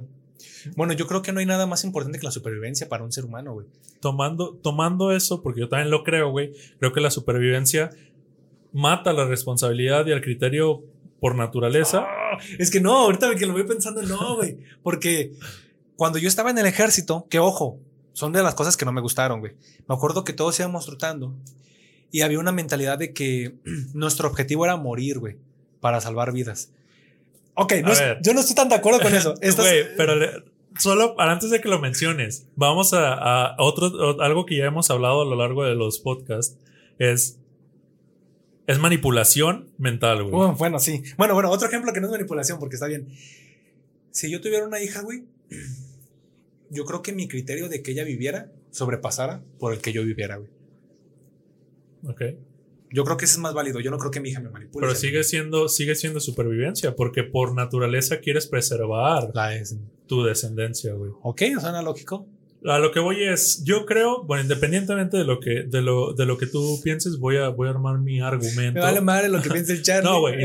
Bueno, 0.75 0.93
yo 0.93 1.05
creo 1.05 1.21
que 1.21 1.31
no 1.31 1.39
hay 1.39 1.45
nada 1.45 1.67
más 1.67 1.83
importante 1.83 2.17
que 2.17 2.25
la 2.25 2.31
supervivencia 2.31 2.89
para 2.89 3.03
un 3.03 3.11
ser 3.11 3.25
humano, 3.25 3.53
güey. 3.53 3.67
Tomando, 3.99 4.55
tomando 4.55 5.11
eso, 5.11 5.41
porque 5.41 5.61
yo 5.61 5.69
también 5.69 5.91
lo 5.91 6.03
creo, 6.03 6.31
güey, 6.31 6.53
creo 6.79 6.91
que 6.91 7.01
la 7.01 7.11
supervivencia 7.11 7.91
mata 8.73 9.13
la 9.13 9.25
responsabilidad 9.25 10.05
y 10.07 10.11
el 10.11 10.21
criterio 10.21 10.83
por 11.19 11.35
naturaleza. 11.35 12.05
Ah, 12.07 12.37
es 12.57 12.71
que 12.71 12.81
no, 12.81 12.93
ahorita 12.93 13.35
que 13.35 13.45
lo 13.45 13.53
voy 13.53 13.63
pensando, 13.63 14.01
no, 14.03 14.37
güey. 14.37 14.57
Porque 14.83 15.33
cuando 15.97 16.19
yo 16.19 16.27
estaba 16.27 16.49
en 16.49 16.57
el 16.57 16.65
ejército, 16.65 17.27
que 17.29 17.39
ojo, 17.39 17.79
son 18.13 18.31
de 18.31 18.43
las 18.43 18.55
cosas 18.55 18.77
que 18.77 18.85
no 18.85 18.91
me 18.91 19.01
gustaron, 19.01 19.39
güey. 19.39 19.53
Me 19.87 19.95
acuerdo 19.95 20.23
que 20.23 20.33
todos 20.33 20.59
íbamos 20.59 20.85
trotando 20.85 21.35
y 22.11 22.21
había 22.21 22.39
una 22.39 22.51
mentalidad 22.51 22.97
de 22.97 23.13
que 23.13 23.55
nuestro 23.93 24.27
objetivo 24.29 24.65
era 24.65 24.77
morir, 24.77 25.19
güey, 25.19 25.37
para 25.81 26.01
salvar 26.01 26.31
vidas. 26.31 26.71
Ok, 27.55 27.73
yo 28.21 28.33
no 28.33 28.41
estoy 28.41 28.55
tan 28.55 28.69
de 28.69 28.75
acuerdo 28.75 28.99
con 28.99 29.15
eso. 29.15 29.33
Güey, 29.41 29.95
pero 29.95 30.13
solo 30.77 31.15
antes 31.19 31.49
de 31.49 31.61
que 31.61 31.69
lo 31.69 31.79
menciones, 31.79 32.47
vamos 32.55 32.93
a, 32.93 33.55
otro, 33.59 34.21
algo 34.21 34.45
que 34.45 34.57
ya 34.57 34.65
hemos 34.65 34.89
hablado 34.89 35.21
a 35.21 35.25
lo 35.25 35.35
largo 35.35 35.63
de 35.63 35.75
los 35.75 35.99
podcasts, 35.99 36.57
es 36.99 37.39
es 38.67 38.79
manipulación 38.79 39.69
mental, 39.77 40.23
güey. 40.23 40.51
bueno, 40.57 40.79
sí. 40.79 41.03
Bueno, 41.17 41.33
bueno, 41.33 41.51
otro 41.51 41.67
ejemplo 41.67 41.93
que 41.93 42.01
no 42.01 42.07
es 42.07 42.11
manipulación, 42.11 42.59
porque 42.59 42.75
está 42.75 42.87
bien. 42.87 43.07
Si 44.11 44.31
yo 44.31 44.41
tuviera 44.41 44.65
una 44.65 44.79
hija, 44.79 45.01
güey, 45.01 45.23
yo 46.75 46.85
creo 46.85 47.01
que 47.01 47.13
mi 47.13 47.27
criterio 47.27 47.69
de 47.69 47.81
que 47.81 47.91
ella 47.91 48.03
viviera 48.03 48.51
sobrepasara 48.71 49.43
por 49.57 49.73
el 49.73 49.79
que 49.79 49.93
yo 49.93 50.03
viviera, 50.03 50.37
güey. 50.37 50.49
Ok. 52.07 52.21
Yo 52.91 53.03
creo 53.03 53.17
que 53.17 53.25
ese 53.25 53.35
es 53.35 53.39
más 53.39 53.53
válido. 53.53 53.79
Yo 53.79 53.91
no 53.91 53.97
creo 53.97 54.11
que 54.11 54.19
mi 54.19 54.29
hija 54.29 54.41
me 54.41 54.49
manipule. 54.49 54.85
Pero 54.85 54.95
sigue 54.95 55.23
siendo, 55.23 55.67
sigue 55.67 55.95
siendo 55.95 56.19
supervivencia, 56.19 56.95
porque 56.95 57.23
por 57.23 57.55
naturaleza 57.55 58.19
quieres 58.19 58.47
preservar 58.47 59.31
tu 60.05 60.23
descendencia, 60.23 60.93
güey. 60.93 61.11
Ok, 61.23 61.41
suena 61.59 61.81
lógico. 61.81 62.27
A 62.67 62.79
lo 62.79 62.91
que 62.91 62.99
voy 62.99 63.23
es, 63.23 63.63
yo 63.63 63.85
creo, 63.85 64.23
bueno, 64.23 64.43
independientemente 64.43 65.17
de 65.17 65.23
lo 65.23 65.39
que, 65.39 65.63
de 65.63 65.81
lo, 65.81 66.13
de 66.13 66.25
lo 66.25 66.37
que 66.37 66.47
tú 66.47 66.79
pienses, 66.83 67.19
voy 67.19 67.37
a, 67.37 67.49
voy 67.49 67.67
a 67.67 67.71
armar 67.71 67.99
mi 67.99 68.21
argumento. 68.21 68.79
Me 68.79 68.81
vale 68.81 69.01
madre 69.01 69.29
lo 69.29 69.41
que 69.41 69.49
piense 69.49 69.73
el 69.73 69.83
Charlie. 69.83 70.09
no, 70.09 70.19
güey, 70.19 70.35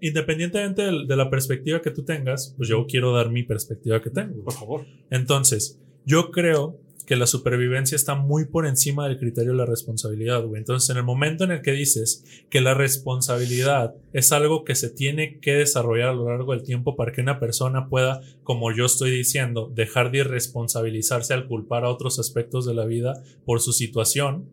independientemente 0.00 0.82
de, 0.82 1.06
de, 1.06 1.16
la 1.16 1.30
perspectiva 1.30 1.80
que 1.80 1.90
tú 1.90 2.04
tengas, 2.04 2.54
pues 2.56 2.68
yo 2.68 2.86
quiero 2.86 3.12
dar 3.12 3.30
mi 3.30 3.42
perspectiva 3.44 4.02
que 4.02 4.10
tengo. 4.10 4.42
Por 4.42 4.54
favor. 4.54 4.86
Entonces, 5.10 5.78
yo 6.04 6.30
creo 6.30 6.80
que 7.10 7.16
la 7.16 7.26
supervivencia 7.26 7.96
está 7.96 8.14
muy 8.14 8.44
por 8.44 8.68
encima 8.68 9.08
del 9.08 9.18
criterio 9.18 9.50
de 9.50 9.58
la 9.58 9.66
responsabilidad, 9.66 10.44
güey. 10.44 10.60
Entonces, 10.60 10.90
en 10.90 10.96
el 10.96 11.02
momento 11.02 11.42
en 11.42 11.50
el 11.50 11.60
que 11.60 11.72
dices 11.72 12.24
que 12.48 12.60
la 12.60 12.72
responsabilidad 12.72 13.96
es 14.12 14.30
algo 14.30 14.62
que 14.62 14.76
se 14.76 14.90
tiene 14.90 15.40
que 15.40 15.54
desarrollar 15.54 16.10
a 16.10 16.14
lo 16.14 16.28
largo 16.28 16.52
del 16.52 16.62
tiempo 16.62 16.94
para 16.94 17.10
que 17.10 17.20
una 17.20 17.40
persona 17.40 17.88
pueda, 17.88 18.20
como 18.44 18.70
yo 18.72 18.84
estoy 18.84 19.10
diciendo, 19.10 19.72
dejar 19.74 20.12
de 20.12 20.18
irresponsabilizarse 20.18 21.34
al 21.34 21.48
culpar 21.48 21.84
a 21.84 21.88
otros 21.88 22.20
aspectos 22.20 22.64
de 22.64 22.74
la 22.74 22.84
vida 22.84 23.20
por 23.44 23.60
su 23.60 23.72
situación, 23.72 24.48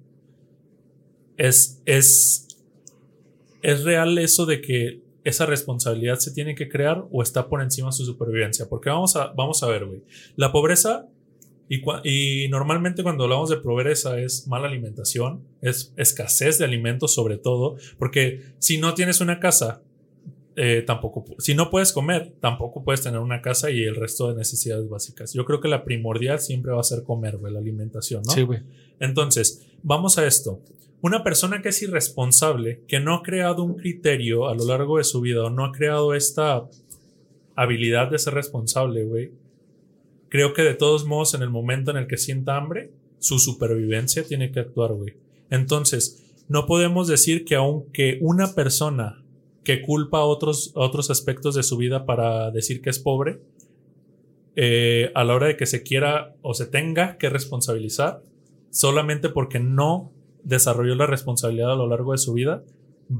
es, 1.38 1.84
es, 1.85 2.47
es 3.61 3.84
real 3.84 4.17
eso 4.17 4.47
de 4.47 4.61
que 4.61 5.03
esa 5.23 5.45
responsabilidad 5.45 6.17
se 6.17 6.31
tiene 6.31 6.55
que 6.55 6.69
crear 6.69 7.05
o 7.11 7.21
está 7.21 7.49
por 7.49 7.61
encima 7.61 7.89
de 7.89 7.93
su 7.93 8.03
supervivencia. 8.03 8.67
Porque 8.67 8.89
vamos 8.89 9.15
a, 9.15 9.27
vamos 9.27 9.61
a 9.61 9.67
ver, 9.67 9.85
güey. 9.85 10.01
La 10.35 10.51
pobreza 10.51 11.07
y, 11.69 12.48
normalmente 12.49 13.03
cuando 13.03 13.26
hablamos 13.26 13.49
de 13.49 13.57
pobreza 13.57 14.19
es 14.19 14.48
mala 14.48 14.68
alimentación, 14.68 15.44
es 15.61 15.94
escasez 15.98 16.57
de 16.57 16.65
alimentos 16.65 17.14
sobre 17.14 17.38
todo, 17.38 17.76
porque 17.98 18.41
si 18.60 18.77
no 18.77 18.94
tienes 18.94 19.19
una 19.19 19.39
casa 19.39 19.81
eh, 20.56 20.84
tampoco, 20.88 21.26
si 21.38 21.53
no 21.53 21.69
puedes 21.69 21.91
comer, 21.91 22.34
tampoco 22.39 22.84
puedes 22.84 23.02
tener 23.03 23.19
una 23.19 23.41
casa 23.41 23.69
y 23.69 23.84
el 23.84 23.95
resto 23.95 24.30
de 24.30 24.35
necesidades 24.35 24.89
básicas. 24.89 25.34
Yo 25.34 25.45
creo 25.45 25.60
que 25.60 25.68
la 25.68 25.84
primordial 25.84 26.39
siempre 26.39 26.72
va 26.72 26.80
a 26.80 26.84
ser 26.84 27.03
comer, 27.03 27.38
güey, 27.38 27.53
la 27.53 27.60
alimentación, 27.60 28.23
¿no? 28.26 28.31
Sí, 28.31 28.41
güey. 28.41 28.61
Entonces, 28.99 29.68
vamos 29.84 30.18
a 30.18 30.26
esto. 30.26 30.61
Una 31.02 31.23
persona 31.23 31.61
que 31.61 31.69
es 31.69 31.84
irresponsable, 31.84 32.81
que 32.88 32.99
no 32.99 33.14
ha 33.14 33.22
creado 33.22 33.64
un 33.64 33.76
criterio 33.76 34.48
a 34.48 34.56
lo 34.56 34.65
largo 34.65 34.98
de 34.98 35.03
su 35.03 35.22
vida 35.22 35.44
o 35.44 35.49
no 35.52 35.64
ha 35.64 35.72
creado 35.72 36.15
esta 36.15 36.68
habilidad 37.56 38.10
de 38.10 38.18
ser 38.18 38.34
responsable, 38.34 39.03
güey, 39.03 39.31
creo 40.29 40.53
que 40.53 40.63
de 40.63 40.73
todos 40.73 41.05
modos 41.05 41.33
en 41.33 41.41
el 41.41 41.49
momento 41.49 41.91
en 41.91 41.97
el 41.97 42.07
que 42.07 42.17
sienta 42.17 42.57
hambre, 42.57 42.91
su 43.19 43.39
supervivencia 43.39 44.23
tiene 44.23 44.51
que 44.51 44.59
actuar, 44.59 44.93
güey. 44.93 45.15
Entonces, 45.49 46.23
no 46.47 46.65
podemos 46.65 47.07
decir 47.07 47.45
que 47.45 47.55
aunque 47.55 48.17
una 48.21 48.53
persona 48.53 49.23
que 49.63 49.81
culpa 49.81 50.23
otros, 50.23 50.71
otros 50.75 51.09
aspectos 51.09 51.55
de 51.55 51.63
su 51.63 51.77
vida 51.77 52.05
para 52.05 52.51
decir 52.51 52.81
que 52.81 52.89
es 52.89 52.99
pobre, 52.99 53.41
eh, 54.55 55.11
a 55.13 55.23
la 55.23 55.35
hora 55.35 55.47
de 55.47 55.57
que 55.57 55.65
se 55.65 55.83
quiera 55.83 56.35
o 56.41 56.53
se 56.53 56.65
tenga 56.65 57.17
que 57.17 57.29
responsabilizar, 57.29 58.23
solamente 58.69 59.29
porque 59.29 59.59
no 59.59 60.11
desarrolló 60.43 60.95
la 60.95 61.05
responsabilidad 61.05 61.73
a 61.73 61.75
lo 61.75 61.87
largo 61.87 62.13
de 62.13 62.17
su 62.17 62.33
vida, 62.33 62.63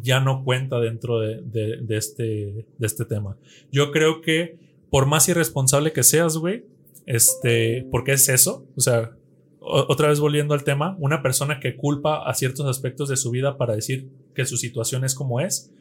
ya 0.02 0.20
no 0.20 0.44
cuenta 0.44 0.80
dentro 0.80 1.20
de, 1.20 1.42
de, 1.42 1.98
este, 1.98 2.66
de 2.78 2.88
este 2.88 3.06
tema. 3.06 3.38
Yo 3.72 3.92
creo 3.92 4.22
que 4.22 4.58
por 4.90 5.06
más 5.06 5.28
irresponsable 5.30 5.92
que 5.92 6.04
seas, 6.04 6.38
güey, 6.38 6.66
este, 7.08 7.88
porque 7.90 8.12
es 8.12 8.30
eso, 8.30 8.68
o 8.76 8.82
sea, 8.82 9.12
otra 9.60 10.10
vez 10.10 10.20
volviendo 10.20 10.54
al 10.54 10.64
tema, 10.64 10.96
una 11.00 11.24
persona 11.24 11.60
que 11.60 11.76
culpa 11.76 12.30
a 12.30 12.34
ciertos 12.36 12.68
aspectos 12.68 13.10
de 13.10 13.18
su 13.18 13.32
vida 13.32 13.58
para 13.58 13.76
decir 13.76 14.10
que 14.36 14.46
su 14.46 14.58
situación 14.58 15.04
es 15.04 15.16
como 15.16 15.42
es, 15.42 15.72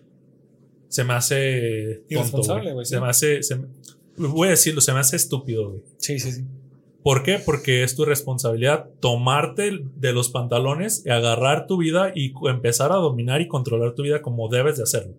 se 0.89 1.05
me 1.05 1.13
hace 1.13 2.05
tonto, 2.09 2.43
Se 2.85 3.01
me 3.01 3.09
hace, 3.09 3.41
voy 4.17 4.49
a 4.49 4.51
decirlo, 4.53 4.81
se 4.81 4.93
me 4.93 5.01
hace 5.01 5.17
estúpido, 5.17 5.69
güey. 5.69 5.83
Sí, 5.99 6.19
sí, 6.19 6.33
sí. 6.33 6.45
¿Por 7.03 7.23
qué? 7.23 7.39
Porque 7.39 7.83
es 7.83 7.95
tu 7.95 8.05
responsabilidad 8.05 8.89
tomarte 9.01 9.81
de 9.97 10.13
los 10.13 10.31
pantalones, 10.31 11.05
y 11.05 11.11
agarrar 11.11 11.67
tu 11.67 11.77
vida 11.77 12.13
y 12.15 12.33
empezar 12.49 12.93
a 12.93 12.97
dominar 12.97 13.41
y 13.41 13.49
controlar 13.49 13.95
tu 13.95 14.03
vida 14.03 14.23
como 14.23 14.49
debes 14.49 14.77
de 14.77 14.85
hacerlo. 14.85 15.15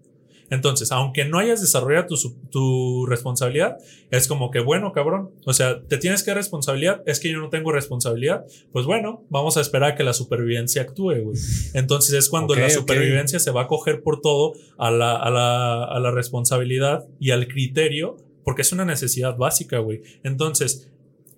Entonces, 0.49 0.91
aunque 0.91 1.26
no 1.26 1.40
hayas 1.40 1.61
desarrollado 1.61 2.07
tu, 2.49 3.06
responsabilidad, 3.06 3.78
es 4.11 4.28
como 4.28 4.49
que, 4.49 4.60
bueno, 4.60 4.94
cabrón, 4.94 5.32
o 5.45 5.53
sea, 5.53 5.82
te 5.82 5.98
tienes 5.98 6.24
que 6.24 6.32
dar 6.32 6.38
responsabilidad, 6.38 7.03
es 7.06 7.19
que 7.19 7.32
yo 7.32 7.40
no 7.40 7.49
tengo 7.49 7.72
responsabilidad, 7.72 8.45
pues 8.72 8.86
bueno, 8.86 9.26
vamos 9.30 9.57
a 9.57 9.61
esperar 9.61 9.91
a 9.91 9.95
que 9.95 10.03
la 10.03 10.14
supervivencia 10.14 10.82
actúe, 10.82 11.22
güey. 11.22 11.38
Entonces 11.74 12.14
es 12.14 12.30
cuando 12.30 12.56
la 12.56 12.69
supervivencia 12.69 13.40
se 13.40 13.52
va 13.52 13.64
a 13.64 13.68
coger 13.68 14.02
por 14.02 14.22
todo 14.22 14.53
a 14.78 14.91
la, 14.91 15.15
a, 15.15 15.30
la, 15.30 15.84
a 15.84 15.99
la 15.99 16.11
responsabilidad 16.11 17.06
y 17.19 17.32
al 17.32 17.48
criterio, 17.48 18.18
porque 18.44 18.61
es 18.61 18.72
una 18.72 18.86
necesidad 18.86 19.36
básica, 19.36 19.80
güey. 19.80 20.02
Entonces, 20.24 20.90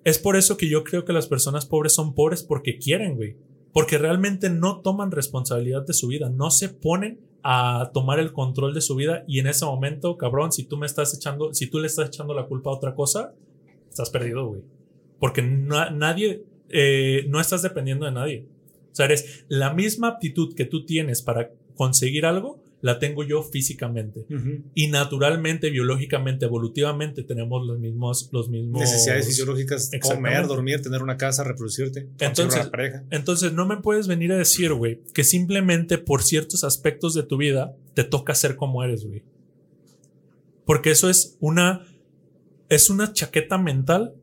es 0.04 0.18
por 0.18 0.36
eso 0.36 0.56
que 0.56 0.68
yo 0.68 0.84
creo 0.84 1.04
que 1.04 1.12
las 1.12 1.26
personas 1.26 1.66
pobres 1.66 1.92
son 1.92 2.14
pobres 2.14 2.42
porque 2.42 2.78
quieren, 2.78 3.16
güey. 3.16 3.36
Porque 3.72 3.98
realmente 3.98 4.50
no 4.50 4.80
toman 4.80 5.10
responsabilidad 5.10 5.86
de 5.86 5.94
su 5.94 6.08
vida, 6.08 6.28
no 6.28 6.50
se 6.50 6.68
ponen 6.68 7.20
a 7.42 7.90
tomar 7.94 8.18
el 8.18 8.32
control 8.32 8.74
de 8.74 8.80
su 8.80 8.94
vida 8.94 9.24
y 9.26 9.38
en 9.38 9.46
ese 9.46 9.64
momento, 9.64 10.16
cabrón, 10.16 10.52
si 10.52 10.64
tú 10.64 10.76
me 10.76 10.86
estás 10.86 11.14
echando, 11.14 11.54
si 11.54 11.68
tú 11.68 11.78
le 11.78 11.86
estás 11.86 12.08
echando 12.08 12.34
la 12.34 12.46
culpa 12.46 12.70
a 12.70 12.74
otra 12.74 12.94
cosa, 12.94 13.32
estás 13.88 14.10
perdido, 14.10 14.46
güey. 14.46 14.62
Porque 15.18 15.42
nadie, 15.42 16.44
eh, 16.68 17.26
no 17.28 17.40
estás 17.40 17.62
dependiendo 17.62 18.06
de 18.06 18.12
nadie. 18.12 18.46
O 18.92 18.94
sea, 18.94 19.06
eres 19.06 19.44
la 19.48 19.72
misma 19.72 20.08
aptitud 20.08 20.54
que 20.54 20.64
tú 20.64 20.84
tienes 20.84 21.22
para 21.22 21.50
conseguir 21.76 22.26
algo, 22.26 22.62
la 22.82 22.98
tengo 22.98 23.24
yo 23.24 23.42
físicamente. 23.42 24.26
Y 24.74 24.88
naturalmente, 24.88 25.70
biológicamente, 25.70 26.46
evolutivamente 26.46 27.22
tenemos 27.22 27.66
los 27.66 27.78
mismos, 27.78 28.30
los 28.32 28.48
mismos 28.48 28.80
necesidades 28.80 29.26
fisiológicas, 29.26 29.90
comer, 30.00 30.46
dormir, 30.46 30.80
tener 30.80 31.02
una 31.02 31.16
casa, 31.16 31.44
reproducirte, 31.44 32.08
entonces, 32.18 32.60
una 32.60 32.70
pareja. 32.70 33.04
Entonces, 33.10 33.52
no 33.52 33.66
me 33.66 33.78
puedes 33.78 34.06
venir 34.06 34.32
a 34.32 34.38
decir, 34.38 34.72
güey, 34.72 35.00
que 35.12 35.24
simplemente 35.24 35.98
por 35.98 36.22
ciertos 36.22 36.64
aspectos 36.64 37.14
de 37.14 37.22
tu 37.22 37.36
vida 37.36 37.76
te 37.94 38.04
toca 38.04 38.34
ser 38.34 38.56
como 38.56 38.82
eres, 38.82 39.04
güey. 39.04 39.22
Porque 40.64 40.90
eso 40.90 41.10
es 41.10 41.36
una 41.40 41.86
es 42.68 42.88
una 42.88 43.12
chaqueta 43.12 43.58
mental 43.58 44.14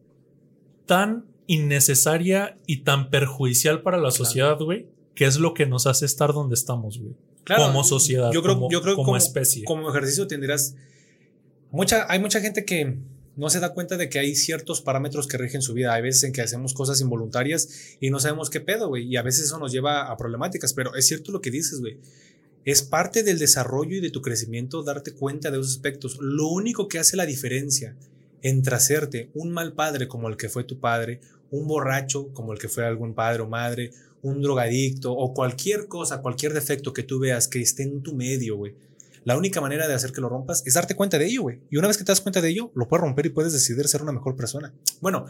tan 0.86 1.26
innecesaria 1.48 2.58
y 2.66 2.84
tan 2.84 3.10
perjudicial 3.10 3.82
para 3.82 3.98
la 3.98 4.10
sociedad, 4.10 4.58
güey, 4.58 4.88
que 5.16 5.26
es 5.26 5.38
lo 5.38 5.54
que 5.54 5.66
nos 5.66 5.86
hace 5.86 6.06
estar 6.06 6.32
donde 6.32 6.56
estamos, 6.56 6.98
güey 6.98 7.14
como 7.56 7.84
sociedad, 7.84 8.32
yo 8.32 8.42
creo, 8.42 8.56
como, 8.56 8.72
yo 8.72 8.82
creo 8.82 8.96
como, 8.96 9.18
especie. 9.18 9.64
Como 9.64 9.90
ejercicio 9.90 10.28
tendrás... 10.28 10.76
Mucha, 11.72 12.06
hay 12.10 12.20
mucha 12.20 12.40
gente 12.40 12.66
que 12.66 12.98
no 13.36 13.50
se 13.50 13.60
da 13.60 13.74
cuenta 13.74 13.98
de 13.98 14.10
que 14.10 14.20
hay 14.20 14.36
ciertos 14.36 14.82
parámetros 14.82 15.28
que 15.28 15.38
rigen 15.38 15.62
su 15.62 15.74
vida. 15.74 15.94
Hay 15.94 16.02
veces 16.02 16.24
en 16.24 16.34
que 16.34 16.42
hacemos 16.42 16.74
cosas 16.74 17.02
involuntarias 17.02 17.96
y 18.00 18.10
no 18.10 18.20
sabemos 18.20 18.50
qué 18.50 18.62
pedo, 18.62 18.88
güey. 18.88 19.08
Y 19.08 19.18
a 19.18 19.22
veces 19.22 19.46
eso 19.46 19.60
nos 19.60 19.72
lleva 19.72 20.12
a 20.12 20.18
problemáticas. 20.18 20.74
Pero 20.74 20.96
es 20.96 21.08
cierto 21.08 21.32
lo 21.32 21.42
que 21.42 21.52
dices, 21.52 21.80
güey. 21.80 22.00
Es 22.66 22.82
parte 22.82 23.24
del 23.24 23.38
desarrollo 23.38 23.96
y 23.96 24.02
de 24.02 24.10
tu 24.10 24.22
crecimiento 24.22 24.84
darte 24.84 25.14
cuenta 25.14 25.52
de 25.52 25.60
esos 25.60 25.72
aspectos. 25.72 26.18
Lo 26.20 26.48
único 26.48 26.88
que 26.88 27.00
hace 27.00 27.16
la 27.16 27.26
diferencia 27.26 27.96
entre 28.42 28.76
hacerte 28.76 29.30
un 29.34 29.52
mal 29.52 29.74
padre 29.74 30.08
como 30.08 30.28
el 30.28 30.38
que 30.38 30.50
fue 30.50 30.64
tu 30.64 30.80
padre, 30.80 31.22
un 31.52 31.68
borracho 31.68 32.34
como 32.34 32.54
el 32.54 32.60
que 32.60 32.70
fue 32.70 32.86
algún 32.86 33.14
padre 33.14 33.44
o 33.44 33.48
madre, 33.48 33.92
un 34.22 34.42
drogadicto 34.42 35.14
o 35.14 35.34
cualquier 35.34 35.88
cosa, 35.88 36.22
cualquier 36.22 36.54
defecto 36.54 36.94
que 36.94 37.04
tú 37.04 37.20
veas 37.20 37.48
que 37.48 37.62
esté 37.62 37.84
en 37.84 38.02
tu 38.02 38.16
medio, 38.16 38.58
güey. 38.58 38.76
La 39.24 39.38
única 39.38 39.60
manera 39.60 39.88
de 39.88 39.94
hacer 39.94 40.14
que 40.14 40.22
lo 40.22 40.30
rompas 40.30 40.64
es 40.66 40.74
darte 40.76 40.96
cuenta 40.96 41.18
de 41.18 41.26
ello, 41.26 41.42
güey. 41.42 41.60
Y 41.70 41.78
una 41.78 41.88
vez 41.88 41.98
que 41.98 42.04
te 42.04 42.12
das 42.12 42.22
cuenta 42.22 42.40
de 42.40 42.50
ello, 42.50 42.72
lo 42.76 42.88
puedes 42.88 43.02
romper 43.02 43.26
y 43.26 43.30
puedes 43.30 43.52
decidir 43.52 43.88
ser 43.88 44.02
una 44.02 44.14
mejor 44.14 44.38
persona. 44.38 44.74
Bueno, 45.02 45.26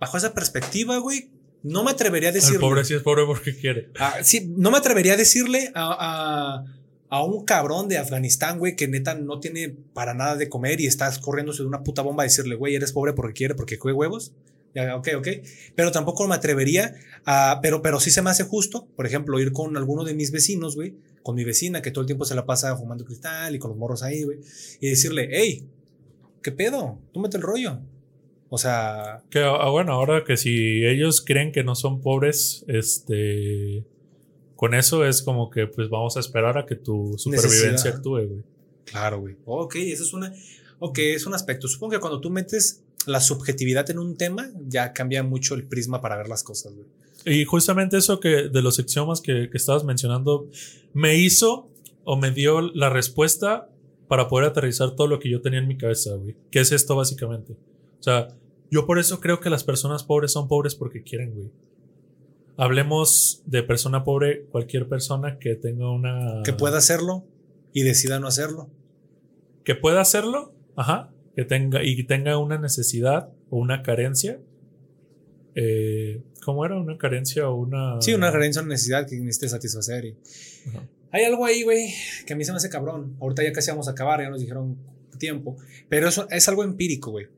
bajo 0.00 0.16
esa 0.16 0.34
perspectiva, 0.34 0.98
güey, 0.98 1.30
no 1.62 1.84
me 1.84 1.92
atrevería 1.92 2.30
a 2.30 2.32
decirle. 2.32 2.56
El 2.56 2.60
pobre 2.60 2.84
sí 2.84 2.94
es 2.94 3.02
pobre 3.02 3.24
porque 3.26 3.56
quiere. 3.56 3.90
Ah, 3.98 4.16
sí, 4.22 4.52
no 4.56 4.70
me 4.70 4.78
atrevería 4.78 5.14
a 5.14 5.16
decirle 5.16 5.70
a, 5.74 6.64
a, 7.08 7.24
un 7.24 7.44
cabrón 7.44 7.88
de 7.88 7.98
Afganistán, 7.98 8.58
güey, 8.58 8.74
que 8.74 8.88
neta 8.88 9.14
no 9.14 9.38
tiene 9.38 9.76
para 9.92 10.14
nada 10.14 10.34
de 10.34 10.48
comer 10.48 10.80
y 10.80 10.86
estás 10.86 11.18
corriéndose 11.18 11.62
de 11.62 11.68
una 11.68 11.84
puta 11.84 12.02
bomba 12.02 12.24
a 12.24 12.26
decirle, 12.26 12.56
güey, 12.56 12.74
eres 12.74 12.92
pobre 12.92 13.12
porque 13.12 13.34
quiere, 13.34 13.54
porque 13.54 13.76
juega 13.76 13.98
huevos 13.98 14.32
ok, 14.74 15.08
ok. 15.16 15.28
Pero 15.74 15.92
tampoco 15.92 16.26
me 16.26 16.34
atrevería 16.34 16.94
a. 17.24 17.60
Pero, 17.62 17.82
pero 17.82 18.00
sí 18.00 18.10
se 18.10 18.22
me 18.22 18.30
hace 18.30 18.44
justo, 18.44 18.86
por 18.96 19.06
ejemplo, 19.06 19.40
ir 19.40 19.52
con 19.52 19.76
alguno 19.76 20.04
de 20.04 20.14
mis 20.14 20.30
vecinos, 20.30 20.76
güey, 20.76 20.94
con 21.22 21.34
mi 21.34 21.44
vecina 21.44 21.82
que 21.82 21.90
todo 21.90 22.02
el 22.02 22.06
tiempo 22.06 22.24
se 22.24 22.34
la 22.34 22.46
pasa 22.46 22.76
fumando 22.76 23.04
cristal 23.04 23.54
y 23.54 23.58
con 23.58 23.70
los 23.70 23.78
morros 23.78 24.02
ahí, 24.02 24.22
güey, 24.22 24.38
y 24.80 24.88
decirle, 24.88 25.28
hey, 25.32 25.66
¿qué 26.42 26.52
pedo? 26.52 26.98
Tú 27.12 27.20
mete 27.20 27.36
el 27.36 27.42
rollo. 27.42 27.80
O 28.50 28.58
sea. 28.58 29.22
Que 29.30 29.40
ah, 29.40 29.68
bueno, 29.68 29.92
ahora 29.92 30.24
que 30.24 30.36
si 30.36 30.84
ellos 30.84 31.22
creen 31.24 31.52
que 31.52 31.64
no 31.64 31.74
son 31.74 32.00
pobres, 32.00 32.64
este. 32.68 33.84
Con 34.56 34.74
eso 34.74 35.04
es 35.04 35.22
como 35.22 35.50
que, 35.50 35.66
pues 35.66 35.88
vamos 35.88 36.16
a 36.16 36.20
esperar 36.20 36.58
a 36.58 36.66
que 36.66 36.74
tu 36.74 37.14
supervivencia 37.16 37.92
actúe, 37.92 38.26
güey. 38.26 38.42
Claro, 38.84 39.20
güey. 39.20 39.36
Ok, 39.44 39.76
eso 39.76 40.02
es 40.02 40.12
una. 40.12 40.32
Ok, 40.80 40.98
es 40.98 41.26
un 41.26 41.34
aspecto. 41.34 41.68
Supongo 41.68 41.92
que 41.92 42.00
cuando 42.00 42.20
tú 42.20 42.30
metes 42.30 42.82
la 43.08 43.20
subjetividad 43.20 43.90
en 43.90 43.98
un 43.98 44.16
tema, 44.16 44.50
ya 44.66 44.92
cambia 44.92 45.22
mucho 45.22 45.54
el 45.54 45.64
prisma 45.66 46.00
para 46.00 46.16
ver 46.16 46.28
las 46.28 46.42
cosas, 46.42 46.74
güey. 46.74 46.86
Y 47.24 47.44
justamente 47.44 47.96
eso 47.96 48.20
que 48.20 48.48
de 48.48 48.62
los 48.62 48.78
axiomas 48.78 49.20
que, 49.20 49.50
que 49.50 49.56
estabas 49.56 49.84
mencionando 49.84 50.48
me 50.94 51.16
hizo 51.16 51.68
o 52.04 52.16
me 52.16 52.30
dio 52.30 52.60
la 52.60 52.90
respuesta 52.90 53.68
para 54.06 54.28
poder 54.28 54.48
aterrizar 54.48 54.92
todo 54.92 55.06
lo 55.06 55.18
que 55.18 55.28
yo 55.28 55.42
tenía 55.42 55.58
en 55.58 55.68
mi 55.68 55.76
cabeza, 55.76 56.14
güey. 56.14 56.36
¿Qué 56.50 56.60
es 56.60 56.72
esto 56.72 56.96
básicamente? 56.96 57.52
O 57.52 58.02
sea, 58.02 58.28
yo 58.70 58.86
por 58.86 58.98
eso 58.98 59.20
creo 59.20 59.40
que 59.40 59.50
las 59.50 59.64
personas 59.64 60.04
pobres 60.04 60.32
son 60.32 60.48
pobres 60.48 60.74
porque 60.74 61.02
quieren, 61.02 61.34
güey. 61.34 61.50
Hablemos 62.56 63.42
de 63.46 63.62
persona 63.62 64.04
pobre, 64.04 64.46
cualquier 64.50 64.88
persona 64.88 65.38
que 65.38 65.54
tenga 65.54 65.90
una... 65.90 66.42
Que 66.44 66.52
pueda 66.52 66.78
hacerlo 66.78 67.24
y 67.72 67.82
decida 67.82 68.18
no 68.18 68.26
hacerlo. 68.26 68.68
Que 69.64 69.74
pueda 69.74 70.00
hacerlo, 70.00 70.52
ajá, 70.76 71.10
que 71.38 71.44
tenga 71.44 71.84
y 71.84 72.02
tenga 72.02 72.36
una 72.36 72.58
necesidad 72.58 73.28
o 73.48 73.58
una 73.58 73.84
carencia. 73.84 74.40
Eh, 75.54 76.20
¿Cómo 76.44 76.66
era? 76.66 76.76
¿Una 76.76 76.98
carencia 76.98 77.48
o 77.48 77.54
una.? 77.54 78.02
Sí, 78.02 78.12
una 78.12 78.32
carencia 78.32 78.60
o 78.60 78.64
una 78.64 78.74
necesidad 78.74 79.06
que 79.06 79.20
necesite 79.20 79.50
satisfacer. 79.50 80.04
Y... 80.06 80.16
Hay 81.12 81.22
algo 81.22 81.46
ahí, 81.46 81.62
güey, 81.62 81.94
que 82.26 82.32
a 82.32 82.36
mí 82.36 82.44
se 82.44 82.50
me 82.50 82.56
hace 82.56 82.68
cabrón. 82.68 83.16
Ahorita 83.20 83.44
ya 83.44 83.52
casi 83.52 83.70
vamos 83.70 83.86
a 83.86 83.92
acabar, 83.92 84.20
ya 84.20 84.30
nos 84.30 84.40
dijeron 84.40 84.78
tiempo. 85.16 85.56
Pero 85.88 86.08
eso 86.08 86.26
es 86.28 86.48
algo 86.48 86.64
empírico, 86.64 87.12
güey. 87.12 87.28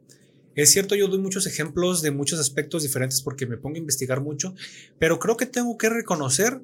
Es 0.54 0.70
cierto, 0.70 0.94
yo 0.94 1.06
doy 1.06 1.18
muchos 1.18 1.46
ejemplos 1.46 2.00
de 2.00 2.10
muchos 2.10 2.40
aspectos 2.40 2.82
diferentes 2.82 3.20
porque 3.20 3.44
me 3.44 3.58
pongo 3.58 3.76
a 3.76 3.80
investigar 3.80 4.22
mucho, 4.22 4.54
pero 4.98 5.18
creo 5.18 5.36
que 5.36 5.44
tengo 5.44 5.76
que 5.76 5.90
reconocer 5.90 6.62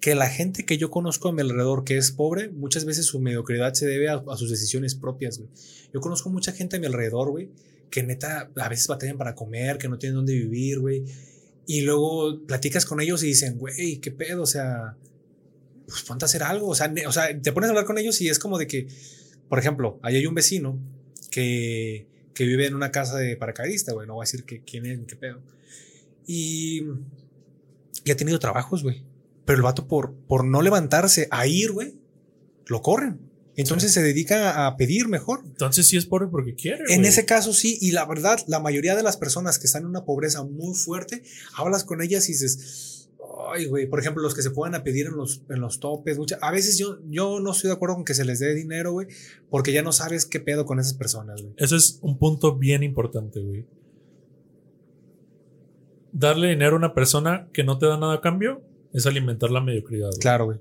que 0.00 0.14
la 0.14 0.28
gente 0.28 0.64
que 0.64 0.78
yo 0.78 0.90
conozco 0.90 1.28
a 1.28 1.32
mi 1.32 1.42
alrededor 1.42 1.84
que 1.84 1.96
es 1.96 2.12
pobre, 2.12 2.50
muchas 2.50 2.84
veces 2.84 3.06
su 3.06 3.18
mediocridad 3.20 3.74
se 3.74 3.86
debe 3.86 4.08
a, 4.08 4.22
sus 4.36 4.50
decisiones 4.50 4.94
propias, 4.94 5.38
güey. 5.38 5.50
Yo 5.92 6.00
conozco 6.00 6.30
mucha 6.30 6.52
gente 6.52 6.76
a 6.76 6.80
mi 6.80 6.86
alrededor, 6.86 7.30
güey, 7.30 7.50
que 7.90 8.02
neta 8.02 8.50
a 8.56 8.68
veces 8.68 8.86
batallan 8.86 9.18
para 9.18 9.34
comer, 9.34 9.78
que 9.78 9.88
no 9.88 9.98
tienen 9.98 10.16
dónde 10.16 10.34
vivir, 10.34 10.78
güey. 10.78 11.04
Y 11.66 11.80
luego 11.80 12.40
platicas 12.46 12.86
con 12.86 13.00
ellos 13.00 13.22
y 13.24 13.28
dicen, 13.28 13.58
güey, 13.58 13.98
qué 13.98 14.10
pedo, 14.10 14.42
o 14.42 14.46
sea, 14.46 14.96
pues 15.86 16.02
ponte 16.02 16.24
a 16.24 16.26
hacer 16.26 16.42
algo. 16.42 16.68
O 16.68 16.74
sea, 16.74 16.92
o 17.06 17.12
sea, 17.12 17.40
te 17.40 17.52
pones 17.52 17.68
a 17.68 17.70
hablar 17.72 17.84
con 17.84 17.98
ellos 17.98 18.20
y 18.20 18.28
es 18.28 18.38
como 18.38 18.56
de 18.56 18.66
que, 18.66 18.86
por 19.48 19.58
ejemplo, 19.58 19.98
ahí 20.02 20.16
hay 20.16 20.26
un 20.26 20.34
vecino 20.34 20.78
que, 21.30 22.06
que 22.34 22.44
vive 22.44 22.66
en 22.66 22.74
una 22.74 22.92
casa 22.92 23.18
de 23.18 23.36
paracaidista, 23.36 23.92
güey. 23.92 24.06
No 24.06 24.14
voy 24.14 24.22
a 24.22 24.26
decir 24.26 24.44
que, 24.44 24.62
quién 24.62 24.86
es, 24.86 25.00
qué 25.08 25.16
pedo. 25.16 25.40
Y, 26.26 26.84
y 28.04 28.10
ha 28.10 28.16
tenido 28.16 28.38
trabajos, 28.38 28.82
güey. 28.82 29.02
Pero 29.48 29.56
el 29.56 29.62
vato, 29.62 29.88
por, 29.88 30.12
por 30.26 30.44
no 30.44 30.60
levantarse 30.60 31.26
a 31.30 31.46
ir, 31.46 31.72
güey, 31.72 31.98
lo 32.66 32.82
corren. 32.82 33.18
Entonces 33.56 33.94
se 33.94 34.02
dedica 34.02 34.66
a 34.66 34.76
pedir 34.76 35.08
mejor. 35.08 35.40
Entonces 35.42 35.86
sí 35.86 35.96
es 35.96 36.04
pobre 36.04 36.26
porque 36.26 36.54
quiere. 36.54 36.84
En 36.90 37.06
ese 37.06 37.24
caso 37.24 37.54
sí, 37.54 37.78
y 37.80 37.92
la 37.92 38.04
verdad, 38.04 38.38
la 38.46 38.60
mayoría 38.60 38.94
de 38.94 39.02
las 39.02 39.16
personas 39.16 39.58
que 39.58 39.64
están 39.64 39.84
en 39.84 39.88
una 39.88 40.04
pobreza 40.04 40.44
muy 40.44 40.74
fuerte, 40.74 41.22
hablas 41.56 41.84
con 41.84 42.02
ellas 42.02 42.28
y 42.28 42.32
dices, 42.32 43.08
ay, 43.50 43.64
güey, 43.64 43.86
por 43.86 44.00
ejemplo, 44.00 44.22
los 44.22 44.34
que 44.34 44.42
se 44.42 44.50
puedan 44.50 44.74
a 44.74 44.84
pedir 44.84 45.06
en 45.06 45.16
los, 45.16 45.40
en 45.48 45.62
los 45.62 45.80
topes, 45.80 46.18
a 46.42 46.50
veces 46.50 46.76
yo, 46.76 46.98
yo 47.08 47.40
no 47.40 47.52
estoy 47.52 47.68
de 47.68 47.74
acuerdo 47.76 47.94
con 47.94 48.04
que 48.04 48.12
se 48.12 48.26
les 48.26 48.40
dé 48.40 48.54
dinero, 48.54 48.92
güey, 48.92 49.06
porque 49.48 49.72
ya 49.72 49.80
no 49.80 49.92
sabes 49.92 50.26
qué 50.26 50.40
pedo 50.40 50.66
con 50.66 50.78
esas 50.78 50.92
personas, 50.92 51.40
güey. 51.40 51.54
Eso 51.56 51.74
es 51.74 52.00
un 52.02 52.18
punto 52.18 52.56
bien 52.56 52.82
importante, 52.82 53.40
güey. 53.40 53.64
Darle 56.12 56.50
dinero 56.50 56.74
a 56.74 56.80
una 56.80 56.92
persona 56.92 57.48
que 57.54 57.64
no 57.64 57.78
te 57.78 57.86
da 57.86 57.96
nada 57.96 58.12
a 58.12 58.20
cambio 58.20 58.68
es 58.92 59.06
alimentar 59.06 59.50
la 59.50 59.60
mediocridad. 59.60 60.08
güey. 60.08 60.18
Claro, 60.20 60.44
güey. 60.46 60.58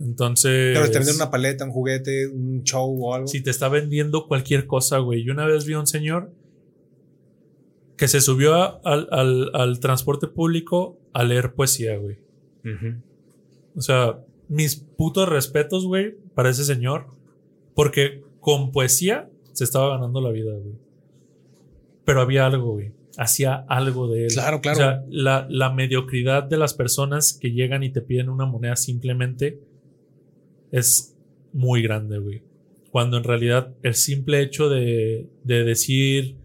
Entonces, 0.00 0.72
Pero 0.78 0.90
te 0.90 0.98
venden 0.98 1.16
una 1.16 1.30
paleta, 1.30 1.64
un 1.64 1.72
juguete, 1.72 2.26
un 2.28 2.62
show 2.64 2.88
o 3.06 3.14
algo. 3.14 3.26
si 3.26 3.42
te 3.42 3.50
está 3.50 3.68
vendiendo 3.68 4.26
cualquier 4.26 4.66
cosa, 4.66 4.98
güey. 4.98 5.22
Yo 5.24 5.32
una 5.32 5.44
vez 5.46 5.66
vi 5.66 5.74
a 5.74 5.80
un 5.80 5.86
señor 5.86 6.30
que 7.96 8.08
se 8.08 8.20
subió 8.22 8.54
a- 8.54 8.80
al, 8.84 9.08
al- 9.10 9.50
al 9.52 9.80
transporte 9.80 10.26
público 10.26 10.96
a 11.12 11.22
leer 11.24 11.52
poesía, 11.52 11.96
güey. 11.98 12.16
O 13.76 13.80
sea, 13.82 14.18
mis 14.48 14.76
putos 14.76 15.28
respetos, 15.28 15.84
güey, 15.86 16.14
para 16.34 16.48
ese 16.50 16.64
señor. 16.64 17.06
Porque 17.74 18.22
con 18.40 18.72
poesía 18.72 19.28
se 19.52 19.64
estaba 19.64 19.90
ganando 19.96 20.20
la 20.20 20.30
vida, 20.30 20.52
güey. 20.52 20.74
Pero 22.04 22.20
había 22.22 22.46
algo, 22.46 22.72
güey. 22.72 22.92
Hacía 23.16 23.64
algo 23.68 24.08
de 24.08 24.26
él. 24.26 24.32
Claro, 24.32 24.60
claro. 24.60 24.78
O 24.78 24.80
sea, 24.80 25.04
la, 25.08 25.46
la 25.50 25.70
mediocridad 25.70 26.44
de 26.44 26.56
las 26.56 26.74
personas 26.74 27.32
que 27.32 27.50
llegan 27.50 27.82
y 27.82 27.90
te 27.90 28.00
piden 28.00 28.28
una 28.28 28.46
moneda 28.46 28.76
simplemente 28.76 29.60
es 30.70 31.16
muy 31.52 31.82
grande, 31.82 32.18
güey. 32.18 32.42
Cuando 32.90 33.16
en 33.16 33.24
realidad 33.24 33.74
el 33.82 33.94
simple 33.94 34.40
hecho 34.42 34.68
de, 34.68 35.28
de 35.44 35.64
decir. 35.64 36.36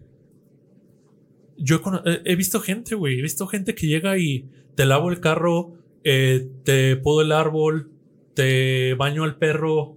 Yo 1.58 1.80
he, 2.04 2.32
he 2.32 2.36
visto 2.36 2.60
gente, 2.60 2.94
güey. 2.94 3.18
He 3.18 3.22
visto 3.22 3.46
gente 3.46 3.74
que 3.74 3.86
llega 3.86 4.18
y 4.18 4.48
te 4.74 4.84
lavo 4.84 5.10
el 5.10 5.20
carro, 5.20 5.74
eh, 6.04 6.48
te 6.64 6.96
podo 6.96 7.22
el 7.22 7.32
árbol, 7.32 7.90
te 8.34 8.94
baño 8.94 9.24
al 9.24 9.36
perro, 9.36 9.96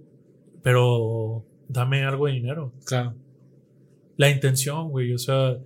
pero 0.62 1.44
dame 1.68 2.04
algo 2.04 2.26
de 2.26 2.32
dinero. 2.32 2.72
Claro. 2.84 3.14
La 4.16 4.30
intención, 4.30 4.88
güey. 4.88 5.12
O 5.12 5.18
sea, 5.18 5.58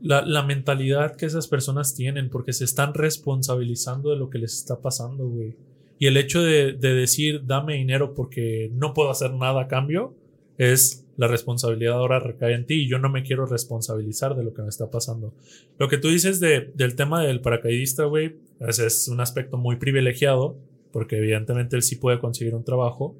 la, 0.00 0.22
la 0.22 0.42
mentalidad 0.42 1.16
que 1.16 1.26
esas 1.26 1.46
personas 1.48 1.94
tienen, 1.94 2.30
porque 2.30 2.52
se 2.52 2.64
están 2.64 2.94
responsabilizando 2.94 4.10
de 4.10 4.16
lo 4.16 4.30
que 4.30 4.38
les 4.38 4.54
está 4.54 4.80
pasando, 4.80 5.26
güey. 5.26 5.54
Y 5.98 6.06
el 6.06 6.16
hecho 6.16 6.42
de, 6.42 6.72
de 6.72 6.94
decir, 6.94 7.46
dame 7.46 7.74
dinero 7.74 8.14
porque 8.14 8.70
no 8.72 8.94
puedo 8.94 9.10
hacer 9.10 9.32
nada 9.34 9.62
a 9.62 9.68
cambio, 9.68 10.14
es 10.56 11.06
la 11.16 11.26
responsabilidad 11.26 11.94
ahora 11.94 12.18
recae 12.18 12.54
en 12.54 12.64
ti 12.64 12.74
y 12.82 12.88
yo 12.88 12.98
no 12.98 13.10
me 13.10 13.22
quiero 13.22 13.44
responsabilizar 13.44 14.34
de 14.34 14.42
lo 14.44 14.54
que 14.54 14.62
me 14.62 14.68
está 14.68 14.90
pasando. 14.90 15.34
Lo 15.78 15.88
que 15.88 15.98
tú 15.98 16.08
dices 16.08 16.40
de, 16.40 16.70
del 16.74 16.96
tema 16.96 17.22
del 17.22 17.40
paracaidista, 17.40 18.04
güey, 18.04 18.36
ese 18.60 18.86
es 18.86 19.08
un 19.08 19.20
aspecto 19.20 19.58
muy 19.58 19.76
privilegiado, 19.76 20.56
porque 20.92 21.18
evidentemente 21.18 21.76
él 21.76 21.82
sí 21.82 21.96
puede 21.96 22.18
conseguir 22.18 22.54
un 22.54 22.64
trabajo, 22.64 23.14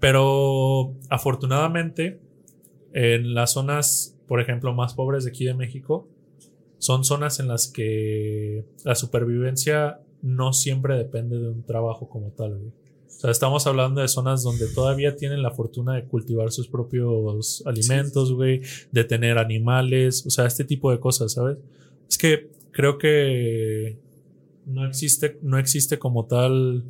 pero 0.00 0.94
afortunadamente 1.10 2.18
en 2.94 3.34
las 3.34 3.52
zonas, 3.52 4.13
por 4.26 4.40
ejemplo, 4.40 4.72
más 4.74 4.94
pobres 4.94 5.24
de 5.24 5.30
aquí 5.30 5.44
de 5.44 5.54
México, 5.54 6.08
son 6.78 7.04
zonas 7.04 7.40
en 7.40 7.48
las 7.48 7.68
que 7.68 8.64
la 8.84 8.94
supervivencia 8.94 10.00
no 10.22 10.52
siempre 10.52 10.96
depende 10.96 11.38
de 11.38 11.48
un 11.48 11.62
trabajo 11.62 12.08
como 12.08 12.30
tal, 12.30 12.58
güey. 12.58 12.72
O 13.06 13.20
sea, 13.20 13.30
estamos 13.30 13.66
hablando 13.66 14.00
de 14.00 14.08
zonas 14.08 14.42
donde 14.42 14.66
todavía 14.68 15.16
tienen 15.16 15.42
la 15.42 15.50
fortuna 15.50 15.94
de 15.94 16.04
cultivar 16.04 16.50
sus 16.50 16.68
propios 16.68 17.62
alimentos, 17.64 18.32
güey, 18.32 18.60
de 18.90 19.04
tener 19.04 19.38
animales, 19.38 20.26
o 20.26 20.30
sea, 20.30 20.46
este 20.46 20.64
tipo 20.64 20.90
de 20.90 20.98
cosas, 20.98 21.32
¿sabes? 21.32 21.58
Es 22.08 22.18
que 22.18 22.50
creo 22.72 22.98
que 22.98 23.96
no 24.66 24.86
existe, 24.86 25.38
no 25.42 25.58
existe 25.58 25.98
como 25.98 26.26
tal 26.26 26.84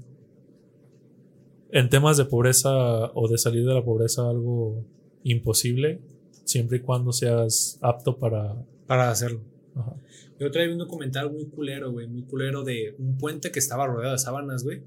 en 1.70 1.89
temas 1.89 2.16
de 2.16 2.24
pobreza 2.24 2.73
o 3.15 3.28
de 3.28 3.36
salir 3.36 3.66
de 3.66 3.74
la 3.74 3.85
pobreza 3.85 4.28
algo 4.28 4.85
imposible, 5.24 6.01
siempre 6.45 6.79
y 6.79 6.81
cuando 6.81 7.12
seas 7.12 7.79
apto 7.81 8.19
para... 8.19 8.55
Para 8.87 9.11
hacerlo. 9.11 9.41
ajá. 9.75 9.95
Yo 10.39 10.51
traía 10.51 10.73
un 10.73 10.79
documental 10.79 11.31
muy 11.31 11.47
culero, 11.47 11.93
güey, 11.93 12.09
muy 12.09 12.23
culero 12.23 12.65
de 12.65 12.95
un 12.99 13.16
puente 13.16 13.53
que 13.53 13.61
estaba 13.61 13.87
rodeado 13.87 14.12
de 14.12 14.19
sábanas, 14.19 14.65
güey. 14.65 14.83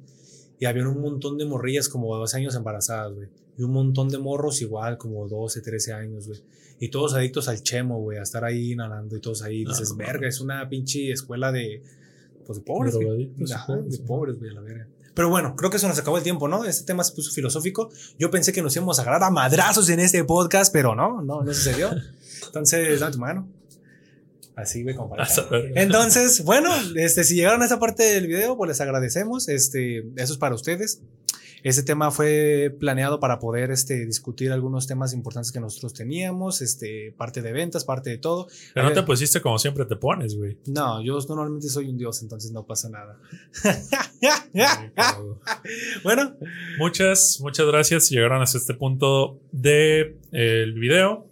Y 0.60 0.66
había 0.66 0.88
un 0.88 1.02
montón 1.02 1.38
de 1.38 1.46
morrillas 1.46 1.88
como 1.88 2.14
de 2.14 2.20
12 2.22 2.38
años 2.38 2.56
embarazadas, 2.56 3.14
güey. 3.14 3.30
Y 3.58 3.64
un 3.64 3.72
montón 3.72 4.10
de 4.10 4.18
morros 4.18 4.62
igual, 4.62 4.98
como 4.98 5.28
12, 5.28 5.62
13 5.62 5.94
años, 5.94 6.28
güey. 6.28 6.40
Y 6.80 6.90
todos 6.90 7.14
adictos 7.14 7.48
al 7.48 7.64
chemo, 7.64 8.00
güey, 8.02 8.18
a 8.18 8.24
estar 8.24 8.44
ahí 8.44 8.76
nadando 8.76 9.16
y 9.16 9.22
todos 9.22 9.42
ahí. 9.42 9.64
Ah, 9.66 9.70
dices, 9.70 9.96
verga, 9.96 10.28
es 10.28 10.42
una 10.42 10.68
pinche 10.70 11.12
escuela 11.12 11.52
de, 11.52 11.82
pues, 12.46 12.60
de 12.60 12.66
pobres, 12.66 12.96
güey. 12.96 13.32
De 13.36 13.98
pobres, 14.06 14.38
güey, 14.38 14.52
a 14.52 14.54
la 14.54 14.62
verga. 14.62 14.88
Pero 15.18 15.30
bueno, 15.30 15.56
creo 15.56 15.72
que 15.72 15.78
eso 15.78 15.88
nos 15.88 15.98
acabó 15.98 16.18
el 16.18 16.24
tiempo, 16.24 16.48
¿no? 16.48 16.64
Este 16.64 16.86
tema 16.86 17.04
se 17.04 17.12
puso 17.12 17.32
filosófico. 17.32 17.90
Yo 18.20 18.30
pensé 18.30 18.54
que 18.54 18.62
nos 18.62 18.76
íbamos 18.76 19.00
a 19.00 19.02
agarrar 19.02 19.24
a 19.24 19.32
madrazos 19.32 19.90
en 19.90 20.00
este 20.00 20.24
podcast, 20.24 20.72
pero 20.72 20.94
no, 20.94 21.24
no, 21.24 21.42
no 21.42 21.54
sucedió. 21.56 21.90
Entonces, 22.46 23.00
dame 23.00 23.14
tu 23.14 23.18
mano. 23.18 23.48
Así, 24.56 24.84
güey, 24.84 24.96
como 24.96 25.10
para 25.10 25.28
entonces, 25.74 26.44
bueno, 26.44 26.70
este, 26.96 27.24
si 27.24 27.34
llegaron 27.34 27.64
a 27.64 27.66
esa 27.66 27.80
parte 27.80 28.04
del 28.04 28.28
video, 28.28 28.58
pues 28.58 28.68
les 28.68 28.80
agradecemos. 28.82 29.50
Este, 29.50 30.06
eso 30.18 30.34
es 30.34 30.38
para 30.38 30.54
ustedes. 30.54 31.02
Este 31.64 31.84
tema 31.84 32.12
fue 32.12 32.76
planeado 32.80 33.20
para 33.20 33.40
poder 33.40 33.72
este, 33.72 34.06
discutir 34.06 34.52
algunos 34.52 34.88
temas 34.88 35.14
importantes 35.14 35.52
que 35.52 35.60
nosotros 35.60 35.94
teníamos, 35.94 36.62
este, 36.62 37.14
parte 37.18 37.42
de 37.42 37.52
ventas, 37.52 37.84
parte 37.84 38.10
de 38.10 38.18
todo. 38.18 38.48
Pero 38.74 38.88
no 38.88 38.94
te 38.94 39.00
Eh, 39.00 39.04
pusiste 39.04 39.42
como 39.42 39.58
siempre 39.58 39.86
te 39.86 39.96
pones, 39.96 40.38
güey. 40.38 40.58
No, 40.68 41.02
yo 41.02 41.18
normalmente 41.28 41.68
soy 41.70 41.90
un 41.90 41.98
dios, 41.98 42.22
entonces 42.22 42.52
no 42.52 42.66
pasa 42.66 42.90
nada. 42.90 43.20
bueno, 46.04 46.36
Muchas, 46.80 47.40
muchas 47.42 47.66
gracias 47.68 48.08
si 48.08 48.16
llegaron 48.16 48.42
hasta 48.42 48.58
este 48.58 48.74
punto 48.74 49.40
del 49.52 50.74
video. 50.76 51.26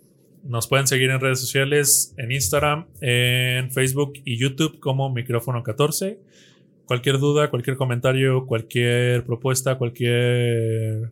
Nos 0.44 0.68
pueden 0.68 0.88
seguir 0.88 1.10
en 1.10 1.20
redes 1.20 1.40
sociales, 1.40 2.14
en 2.18 2.32
Instagram, 2.32 2.86
en 3.02 3.72
Facebook 3.72 4.14
y 4.26 4.38
YouTube 4.38 4.80
como 4.80 5.10
micrófono 5.10 5.64
14. 5.64 6.20
Cualquier 6.88 7.20
duda, 7.20 7.50
cualquier 7.50 7.78
comentario, 7.78 8.46
cualquier 8.46 9.26
propuesta, 9.26 9.78
cualquier 9.78 11.12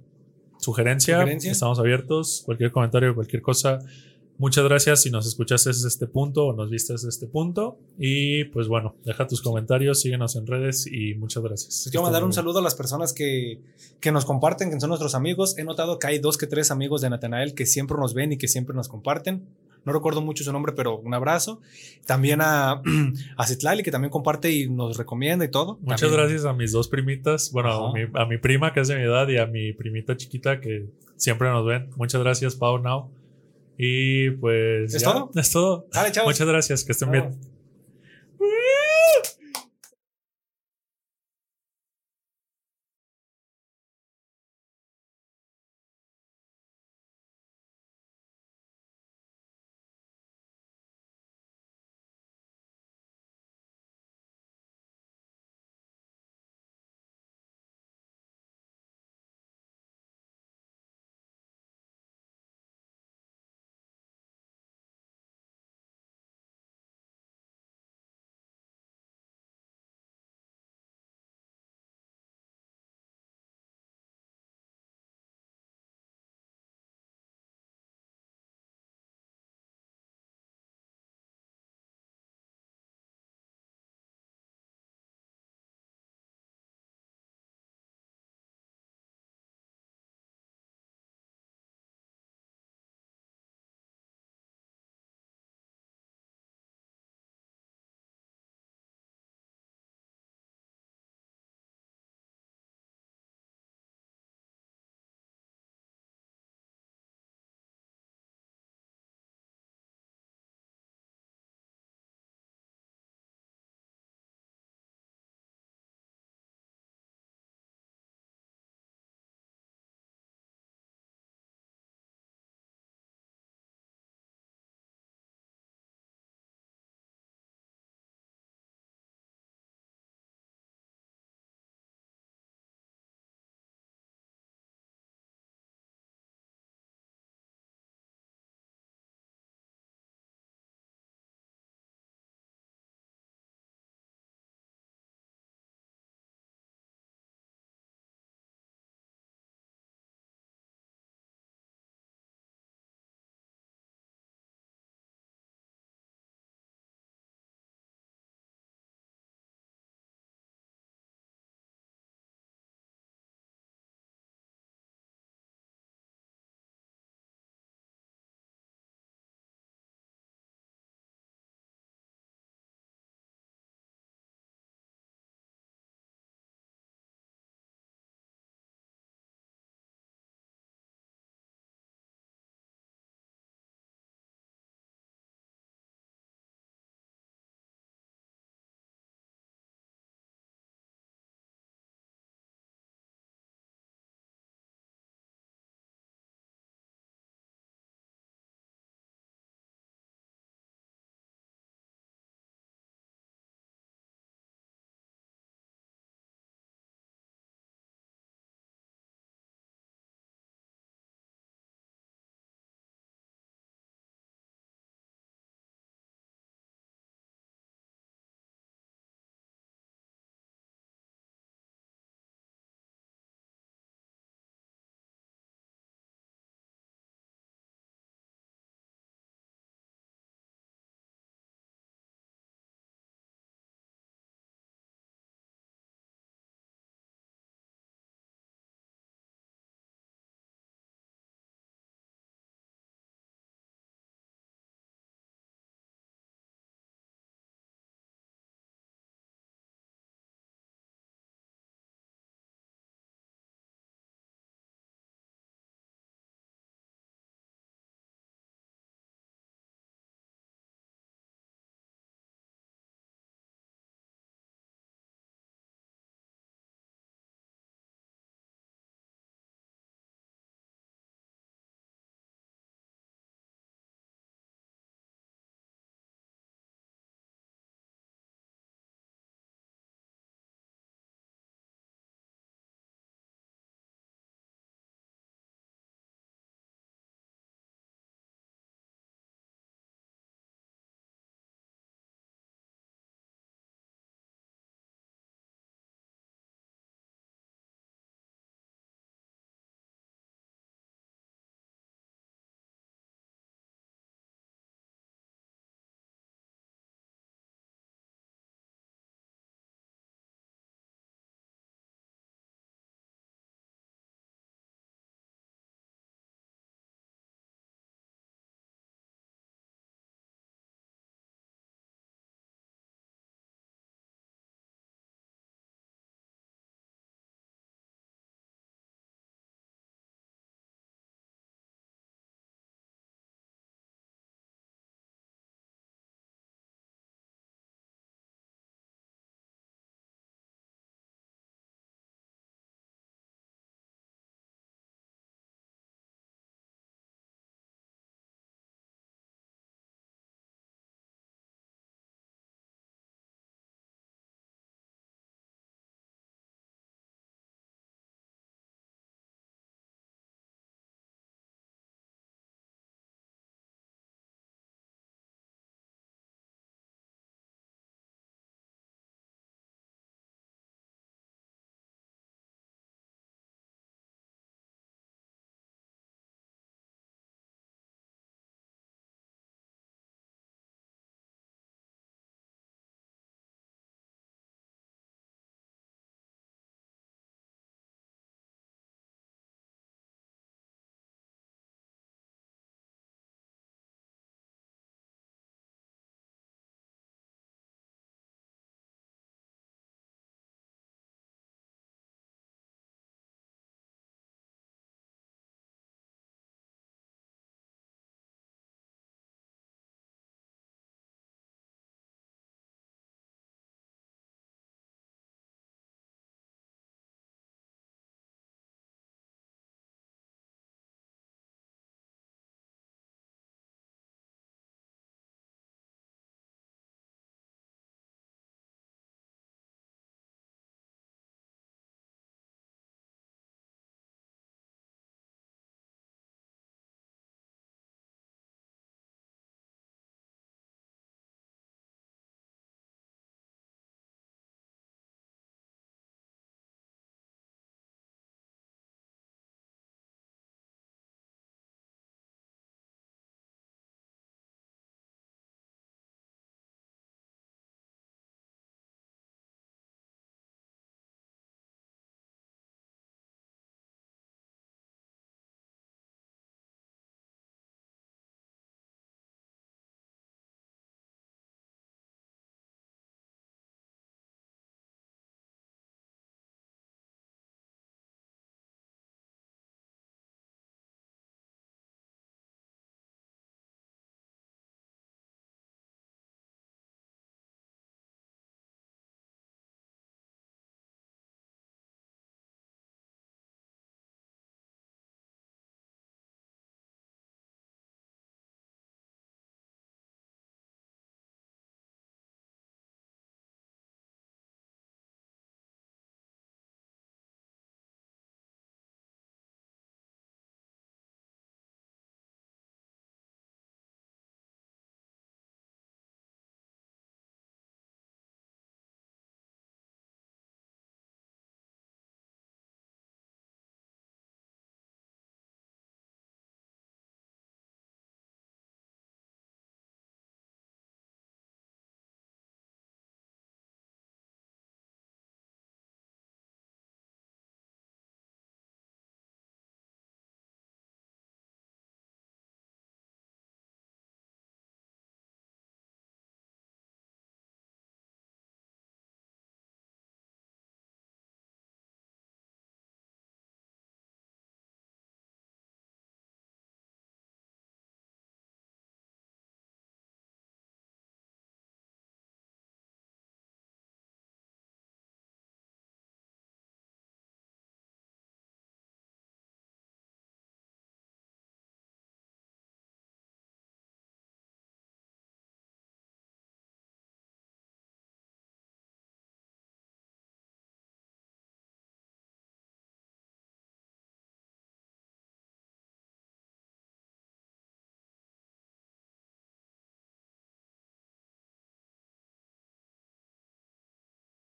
sugerencia, 0.59 1.19
Sugerencia. 1.19 1.51
estamos 1.51 1.79
abiertos. 1.79 2.43
Cualquier 2.45 2.71
comentario, 2.71 3.15
cualquier 3.15 3.41
cosa. 3.41 3.79
Muchas 4.37 4.63
gracias 4.63 5.01
si 5.01 5.11
nos 5.11 5.27
escuchaste 5.27 5.69
desde 5.69 5.87
este 5.87 6.07
punto 6.07 6.47
o 6.47 6.53
nos 6.53 6.69
viste 6.69 6.93
desde 6.93 7.09
este 7.09 7.27
punto. 7.27 7.77
Y 7.99 8.45
pues 8.45 8.67
bueno, 8.67 8.95
deja 9.05 9.27
tus 9.27 9.41
comentarios, 9.41 10.01
síguenos 10.01 10.35
en 10.35 10.47
redes 10.47 10.87
y 10.87 11.13
muchas 11.13 11.43
gracias. 11.43 11.87
quiero 11.91 12.03
mandar 12.03 12.23
un 12.23 12.33
saludo 12.33 12.59
a 12.59 12.61
las 12.61 12.75
personas 12.75 13.13
que, 13.13 13.61
que 13.99 14.11
nos 14.11 14.25
comparten, 14.25 14.71
que 14.71 14.79
son 14.79 14.89
nuestros 14.89 15.13
amigos. 15.15 15.57
He 15.57 15.63
notado 15.63 15.99
que 15.99 16.07
hay 16.07 16.19
dos 16.19 16.37
que 16.37 16.47
tres 16.47 16.71
amigos 16.71 17.01
de 17.01 17.09
Natanael 17.11 17.53
que 17.53 17.65
siempre 17.65 17.97
nos 17.97 18.13
ven 18.13 18.33
y 18.33 18.37
que 18.37 18.47
siempre 18.47 18.75
nos 18.75 18.87
comparten. 18.87 19.47
No 19.85 19.91
recuerdo 19.93 20.21
mucho 20.21 20.43
su 20.43 20.51
nombre, 20.53 20.73
pero 20.73 20.97
un 20.97 21.13
abrazo. 21.13 21.59
También 22.05 22.39
a, 22.41 22.81
a 23.37 23.47
Citlali, 23.47 23.83
que 23.83 23.91
también 23.91 24.11
comparte 24.11 24.51
y 24.51 24.69
nos 24.69 24.97
recomienda 24.97 25.43
y 25.45 25.51
todo. 25.51 25.77
Muchas 25.81 26.01
También- 26.01 26.19
gracias 26.21 26.45
a 26.45 26.53
mis 26.53 26.71
dos 26.71 26.87
primitas, 26.87 27.51
bueno, 27.51 27.87
a 27.89 27.93
mi, 27.93 28.01
a 28.13 28.25
mi 28.25 28.37
prima 28.37 28.73
que 28.73 28.79
es 28.81 28.87
de 28.87 28.95
mi 28.95 29.03
edad 29.03 29.27
y 29.27 29.37
a 29.37 29.45
mi 29.45 29.73
primita 29.73 30.15
chiquita 30.17 30.59
que 30.61 30.85
siempre 31.17 31.49
nos 31.49 31.65
ven. 31.65 31.89
Muchas 31.97 32.21
gracias, 32.21 32.55
Pau 32.55 32.77
Now. 32.79 33.09
Y 33.77 34.29
pues 34.31 34.93
¿Es 34.93 35.01
ya, 35.01 35.11
todo? 35.13 35.31
Es 35.35 35.51
todo. 35.51 35.87
Dale, 35.91 36.11
chavos. 36.11 36.29
Muchas 36.31 36.47
gracias, 36.47 36.83
que 36.83 36.91
estén 36.91 37.11
Vamos. 37.11 37.35
bien. 37.37 37.53